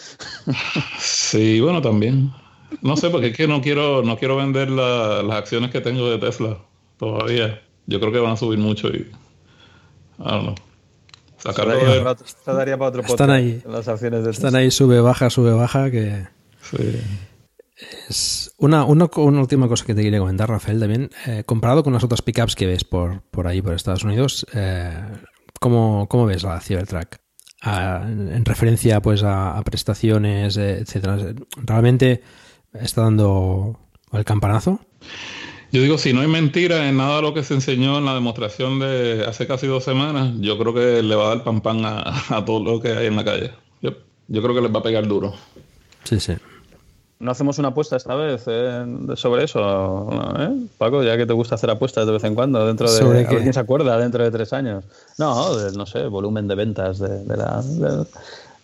Sí, 0.99 1.61
bueno, 1.61 1.81
también. 1.81 2.31
No 2.83 2.97
sé, 2.97 3.09
porque 3.09 3.29
es 3.29 3.37
que 3.37 3.49
no 3.49 3.63
quiero, 3.63 4.03
no 4.03 4.19
quiero 4.19 4.37
vender 4.37 4.71
la- 4.71 5.23
las 5.23 5.37
acciones 5.39 5.71
que 5.71 5.81
tengo 5.81 6.11
de 6.11 6.19
Tesla 6.19 6.59
todavía. 6.99 7.63
Yo 7.87 8.01
creo 8.01 8.13
que 8.13 8.19
van 8.19 8.33
a 8.33 8.37
subir 8.37 8.59
mucho 8.59 8.89
y. 8.89 8.99
I 8.99 9.11
don't 10.19 10.43
know. 10.43 10.55
Sacarlo 11.43 11.73
Esto 11.73 11.85
daría 11.85 11.95
de- 11.95 12.01
para 12.01 12.11
otro- 12.13 12.27
esto 12.27 12.55
daría 12.55 12.79
para 12.79 12.89
otro 12.89 13.03
Están 13.03 13.31
ahí. 13.31 13.63
Las 13.67 13.89
acciones 13.89 14.25
de 14.25 14.31
Están 14.31 14.45
Tesla. 14.49 14.59
ahí, 14.61 14.71
sube, 14.71 15.01
baja, 15.01 15.29
sube, 15.31 15.53
baja, 15.53 15.91
que... 15.91 16.27
Es 18.09 18.53
una, 18.59 18.85
una, 18.85 19.09
una 19.17 19.41
última 19.41 19.67
cosa 19.69 19.85
que 19.85 19.95
te 19.95 20.03
quería 20.03 20.21
comentar, 20.21 20.49
Rafael, 20.49 20.79
también. 20.79 21.11
eh, 21.27 21.43
comparado 21.45 21.83
con 21.83 21.93
las 21.93 22.05
otras 22.05 22.23
pickups 22.23 22.55
que 22.55 22.67
ves 22.67 22.85
por, 22.85 23.23
por 23.23 23.47
ahí, 23.49 23.61
por 23.61 23.75
Estados 23.75 24.05
Unidos, 24.05 24.47
eh, 24.55 24.93
¿cómo, 25.59 26.07
cómo 26.09 26.27
ves 26.27 26.43
la 26.45 26.61
Cybertruck? 26.61 27.17
Ah, 27.63 28.03
en, 28.07 28.29
en 28.33 28.45
referencia 28.45 29.01
pues 29.01 29.23
a, 29.23 29.57
a 29.57 29.63
prestaciones, 29.63 30.57
eh, 30.57 30.79
etcétera. 30.81 31.17
¿Realmente 31.57 32.23
está 32.73 33.03
dando 33.03 33.79
el 34.13 34.25
campanazo? 34.25 34.81
Yo 35.73 35.81
digo, 35.81 35.97
si 35.97 36.13
no 36.13 36.21
hay 36.21 36.27
mentira 36.29 36.87
en 36.89 36.99
nada 36.99 37.17
de 37.17 37.23
lo 37.23 37.33
que 37.35 37.43
se 37.43 37.55
enseñó 37.55 37.97
en 37.99 38.05
la 38.05 38.15
demostración 38.15 38.79
de 38.79 39.25
hace 39.27 39.47
casi 39.47 39.67
dos 39.67 39.85
semanas, 39.85 40.33
yo 40.39 40.59
creo 40.59 40.75
que 40.75 41.03
le 41.03 41.15
va 41.15 41.25
a 41.25 41.29
dar 41.35 41.45
pan 41.45 41.61
pan 41.63 41.85
a, 41.85 42.03
a 42.37 42.45
todo 42.45 42.63
lo 42.63 42.81
que 42.81 42.93
hay 42.93 43.07
en 43.07 43.17
la 43.17 43.25
calle. 43.25 43.53
Yo, 43.81 43.93
yo 44.29 44.43
creo 44.43 44.55
que 44.55 44.61
les 44.61 44.75
va 44.75 44.81
a 44.81 44.83
pegar 44.83 45.07
duro. 45.09 45.33
Sí, 46.05 46.21
sí. 46.21 46.35
¿No 47.21 47.31
hacemos 47.31 47.59
una 47.61 47.69
apuesta 47.69 47.97
esta 47.97 48.17
vez 48.17 48.43
eh, 48.49 48.85
sobre 49.15 49.45
eso? 49.45 49.61
¿no, 49.61 50.35
eh? 50.43 50.51
Paco, 50.77 51.03
ya 51.05 51.17
que 51.17 51.25
te 51.25 51.33
gusta 51.33 51.55
hacer 51.55 51.71
apuestas 51.71 52.05
de 52.05 52.13
vez 52.13 52.25
en 52.25 52.35
cuando, 52.35 52.67
dentro 52.67 52.93
de. 52.93 52.99
¿Sobre 52.99 53.21
a 53.21 53.23
ver 53.23 53.29
qué? 53.29 53.39
quién 53.43 53.55
se 53.55 53.61
acuerda 53.61 53.97
dentro 53.97 54.25
de 54.25 54.31
tres 54.33 54.53
años. 54.53 54.85
No, 55.19 55.57
de, 55.57 55.71
no 55.77 55.87
sé, 55.87 56.05
volumen 56.09 56.49
de 56.49 56.55
ventas 56.57 56.99
de, 56.99 57.23
de 57.25 57.37
la, 57.37 57.63
de- 57.63 58.07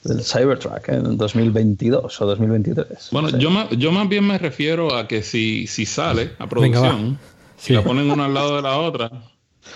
del 0.09 0.25
Cybertruck 0.25 0.89
en 0.89 1.17
2022 1.17 2.21
o 2.21 2.27
2023. 2.27 3.09
Bueno, 3.13 3.29
yo 3.39 3.51
más, 3.51 3.69
yo 3.71 3.93
más 3.93 4.09
bien 4.09 4.27
me 4.27 4.39
refiero 4.39 4.95
a 4.95 5.07
que 5.07 5.23
si, 5.23 5.67
si 5.67 5.87
sale 5.87 6.33
a 6.39 6.47
producción, 6.49 7.19
si 7.57 7.73
la 7.75 7.83
ponen 7.83 8.11
una 8.11 8.25
al 8.27 8.35
lado 8.35 8.57
de 8.57 8.63
la 8.63 8.79
otra, 8.79 9.11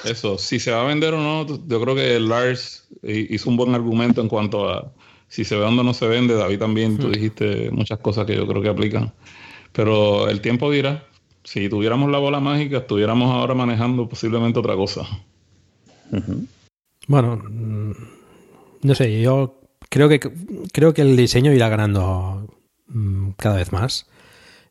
eso, 0.05 0.39
si 0.39 0.59
se 0.59 0.71
va 0.73 0.83
a 0.83 0.85
vender 0.85 1.15
o 1.15 1.19
no, 1.21 1.47
yo 1.47 1.81
creo 1.83 1.95
que 1.95 2.19
Lars 2.19 2.89
hi- 3.03 3.29
hizo 3.31 3.51
un 3.51 3.57
buen 3.57 3.75
argumento 3.75 4.21
en 4.21 4.29
cuanto 4.29 4.69
a 4.69 4.91
si 5.29 5.45
se 5.45 5.57
vende 5.57 5.81
o 5.81 5.85
no 5.85 5.95
se 5.95 6.07
vende. 6.07 6.35
David 6.35 6.59
también, 6.59 6.99
tú 6.99 7.09
dijiste 7.11 7.71
muchas 7.71 7.99
cosas 8.01 8.27
que 8.27 8.35
yo 8.37 8.47
creo 8.47 8.61
que 8.63 8.69
aplican. 8.69 9.13
Pero 9.73 10.29
el 10.29 10.41
tiempo 10.41 10.71
dirá, 10.71 11.07
si 11.45 11.69
tuviéramos 11.69 12.11
la 12.11 12.19
bola 12.19 12.39
mágica, 12.41 12.79
estuviéramos 12.79 13.31
ahora 13.33 13.55
manejando 13.55 14.09
posiblemente 14.09 14.59
otra 14.59 14.75
cosa. 14.77 15.07
Bueno, 17.09 17.37
mm, 17.37 17.93
no 18.83 18.95
sé, 18.95 19.21
yo 19.23 19.59
creo 19.93 20.09
que 20.09 20.21
creo 20.73 20.95
que 20.95 21.03
el 21.03 21.17
diseño 21.17 21.53
irá 21.53 21.69
ganando 21.69 22.49
mm, 22.87 23.33
cada 23.33 23.57
vez 23.57 23.73
más. 23.73 24.09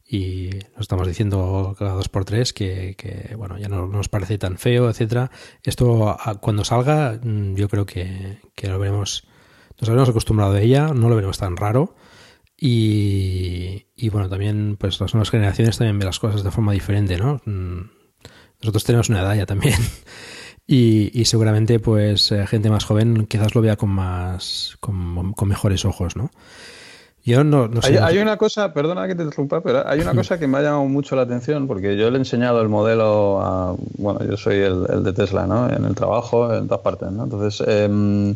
Y 0.04 0.50
lo 0.76 0.82
estamos 0.82 1.08
diciendo 1.08 1.74
cada 1.80 1.94
dos 1.94 2.10
por 2.10 2.26
tres 2.26 2.52
que, 2.52 3.34
bueno, 3.38 3.58
ya 3.58 3.70
no 3.70 3.88
nos 3.88 4.10
parece 4.10 4.38
tan 4.38 4.58
feo, 4.58 4.90
etcétera. 4.90 5.32
Esto 5.64 6.18
cuando 6.42 6.66
salga, 6.66 7.20
mm, 7.24 7.56
yo 7.56 7.70
creo 7.70 7.86
que, 7.86 8.40
que 8.56 8.68
lo 8.68 8.78
veremos, 8.80 9.26
nos 9.80 9.88
habremos 9.88 10.10
acostumbrado 10.10 10.54
a 10.54 10.60
ella, 10.60 10.88
no 10.88 11.08
lo 11.08 11.16
veremos 11.16 11.38
tan 11.38 11.56
raro. 11.56 11.96
Y, 12.58 13.86
y 13.96 14.10
bueno, 14.10 14.28
también 14.28 14.76
pues 14.78 15.00
las 15.00 15.14
nuevas 15.14 15.30
generaciones 15.30 15.78
también 15.78 15.98
ven 16.00 16.08
las 16.08 16.20
cosas 16.20 16.44
de 16.44 16.52
forma 16.52 16.74
diferente, 16.74 17.18
¿no? 17.18 17.42
Mm, 17.46 17.90
Nosotros 18.62 18.84
tenemos 18.84 19.10
una 19.10 19.22
edad 19.22 19.36
ya 19.36 19.46
también. 19.46 19.80
Y, 20.72 21.12
y 21.14 21.26
seguramente, 21.26 21.82
pues, 21.82 22.32
eh, 22.32 22.48
gente 22.48 22.70
más 22.70 22.86
joven 22.86 23.26
quizás 23.28 23.54
lo 23.56 23.62
vea 23.62 23.76
con 23.76 23.90
más. 23.90 24.78
con, 24.80 25.34
con 25.34 25.50
mejores 25.50 25.84
ojos, 25.84 26.16
¿no? 26.16 26.32
Yo 27.26 27.44
no, 27.44 27.68
no 27.68 27.82
sé. 27.82 27.90
Hay, 28.00 28.16
hay, 28.16 28.18
una 28.20 28.38
cosa, 28.38 28.74
perdona 28.74 29.06
que 29.06 29.14
te 29.14 29.24
interrumpa, 29.24 29.62
pero 29.62 29.86
hay 29.86 30.00
una 30.00 30.16
cosa 30.16 30.40
que 30.40 30.48
me 30.48 30.60
ha 30.60 30.62
llamado 30.62 30.86
mucho 30.86 31.18
la 31.18 31.24
atención 31.24 31.68
porque 31.68 31.98
yo 31.98 32.10
le 32.10 32.16
he 32.16 32.20
enseñado 32.20 32.62
el 32.62 32.70
modelo 32.70 33.42
a. 33.42 33.76
Bueno, 33.98 34.22
yo 34.24 34.38
soy 34.38 34.60
el, 34.60 34.86
el 34.90 35.04
de 35.04 35.12
Tesla, 35.12 35.46
¿no? 35.46 35.70
En 35.70 35.84
el 35.84 35.94
trabajo, 35.94 36.54
en 36.54 36.68
todas 36.70 36.82
partes, 36.82 37.12
¿no? 37.12 37.26
Entonces. 37.26 37.62
Eh, 37.68 38.34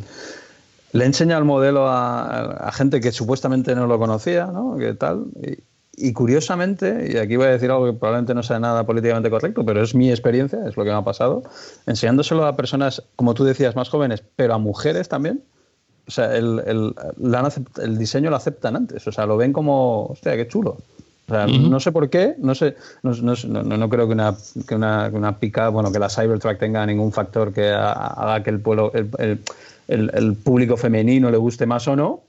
le 0.92 1.04
he 1.04 1.08
enseñado 1.08 1.40
el 1.40 1.46
modelo 1.46 1.88
a, 1.88 2.68
a, 2.68 2.72
gente 2.72 3.02
que 3.02 3.12
supuestamente 3.12 3.76
no 3.76 3.86
lo 3.86 4.00
conocía, 4.00 4.46
¿no? 4.46 4.78
¿Qué 4.78 4.94
tal? 4.94 5.26
Y, 5.42 5.58
y, 5.98 6.14
curiosamente, 6.14 7.10
y 7.14 7.18
aquí 7.18 7.36
voy 7.36 7.48
a 7.48 7.52
decir 7.52 7.72
algo 7.72 7.86
que 7.86 7.94
probablemente 7.94 8.34
no 8.34 8.44
sea 8.44 8.60
nada 8.60 8.86
políticamente 8.86 9.30
correcto, 9.30 9.66
pero 9.66 9.82
es 9.82 9.96
mi 9.96 10.10
experiencia, 10.10 10.60
es 10.68 10.76
lo 10.78 10.84
que 10.84 10.90
me 10.90 10.96
ha 10.96 11.04
pasado, 11.04 11.44
enseñándoselo 11.86 12.46
a 12.46 12.56
personas, 12.56 13.04
como 13.16 13.34
tú 13.34 13.44
decías, 13.44 13.76
más 13.76 13.90
jóvenes, 13.90 14.24
pero 14.36 14.54
a 14.54 14.58
mujeres 14.58 15.10
también, 15.10 15.42
o 16.08 16.12
sea, 16.12 16.36
el, 16.36 16.62
el, 16.66 16.96
el, 17.82 17.98
diseño 17.98 18.30
lo 18.30 18.36
aceptan 18.36 18.76
antes, 18.76 19.08
o 19.08 19.12
sea, 19.12 19.26
lo 19.26 19.38
ven 19.38 19.54
como, 19.54 20.06
hostia, 20.08 20.36
qué 20.36 20.48
chulo. 20.48 20.78
O 21.28 21.34
sea, 21.34 21.46
uh 21.46 21.50
-huh. 21.50 21.70
no 21.70 21.80
sé 21.80 21.92
por 21.92 22.08
qué, 22.10 22.36
no 22.38 22.54
sé, 22.54 22.76
no, 23.02 23.12
no, 23.14 23.34
no, 23.64 23.78
no 23.78 23.90
creo 23.90 24.06
que 24.08 24.14
una, 24.14 24.36
que 24.68 24.76
una, 24.76 25.10
una 25.12 25.40
pica, 25.40 25.70
bueno, 25.70 25.92
que 25.92 25.98
la 25.98 26.10
Cybertruck 26.10 26.60
tenga 26.60 26.86
ningún 26.86 27.12
factor 27.12 27.52
que 27.52 27.70
haga 27.70 28.44
que 28.44 28.52
el 28.52 28.60
pueblo, 28.60 28.92
el, 28.94 29.40
el, 29.88 30.36
público 30.36 30.78
femenino 30.78 31.32
le 31.32 31.38
guste 31.38 31.66
más 31.66 31.88
o 31.88 31.96
no, 31.96 32.22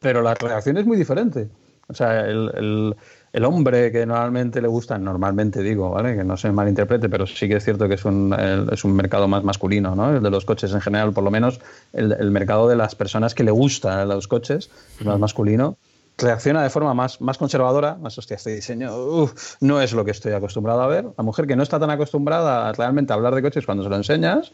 pero 0.00 0.20
la 0.20 0.34
reacción 0.34 0.76
es 0.76 0.84
muy 0.84 0.98
diferente. 0.98 1.48
O 1.88 1.94
sea, 1.94 2.20
el, 2.20 2.50
el, 2.54 2.96
el, 3.32 3.44
hombre 3.44 3.92
que 3.92 4.06
normalmente 4.06 4.60
le 4.62 4.68
gusta, 4.68 4.98
normalmente 4.98 5.62
digo, 5.62 5.90
¿vale? 5.90 6.16
Que 6.16 6.24
no 6.24 6.36
se 6.36 6.50
malinterprete, 6.50 7.08
pero 7.08 7.26
sí 7.26 7.48
que 7.48 7.56
es 7.56 7.64
cierto 7.64 7.88
que 7.88 7.94
es 7.94 8.04
un, 8.04 8.34
es 8.72 8.84
un 8.84 8.94
mercado 8.94 9.28
más 9.28 9.44
masculino, 9.44 9.94
¿no? 9.94 10.16
El 10.16 10.22
de 10.22 10.30
los 10.30 10.44
coches 10.44 10.72
en 10.72 10.80
general, 10.80 11.12
por 11.12 11.24
lo 11.24 11.30
menos 11.30 11.60
el, 11.92 12.12
el 12.12 12.30
mercado 12.30 12.68
de 12.68 12.76
las 12.76 12.94
personas 12.94 13.34
que 13.34 13.44
le 13.44 13.50
gustan 13.50 14.08
los 14.08 14.28
coches 14.28 14.70
es 14.98 15.06
más 15.06 15.18
masculino 15.18 15.76
reacciona 16.16 16.62
de 16.62 16.70
forma 16.70 16.94
más, 16.94 17.20
más 17.20 17.38
conservadora, 17.38 17.96
más 17.96 18.16
hostia, 18.18 18.36
este 18.36 18.54
diseño 18.54 18.96
uf, 18.96 19.56
no 19.60 19.80
es 19.80 19.92
lo 19.92 20.04
que 20.04 20.12
estoy 20.12 20.32
acostumbrado 20.32 20.82
a 20.82 20.86
ver. 20.86 21.06
La 21.16 21.24
mujer 21.24 21.46
que 21.46 21.56
no 21.56 21.62
está 21.62 21.80
tan 21.80 21.90
acostumbrada 21.90 22.68
a 22.68 22.72
realmente 22.72 23.12
a 23.12 23.16
hablar 23.16 23.34
de 23.34 23.42
coches 23.42 23.66
cuando 23.66 23.82
se 23.82 23.90
lo 23.90 23.96
enseñas, 23.96 24.52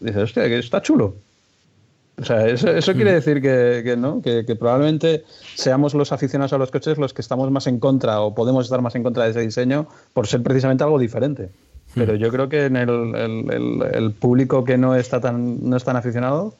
dice, 0.00 0.22
hostia, 0.22 0.44
que 0.48 0.58
está 0.58 0.82
chulo. 0.82 1.14
O 2.18 2.24
sea, 2.24 2.46
eso, 2.46 2.70
eso 2.70 2.92
quiere 2.92 3.12
decir 3.12 3.40
que, 3.40 3.82
que 3.84 3.96
no, 3.96 4.20
que, 4.20 4.44
que, 4.44 4.54
probablemente 4.54 5.24
seamos 5.54 5.94
los 5.94 6.12
aficionados 6.12 6.52
a 6.52 6.58
los 6.58 6.70
coches 6.70 6.98
los 6.98 7.14
que 7.14 7.22
estamos 7.22 7.50
más 7.50 7.66
en 7.66 7.80
contra 7.80 8.20
o 8.20 8.34
podemos 8.34 8.66
estar 8.66 8.82
más 8.82 8.94
en 8.94 9.02
contra 9.02 9.24
de 9.24 9.30
ese 9.30 9.40
diseño 9.40 9.88
por 10.12 10.26
ser 10.26 10.42
precisamente 10.42 10.84
algo 10.84 10.98
diferente. 10.98 11.50
Pero 11.94 12.14
yo 12.14 12.30
creo 12.30 12.48
que 12.48 12.66
en 12.66 12.76
el, 12.76 12.90
el, 12.90 13.50
el, 13.50 13.82
el 13.92 14.12
público 14.12 14.64
que 14.64 14.78
no 14.78 14.94
está 14.94 15.20
tan, 15.20 15.68
no 15.68 15.76
es 15.76 15.84
tan 15.84 15.96
aficionado 15.96 16.54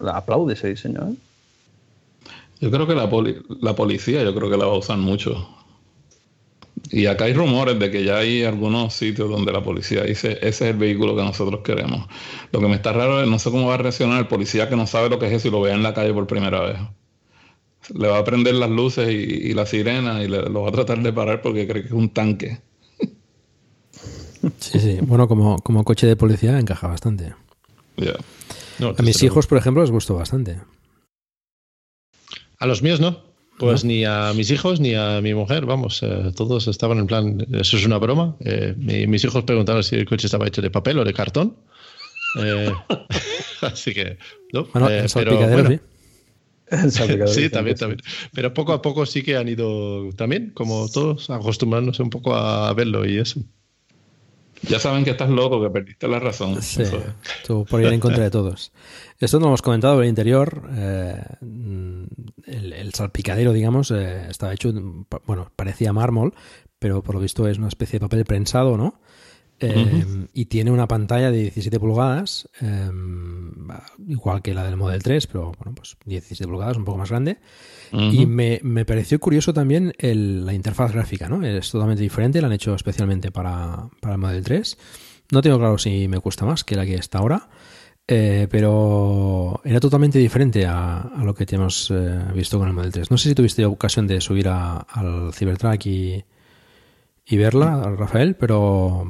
aplaude 0.00 0.54
ese 0.54 0.68
diseño. 0.68 1.00
¿eh? 1.08 1.14
Yo 2.60 2.70
creo 2.70 2.86
que 2.86 2.94
la, 2.94 3.08
poli 3.08 3.36
la 3.60 3.74
policía, 3.74 4.22
yo 4.22 4.34
creo 4.34 4.50
que 4.50 4.56
la 4.56 4.66
va 4.66 4.74
a 4.74 4.78
usar 4.78 4.98
mucho. 4.98 5.48
Y 6.94 7.06
acá 7.06 7.24
hay 7.24 7.32
rumores 7.32 7.76
de 7.76 7.90
que 7.90 8.04
ya 8.04 8.18
hay 8.18 8.44
algunos 8.44 8.94
sitios 8.94 9.28
donde 9.28 9.50
la 9.50 9.60
policía 9.64 10.04
dice, 10.04 10.34
ese 10.34 10.46
es 10.46 10.60
el 10.60 10.76
vehículo 10.76 11.16
que 11.16 11.22
nosotros 11.22 11.60
queremos. 11.64 12.06
Lo 12.52 12.60
que 12.60 12.68
me 12.68 12.76
está 12.76 12.92
raro 12.92 13.20
es, 13.20 13.28
no 13.28 13.40
sé 13.40 13.50
cómo 13.50 13.66
va 13.66 13.74
a 13.74 13.78
reaccionar 13.78 14.20
el 14.20 14.28
policía 14.28 14.68
que 14.68 14.76
no 14.76 14.86
sabe 14.86 15.10
lo 15.10 15.18
que 15.18 15.26
es 15.26 15.32
eso 15.32 15.48
y 15.48 15.50
lo 15.50 15.60
vea 15.60 15.74
en 15.74 15.82
la 15.82 15.92
calle 15.92 16.14
por 16.14 16.28
primera 16.28 16.60
vez. 16.60 16.76
Le 17.92 18.06
va 18.06 18.18
a 18.18 18.22
prender 18.22 18.54
las 18.54 18.70
luces 18.70 19.10
y, 19.10 19.14
y 19.14 19.54
la 19.54 19.66
sirena 19.66 20.22
y 20.22 20.28
le, 20.28 20.42
lo 20.42 20.62
va 20.62 20.68
a 20.68 20.72
tratar 20.72 21.02
de 21.02 21.12
parar 21.12 21.42
porque 21.42 21.66
cree 21.66 21.82
que 21.82 21.88
es 21.88 21.94
un 21.94 22.10
tanque. 22.10 22.60
Sí, 24.60 24.78
sí. 24.78 24.98
Bueno, 25.00 25.26
como, 25.26 25.58
como 25.60 25.84
coche 25.84 26.06
de 26.06 26.16
policía 26.16 26.58
encaja 26.60 26.86
bastante. 26.86 27.34
Yeah. 27.96 28.18
No, 28.78 28.94
a 28.96 29.02
mis 29.02 29.22
hijos, 29.22 29.46
por 29.46 29.56
ejemplo, 29.56 29.82
les 29.82 29.90
gustó 29.90 30.14
bastante. 30.14 30.60
A 32.58 32.66
los 32.66 32.82
míos 32.82 33.00
no. 33.00 33.33
Pues 33.58 33.84
¿no? 33.84 33.88
ni 33.88 34.04
a 34.04 34.32
mis 34.34 34.50
hijos 34.50 34.80
ni 34.80 34.94
a 34.94 35.20
mi 35.20 35.32
mujer, 35.32 35.64
vamos, 35.64 36.02
eh, 36.02 36.32
todos 36.34 36.66
estaban 36.66 36.98
en 36.98 37.06
plan, 37.06 37.46
eso 37.52 37.76
es 37.76 37.86
una 37.86 37.98
broma. 37.98 38.36
Eh, 38.40 38.74
mi, 38.76 39.06
mis 39.06 39.24
hijos 39.24 39.44
preguntaban 39.44 39.82
si 39.84 39.96
el 39.96 40.06
coche 40.06 40.26
estaba 40.26 40.46
hecho 40.46 40.60
de 40.60 40.70
papel 40.70 40.98
o 40.98 41.04
de 41.04 41.14
cartón. 41.14 41.56
Eh, 42.42 42.72
así 43.60 43.94
que, 43.94 44.18
no. 44.52 44.64
Bueno, 44.72 44.88
el 44.88 45.08
salpicadero, 45.08 45.52
bueno, 45.52 45.80
sí. 46.90 47.06
sí, 47.28 47.48
también, 47.50 47.76
también. 47.76 48.00
Pero 48.32 48.52
poco 48.52 48.72
a 48.72 48.82
poco 48.82 49.06
sí 49.06 49.22
que 49.22 49.36
han 49.36 49.48
ido 49.48 50.10
también, 50.16 50.50
como 50.54 50.88
todos, 50.88 51.30
acostumbrándose 51.30 52.02
un 52.02 52.10
poco 52.10 52.34
a 52.34 52.72
verlo 52.74 53.06
y 53.06 53.18
eso. 53.18 53.40
Ya 54.68 54.78
saben 54.78 55.04
que 55.04 55.10
estás 55.10 55.30
loco, 55.30 55.62
que 55.62 55.70
perdiste 55.70 56.08
la 56.08 56.18
razón. 56.18 56.62
Sí, 56.62 56.82
tú 57.46 57.64
por 57.64 57.80
ir 57.80 57.92
en 57.92 58.00
contra 58.00 58.24
de 58.24 58.30
todos. 58.30 58.72
Esto 59.18 59.38
no 59.38 59.44
lo 59.44 59.48
hemos 59.50 59.62
comentado, 59.62 60.02
el 60.02 60.08
interior, 60.08 60.68
eh, 60.76 61.22
el, 62.46 62.72
el, 62.72 62.94
salpicadero, 62.94 63.52
digamos, 63.52 63.90
eh, 63.90 64.26
estaba 64.28 64.52
hecho, 64.52 64.72
bueno, 65.26 65.50
parecía 65.56 65.92
mármol, 65.92 66.34
pero 66.78 67.02
por 67.02 67.14
lo 67.14 67.20
visto 67.20 67.46
es 67.48 67.58
una 67.58 67.68
especie 67.68 67.98
de 67.98 68.06
papel 68.06 68.24
prensado, 68.24 68.76
¿no? 68.76 69.00
Eh, 69.60 69.76
uh 69.76 70.08
-huh. 70.08 70.28
Y 70.32 70.46
tiene 70.46 70.70
una 70.70 70.88
pantalla 70.88 71.30
de 71.30 71.42
17 71.42 71.78
pulgadas, 71.78 72.48
eh, 72.60 72.90
igual 74.08 74.42
que 74.42 74.52
la 74.52 74.64
del 74.64 74.76
Model 74.76 75.02
3, 75.02 75.26
pero 75.28 75.52
bueno, 75.58 75.74
pues 75.74 75.96
17 76.04 76.46
pulgadas, 76.46 76.76
un 76.76 76.84
poco 76.84 76.98
más 76.98 77.10
grande. 77.10 77.38
Uh 77.92 77.96
-huh. 77.96 78.14
Y 78.14 78.26
me, 78.26 78.60
me, 78.62 78.84
pareció 78.84 79.18
curioso 79.18 79.52
también 79.52 79.92
el, 79.98 80.44
la 80.44 80.52
interfaz 80.54 80.92
gráfica, 80.92 81.28
¿no? 81.28 81.44
Es 81.44 81.70
totalmente 81.70 82.02
diferente, 82.02 82.40
la 82.40 82.48
han 82.48 82.52
hecho 82.52 82.74
especialmente 82.74 83.30
para, 83.30 83.88
para 84.00 84.14
el 84.14 84.20
Model 84.20 84.44
3. 84.44 84.78
No 85.32 85.42
tengo 85.42 85.58
claro 85.58 85.78
si 85.78 86.08
me 86.08 86.20
cuesta 86.20 86.44
más 86.44 86.64
que 86.64 86.76
la 86.76 86.84
que 86.84 86.94
está 86.94 87.18
ahora. 87.18 87.48
Eh, 88.06 88.48
pero 88.50 89.62
era 89.64 89.80
totalmente 89.80 90.18
diferente 90.18 90.66
a, 90.66 90.98
a 91.00 91.24
lo 91.24 91.34
que 91.34 91.46
hemos 91.50 91.90
eh, 91.90 92.20
visto 92.34 92.58
con 92.58 92.68
el 92.68 92.74
Model 92.74 92.92
3. 92.92 93.10
No 93.10 93.16
sé 93.16 93.30
si 93.30 93.34
tuviste 93.34 93.64
ocasión 93.64 94.06
de 94.06 94.20
subir 94.20 94.48
a, 94.48 94.76
al 94.76 95.32
Cybertruck 95.32 95.86
y, 95.86 96.24
y 97.26 97.36
verla, 97.38 97.94
Rafael, 97.96 98.36
pero 98.36 99.06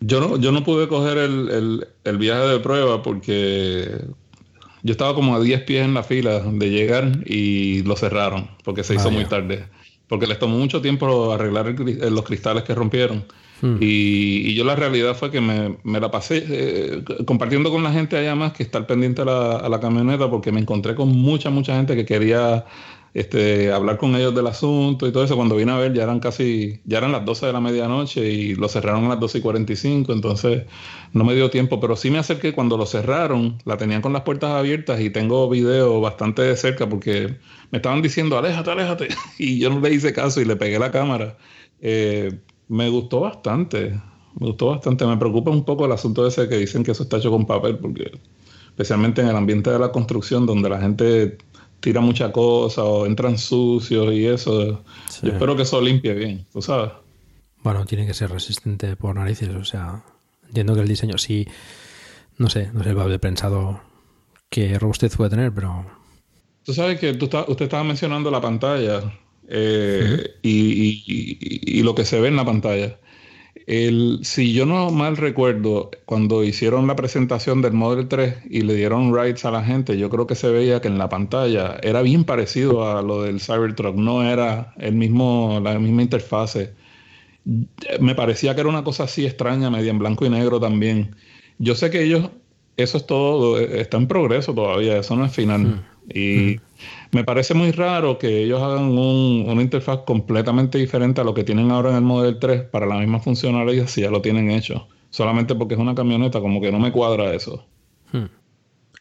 yo 0.00 0.20
no, 0.20 0.36
yo 0.38 0.52
no 0.52 0.64
pude 0.64 0.88
coger 0.88 1.18
el, 1.18 1.48
el, 1.50 1.88
el, 2.04 2.18
viaje 2.18 2.46
de 2.48 2.60
prueba 2.60 3.02
porque 3.02 4.04
yo 4.86 4.92
estaba 4.92 5.14
como 5.14 5.34
a 5.34 5.40
10 5.40 5.62
pies 5.62 5.84
en 5.84 5.94
la 5.94 6.04
fila 6.04 6.38
de 6.38 6.70
llegar 6.70 7.18
y 7.26 7.82
lo 7.82 7.96
cerraron 7.96 8.48
porque 8.62 8.84
se 8.84 8.94
hizo 8.94 9.08
ah, 9.08 9.10
muy 9.10 9.24
tarde. 9.24 9.64
Porque 10.06 10.28
les 10.28 10.38
tomó 10.38 10.56
mucho 10.56 10.80
tiempo 10.80 11.32
arreglar 11.32 11.66
el, 11.66 12.14
los 12.14 12.24
cristales 12.24 12.62
que 12.62 12.72
rompieron. 12.72 13.24
Hmm. 13.60 13.78
Y, 13.80 14.50
y, 14.50 14.54
yo 14.54 14.64
la 14.64 14.76
realidad 14.76 15.16
fue 15.16 15.32
que 15.32 15.40
me, 15.40 15.76
me 15.82 15.98
la 15.98 16.10
pasé 16.10 16.44
eh, 16.46 17.02
compartiendo 17.26 17.70
con 17.70 17.82
la 17.82 17.90
gente 17.90 18.16
allá 18.16 18.34
más 18.36 18.52
que 18.52 18.62
estar 18.62 18.86
pendiente 18.86 19.22
a 19.22 19.24
la, 19.24 19.56
a 19.56 19.68
la 19.68 19.80
camioneta 19.80 20.30
porque 20.30 20.52
me 20.52 20.60
encontré 20.60 20.94
con 20.94 21.08
mucha, 21.08 21.50
mucha 21.50 21.74
gente 21.74 21.96
que 21.96 22.04
quería 22.04 22.64
este, 23.16 23.72
hablar 23.72 23.96
con 23.96 24.14
ellos 24.14 24.34
del 24.34 24.46
asunto 24.46 25.08
y 25.08 25.12
todo 25.12 25.24
eso. 25.24 25.36
Cuando 25.36 25.56
vine 25.56 25.72
a 25.72 25.78
ver 25.78 25.94
ya 25.94 26.02
eran 26.02 26.20
casi, 26.20 26.80
ya 26.84 26.98
eran 26.98 27.12
las 27.12 27.24
12 27.24 27.46
de 27.46 27.52
la 27.54 27.60
medianoche 27.62 28.30
y 28.30 28.54
lo 28.54 28.68
cerraron 28.68 29.06
a 29.06 29.08
las 29.08 29.20
12 29.20 29.38
y 29.38 29.40
45, 29.40 30.12
entonces 30.12 30.64
no 31.14 31.24
me 31.24 31.34
dio 31.34 31.48
tiempo, 31.48 31.80
pero 31.80 31.96
sí 31.96 32.10
me 32.10 32.18
acerqué 32.18 32.52
cuando 32.52 32.76
lo 32.76 32.84
cerraron, 32.84 33.56
la 33.64 33.78
tenían 33.78 34.02
con 34.02 34.12
las 34.12 34.20
puertas 34.20 34.50
abiertas 34.50 35.00
y 35.00 35.08
tengo 35.08 35.48
video 35.48 35.98
bastante 36.02 36.42
de 36.42 36.58
cerca 36.58 36.86
porque 36.90 37.38
me 37.70 37.78
estaban 37.78 38.02
diciendo, 38.02 38.36
aléjate, 38.36 38.70
aléjate, 38.70 39.08
y 39.38 39.60
yo 39.60 39.70
no 39.70 39.80
le 39.80 39.94
hice 39.94 40.12
caso 40.12 40.42
y 40.42 40.44
le 40.44 40.56
pegué 40.56 40.78
la 40.78 40.90
cámara. 40.90 41.38
Eh, 41.80 42.38
me 42.68 42.90
gustó 42.90 43.20
bastante, 43.20 43.92
me 44.38 44.48
gustó 44.48 44.66
bastante, 44.66 45.06
me 45.06 45.16
preocupa 45.16 45.50
un 45.50 45.64
poco 45.64 45.86
el 45.86 45.92
asunto 45.92 46.26
ese 46.26 46.50
que 46.50 46.58
dicen 46.58 46.84
que 46.84 46.90
eso 46.90 47.04
está 47.04 47.16
hecho 47.16 47.30
con 47.30 47.46
papel, 47.46 47.78
porque 47.78 48.12
especialmente 48.68 49.22
en 49.22 49.28
el 49.28 49.36
ambiente 49.36 49.70
de 49.70 49.78
la 49.78 49.90
construcción 49.90 50.44
donde 50.44 50.68
la 50.68 50.78
gente 50.78 51.38
tira 51.80 52.00
mucha 52.00 52.32
cosa 52.32 52.84
o 52.84 53.06
entran 53.06 53.38
sucios 53.38 54.12
y 54.12 54.26
eso. 54.26 54.84
Sí. 55.08 55.26
Yo 55.26 55.32
espero 55.32 55.56
que 55.56 55.62
eso 55.62 55.80
limpie 55.80 56.14
bien, 56.14 56.46
tú 56.52 56.62
sabes. 56.62 56.92
Bueno, 57.62 57.84
tiene 57.84 58.06
que 58.06 58.14
ser 58.14 58.30
resistente 58.30 58.96
por 58.96 59.16
narices, 59.16 59.48
o 59.48 59.64
sea, 59.64 60.04
entiendo 60.46 60.74
que 60.74 60.82
el 60.82 60.88
diseño 60.88 61.18
sí, 61.18 61.46
no 62.38 62.48
sé, 62.48 62.70
no 62.72 62.84
sé 62.84 62.90
el 62.90 63.08
de 63.08 63.18
prensado 63.18 63.80
que 64.48 64.78
robustez 64.78 65.16
puede 65.16 65.30
tener, 65.30 65.52
pero... 65.52 65.84
Tú 66.64 66.72
sabes 66.72 66.98
que 66.98 67.14
tú 67.14 67.26
está, 67.26 67.44
usted 67.48 67.64
estaba 67.64 67.84
mencionando 67.84 68.30
la 68.30 68.40
pantalla 68.40 69.12
eh, 69.48 70.02
-huh. 70.02 70.30
y, 70.42 71.04
y, 71.06 71.78
y, 71.78 71.82
lo 71.82 71.94
que 71.94 72.04
se 72.04 72.20
ve 72.20 72.28
en 72.28 72.36
la 72.36 72.44
pantalla. 72.44 72.98
El, 73.66 74.20
si 74.22 74.52
yo 74.52 74.64
no 74.64 74.90
mal 74.90 75.16
recuerdo, 75.16 75.90
cuando 76.04 76.44
hicieron 76.44 76.86
la 76.86 76.94
presentación 76.94 77.62
del 77.62 77.72
Model 77.72 78.06
3 78.06 78.44
y 78.48 78.60
le 78.60 78.74
dieron 78.74 79.12
rides 79.12 79.44
a 79.44 79.50
la 79.50 79.64
gente, 79.64 79.98
yo 79.98 80.08
creo 80.08 80.28
que 80.28 80.36
se 80.36 80.48
veía 80.50 80.80
que 80.80 80.86
en 80.86 80.98
la 80.98 81.08
pantalla 81.08 81.76
era 81.82 82.00
bien 82.02 82.22
parecido 82.24 82.88
a 82.88 83.02
lo 83.02 83.22
del 83.22 83.40
Cybertruck, 83.40 83.96
no 83.96 84.22
era 84.22 84.72
el 84.78 84.94
mismo, 84.94 85.60
la 85.60 85.76
misma 85.80 86.02
interfase. 86.02 86.74
Me 88.00 88.14
parecía 88.14 88.54
que 88.54 88.60
era 88.60 88.70
una 88.70 88.84
cosa 88.84 89.04
así 89.04 89.26
extraña, 89.26 89.68
media 89.68 89.90
en 89.90 89.98
blanco 89.98 90.24
y 90.24 90.30
negro 90.30 90.60
también. 90.60 91.16
Yo 91.58 91.74
sé 91.74 91.90
que 91.90 92.04
ellos, 92.04 92.30
eso 92.76 92.98
es 92.98 93.06
todo, 93.06 93.58
está 93.58 93.96
en 93.96 94.06
progreso 94.06 94.54
todavía, 94.54 94.96
eso 94.98 95.16
no 95.16 95.24
es 95.24 95.32
final. 95.32 95.60
Mm. 95.62 95.84
Y 96.14 96.36
mm. 96.56 96.60
Me 97.12 97.24
parece 97.24 97.54
muy 97.54 97.72
raro 97.72 98.18
que 98.18 98.42
ellos 98.42 98.62
hagan 98.62 98.84
un, 98.84 99.44
una 99.48 99.62
interfaz 99.62 100.00
completamente 100.00 100.78
diferente 100.78 101.20
a 101.20 101.24
lo 101.24 101.34
que 101.34 101.44
tienen 101.44 101.70
ahora 101.70 101.90
en 101.90 101.96
el 101.96 102.02
Model 102.02 102.38
3 102.38 102.62
para 102.62 102.86
la 102.86 102.98
misma 102.98 103.20
funcionalidad 103.20 103.86
si 103.86 104.02
ya 104.02 104.10
lo 104.10 104.22
tienen 104.22 104.50
hecho. 104.50 104.88
Solamente 105.10 105.54
porque 105.54 105.74
es 105.74 105.80
una 105.80 105.94
camioneta, 105.94 106.40
como 106.40 106.60
que 106.60 106.72
no 106.72 106.78
me 106.78 106.92
cuadra 106.92 107.32
eso. 107.32 107.64
Hmm. 108.12 108.26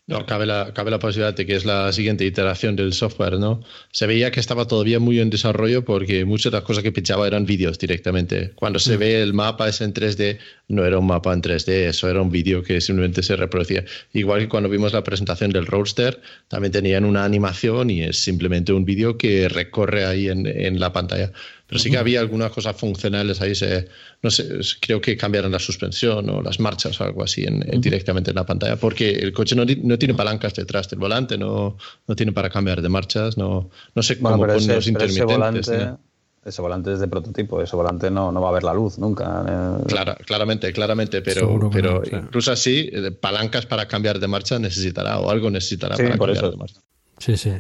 No, 0.08 0.24
cabe 0.28 0.46
la, 0.46 0.72
cabe 0.72 0.92
la 0.92 1.00
posibilidad 1.00 1.34
de 1.36 1.48
que 1.48 1.56
es 1.56 1.66
la 1.66 1.92
siguiente 1.92 2.26
iteración 2.26 2.76
del 2.76 2.94
software, 2.94 3.40
¿no? 3.40 3.62
Se 3.92 4.06
veía 4.06 4.30
que 4.30 4.40
estaba 4.40 4.68
todavía 4.68 5.00
muy 5.00 5.20
en 5.20 5.32
desarrollo 5.32 5.84
porque 5.84 6.26
muchas 6.26 6.52
de 6.52 6.60
las 6.60 6.64
cosas 6.64 6.84
que 6.84 6.92
pinchaba 6.92 7.26
eran 7.26 7.48
vídeos 7.48 7.80
directamente. 7.80 8.52
Cuando 8.54 8.78
se 8.78 8.98
Mm. 8.98 9.00
ve 9.00 9.22
el 9.24 9.34
mapa 9.34 9.68
es 9.68 9.82
en 9.82 9.94
3D, 9.94 10.38
no 10.68 10.86
era 10.86 11.00
un 11.00 11.08
mapa 11.08 11.34
en 11.34 11.42
3D, 11.42 11.88
eso 11.88 12.08
era 12.08 12.22
un 12.22 12.30
vídeo 12.30 12.62
que 12.62 12.82
simplemente 12.82 13.24
se 13.24 13.36
reproducía. 13.36 13.84
Igual 14.14 14.42
que 14.42 14.50
cuando 14.50 14.70
vimos 14.70 14.94
la 14.94 15.04
presentación 15.04 15.50
del 15.50 15.66
Roadster, 15.66 16.22
también 16.50 16.72
tenían 16.72 17.04
una 17.04 17.26
animación 17.26 17.90
y 17.90 18.04
es 18.04 18.20
simplemente 18.20 18.74
un 18.74 18.86
vídeo 18.86 19.18
que 19.18 19.50
recorre 19.50 20.06
ahí 20.06 20.30
en, 20.30 20.46
en 20.46 20.80
la 20.80 20.94
pantalla. 20.94 21.32
Pero 21.68 21.80
sí 21.80 21.90
que 21.90 21.98
había 21.98 22.20
algunas 22.20 22.52
cosas 22.52 22.76
funcionales 22.76 23.42
ahí, 23.42 23.56
se, 23.56 23.88
no 24.22 24.30
sé, 24.30 24.48
creo 24.80 25.02
que 25.02 25.18
cambiaron 25.18 25.52
la 25.52 25.58
suspensión 25.60 26.30
o 26.30 26.42
las 26.42 26.60
marchas 26.60 27.02
o 27.02 27.04
algo 27.04 27.24
así 27.24 27.44
en- 27.44 27.64
en- 27.68 27.82
directamente 27.82 28.30
en 28.32 28.36
la 28.36 28.46
pantalla, 28.46 28.76
porque 28.76 29.10
el 29.10 29.34
coche 29.34 29.56
no, 29.56 29.64
no 29.84 29.98
tiene 29.98 30.14
palancas 30.14 30.54
detrás 30.54 30.88
del 30.90 31.00
volante, 31.00 31.38
no, 31.40 31.76
no 32.08 32.16
tiene 32.16 32.32
para 32.34 32.50
cambiar 32.52 32.82
de 32.84 32.90
marchas, 32.90 33.36
no, 33.38 33.70
no 33.96 34.04
sé 34.04 34.16
Bueno, 34.16 34.38
cómo 34.38 34.48
ponen 34.54 34.54
los 34.54 34.64
pero 34.66 34.78
ese 34.80 34.90
intermitentes. 34.92 35.26
volante, 35.68 35.78
¿no? 35.92 36.00
ese 36.46 36.62
volante 36.62 36.94
es 36.94 37.00
de 37.00 37.08
prototipo, 37.08 37.60
ese 37.64 37.76
volante 37.76 38.12
no, 38.12 38.32
no 38.32 38.40
va 38.42 38.50
a 38.50 38.52
ver 38.52 38.64
la 38.64 38.74
luz 38.76 39.00
nunca. 39.00 39.44
eh. 39.50 39.84
Clara- 39.88 40.14
claramente, 40.24 40.72
claramente, 40.72 41.24
pero, 41.24 41.40
Seguro 41.42 41.72
pero 41.72 41.94
no, 41.96 42.02
claro. 42.02 42.26
incluso 42.28 42.52
así, 42.52 42.88
eh, 42.94 43.10
palancas 43.10 43.66
para 43.66 43.88
cambiar 43.88 44.20
de 44.20 44.28
marcha 44.28 44.60
necesitará 44.60 45.20
o 45.20 45.32
algo 45.32 45.50
necesitará 45.50 45.96
Sí, 45.96 46.04
para 46.04 46.18
por 46.18 46.28
cambiar 46.28 46.44
eso. 46.46 46.52
de 46.52 46.58
marcha. 46.58 46.80
Sí, 47.18 47.36
sí. 47.38 47.54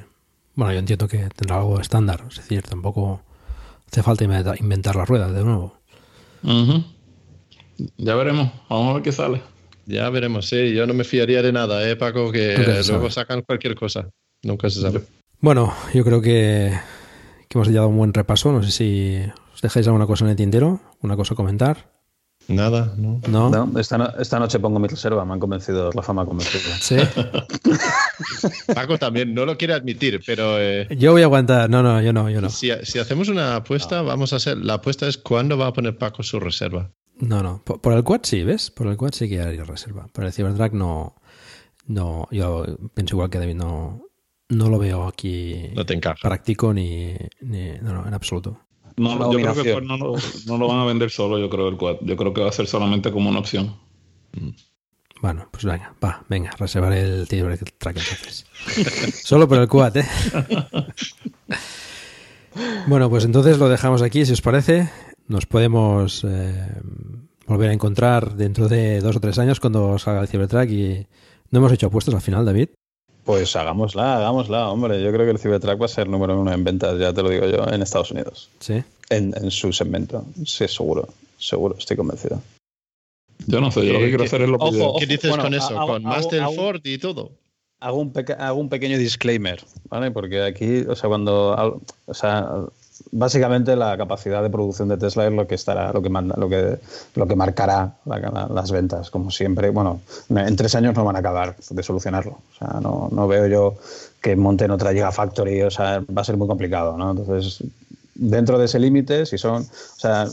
Bueno, 0.54 0.74
yo 0.74 0.78
entiendo 0.80 1.08
que 1.08 1.28
tendrá 1.36 1.58
algo 1.58 1.80
estándar. 1.82 2.24
Es 2.30 2.36
decir, 2.38 2.62
tampoco 2.62 3.24
hace 3.88 4.04
falta 4.04 4.24
inventa- 4.24 4.56
inventar 4.60 4.96
las 4.96 5.08
ruedas 5.08 5.34
de 5.34 5.44
nuevo. 5.44 5.78
Ya 7.98 8.16
veremos, 8.16 8.52
vamos 8.70 8.92
a 8.92 8.94
ver 8.96 9.04
qué 9.04 9.12
sale. 9.12 9.42
Ya 9.86 10.10
veremos, 10.10 10.48
sí, 10.48 10.74
yo 10.74 10.88
no 10.88 10.94
me 10.94 11.04
fiaría 11.04 11.42
de 11.42 11.52
nada, 11.52 11.88
¿eh, 11.88 11.96
Paco? 11.96 12.32
Que 12.32 12.54
eh, 12.56 12.82
luego 12.88 13.10
sacan 13.12 13.42
cualquier 13.42 13.76
cosa. 13.76 14.10
Nunca 14.44 14.70
se 14.70 14.82
sabe. 14.82 15.02
Bueno, 15.42 15.74
yo 15.94 16.04
creo 16.04 16.22
que, 16.22 16.74
que 17.48 17.58
hemos 17.58 17.72
dado 17.72 17.90
un 17.90 17.98
buen 17.98 18.14
repaso. 18.14 18.52
No 18.52 18.64
sé 18.64 18.72
si 18.72 19.18
os 19.54 19.62
dejáis 19.62 19.86
alguna 19.88 20.08
cosa 20.08 20.26
en 20.26 20.32
el 20.32 20.36
tintero, 20.38 20.80
una 21.02 21.16
cosa 21.16 21.34
a 21.34 21.38
comentar. 21.38 21.92
Nada, 22.48 22.94
¿no? 22.98 23.22
No. 23.28 23.50
No, 23.50 23.80
esta, 23.80 23.98
no- 23.98 24.10
esta 24.20 24.38
noche 24.40 24.60
pongo 24.60 24.80
mi 24.80 24.88
reserva, 24.88 25.26
me 25.26 25.34
han 25.34 25.40
convencido, 25.40 25.92
Rafa 25.92 26.14
me 26.14 26.22
ha 26.22 26.26
convencido. 26.26 26.64
Sí. 26.80 26.96
Paco 28.74 28.98
también 28.98 29.34
no 29.34 29.46
lo 29.46 29.58
quiere 29.58 29.74
admitir, 29.74 30.22
pero 30.26 30.60
eh, 30.60 30.88
Yo 30.98 31.12
voy 31.12 31.22
a 31.22 31.26
aguantar. 31.26 31.70
No, 31.70 31.82
no, 31.84 32.02
yo 32.02 32.14
no, 32.14 32.30
yo 32.30 32.42
no. 32.42 32.50
si, 32.50 32.70
si 32.84 33.00
hacemos 33.00 33.30
una 33.30 33.56
apuesta, 33.58 34.02
vamos 34.02 34.34
a 34.34 34.38
hacer. 34.38 34.58
La 34.58 34.76
apuesta 34.76 35.08
es 35.08 35.18
cuándo 35.18 35.58
va 35.58 35.68
a 35.68 35.74
poner 35.74 35.98
Paco 35.98 36.24
su 36.24 36.40
reserva. 36.40 36.92
No, 37.18 37.42
no. 37.42 37.62
Por, 37.64 37.82
por 37.82 37.94
el 37.94 38.04
quad 38.04 38.22
sí, 38.24 38.44
¿ves? 38.44 38.72
Por 38.72 38.88
el 38.88 38.98
quad 38.98 39.12
sí 39.14 39.30
que 39.30 39.42
haría 39.42 39.64
reserva. 39.64 40.08
Por 40.12 40.26
el 40.26 40.34
Cybertruck 40.34 40.74
no. 40.74 41.16
No, 41.88 42.28
yo 42.32 42.66
pienso 42.94 43.16
igual 43.16 43.30
que 43.30 43.38
David, 43.38 43.56
no, 43.56 44.02
no 44.50 44.70
lo 44.70 44.80
veo 44.80 45.08
aquí 45.08 45.70
No 45.76 45.86
te 45.86 45.94
encaja. 45.94 46.18
práctico 46.22 46.74
ni, 46.74 47.14
ni- 47.42 47.74
no, 47.80 47.94
no, 47.94 48.08
en 48.08 48.14
absoluto. 48.14 48.60
No, 48.98 49.32
yo 49.32 49.40
creo 49.40 49.64
que 49.64 49.82
no, 49.82 49.98
lo- 49.98 50.16
no 50.46 50.58
lo 50.58 50.68
van 50.68 50.80
a 50.80 50.86
vender 50.86 51.10
solo, 51.12 51.38
yo 51.40 51.50
creo, 51.50 51.68
el 51.68 51.78
quad. 51.78 51.98
Yo 52.02 52.16
creo 52.16 52.34
que 52.34 52.42
va 52.42 52.50
a 52.50 52.54
ser 52.54 52.68
solamente 52.68 53.12
como 53.12 53.30
una 53.30 53.40
opción. 53.40 53.76
Bueno, 55.22 55.48
pues 55.52 55.64
venga, 55.66 55.94
va, 56.04 56.24
venga, 56.30 56.52
reservaré 56.58 57.02
el 57.02 57.28
Cybertruck 57.28 57.72
entonces. 57.98 58.46
Solo 59.24 59.48
por 59.48 59.58
el 59.60 59.68
quad, 59.68 59.98
¿eh? 59.98 60.06
bueno, 62.88 63.10
pues 63.10 63.26
entonces 63.26 63.58
lo 63.58 63.70
dejamos 63.70 64.02
aquí, 64.02 64.26
si 64.26 64.34
os 64.34 64.42
parece. 64.42 64.90
Nos 65.28 65.46
podemos 65.46 66.24
eh, 66.24 66.68
volver 67.48 67.72
a 67.72 67.74
encontrar 67.74 68.36
dentro 68.36 68.68
de 68.68 69.00
dos 69.02 69.16
o 69.16 69.20
tres 69.20 69.40
años 69.40 69.60
cuando 69.60 69.98
salga 69.98 70.22
el 70.22 70.28
Cybertruck 70.28 70.70
y 70.70 71.08
no 71.52 71.60
hemos 71.60 71.72
hecho 71.72 71.88
apuestas 71.88 72.14
al 72.16 72.22
final, 72.22 72.46
David. 72.46 72.70
Pues 73.26 73.56
hagámosla, 73.56 74.18
hagámosla, 74.18 74.70
hombre. 74.70 75.02
Yo 75.02 75.12
creo 75.12 75.26
que 75.26 75.32
el 75.32 75.40
Cybertruck 75.40 75.82
va 75.82 75.86
a 75.86 75.90
ser 75.90 76.08
número 76.08 76.40
uno 76.40 76.54
en 76.54 76.64
ventas, 76.64 76.98
ya 77.00 77.12
te 77.12 77.24
lo 77.24 77.30
digo 77.30 77.48
yo, 77.48 77.66
en 77.68 77.82
Estados 77.82 78.12
Unidos. 78.12 78.50
Sí. 78.60 78.84
En, 79.10 79.34
en 79.36 79.50
su 79.52 79.74
segmento. 79.74 80.24
Sí, 80.46 80.68
seguro, 80.68 81.08
seguro, 81.40 81.76
estoy 81.78 81.98
convencido. 81.98 82.42
Yo 83.48 83.60
no 83.62 83.72
sé, 83.72 83.86
yo 83.86 83.94
lo 83.94 84.00
que 84.00 84.06
quiero 84.10 84.20
¿qué- 84.20 84.28
hacer 84.28 84.42
es 84.44 84.50
lo 84.50 84.60
que 84.60 84.66
ojo. 84.66 85.00
¿Qué 85.00 85.08
dices 85.08 85.30
bueno, 85.30 85.44
con 85.44 85.54
eso? 85.56 85.78
hago- 85.80 85.94
con 85.94 86.04
Master 86.04 86.44
Ford 86.56 86.82
y 86.84 86.98
todo. 87.00 87.32
Hago 87.80 87.98
un, 87.98 88.14
hago 88.40 88.60
un 88.60 88.70
pequeño 88.70 88.98
disclaimer, 88.98 89.62
¿vale? 89.90 90.10
Porque 90.12 90.42
aquí, 90.44 90.82
o 90.88 90.96
sea, 90.96 91.10
cuando, 91.10 91.82
o 92.06 92.14
sea, 92.14 92.48
básicamente 93.12 93.76
la 93.76 93.98
capacidad 93.98 94.42
de 94.42 94.50
producción 94.50 94.88
de 94.90 94.98
Tesla 94.98 95.28
es 95.28 95.34
lo 95.34 95.48
que 95.48 95.56
estará, 95.56 95.92
lo 95.94 96.02
que 96.02 96.10
manda, 96.10 96.36
lo 96.38 96.48
que, 96.50 96.80
lo 97.16 97.28
que 97.28 97.36
marcará 97.36 97.96
la- 98.06 98.20
la- 98.20 98.48
las 98.48 98.72
ventas, 98.72 99.10
como 99.12 99.32
siempre. 99.32 99.70
Bueno, 99.70 100.02
en 100.30 100.56
tres 100.56 100.76
años 100.76 100.96
no 100.96 101.04
van 101.06 101.16
a 101.16 101.20
acabar 101.20 101.56
de 101.70 101.84
solucionarlo. 101.84 102.32
O 102.54 102.58
sea, 102.58 102.80
no, 102.82 103.10
no 103.12 103.28
veo 103.28 103.48
yo 103.48 103.76
que 104.22 104.36
monten 104.36 104.72
otra 104.72 104.92
Gigafactory, 104.94 105.62
o 105.64 105.72
sea, 105.72 106.04
va 106.16 106.22
a 106.22 106.26
ser 106.26 106.38
muy 106.38 106.48
complicado, 106.48 106.98
¿no? 106.98 107.12
Entonces, 107.12 107.64
dentro 108.16 108.58
de 108.58 108.66
ese 108.66 108.80
límite, 108.80 109.26
si 109.26 109.38
son, 109.38 109.64
o 109.64 110.00
sea, 110.00 110.26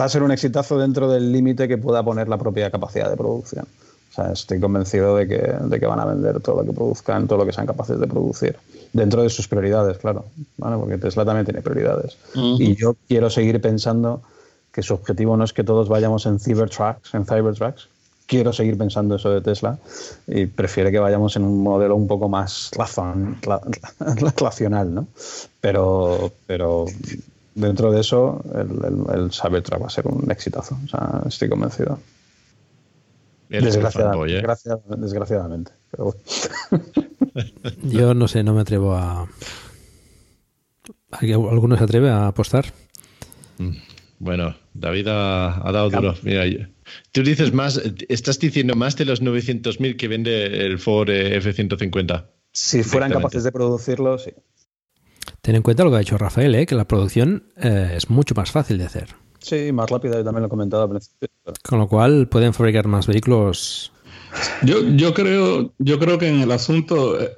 va 0.00 0.04
a 0.04 0.08
ser 0.08 0.22
un 0.22 0.30
exitazo 0.30 0.78
dentro 0.78 1.10
del 1.10 1.32
límite 1.32 1.68
que 1.68 1.78
pueda 1.78 2.02
poner 2.02 2.28
la 2.28 2.38
propia 2.38 2.70
capacidad 2.70 3.10
de 3.10 3.16
producción. 3.16 3.66
O 4.10 4.12
sea, 4.14 4.32
estoy 4.32 4.60
convencido 4.60 5.16
de 5.16 5.28
que, 5.28 5.38
de 5.38 5.80
que 5.80 5.86
van 5.86 6.00
a 6.00 6.04
vender 6.04 6.40
todo 6.40 6.56
lo 6.62 6.64
que 6.66 6.72
produzcan, 6.72 7.26
todo 7.28 7.38
lo 7.38 7.46
que 7.46 7.52
sean 7.52 7.66
capaces 7.66 7.98
de 7.98 8.06
producir. 8.06 8.56
Dentro 8.92 9.22
de 9.22 9.30
sus 9.30 9.46
prioridades, 9.46 9.98
claro. 9.98 10.24
¿vale? 10.56 10.76
Porque 10.76 10.98
Tesla 10.98 11.24
también 11.24 11.44
tiene 11.44 11.62
prioridades. 11.62 12.16
Ujú. 12.34 12.56
Y 12.60 12.74
yo 12.74 12.96
quiero 13.08 13.30
seguir 13.30 13.60
pensando 13.60 14.22
que 14.72 14.82
su 14.82 14.94
objetivo 14.94 15.36
no 15.36 15.44
es 15.44 15.52
que 15.52 15.62
todos 15.64 15.88
vayamos 15.88 16.26
en 16.26 16.38
Cybertrucks, 16.40 17.14
en 17.14 17.24
Cybertrucks. 17.26 17.88
Quiero 18.26 18.52
seguir 18.52 18.78
pensando 18.78 19.16
eso 19.16 19.30
de 19.30 19.40
Tesla 19.40 19.78
y 20.28 20.46
prefiere 20.46 20.92
que 20.92 21.00
vayamos 21.00 21.34
en 21.36 21.42
un 21.42 21.62
modelo 21.62 21.96
un 21.96 22.06
poco 22.06 22.28
más 22.28 22.70
razón, 22.76 23.36
ra- 23.42 23.60
racional, 24.36 24.94
¿no? 24.94 25.06
Pero, 25.60 26.32
pero 26.46 26.86
dentro 27.56 27.90
de 27.90 28.00
eso, 28.00 28.40
el, 28.54 28.70
el, 28.84 29.20
el 29.24 29.30
Cybertruck 29.32 29.82
va 29.82 29.86
a 29.86 29.90
ser 29.90 30.06
un 30.06 30.30
exitazo. 30.30 30.78
O 30.84 30.88
sea, 30.88 31.22
estoy 31.26 31.48
convencido. 31.48 31.98
Desgraciadamente, 33.48 34.00
fanboy, 34.12 34.30
¿eh? 34.32 34.34
desgracia- 34.36 34.78
desgraciadamente. 34.96 35.72
Pero 35.90 36.04
bueno. 36.04 36.84
Yo 37.82 38.14
no 38.14 38.28
sé, 38.28 38.42
no 38.42 38.54
me 38.54 38.60
atrevo 38.62 38.94
a... 38.94 39.28
¿Alguien- 41.12 41.46
¿Alguno 41.50 41.76
se 41.76 41.84
atreve 41.84 42.08
a 42.10 42.28
apostar? 42.28 42.66
Bueno, 44.18 44.54
David 44.74 45.06
ha, 45.08 45.66
ha 45.68 45.72
dado 45.72 45.90
duro. 45.90 46.14
Mira, 46.22 46.46
yo- 46.46 46.66
tú 47.12 47.22
dices 47.22 47.52
más, 47.52 47.80
estás 48.08 48.38
diciendo 48.38 48.74
más 48.74 48.96
de 48.96 49.04
los 49.04 49.22
900.000 49.22 49.96
que 49.96 50.08
vende 50.08 50.66
el 50.66 50.78
Ford 50.78 51.08
eh, 51.10 51.36
F-150. 51.36 52.26
Si 52.52 52.82
fueran 52.82 53.12
capaces 53.12 53.44
de 53.44 53.52
producirlo, 53.52 54.18
sí. 54.18 54.32
Ten 55.42 55.54
en 55.56 55.62
cuenta 55.62 55.84
lo 55.84 55.90
que 55.90 55.96
ha 55.96 56.00
dicho 56.00 56.18
Rafael, 56.18 56.54
¿eh? 56.54 56.66
que 56.66 56.74
la 56.74 56.86
producción 56.86 57.44
eh, 57.56 57.94
es 57.96 58.10
mucho 58.10 58.34
más 58.34 58.50
fácil 58.50 58.78
de 58.78 58.84
hacer. 58.84 59.08
Sí, 59.38 59.72
más 59.72 59.88
rápida, 59.88 60.16
yo 60.16 60.24
también 60.24 60.42
lo 60.42 60.46
he 60.48 60.50
comentado 60.50 60.82
al 60.82 60.90
principio. 60.90 61.28
Con 61.66 61.78
lo 61.78 61.88
cual 61.88 62.28
pueden 62.28 62.52
fabricar 62.52 62.86
más 62.88 63.06
vehículos. 63.06 63.90
Yo, 64.62 64.88
yo 64.96 65.14
creo, 65.14 65.72
yo 65.78 65.98
creo 65.98 66.18
que 66.18 66.28
en 66.28 66.40
el 66.40 66.52
asunto, 66.52 67.20
eh, 67.20 67.32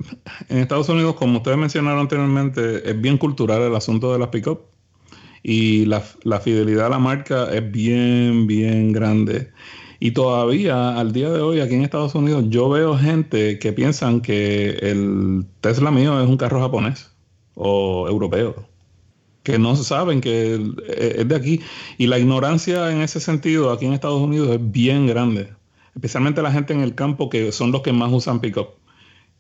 en 0.49 0.59
Estados 0.59 0.89
Unidos, 0.89 1.15
como 1.15 1.39
ustedes 1.39 1.57
mencionaron 1.57 2.01
anteriormente, 2.01 2.89
es 2.89 3.01
bien 3.01 3.19
cultural 3.19 3.63
el 3.63 3.75
asunto 3.75 4.13
de 4.13 4.19
las 4.19 4.29
pick-up. 4.29 4.61
Y 5.43 5.87
la, 5.87 6.03
la 6.23 6.41
fidelidad 6.41 6.87
a 6.87 6.91
la 6.91 6.99
marca 6.99 7.53
es 7.53 7.71
bien, 7.71 8.47
bien 8.47 8.93
grande. 8.93 9.51
Y 9.99 10.11
todavía, 10.11 10.99
al 10.99 11.13
día 11.13 11.31
de 11.31 11.41
hoy, 11.41 11.61
aquí 11.61 11.75
en 11.75 11.83
Estados 11.83 12.15
Unidos, 12.17 12.47
yo 12.49 12.69
veo 12.69 12.99
gente 12.99 13.61
que 13.61 13.73
piensan 13.73 14.21
que 14.21 14.71
el 14.71 15.47
Tesla 15.61 15.93
mío 15.93 16.21
es 16.21 16.29
un 16.29 16.37
carro 16.37 16.61
japonés 16.61 17.13
o 17.55 18.09
europeo. 18.09 18.67
Que 19.45 19.59
no 19.61 19.77
saben 19.77 20.21
que 20.21 20.55
eh, 20.89 21.17
es 21.19 21.29
de 21.29 21.37
aquí. 21.37 21.61
Y 21.99 22.09
la 22.09 22.19
ignorancia 22.19 22.91
en 22.91 23.01
ese 23.01 23.21
sentido 23.21 23.71
aquí 23.71 23.87
en 23.87 23.93
Estados 23.93 24.21
Unidos 24.21 24.51
es 24.51 24.73
bien 24.73 25.07
grande. 25.07 25.53
Especialmente 25.95 26.43
la 26.43 26.53
gente 26.53 26.73
en 26.73 26.81
el 26.81 26.95
campo 26.95 27.29
que 27.29 27.53
son 27.53 27.73
los 27.73 27.83
que 27.83 27.93
más 27.93 28.13
usan 28.13 28.41
pickup. 28.41 28.69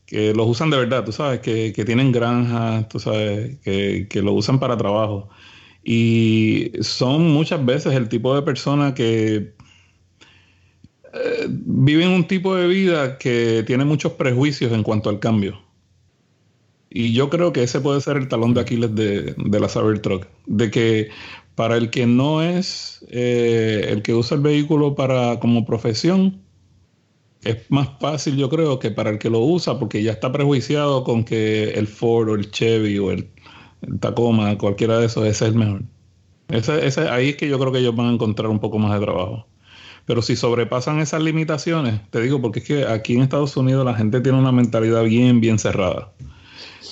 Que 0.07 0.35
los 0.35 0.47
usan 0.49 0.71
de 0.71 0.79
verdad, 0.79 1.05
tú 1.05 1.13
sabes, 1.13 1.41
que, 1.41 1.73
que 1.73 1.85
tienen 1.85 2.13
granjas, 2.13 2.89
tú 2.89 2.99
sabes, 2.99 3.59
que, 3.61 4.07
que 4.11 4.23
lo 4.23 4.33
usan 4.33 4.59
para 4.59 4.77
trabajo. 4.77 5.29
Y 5.85 6.73
son 6.81 7.31
muchas 7.31 7.65
veces 7.65 7.95
el 7.95 8.09
tipo 8.09 8.35
de 8.35 8.43
persona 8.43 8.95
que 8.95 9.55
eh, 11.13 11.47
viven 11.49 12.09
un 12.09 12.27
tipo 12.27 12.55
de 12.55 12.67
vida 12.69 13.19
que 13.19 13.65
tiene 13.67 13.85
muchos 13.85 14.13
prejuicios 14.13 14.73
en 14.73 14.83
cuanto 14.83 15.11
al 15.11 15.19
cambio. 15.19 15.61
Y 16.91 17.13
yo 17.15 17.31
creo 17.31 17.53
que 17.53 17.63
ese 17.63 17.81
puede 17.81 18.01
ser 18.01 18.17
el 18.19 18.29
talón 18.29 18.55
de 18.55 18.61
Aquiles 18.61 18.95
de, 18.95 19.35
de 19.37 19.61
la 19.61 19.69
Cybertruck. 19.69 20.27
De 20.47 20.71
que 20.71 21.09
para 21.55 21.77
el 21.77 21.91
que 21.91 22.07
no 22.07 22.43
es 22.43 23.05
eh, 23.11 23.87
el 23.91 24.03
que 24.03 24.15
usa 24.15 24.37
el 24.37 24.43
vehículo 24.43 24.95
para 24.95 25.39
como 25.41 25.65
profesión, 25.65 26.42
es 27.45 27.71
más 27.71 27.89
fácil 28.01 28.37
yo 28.37 28.49
creo 28.49 28.79
que 28.79 28.91
para 28.91 29.11
el 29.11 29.19
que 29.19 29.31
lo 29.31 29.41
usa, 29.41 29.79
porque 29.79 30.03
ya 30.03 30.13
está 30.13 30.31
prejuiciado 30.33 31.05
con 31.05 31.25
que 31.25 31.71
el 31.73 31.87
Ford 31.87 32.29
o 32.31 32.35
el 32.35 32.51
Chevy 32.51 32.99
o 32.99 33.11
el, 33.11 33.31
Tacoma, 34.01 34.57
cualquiera 34.59 34.99
de 34.99 35.07
esos, 35.07 35.25
ese 35.25 35.47
es 35.47 35.53
el 35.53 35.59
mejor. 35.59 35.83
Ese, 36.49 36.87
ese, 36.87 37.09
ahí 37.09 37.31
es 37.31 37.37
que 37.37 37.49
yo 37.49 37.59
creo 37.59 37.73
que 37.73 37.79
ellos 37.81 37.97
van 37.97 38.09
a 38.09 38.13
encontrar 38.13 38.49
un 38.49 38.61
poco 38.61 38.79
más 38.79 38.93
de 38.99 39.05
trabajo. 39.05 39.47
Pero 40.07 40.23
si 40.23 40.37
sobrepasan 40.37 41.01
esas 41.01 41.23
limitaciones, 41.23 42.01
te 42.11 42.21
digo, 42.21 42.41
porque 42.41 42.61
es 42.61 42.65
que 42.65 42.85
aquí 42.87 43.15
en 43.15 43.23
Estados 43.23 43.57
Unidos 43.57 43.85
la 43.85 43.95
gente 43.95 44.21
tiene 44.21 44.39
una 44.39 44.53
mentalidad 44.53 45.05
bien, 45.05 45.41
bien 45.41 45.59
cerrada. 45.59 46.13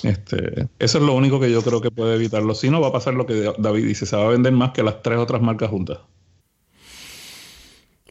Este, 0.03 0.67
eso 0.79 0.97
es 0.97 1.03
lo 1.03 1.13
único 1.13 1.39
que 1.39 1.51
yo 1.51 1.61
creo 1.61 1.81
que 1.81 1.91
puede 1.91 2.15
evitarlo. 2.15 2.55
Si 2.55 2.69
no, 2.69 2.81
va 2.81 2.87
a 2.87 2.91
pasar 2.93 3.13
lo 3.13 3.25
que 3.25 3.53
David 3.57 3.85
dice, 3.85 4.05
se 4.05 4.15
va 4.15 4.25
a 4.25 4.29
vender 4.29 4.53
más 4.53 4.71
que 4.71 4.83
las 4.83 5.01
tres 5.01 5.17
otras 5.17 5.41
marcas 5.41 5.69
juntas. 5.69 5.99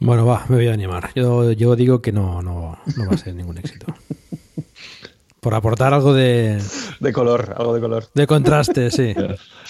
Bueno, 0.01 0.25
va, 0.25 0.47
me 0.49 0.57
voy 0.57 0.69
a 0.69 0.73
animar. 0.73 1.11
Yo, 1.15 1.53
yo 1.53 1.77
digo 1.77 2.01
que 2.01 2.11
no, 2.11 2.41
no, 2.41 2.79
no 2.97 3.07
va 3.07 3.15
a 3.15 3.19
ser 3.19 3.35
ningún 3.35 3.59
éxito. 3.59 3.87
Por 5.41 5.55
aportar 5.55 5.93
algo 5.93 6.15
de... 6.15 6.59
De 7.01 7.13
color, 7.13 7.55
algo 7.57 7.75
de 7.75 7.81
color. 7.81 8.09
De 8.15 8.27
contraste, 8.27 8.91
sí. 8.91 9.15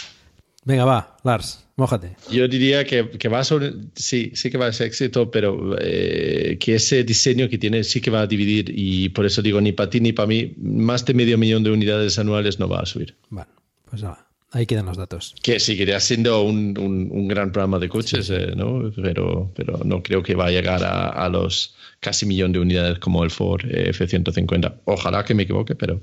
Venga, 0.65 0.85
va, 0.85 1.17
Lars, 1.25 1.67
mójate. 1.77 2.17
Yo 2.31 2.47
diría 2.47 2.85
que, 2.85 3.29
va 3.29 3.41
a 3.41 3.45
ser, 3.45 3.75
sí, 3.97 4.31
sí 4.35 4.51
que 4.51 4.59
va 4.59 4.67
a 4.67 4.73
ser 4.73 4.87
éxito, 4.87 5.31
pero 5.31 5.77
eh, 5.81 6.59
que 6.61 6.77
ese 6.77 7.03
diseño 7.03 7.49
que 7.49 7.59
tiene 7.59 7.83
sí 7.83 8.01
que 8.01 8.11
va 8.11 8.21
a 8.21 8.27
dividir 8.27 8.71
y 8.73 9.09
por 9.09 9.27
eso 9.27 9.43
digo, 9.43 9.61
ni 9.61 9.73
para 9.73 9.91
ti 9.91 10.01
ni 10.01 10.13
para 10.13 10.29
mí, 10.29 10.55
más 10.59 11.05
de 11.07 11.15
medio 11.15 11.39
millón 11.39 11.65
de 11.65 11.71
unidades 11.71 12.19
anuales 12.19 12.61
no 12.61 12.69
va 12.69 12.81
a 12.81 12.87
subir. 12.87 13.17
Bueno, 13.31 13.51
pues 13.89 14.03
nada, 14.03 14.30
ahí 14.51 14.67
quedan 14.67 14.87
los 14.87 14.97
datos. 14.97 15.35
Que 15.43 15.61
seguiría 15.61 16.01
siendo 16.01 16.43
un, 16.43 16.77
un, 16.79 17.29
gran 17.29 17.53
programa 17.53 17.79
de 17.79 17.89
coches, 17.89 18.31
eh, 18.31 18.53
¿no? 18.57 18.91
Pero, 18.95 19.51
pero 19.55 19.81
no 19.85 20.03
creo 20.03 20.23
que 20.23 20.35
va 20.35 20.47
a 20.47 20.51
llegar 20.51 20.83
a, 20.85 21.09
a 21.09 21.29
los 21.29 21.75
casi 22.01 22.27
millón 22.27 22.53
de 22.53 22.59
unidades 22.59 22.99
como 22.99 23.23
el 23.23 23.31
Ford 23.31 23.63
F-150. 23.65 24.75
Ojalá 24.87 25.25
que 25.25 25.35
me 25.35 25.45
equivoque, 25.45 25.75
pero... 25.75 26.01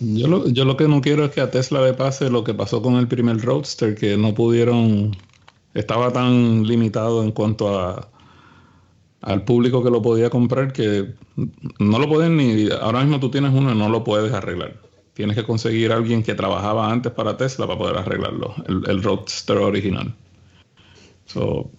Yo 0.00 0.26
lo, 0.26 0.48
yo 0.48 0.64
lo 0.64 0.76
que 0.76 0.88
no 0.88 1.00
quiero 1.00 1.24
es 1.24 1.30
que 1.30 1.40
a 1.40 1.50
Tesla 1.50 1.84
le 1.84 1.94
pase 1.94 2.28
lo 2.28 2.42
que 2.44 2.52
pasó 2.52 2.82
con 2.82 2.96
el 2.96 3.08
primer 3.08 3.40
Roadster, 3.40 3.94
que 3.94 4.16
no 4.16 4.34
pudieron... 4.34 5.16
Estaba 5.72 6.12
tan 6.12 6.66
limitado 6.66 7.22
en 7.22 7.30
cuanto 7.30 7.78
a 7.78 8.10
al 9.22 9.44
público 9.44 9.84
que 9.84 9.90
lo 9.90 10.00
podía 10.00 10.30
comprar 10.30 10.72
que 10.72 11.12
no 11.78 11.98
lo 11.98 12.08
pueden 12.08 12.36
ni... 12.36 12.70
Ahora 12.70 13.00
mismo 13.00 13.20
tú 13.20 13.30
tienes 13.30 13.52
uno 13.52 13.72
y 13.72 13.76
no 13.76 13.88
lo 13.88 14.02
puedes 14.02 14.32
arreglar. 14.32 14.76
Tienes 15.20 15.36
que 15.36 15.44
conseguir 15.44 15.92
a 15.92 15.96
alguien 15.96 16.22
que 16.22 16.34
trabajaba 16.34 16.90
antes 16.90 17.12
para 17.12 17.36
Tesla 17.36 17.66
para 17.66 17.78
poder 17.78 17.98
arreglarlo, 17.98 18.54
el, 18.66 18.88
el 18.88 19.02
Roadster 19.02 19.58
original. 19.58 20.14
So, 21.26 21.70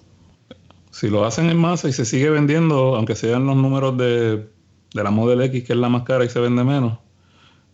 si 0.91 1.09
lo 1.09 1.25
hacen 1.25 1.49
en 1.49 1.57
masa 1.57 1.89
y 1.89 1.91
se 1.91 2.05
sigue 2.05 2.29
vendiendo, 2.29 2.95
aunque 2.95 3.15
sean 3.15 3.47
los 3.47 3.55
números 3.55 3.97
de, 3.97 4.47
la 4.93 5.09
Model 5.09 5.41
X, 5.41 5.63
que 5.63 5.73
es 5.73 5.79
la 5.79 5.89
más 5.89 6.03
cara 6.03 6.23
y 6.23 6.29
se 6.29 6.39
vende 6.39 6.63
menos, 6.63 6.99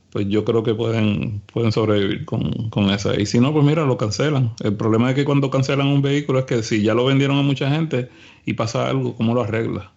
pues 0.09 0.25
yo 0.29 0.45
creo 0.45 0.63
que 0.63 0.73
pueden, 0.73 1.41
pueden 1.51 1.73
sobrevivir 1.73 2.23
con, 2.23 2.69
con 2.69 2.85
esa. 2.91 3.19
Y 3.19 3.25
si 3.25 3.41
no, 3.41 3.51
pues 3.51 3.65
mira, 3.65 3.83
lo 3.83 3.97
cancelan. 3.97 4.53
El 4.61 4.77
problema 4.77 5.09
es 5.09 5.15
que 5.15 5.25
cuando 5.25 5.49
cancelan 5.49 5.87
un 5.87 6.01
vehículo 6.01 6.39
es 6.39 6.45
que 6.45 6.63
si 6.63 6.81
ya 6.81 6.93
lo 6.93 7.03
vendieron 7.03 7.37
a 7.37 7.41
mucha 7.41 7.69
gente 7.69 8.09
y 8.45 8.53
pasa 8.53 8.89
algo, 8.89 9.17
¿cómo 9.17 9.33
lo 9.33 9.41
arregla? 9.41 9.91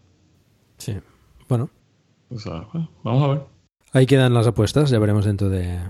Sí, 0.79 0.97
bueno. 1.49 1.71
Pues, 2.29 2.45
vamos 3.05 3.23
a 3.23 3.29
ver. 3.29 3.60
Ahí 3.93 4.07
quedan 4.07 4.35
las 4.35 4.47
apuestas, 4.47 4.91
ya 4.91 4.99
veremos 4.99 5.25
dentro 5.25 5.49
de, 5.49 5.81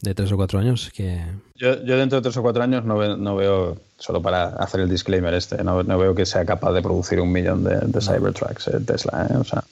de 0.00 0.14
tres 0.14 0.30
o 0.30 0.36
cuatro 0.36 0.58
años 0.58 0.90
que... 0.94 1.24
Yo, 1.56 1.74
dentro 1.76 2.18
de 2.18 2.22
tres 2.22 2.36
o 2.36 2.42
cuatro 2.42 2.62
años 2.62 2.84
no, 2.84 2.96
veo, 3.36 3.76
solo 3.98 4.22
para 4.22 4.48
hacer 4.48 4.80
el 4.80 4.88
disclaimer 4.88 5.34
este, 5.34 5.62
no, 5.64 5.82
veo 5.84 6.14
que 6.14 6.24
sea 6.24 6.44
capaz 6.44 6.72
de 6.72 6.82
producir 6.82 7.20
un 7.20 7.32
millón 7.32 7.64
de, 7.64 7.78
de 7.78 8.00
Cybertrucks 8.00 8.68
eh, 8.68 8.80
Tesla, 8.86 9.26
¿eh? 9.28 9.36
o 9.36 9.44
sea, 9.44 9.64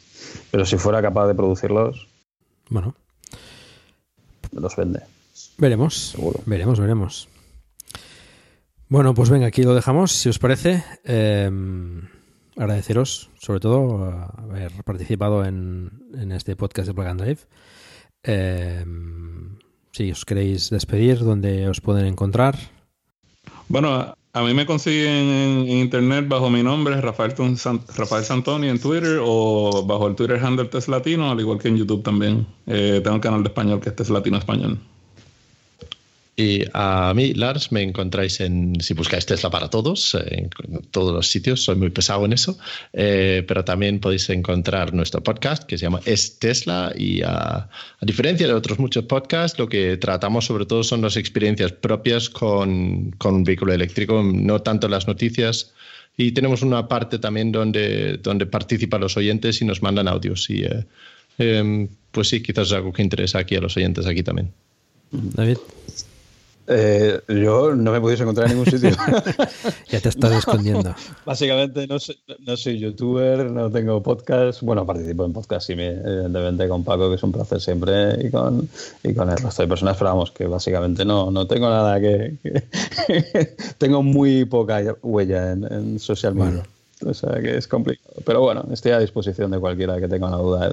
pero 0.50 0.64
si 0.64 0.76
fuera 0.78 1.00
capaz 1.00 1.28
de 1.28 1.34
producirlos... 1.34 2.08
Bueno. 2.68 2.94
Los 4.50 4.74
vende. 4.74 5.00
Veremos. 5.58 6.10
Seguro. 6.12 6.40
Veremos, 6.46 6.80
veremos. 6.80 7.28
Bueno, 8.88 9.14
pues 9.14 9.30
venga, 9.30 9.46
aquí 9.46 9.62
lo 9.62 9.74
dejamos, 9.74 10.12
si 10.12 10.28
os 10.28 10.38
parece. 10.38 10.84
Em, 11.04 12.08
agradeceros, 12.56 13.30
sobre 13.38 13.60
todo, 13.60 14.30
haber 14.38 14.72
participado 14.84 15.44
en, 15.44 15.90
en 16.14 16.32
este 16.32 16.56
podcast 16.56 16.88
de 16.88 16.94
Plug 16.94 17.06
and 17.06 17.20
Drive. 17.20 17.40
Eh, 18.26 18.84
si 19.92 20.10
os 20.10 20.24
queréis 20.24 20.68
despedir, 20.70 21.20
¿dónde 21.20 21.68
os 21.68 21.80
pueden 21.80 22.06
encontrar? 22.06 22.58
Bueno, 23.68 24.14
a 24.32 24.42
mí 24.42 24.52
me 24.52 24.66
consiguen 24.66 25.30
en, 25.30 25.68
internet 25.68 26.28
bajo 26.28 26.50
mi 26.50 26.62
nombre, 26.62 27.00
Rafael, 27.00 27.32
Rafael 27.96 28.24
Santoni 28.24 28.68
en 28.68 28.78
Twitter 28.78 29.18
o 29.22 29.84
bajo 29.86 30.08
el 30.08 30.14
Twitter 30.14 30.38
handle 30.44 30.66
Teslatino, 30.66 31.30
al 31.30 31.40
igual 31.40 31.58
que 31.58 31.68
en 31.68 31.78
YouTube 31.78 32.02
también. 32.02 32.46
Eh, 32.66 33.00
tengo 33.02 33.16
un 33.16 33.22
canal 33.22 33.42
de 33.42 33.48
español 33.48 33.80
que 33.80 33.88
es 33.88 33.96
Teslatino 33.96 34.36
Español. 34.36 34.78
Y 36.38 36.64
a 36.74 37.14
mí, 37.16 37.32
Lars, 37.32 37.72
me 37.72 37.82
encontráis 37.82 38.40
en, 38.40 38.78
si 38.80 38.92
buscáis 38.92 39.24
Tesla 39.24 39.48
para 39.48 39.70
todos, 39.70 40.14
en 40.14 40.50
todos 40.90 41.14
los 41.14 41.28
sitios, 41.28 41.62
soy 41.62 41.76
muy 41.76 41.88
pesado 41.88 42.26
en 42.26 42.34
eso, 42.34 42.58
eh, 42.92 43.42
pero 43.48 43.64
también 43.64 44.00
podéis 44.00 44.28
encontrar 44.28 44.92
nuestro 44.92 45.22
podcast 45.22 45.64
que 45.64 45.78
se 45.78 45.86
llama 45.86 46.02
Es 46.04 46.38
Tesla 46.38 46.92
y 46.94 47.22
a, 47.22 47.70
diferencia 48.02 48.46
de 48.46 48.52
otros 48.52 48.78
muchos 48.78 49.04
podcasts, 49.04 49.58
lo 49.58 49.66
que 49.66 49.96
tratamos 49.96 50.44
sobre 50.44 50.66
todo 50.66 50.84
son 50.84 51.00
las 51.00 51.16
experiencias 51.16 51.72
propias 51.72 52.28
con, 52.28 53.12
con 53.12 53.36
un 53.36 53.44
vehículo 53.44 53.72
eléctrico, 53.72 54.22
no 54.22 54.60
tanto 54.60 54.88
las 54.88 55.08
noticias. 55.08 55.72
Y 56.18 56.32
tenemos 56.32 56.60
una 56.60 56.86
parte 56.86 57.18
también 57.18 57.50
donde, 57.50 58.18
donde 58.18 58.44
participan 58.44 59.00
los 59.00 59.16
oyentes 59.16 59.62
y 59.62 59.64
nos 59.64 59.82
mandan 59.82 60.06
audios. 60.06 60.50
Y 60.50 60.64
eh, 60.64 60.84
em, 61.38 61.88
pues 62.10 62.28
sí, 62.28 62.42
quizás 62.42 62.68
es 62.68 62.72
algo 62.74 62.92
que 62.92 63.02
interesa 63.02 63.38
aquí 63.38 63.56
a 63.56 63.60
los 63.60 63.76
oyentes 63.76 64.06
aquí 64.06 64.22
también. 64.22 64.52
David. 65.10 65.58
Eh, 66.68 67.20
yo 67.28 67.74
no 67.74 67.92
me 67.92 68.00
pudiese 68.00 68.24
encontrar 68.24 68.50
en 68.50 68.56
ningún 68.56 68.70
sitio. 68.70 68.90
ya 69.88 70.00
te 70.00 70.08
estás 70.08 70.32
escondiendo. 70.32 70.94
Básicamente 71.24 71.86
no 71.86 71.98
soy, 71.98 72.18
no 72.40 72.56
soy, 72.56 72.78
youtuber, 72.78 73.50
no 73.50 73.70
tengo 73.70 74.02
podcast. 74.02 74.62
Bueno, 74.62 74.84
participo 74.84 75.24
en 75.24 75.32
podcast, 75.32 75.66
sí, 75.66 75.72
evidentemente 75.74 76.68
con 76.68 76.84
Paco, 76.84 77.08
que 77.08 77.16
es 77.16 77.22
un 77.22 77.32
placer 77.32 77.60
siempre, 77.60 78.26
y 78.26 78.30
con, 78.30 78.68
y 79.02 79.14
con 79.14 79.30
el 79.30 79.36
resto 79.36 79.62
de 79.62 79.68
personas, 79.68 79.96
pero 79.96 80.10
vamos, 80.10 80.30
que 80.30 80.46
básicamente 80.46 81.04
no, 81.04 81.30
no 81.30 81.46
tengo 81.46 81.68
nada 81.68 82.00
que... 82.00 82.34
tengo 83.78 84.02
muy 84.02 84.44
poca 84.44 84.82
huella 85.02 85.52
en, 85.52 85.98
social 85.98 86.34
media. 86.34 86.64
O 87.04 87.12
sea 87.12 87.40
que 87.42 87.56
es 87.56 87.68
complicado. 87.68 88.14
Pero 88.24 88.40
bueno, 88.40 88.64
estoy 88.72 88.92
a 88.92 88.98
disposición 88.98 89.50
de 89.50 89.58
cualquiera 89.58 90.00
que 90.00 90.08
tenga 90.08 90.28
una 90.28 90.38
duda. 90.38 90.72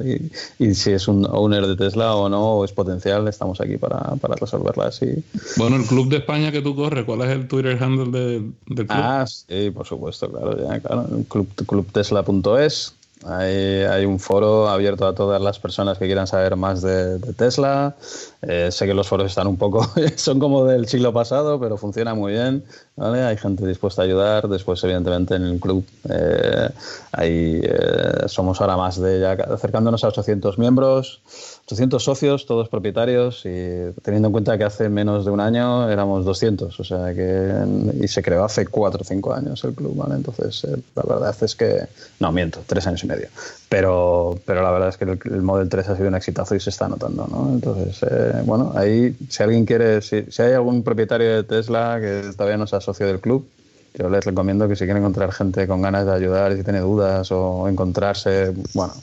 Y, 0.58 0.74
si 0.74 0.92
es 0.92 1.08
un 1.08 1.26
owner 1.30 1.68
de 1.68 1.76
Tesla 1.76 2.16
o 2.16 2.30
no, 2.30 2.56
o 2.56 2.66
es 2.66 2.72
potencial, 2.72 3.28
estamos 3.28 3.60
aquí 3.60 3.78
para, 3.78 4.00
para 4.16 4.36
resolverla. 4.36 4.88
así. 4.88 5.24
Bueno, 5.58 5.76
el 5.76 5.86
club 5.86 6.10
de 6.10 6.18
España 6.18 6.52
que 6.52 6.62
tú 6.62 6.76
corres, 6.76 7.04
¿cuál 7.04 7.22
es 7.22 7.30
el 7.30 7.48
Twitter 7.48 7.82
handle 7.82 8.12
del 8.12 8.54
club? 8.68 8.88
Ah, 8.90 9.26
sí, 9.28 9.70
por 9.72 9.86
supuesto, 9.86 10.32
claro. 10.32 10.58
Ya, 10.58 10.80
claro. 10.80 11.08
Club, 11.28 11.48
clubtesla.es 11.68 12.94
hay, 13.26 13.84
hay, 13.84 14.06
un 14.06 14.20
foro 14.20 14.68
abierto 14.68 15.08
a 15.08 15.16
todas 15.16 15.42
las 15.42 15.60
personas 15.60 15.98
que 15.98 16.06
quieran 16.06 16.28
saber 16.28 16.56
más 16.56 16.82
de, 16.82 17.20
Tesla. 17.34 17.96
Eh, 18.42 18.70
sé 18.72 18.86
que 18.86 18.94
los 18.94 19.08
foros 19.08 19.28
están 19.28 19.48
un 19.48 19.58
poco, 19.58 19.88
son 20.16 20.40
como 20.40 20.66
del 20.66 20.88
siglo 20.88 21.14
pasado, 21.14 21.60
pero 21.60 21.78
funciona 21.78 22.14
muy 22.14 22.34
bien. 22.34 22.64
Hay 22.98 23.38
gente 23.38 23.66
dispuesta 23.66 24.02
a 24.02 24.06
ayudar. 24.06 24.48
Después, 24.48 24.84
evidentemente, 24.84 25.36
en 25.36 25.44
el 25.44 25.60
club 25.60 25.86
eh, 26.10 26.70
eh, 27.20 28.24
somos 28.28 28.62
ahora 28.62 28.78
más 28.78 29.00
de 29.00 29.20
ya 29.20 29.32
acercándonos 29.32 30.04
a 30.04 30.10
800 30.10 30.58
miembros. 30.58 31.22
800 31.66 32.04
socios, 32.04 32.46
todos 32.46 32.68
propietarios, 32.68 33.46
y 33.46 33.94
teniendo 34.02 34.28
en 34.28 34.32
cuenta 34.34 34.58
que 34.58 34.66
hace 34.66 34.90
menos 34.90 35.24
de 35.24 35.32
un 35.32 35.40
año 35.40 35.90
éramos 35.90 36.26
200, 36.26 36.78
o 36.78 36.84
sea 36.84 37.14
que. 37.14 37.54
Y 38.02 38.08
se 38.10 38.22
creó 38.22 38.44
hace 38.44 38.68
4 38.68 39.02
o 39.02 39.04
5 39.06 39.34
años 39.34 39.64
el 39.64 39.74
club, 39.74 39.96
¿vale? 39.96 40.16
Entonces, 40.16 40.66
eh, 40.66 40.78
la 40.96 41.04
verdad 41.04 41.36
es 41.40 41.56
que. 41.56 41.88
No, 42.20 42.34
miento, 42.34 42.60
3 42.68 42.88
años 42.88 43.04
y 43.06 43.08
medio. 43.08 43.30
Pero, 43.70 44.38
pero 44.46 44.62
la 44.62 44.72
verdad 44.72 44.90
es 44.90 44.98
que 44.98 45.06
el, 45.06 45.42
Model 45.42 45.70
3 45.70 45.90
ha 45.90 45.96
sido 45.96 46.10
un 46.10 46.16
exitazo 46.16 46.54
y 46.54 46.60
se 46.60 46.70
está 46.70 46.90
notando, 46.90 47.28
¿no? 47.32 47.50
Entonces, 47.54 47.98
eh, 48.12 48.42
bueno, 48.44 48.74
ahí, 48.76 49.16
si 49.30 49.42
alguien 49.42 49.66
quiere. 49.66 50.02
Si, 50.02 50.24
si 50.30 50.42
hay 50.42 50.52
algún 50.54 50.84
propietario 50.84 51.34
de 51.34 51.44
Tesla 51.44 51.98
que 52.02 52.34
todavía 52.34 52.58
no 52.58 52.68
sea 52.68 52.82
socio 52.82 53.08
del 53.08 53.22
club, 53.22 53.48
yo 53.94 54.10
les 54.10 54.26
recomiendo 54.26 54.68
que 54.68 54.76
si 54.76 54.86
quieren 54.86 55.04
encontrar 55.04 55.32
gente 55.32 55.68
con 55.68 55.82
ganas 55.82 56.06
de 56.06 56.14
ayudar 56.14 56.52
y 56.52 56.58
si 56.58 56.64
tiene 56.64 56.80
dudas 56.80 57.32
o 57.32 57.68
encontrarse, 57.68 58.54
bueno, 58.74 58.94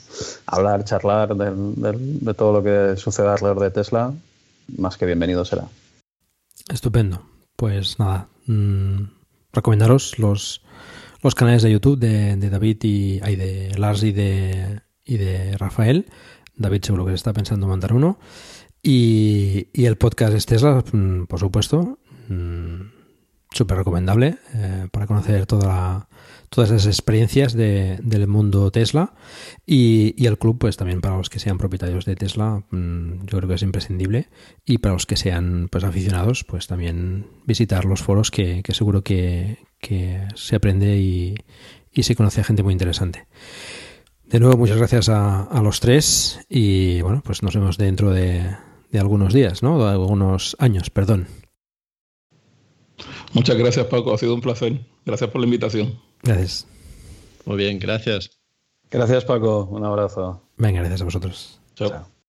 hablar, 0.45 0.83
charlar 0.83 1.35
de, 1.35 2.33
todo 2.33 2.53
lo 2.53 2.63
que 2.63 2.97
sucede 2.97 3.29
alrededor 3.29 3.61
de 3.61 3.71
Tesla, 3.71 4.13
más 4.77 4.97
que 4.97 5.05
bienvenido 5.05 5.45
será. 5.45 5.67
Estupendo. 6.71 7.21
Pues 7.55 7.99
nada, 7.99 8.27
mmm, 8.47 9.03
recomendaros 9.53 10.19
los, 10.19 10.61
los 11.21 11.35
canales 11.35 11.63
de 11.63 11.71
YouTube 11.71 11.99
de, 11.99 12.35
David 12.49 12.77
y 12.83 13.19
de 13.19 13.71
Lars 13.77 14.03
y 14.03 14.11
de, 14.11 14.81
y 15.05 15.17
de 15.17 15.57
Rafael. 15.57 16.07
David 16.57 16.83
seguro 16.83 17.05
que 17.05 17.13
está 17.13 17.33
pensando 17.33 17.67
mandar 17.67 17.93
uno. 17.93 18.19
Y, 18.83 19.67
y 19.73 19.85
el 19.85 19.95
podcast 19.97 20.33
es 20.33 20.45
Tesla, 20.45 20.83
mm, 20.91 21.25
por 21.27 21.39
supuesto. 21.39 21.99
Mm, 22.27 23.00
súper 23.51 23.77
recomendable 23.77 24.37
eh, 24.53 24.87
para 24.91 25.07
conocer 25.07 25.45
toda 25.45 26.07
todas 26.49 26.69
esas 26.69 26.87
experiencias 26.87 27.53
de, 27.53 27.97
del 28.03 28.27
mundo 28.27 28.71
Tesla 28.71 29.13
y, 29.65 30.25
el 30.25 30.37
club 30.37 30.57
pues 30.59 30.75
también 30.75 30.99
para 30.99 31.15
los 31.15 31.29
que 31.29 31.39
sean 31.39 31.57
propietarios 31.57 32.03
de 32.03 32.15
Tesla 32.15 32.63
mm, 32.71 33.25
yo 33.25 33.37
creo 33.37 33.47
que 33.47 33.55
es 33.55 33.61
imprescindible 33.61 34.29
y 34.65 34.79
para 34.79 34.93
los 34.93 35.05
que 35.05 35.15
sean 35.15 35.69
pues 35.71 35.85
aficionados 35.85 36.43
pues 36.43 36.67
también 36.67 37.27
visitar 37.45 37.85
los 37.85 38.01
foros 38.01 38.31
que, 38.31 38.61
seguro 38.69 39.01
que, 39.01 39.57
se 40.35 40.55
aprende 40.55 40.97
y, 40.97 41.35
y 41.93 42.03
se 42.03 42.15
conoce 42.15 42.41
a 42.41 42.43
gente 42.43 42.63
muy 42.63 42.73
interesante. 42.73 43.27
De 44.25 44.39
nuevo, 44.39 44.57
muchas 44.57 44.77
gracias 44.77 45.09
a, 45.09 45.43
a 45.43 45.61
los 45.61 45.79
tres 45.79 46.39
y 46.47 47.01
bueno, 47.01 47.21
pues 47.25 47.43
nos 47.43 47.55
vemos 47.55 47.77
dentro 47.77 48.11
de, 48.11 48.43
de 48.91 48.99
algunos 48.99 49.33
días, 49.33 49.63
¿no? 49.63 49.83
De 49.83 49.91
algunos 49.91 50.55
años, 50.59 50.89
perdón. 50.89 51.27
Muchas 53.33 53.57
gracias, 53.57 53.85
Paco. 53.87 54.13
Ha 54.13 54.17
sido 54.17 54.35
un 54.35 54.41
placer. 54.41 54.79
Gracias 55.05 55.29
por 55.29 55.41
la 55.41 55.45
invitación. 55.45 55.99
Gracias. 56.23 56.67
Muy 57.45 57.57
bien, 57.57 57.79
gracias. 57.79 58.29
Gracias, 58.89 59.25
Paco. 59.25 59.67
Un 59.71 59.85
abrazo. 59.85 60.41
Venga, 60.57 60.79
gracias 60.79 61.01
a 61.01 61.05
vosotros. 61.05 61.59
Chao. 61.75 61.89
Chao. 61.89 62.21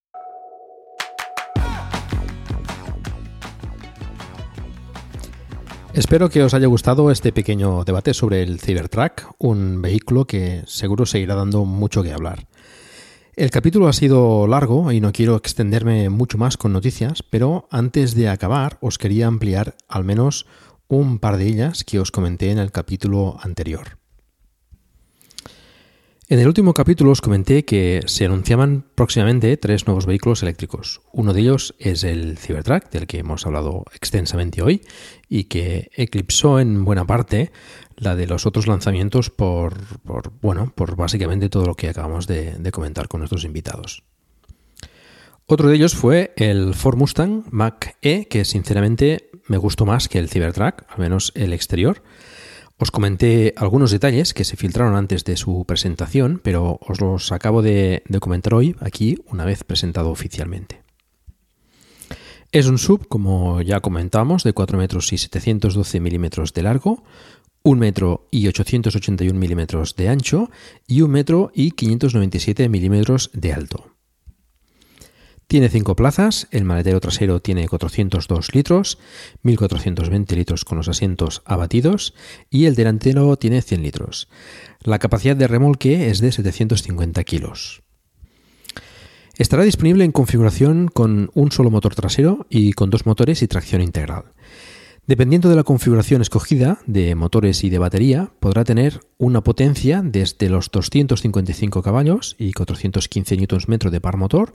Espero 5.93 6.31
que 6.31 6.43
os 6.43 6.55
haya 6.55 6.69
gustado 6.69 7.11
este 7.11 7.33
pequeño 7.33 7.85
debate 7.85 8.15
sobre 8.15 8.43
el 8.43 8.61
Cybertruck, 8.61 9.35
un 9.37 9.83
vehículo 9.83 10.24
que 10.24 10.62
seguro 10.66 11.05
seguirá 11.05 11.35
dando 11.35 11.66
mucho 11.66 12.03
que 12.03 12.12
hablar. 12.12 12.47
El 13.37 13.51
capítulo 13.51 13.89
ha 13.89 13.93
sido 13.93 14.47
largo 14.47 14.91
y 14.91 15.03
no 15.03 15.12
quiero 15.12 15.37
extenderme 15.37 16.09
mucho 16.09 16.39
más 16.39 16.57
con 16.57 16.73
noticias, 16.73 17.23
pero 17.23 17.69
antes 17.70 18.15
de 18.15 18.31
acabar 18.31 18.79
os 18.81 18.97
quería 18.97 19.27
ampliar 19.27 19.74
al 19.87 20.05
menos 20.05 20.47
un 20.97 21.19
par 21.19 21.39
de 21.39 21.47
ellas 21.47 21.85
que 21.85 21.98
os 21.98 22.10
comenté 22.10 22.51
en 22.51 22.59
el 22.59 22.70
capítulo 22.70 23.39
anterior. 23.40 23.98
En 26.28 26.39
el 26.39 26.47
último 26.47 26.73
capítulo 26.73 27.10
os 27.10 27.20
comenté 27.20 27.64
que 27.64 28.02
se 28.06 28.24
anunciaban 28.24 28.85
próximamente 28.94 29.56
tres 29.56 29.86
nuevos 29.86 30.06
vehículos 30.06 30.43
eléctricos. 30.43 31.02
Uno 31.12 31.32
de 31.32 31.40
ellos 31.40 31.74
es 31.78 32.05
el 32.05 32.39
Cybertruck, 32.39 32.90
del 32.90 33.06
que 33.06 33.19
hemos 33.19 33.47
hablado 33.47 33.85
extensamente 33.94 34.62
hoy 34.62 34.82
y 35.28 35.44
que 35.44 35.90
eclipsó 35.94 36.60
en 36.60 36.85
buena 36.85 37.06
parte 37.06 37.52
la 37.97 38.16
de 38.16 38.27
los 38.27 38.47
otros 38.47 38.66
lanzamientos 38.66 39.31
por, 39.31 39.74
bueno, 40.40 40.73
por 40.74 40.97
básicamente 40.97 41.48
todo 41.48 41.66
lo 41.66 41.74
que 41.74 41.89
acabamos 41.89 42.27
de, 42.27 42.52
de 42.52 42.73
comentar 42.73 43.09
con 43.09 43.20
nuestros 43.20 43.44
invitados. 43.44 44.02
Otro 45.47 45.69
de 45.69 45.77
ellos 45.77 45.94
fue 45.94 46.32
el 46.36 46.73
Ford 46.73 46.97
Mustang 46.97 47.44
Mach-E, 47.51 48.27
que 48.28 48.44
sinceramente 48.44 49.31
me 49.47 49.56
gustó 49.56 49.86
más 49.86 50.09
que 50.09 50.19
el 50.19 50.28
Cybertruck, 50.28 50.85
al 50.89 50.98
menos 50.98 51.32
el 51.35 51.52
exterior. 51.52 52.02
Os 52.78 52.90
comenté 52.90 53.55
algunos 53.56 53.93
detalles 53.93 54.35
que 54.35 54.44
se 54.44 54.56
filtraron 54.56 54.97
antes 54.97 55.24
de 55.24 55.36
su 55.36 55.64
presentación, 55.66 56.40
pero 56.43 56.81
os 56.81 57.01
los 57.01 57.31
acabo 57.31 57.62
de, 57.62 58.02
comentar 58.20 58.55
hoy 58.55 58.74
aquí 58.81 59.19
una 59.27 59.44
vez 59.44 59.62
presentado 59.62 60.10
oficialmente. 60.10 60.82
Es 62.51 62.66
un 62.66 62.78
sub, 62.78 63.06
como 63.06 63.62
ya 63.62 63.81
comentamos, 63.81 64.43
de 64.43 64.52
4 64.52 64.78
metros 64.78 65.12
y 65.12 65.19
712 65.19 66.01
milímetros 66.01 66.52
de 66.55 66.62
largo, 66.62 67.05
1 67.62 67.81
metro 67.81 68.27
y 68.32 68.48
881 68.48 69.39
milímetros 69.39 69.94
de 69.94 70.09
ancho 70.09 70.51
y 70.86 71.02
1 71.02 71.12
metro 71.12 71.52
y 71.55 71.70
597 71.70 72.69
milímetros 72.69 73.31
de 73.32 73.52
alto. 73.52 73.91
Tiene 75.53 75.69
5 75.69 75.97
plazas, 75.97 76.49
el 76.51 76.65
maletero 76.65 76.99
trasero 76.99 77.43
tiene 77.43 77.69
402 77.69 78.55
litros, 78.55 78.99
1420 79.43 80.35
litros 80.35 80.65
con 80.65 80.79
los 80.79 80.89
asientos 80.89 81.43
abatidos 81.45 82.15
y 82.49 82.65
el 82.65 82.74
delantero 82.74 83.37
tiene 83.37 83.61
100 83.61 83.83
litros. 83.83 84.31
La 84.81 84.99
capacidad 84.99 85.37
de 85.37 85.47
remolque 85.47 86.09
es 86.09 86.23
de 86.23 86.33
750 86.33 87.23
kilos. 87.24 87.83
Estará 89.37 89.65
disponible 89.65 90.05
en 90.05 90.12
configuración 90.12 90.89
con 90.89 91.31
un 91.35 91.53
solo 91.53 91.70
motor 91.70 91.95
trasero 91.95 92.47
y 92.49 92.73
con 92.73 92.89
dos 92.89 93.05
motores 93.05 93.43
y 93.43 93.47
tracción 93.47 93.83
integral. 93.83 94.33
Dependiendo 95.07 95.51
de 95.51 95.57
la 95.57 95.65
configuración 95.65 96.23
escogida 96.23 96.79
de 96.87 97.15
motores 97.16 97.65
y 97.65 97.70
de 97.70 97.79
batería, 97.79 98.31
podrá 98.39 98.62
tener 98.62 99.01
una 99.19 99.43
potencia 99.43 100.01
desde 100.03 100.49
los 100.49 100.70
255 100.70 101.83
caballos 101.83 102.37
y 102.39 102.53
415 102.53 103.37
Nm 103.37 103.91
de 103.91 104.01
par 104.01 104.16
motor 104.16 104.55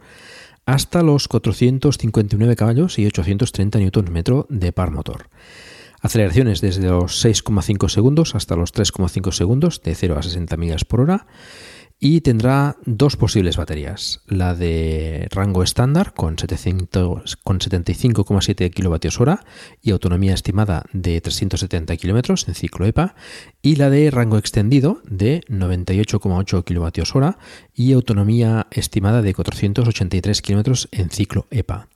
hasta 0.67 1.01
los 1.01 1.29
459 1.29 2.55
caballos 2.57 2.99
y 2.99 3.05
830 3.07 3.79
Nm 3.79 4.45
de 4.49 4.73
par 4.73 4.91
motor. 4.91 5.29
Aceleraciones 6.01 6.59
desde 6.59 6.89
los 6.89 7.25
6,5 7.25 7.89
segundos 7.89 8.35
hasta 8.35 8.57
los 8.57 8.73
3,5 8.73 9.31
segundos 9.31 9.81
de 9.81 9.95
0 9.95 10.17
a 10.19 10.21
60 10.21 10.57
millas 10.57 10.83
por 10.83 10.99
hora 10.99 11.25
y 11.99 12.21
tendrá 12.21 12.77
dos 12.85 13.17
posibles 13.17 13.57
baterías, 13.57 14.21
la 14.27 14.53
de 14.53 15.27
rango 15.31 15.63
estándar 15.63 16.13
con, 16.13 16.37
700 16.37 17.37
con 17.37 17.59
75,7 17.59 18.71
kWh 18.71 19.39
y 19.81 19.91
autonomía 19.91 20.33
estimada 20.35 20.85
de 20.93 21.19
370 21.21 21.97
km 21.97 22.35
en 22.47 22.55
ciclo 22.55 22.85
EPA 22.85 23.15
y 23.61 23.77
la 23.77 23.89
de 23.89 24.11
rango 24.11 24.37
extendido 24.37 25.01
de 25.05 25.41
98,8 25.49 26.63
kWh 26.63 27.37
y 27.73 27.93
autonomía 27.93 28.67
estimada 28.69 29.21
de 29.21 29.33
483 29.33 30.41
km 30.41 30.87
en 30.91 31.09
ciclo 31.09 31.47
EPA. 31.49 31.87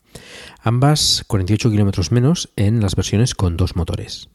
Ambas 0.61 1.23
48 1.27 1.69
km 1.69 2.11
menos 2.11 2.49
en 2.55 2.81
las 2.81 2.95
versiones 2.95 3.35
con 3.35 3.55
dos 3.55 3.75
motores. 3.75 4.29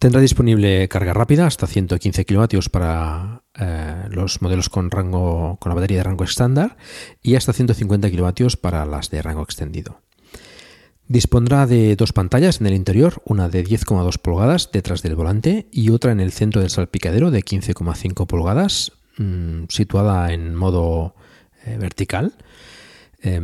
Tendrá 0.00 0.22
disponible 0.22 0.88
carga 0.88 1.12
rápida 1.12 1.46
hasta 1.46 1.66
115 1.66 2.24
kilovatios 2.24 2.70
para 2.70 3.42
eh, 3.54 4.04
los 4.08 4.40
modelos 4.40 4.70
con 4.70 4.90
rango 4.90 5.58
con 5.60 5.68
la 5.68 5.74
batería 5.74 5.98
de 5.98 6.04
rango 6.04 6.24
estándar 6.24 6.78
y 7.22 7.34
hasta 7.34 7.52
150 7.52 8.08
kilovatios 8.08 8.56
para 8.56 8.86
las 8.86 9.10
de 9.10 9.20
rango 9.20 9.42
extendido. 9.42 10.00
Dispondrá 11.06 11.66
de 11.66 11.96
dos 11.96 12.14
pantallas 12.14 12.62
en 12.62 12.68
el 12.68 12.72
interior, 12.72 13.20
una 13.26 13.50
de 13.50 13.62
10,2 13.62 14.16
pulgadas 14.16 14.72
detrás 14.72 15.02
del 15.02 15.16
volante 15.16 15.68
y 15.70 15.90
otra 15.90 16.12
en 16.12 16.20
el 16.20 16.32
centro 16.32 16.62
del 16.62 16.70
salpicadero 16.70 17.30
de 17.30 17.44
15,5 17.44 18.26
pulgadas, 18.26 18.92
mmm, 19.18 19.64
situada 19.68 20.32
en 20.32 20.54
modo 20.54 21.14
eh, 21.66 21.76
vertical, 21.78 22.32
eh, 23.20 23.38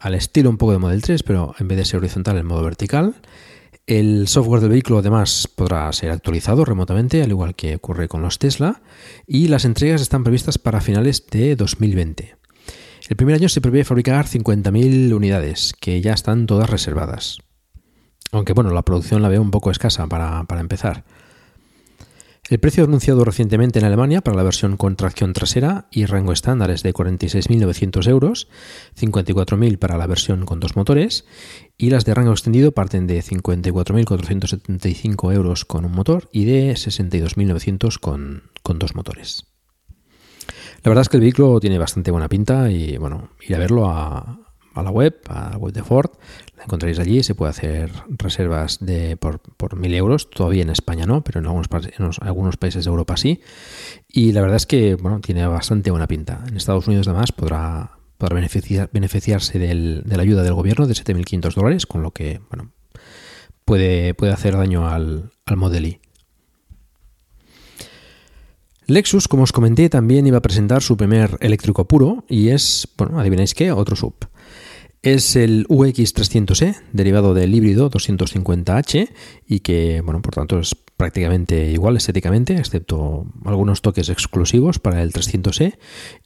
al 0.00 0.14
estilo 0.16 0.50
un 0.50 0.58
poco 0.58 0.72
de 0.72 0.78
Model 0.78 1.02
3, 1.02 1.22
pero 1.22 1.54
en 1.60 1.68
vez 1.68 1.78
de 1.78 1.84
ser 1.84 1.98
horizontal 1.98 2.36
en 2.36 2.46
modo 2.46 2.64
vertical. 2.64 3.14
El 3.90 4.28
software 4.28 4.60
del 4.60 4.70
vehículo 4.70 5.00
además 5.00 5.48
podrá 5.52 5.92
ser 5.92 6.12
actualizado 6.12 6.64
remotamente, 6.64 7.24
al 7.24 7.30
igual 7.30 7.56
que 7.56 7.74
ocurre 7.74 8.06
con 8.06 8.22
los 8.22 8.38
Tesla, 8.38 8.82
y 9.26 9.48
las 9.48 9.64
entregas 9.64 10.00
están 10.00 10.22
previstas 10.22 10.58
para 10.58 10.80
finales 10.80 11.26
de 11.26 11.56
2020. 11.56 12.36
El 13.08 13.16
primer 13.16 13.34
año 13.34 13.48
se 13.48 13.60
prevé 13.60 13.82
fabricar 13.82 14.26
50.000 14.26 15.12
unidades, 15.12 15.74
que 15.80 16.00
ya 16.00 16.12
están 16.12 16.46
todas 16.46 16.70
reservadas. 16.70 17.38
Aunque 18.30 18.52
bueno, 18.52 18.70
la 18.70 18.82
producción 18.82 19.22
la 19.22 19.28
veo 19.28 19.42
un 19.42 19.50
poco 19.50 19.72
escasa 19.72 20.06
para, 20.06 20.44
para 20.44 20.60
empezar. 20.60 21.04
El 22.48 22.58
precio 22.58 22.82
anunciado 22.82 23.24
recientemente 23.24 23.78
en 23.78 23.84
Alemania 23.84 24.22
para 24.22 24.36
la 24.36 24.42
versión 24.42 24.76
con 24.76 24.96
tracción 24.96 25.32
trasera 25.32 25.86
y 25.92 26.04
rango 26.04 26.32
estándar 26.32 26.70
es 26.70 26.82
de 26.82 26.92
46.900 26.92 28.08
euros, 28.08 28.48
54.000 29.00 29.78
para 29.78 29.96
la 29.96 30.08
versión 30.08 30.46
con 30.46 30.58
dos 30.58 30.74
motores 30.74 31.24
y 31.80 31.88
las 31.88 32.04
de 32.04 32.12
rango 32.12 32.32
extendido 32.32 32.72
parten 32.72 33.06
de 33.06 33.22
54.475 33.22 35.34
euros 35.34 35.64
con 35.64 35.86
un 35.86 35.92
motor 35.92 36.28
y 36.30 36.44
de 36.44 36.72
62.900 36.72 37.98
con, 37.98 38.42
con 38.62 38.78
dos 38.78 38.94
motores. 38.94 39.46
La 40.82 40.90
verdad 40.90 41.00
es 41.00 41.08
que 41.08 41.16
el 41.16 41.22
vehículo 41.22 41.58
tiene 41.58 41.78
bastante 41.78 42.10
buena 42.10 42.28
pinta 42.28 42.70
y 42.70 42.98
bueno, 42.98 43.30
ir 43.40 43.56
a 43.56 43.58
verlo 43.58 43.88
a, 43.88 44.40
la 44.76 44.90
web, 44.90 45.22
a 45.28 45.52
la 45.52 45.56
web 45.56 45.72
de 45.72 45.82
Ford, 45.82 46.10
la 46.58 46.64
encontraréis 46.64 46.98
allí, 46.98 47.22
se 47.22 47.34
puede 47.34 47.48
hacer 47.48 47.90
reservas 48.10 48.78
de 48.80 49.16
por, 49.16 49.40
por 49.40 49.74
1.000 49.74 49.94
euros, 49.94 50.28
todavía 50.28 50.62
en 50.62 50.70
España 50.70 51.06
no, 51.06 51.24
pero 51.24 51.40
en 51.40 51.46
algunos, 51.46 51.68
algunos 52.20 52.58
países 52.58 52.84
de 52.84 52.90
Europa 52.90 53.16
sí, 53.16 53.40
y 54.06 54.32
la 54.32 54.42
verdad 54.42 54.56
es 54.56 54.66
que 54.66 54.96
bueno, 54.96 55.20
tiene 55.20 55.46
bastante 55.46 55.90
buena 55.90 56.06
pinta. 56.06 56.44
En 56.46 56.58
Estados 56.58 56.86
Unidos 56.88 57.08
además 57.08 57.32
podrá, 57.32 57.99
podrá 58.20 58.36
beneficiar, 58.36 58.90
beneficiarse 58.92 59.58
de 59.58 60.16
la 60.16 60.22
ayuda 60.22 60.44
del 60.44 60.54
gobierno 60.54 60.86
de 60.86 60.94
7.500 60.94 61.54
dólares, 61.54 61.86
con 61.86 62.02
lo 62.02 62.12
que 62.12 62.40
bueno, 62.50 62.70
puede, 63.64 64.14
puede 64.14 64.32
hacer 64.32 64.56
daño 64.56 64.86
al, 64.86 65.32
al 65.46 65.56
Model 65.56 65.86
I. 65.86 66.00
Lexus, 68.86 69.26
como 69.26 69.44
os 69.44 69.52
comenté, 69.52 69.88
también 69.88 70.26
iba 70.26 70.38
a 70.38 70.42
presentar 70.42 70.82
su 70.82 70.96
primer 70.96 71.38
eléctrico 71.40 71.86
puro 71.88 72.24
y 72.28 72.48
es, 72.48 72.88
bueno, 72.98 73.18
adivináis 73.18 73.54
qué, 73.54 73.72
otro 73.72 73.96
sub. 73.96 74.14
Es 75.02 75.34
el 75.36 75.66
UX300E, 75.68 76.76
derivado 76.92 77.32
del 77.32 77.54
híbrido 77.54 77.90
250H 77.90 79.08
y 79.46 79.60
que, 79.60 80.02
bueno, 80.02 80.20
por 80.20 80.34
tanto 80.34 80.58
es 80.58 80.74
prácticamente 81.00 81.70
igual 81.70 81.96
estéticamente, 81.96 82.58
excepto 82.58 83.24
algunos 83.46 83.80
toques 83.80 84.10
exclusivos 84.10 84.78
para 84.78 85.02
el 85.02 85.14
300E 85.14 85.78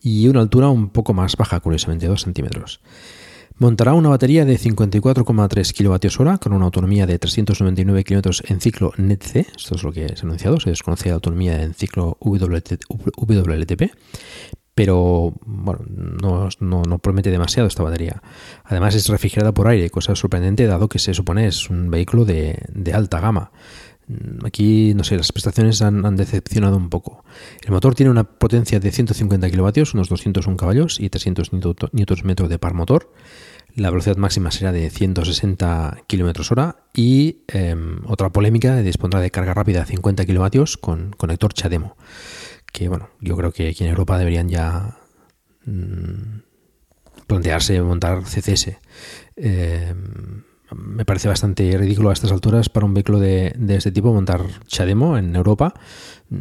y 0.02 0.26
una 0.26 0.40
altura 0.40 0.68
un 0.68 0.88
poco 0.88 1.14
más 1.14 1.36
baja, 1.36 1.60
curiosamente, 1.60 2.08
2 2.08 2.20
centímetros. 2.20 2.80
Montará 3.56 3.94
una 3.94 4.08
batería 4.08 4.44
de 4.44 4.58
54,3 4.58 5.70
kWh 5.76 6.38
con 6.40 6.54
una 6.54 6.64
autonomía 6.64 7.06
de 7.06 7.20
399 7.20 8.02
km 8.02 8.50
en 8.50 8.60
ciclo 8.60 8.92
NETC, 8.96 9.46
esto 9.56 9.76
es 9.76 9.84
lo 9.84 9.92
que 9.92 10.08
se 10.08 10.22
ha 10.22 10.26
anunciado, 10.26 10.58
se 10.58 10.70
desconoce 10.70 11.10
la 11.10 11.14
autonomía 11.14 11.62
en 11.62 11.72
ciclo 11.74 12.18
WLTP, 12.20 13.92
pero 14.74 15.34
bueno, 15.46 15.84
no, 15.86 16.48
no, 16.58 16.98
promete 16.98 17.30
demasiado 17.30 17.68
esta 17.68 17.84
batería. 17.84 18.24
Además 18.64 18.96
es 18.96 19.08
refrigerada 19.08 19.54
por 19.54 19.68
aire, 19.68 19.88
cosa 19.88 20.16
sorprendente 20.16 20.66
dado 20.66 20.88
que 20.88 20.98
se 20.98 21.14
supone 21.14 21.46
es 21.46 21.70
un 21.70 21.92
vehículo 21.92 22.24
de 22.24 22.92
alta 22.92 23.20
gama. 23.20 23.52
Mm, 24.06 24.44
aquí, 24.44 24.94
no 24.94 25.04
sé, 25.04 25.16
las 25.16 25.32
prestaciones 25.32 25.82
han, 25.82 26.16
decepcionado 26.16 26.76
un 26.76 26.90
poco. 26.90 27.24
El 27.62 27.72
motor 27.72 27.94
tiene 27.94 28.10
una 28.10 28.24
potencia 28.24 28.80
de 28.80 28.90
150 28.90 29.50
kilovatios, 29.50 29.94
unos 29.94 30.08
201 30.08 30.56
caballos 30.56 31.00
y 31.00 31.08
300 31.08 31.52
Nm 31.52 32.48
de 32.48 32.58
par 32.58 32.74
motor. 32.74 33.12
La 33.74 33.90
velocidad 33.90 34.16
máxima 34.16 34.52
será 34.52 34.70
de 34.70 34.88
160 34.88 36.04
km 36.06 36.52
hora 36.52 36.76
y 36.94 37.42
em, 37.48 37.98
otra 38.06 38.30
polémica 38.30 38.76
dispondrá 38.82 39.20
de 39.20 39.32
carga 39.32 39.52
rápida 39.52 39.80
de 39.80 39.86
50 39.86 40.24
kilovatios 40.26 40.76
con 40.76 41.10
conector 41.10 41.52
CHAdeMO. 41.54 41.96
Que 42.72 42.88
bueno, 42.88 43.10
yo 43.20 43.36
creo 43.36 43.52
que 43.52 43.68
aquí 43.68 43.82
en 43.82 43.90
Europa 43.90 44.16
deberían 44.16 44.48
ya 44.48 44.98
mm, 45.66 46.42
plantearse 47.26 47.82
montar 47.82 48.22
CCS. 48.22 48.78
Em, 49.36 50.44
me 50.76 51.04
parece 51.04 51.28
bastante 51.28 51.76
ridículo 51.76 52.10
a 52.10 52.12
estas 52.12 52.32
alturas 52.32 52.68
para 52.68 52.86
un 52.86 52.94
vehículo 52.94 53.18
de, 53.18 53.54
este 53.68 53.92
tipo 53.92 54.12
montar 54.12 54.42
CHAdeMO 54.66 55.16
en 55.18 55.34
Europa. 55.36 55.74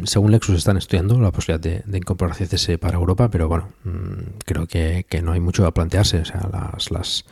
Según 0.03 0.31
Lexus 0.31 0.57
están 0.57 0.77
estudiando 0.77 1.19
la 1.19 1.31
posibilidad 1.31 1.83
de, 1.85 1.97
incorporar 1.97 2.35
CCS 2.35 2.77
para 2.79 2.97
Europa, 2.97 3.29
pero 3.29 3.47
bueno, 3.47 3.69
mm, 3.83 4.39
creo 4.45 4.67
que, 4.67 5.05
no 5.23 5.33
hay 5.33 5.39
mucho 5.39 5.65
a 5.65 5.73
plantearse. 5.73 6.19
O 6.19 6.25
sea, 6.25 6.49
las, 6.51 6.91
las, 6.91 7.25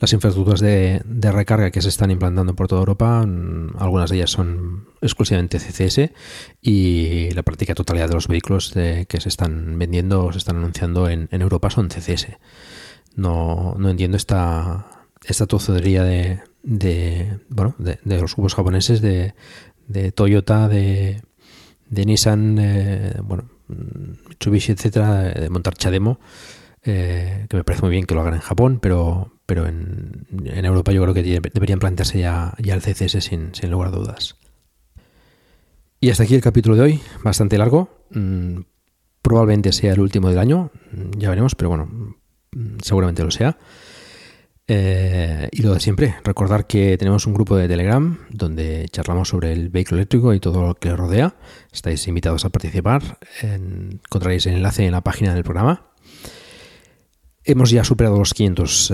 las 0.00 0.12
infraestructuras 0.12 0.60
de, 0.60 1.02
recarga 1.32 1.70
que 1.70 1.82
se 1.82 1.88
están 1.88 2.10
implantando 2.10 2.54
por 2.54 2.68
toda 2.68 2.80
Europa, 2.80 3.24
mm, 3.26 3.76
algunas 3.78 4.10
de 4.10 4.16
ellas 4.16 4.30
son 4.30 4.86
exclusivamente 5.00 5.58
CCS 5.58 6.12
y 6.62 7.30
la 7.30 7.42
práctica 7.42 7.74
totalidad 7.74 8.08
de 8.08 8.14
los 8.14 8.28
vehículos 8.28 8.72
que 8.72 9.20
se 9.20 9.28
están 9.28 9.78
vendiendo 9.78 10.24
o 10.24 10.32
se 10.32 10.38
están 10.38 10.56
anunciando 10.56 11.08
en, 11.08 11.28
en 11.30 11.42
Europa 11.42 11.70
son 11.70 11.88
CCS. 11.88 12.28
No, 13.16 13.74
no 13.78 13.90
entiendo 13.90 14.16
esta 14.16 14.97
esta 15.32 15.46
tozodería 15.46 16.04
de, 16.04 16.40
de 16.62 17.38
bueno, 17.48 17.74
de, 17.78 17.98
los 18.04 18.34
grupos 18.34 18.54
japoneses, 18.54 19.00
de, 19.00 19.34
de 19.86 20.12
Toyota, 20.12 20.68
de, 20.68 21.22
Nissan, 21.90 22.58
eh, 22.58 23.14
bueno, 23.22 23.48
Mitsubishi, 24.28 24.72
etcétera, 24.72 25.24
de 25.24 25.50
montar 25.50 25.74
Chademo, 25.74 26.18
eh, 26.84 27.46
que 27.48 27.56
me 27.56 27.64
parece 27.64 27.82
muy 27.82 27.90
bien 27.90 28.04
que 28.04 28.14
lo 28.14 28.20
hagan 28.20 28.34
en 28.34 28.40
Japón, 28.40 28.78
pero, 28.80 29.32
pero 29.46 29.66
en, 29.66 30.26
Europa 30.64 30.92
yo 30.92 31.02
creo 31.02 31.14
que 31.14 31.22
deberían 31.22 31.78
plantearse 31.78 32.18
ya, 32.18 32.54
ya 32.58 32.74
el 32.74 32.82
CCS 32.82 33.24
sin, 33.24 33.54
sin 33.54 33.70
lugar 33.70 33.88
a 33.88 33.92
dudas. 33.92 34.36
Y 36.00 36.10
hasta 36.10 36.22
aquí 36.22 36.34
el 36.34 36.42
capítulo 36.42 36.76
de 36.76 36.82
hoy, 36.82 37.00
bastante 37.24 37.58
largo. 37.58 38.04
Mm, 38.10 38.60
probablemente 39.20 39.72
sea 39.72 39.92
el 39.92 40.00
último 40.00 40.28
del 40.28 40.38
año, 40.38 40.70
ya 41.16 41.28
veremos, 41.28 41.54
pero 41.54 41.70
bueno, 41.70 42.16
seguramente 42.82 43.24
lo 43.24 43.30
sea. 43.30 43.58
Eh, 44.70 45.48
y 45.50 45.62
lo 45.62 45.72
de 45.72 45.80
siempre, 45.80 46.16
recordar 46.22 46.66
que 46.66 46.98
tenemos 46.98 47.26
un 47.26 47.32
grupo 47.32 47.56
de 47.56 47.68
Telegram 47.68 48.18
donde 48.28 48.86
charlamos 48.90 49.28
sobre 49.28 49.52
el 49.52 49.70
vehículo 49.70 49.96
eléctrico 49.96 50.34
y 50.34 50.40
todo 50.40 50.60
lo 50.60 50.74
que 50.74 50.90
le 50.90 50.96
rodea. 50.96 51.36
Estáis 51.72 52.06
invitados 52.06 52.44
a 52.44 52.50
participar. 52.50 53.18
encontraréis 53.42 54.46
el 54.46 54.54
enlace 54.54 54.84
en 54.84 54.92
la 54.92 55.00
página 55.00 55.34
del 55.34 55.42
programa. 55.42 55.86
Hemos 57.44 57.70
ya 57.70 57.82
superado 57.82 58.18
los 58.18 58.34
500 58.34 58.92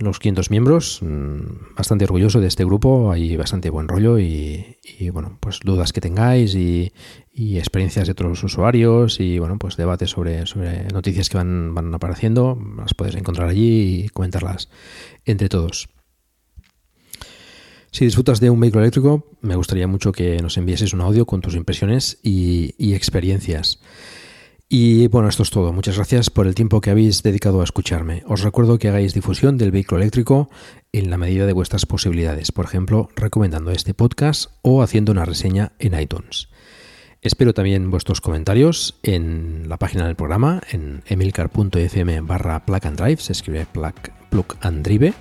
los 0.00 0.18
500 0.18 0.50
miembros. 0.50 1.00
Mm, 1.02 1.74
bastante 1.76 2.04
orgulloso 2.04 2.40
de 2.40 2.46
este 2.46 2.64
grupo, 2.64 3.10
hay 3.12 3.36
bastante 3.36 3.70
buen 3.70 3.88
rollo 3.88 4.18
y, 4.18 4.76
bueno, 5.12 5.38
pues 5.40 5.60
dudas 5.64 5.92
que 5.92 6.00
tengáis 6.00 6.54
y, 6.54 6.92
experiencias 7.34 8.06
de 8.06 8.12
otros 8.12 8.42
usuarios 8.42 9.20
y 9.20 9.38
bueno, 9.38 9.58
pues 9.58 9.76
debates 9.76 10.10
sobre, 10.10 10.42
noticias 10.92 11.28
que 11.28 11.36
van, 11.36 11.72
van 11.74 11.94
apareciendo, 11.94 12.58
las 12.76 12.94
puedes 12.94 13.14
encontrar 13.14 13.48
allí 13.48 14.04
y 14.04 14.08
comentarlas 14.08 14.68
entre 15.24 15.48
todos. 15.48 15.88
Si 17.92 18.04
disfrutas 18.04 18.40
de 18.40 18.50
un 18.50 18.58
vehículo 18.58 18.82
eléctrico, 18.82 19.26
me 19.40 19.54
gustaría 19.54 19.86
mucho 19.86 20.12
que 20.12 20.38
nos 20.42 20.56
envieses 20.56 20.92
un 20.92 21.00
audio 21.00 21.26
con 21.26 21.40
tus 21.40 21.54
impresiones 21.54 22.18
y 22.22 22.94
experiencias. 22.94 23.78
Y 24.70 25.06
bueno, 25.08 25.30
esto 25.30 25.42
es 25.42 25.50
todo. 25.50 25.72
Muchas 25.72 25.96
gracias 25.96 26.28
por 26.28 26.46
el 26.46 26.54
tiempo 26.54 26.82
que 26.82 26.90
habéis 26.90 27.22
dedicado 27.22 27.62
a 27.62 27.64
escucharme. 27.64 28.22
Os 28.26 28.42
recuerdo 28.42 28.78
que 28.78 28.88
hagáis 28.88 29.14
difusión 29.14 29.56
del 29.56 29.70
vehículo 29.70 30.02
eléctrico 30.02 30.50
en 30.92 31.08
la 31.08 31.16
medida 31.16 31.46
de 31.46 31.54
vuestras 31.54 31.86
posibilidades, 31.86 32.52
por 32.52 32.66
ejemplo, 32.66 33.08
recomendando 33.16 33.70
este 33.70 33.94
podcast 33.94 34.50
o 34.60 34.82
haciendo 34.82 35.12
una 35.12 35.24
reseña 35.24 35.72
en 35.78 35.98
iTunes. 35.98 36.50
Espero 37.22 37.54
también 37.54 37.90
vuestros 37.90 38.20
comentarios 38.20 38.98
en 39.02 39.68
la 39.68 39.78
página 39.78 40.06
del 40.06 40.16
programa, 40.16 40.60
en 40.70 41.02
emilcar.fm 41.06 42.20
barra 42.20 42.64
plug 42.64 42.86
and 42.86 43.00
drive, 43.00 43.16
se 43.16 43.32
escribe 43.32 43.66
plug, 43.66 43.94
plug 44.30 44.56
and 44.60 44.84
drive, 44.86 45.14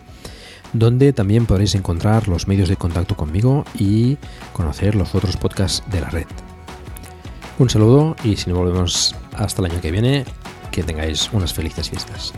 donde 0.73 1.13
también 1.13 1.45
podréis 1.45 1.73
encontrar 1.73 2.27
los 2.27 2.47
medios 2.47 2.67
de 2.67 2.75
contacto 2.75 3.15
conmigo 3.15 3.63
y 3.79 4.17
conocer 4.51 4.93
los 4.93 5.15
otros 5.15 5.37
podcasts 5.37 5.83
de 5.89 6.01
la 6.01 6.09
red. 6.09 6.27
Un 7.59 7.71
saludo 7.71 8.15
y 8.23 8.35
si 8.35 8.49
nos 8.49 8.59
volvemos 8.59 9.15
hasta 9.35 9.61
el 9.63 9.71
año 9.71 9.81
que 9.81 9.89
viene, 9.89 10.25
que 10.71 10.83
tengáis 10.83 11.33
unas 11.33 11.53
felices 11.53 11.89
fiestas. 11.89 12.33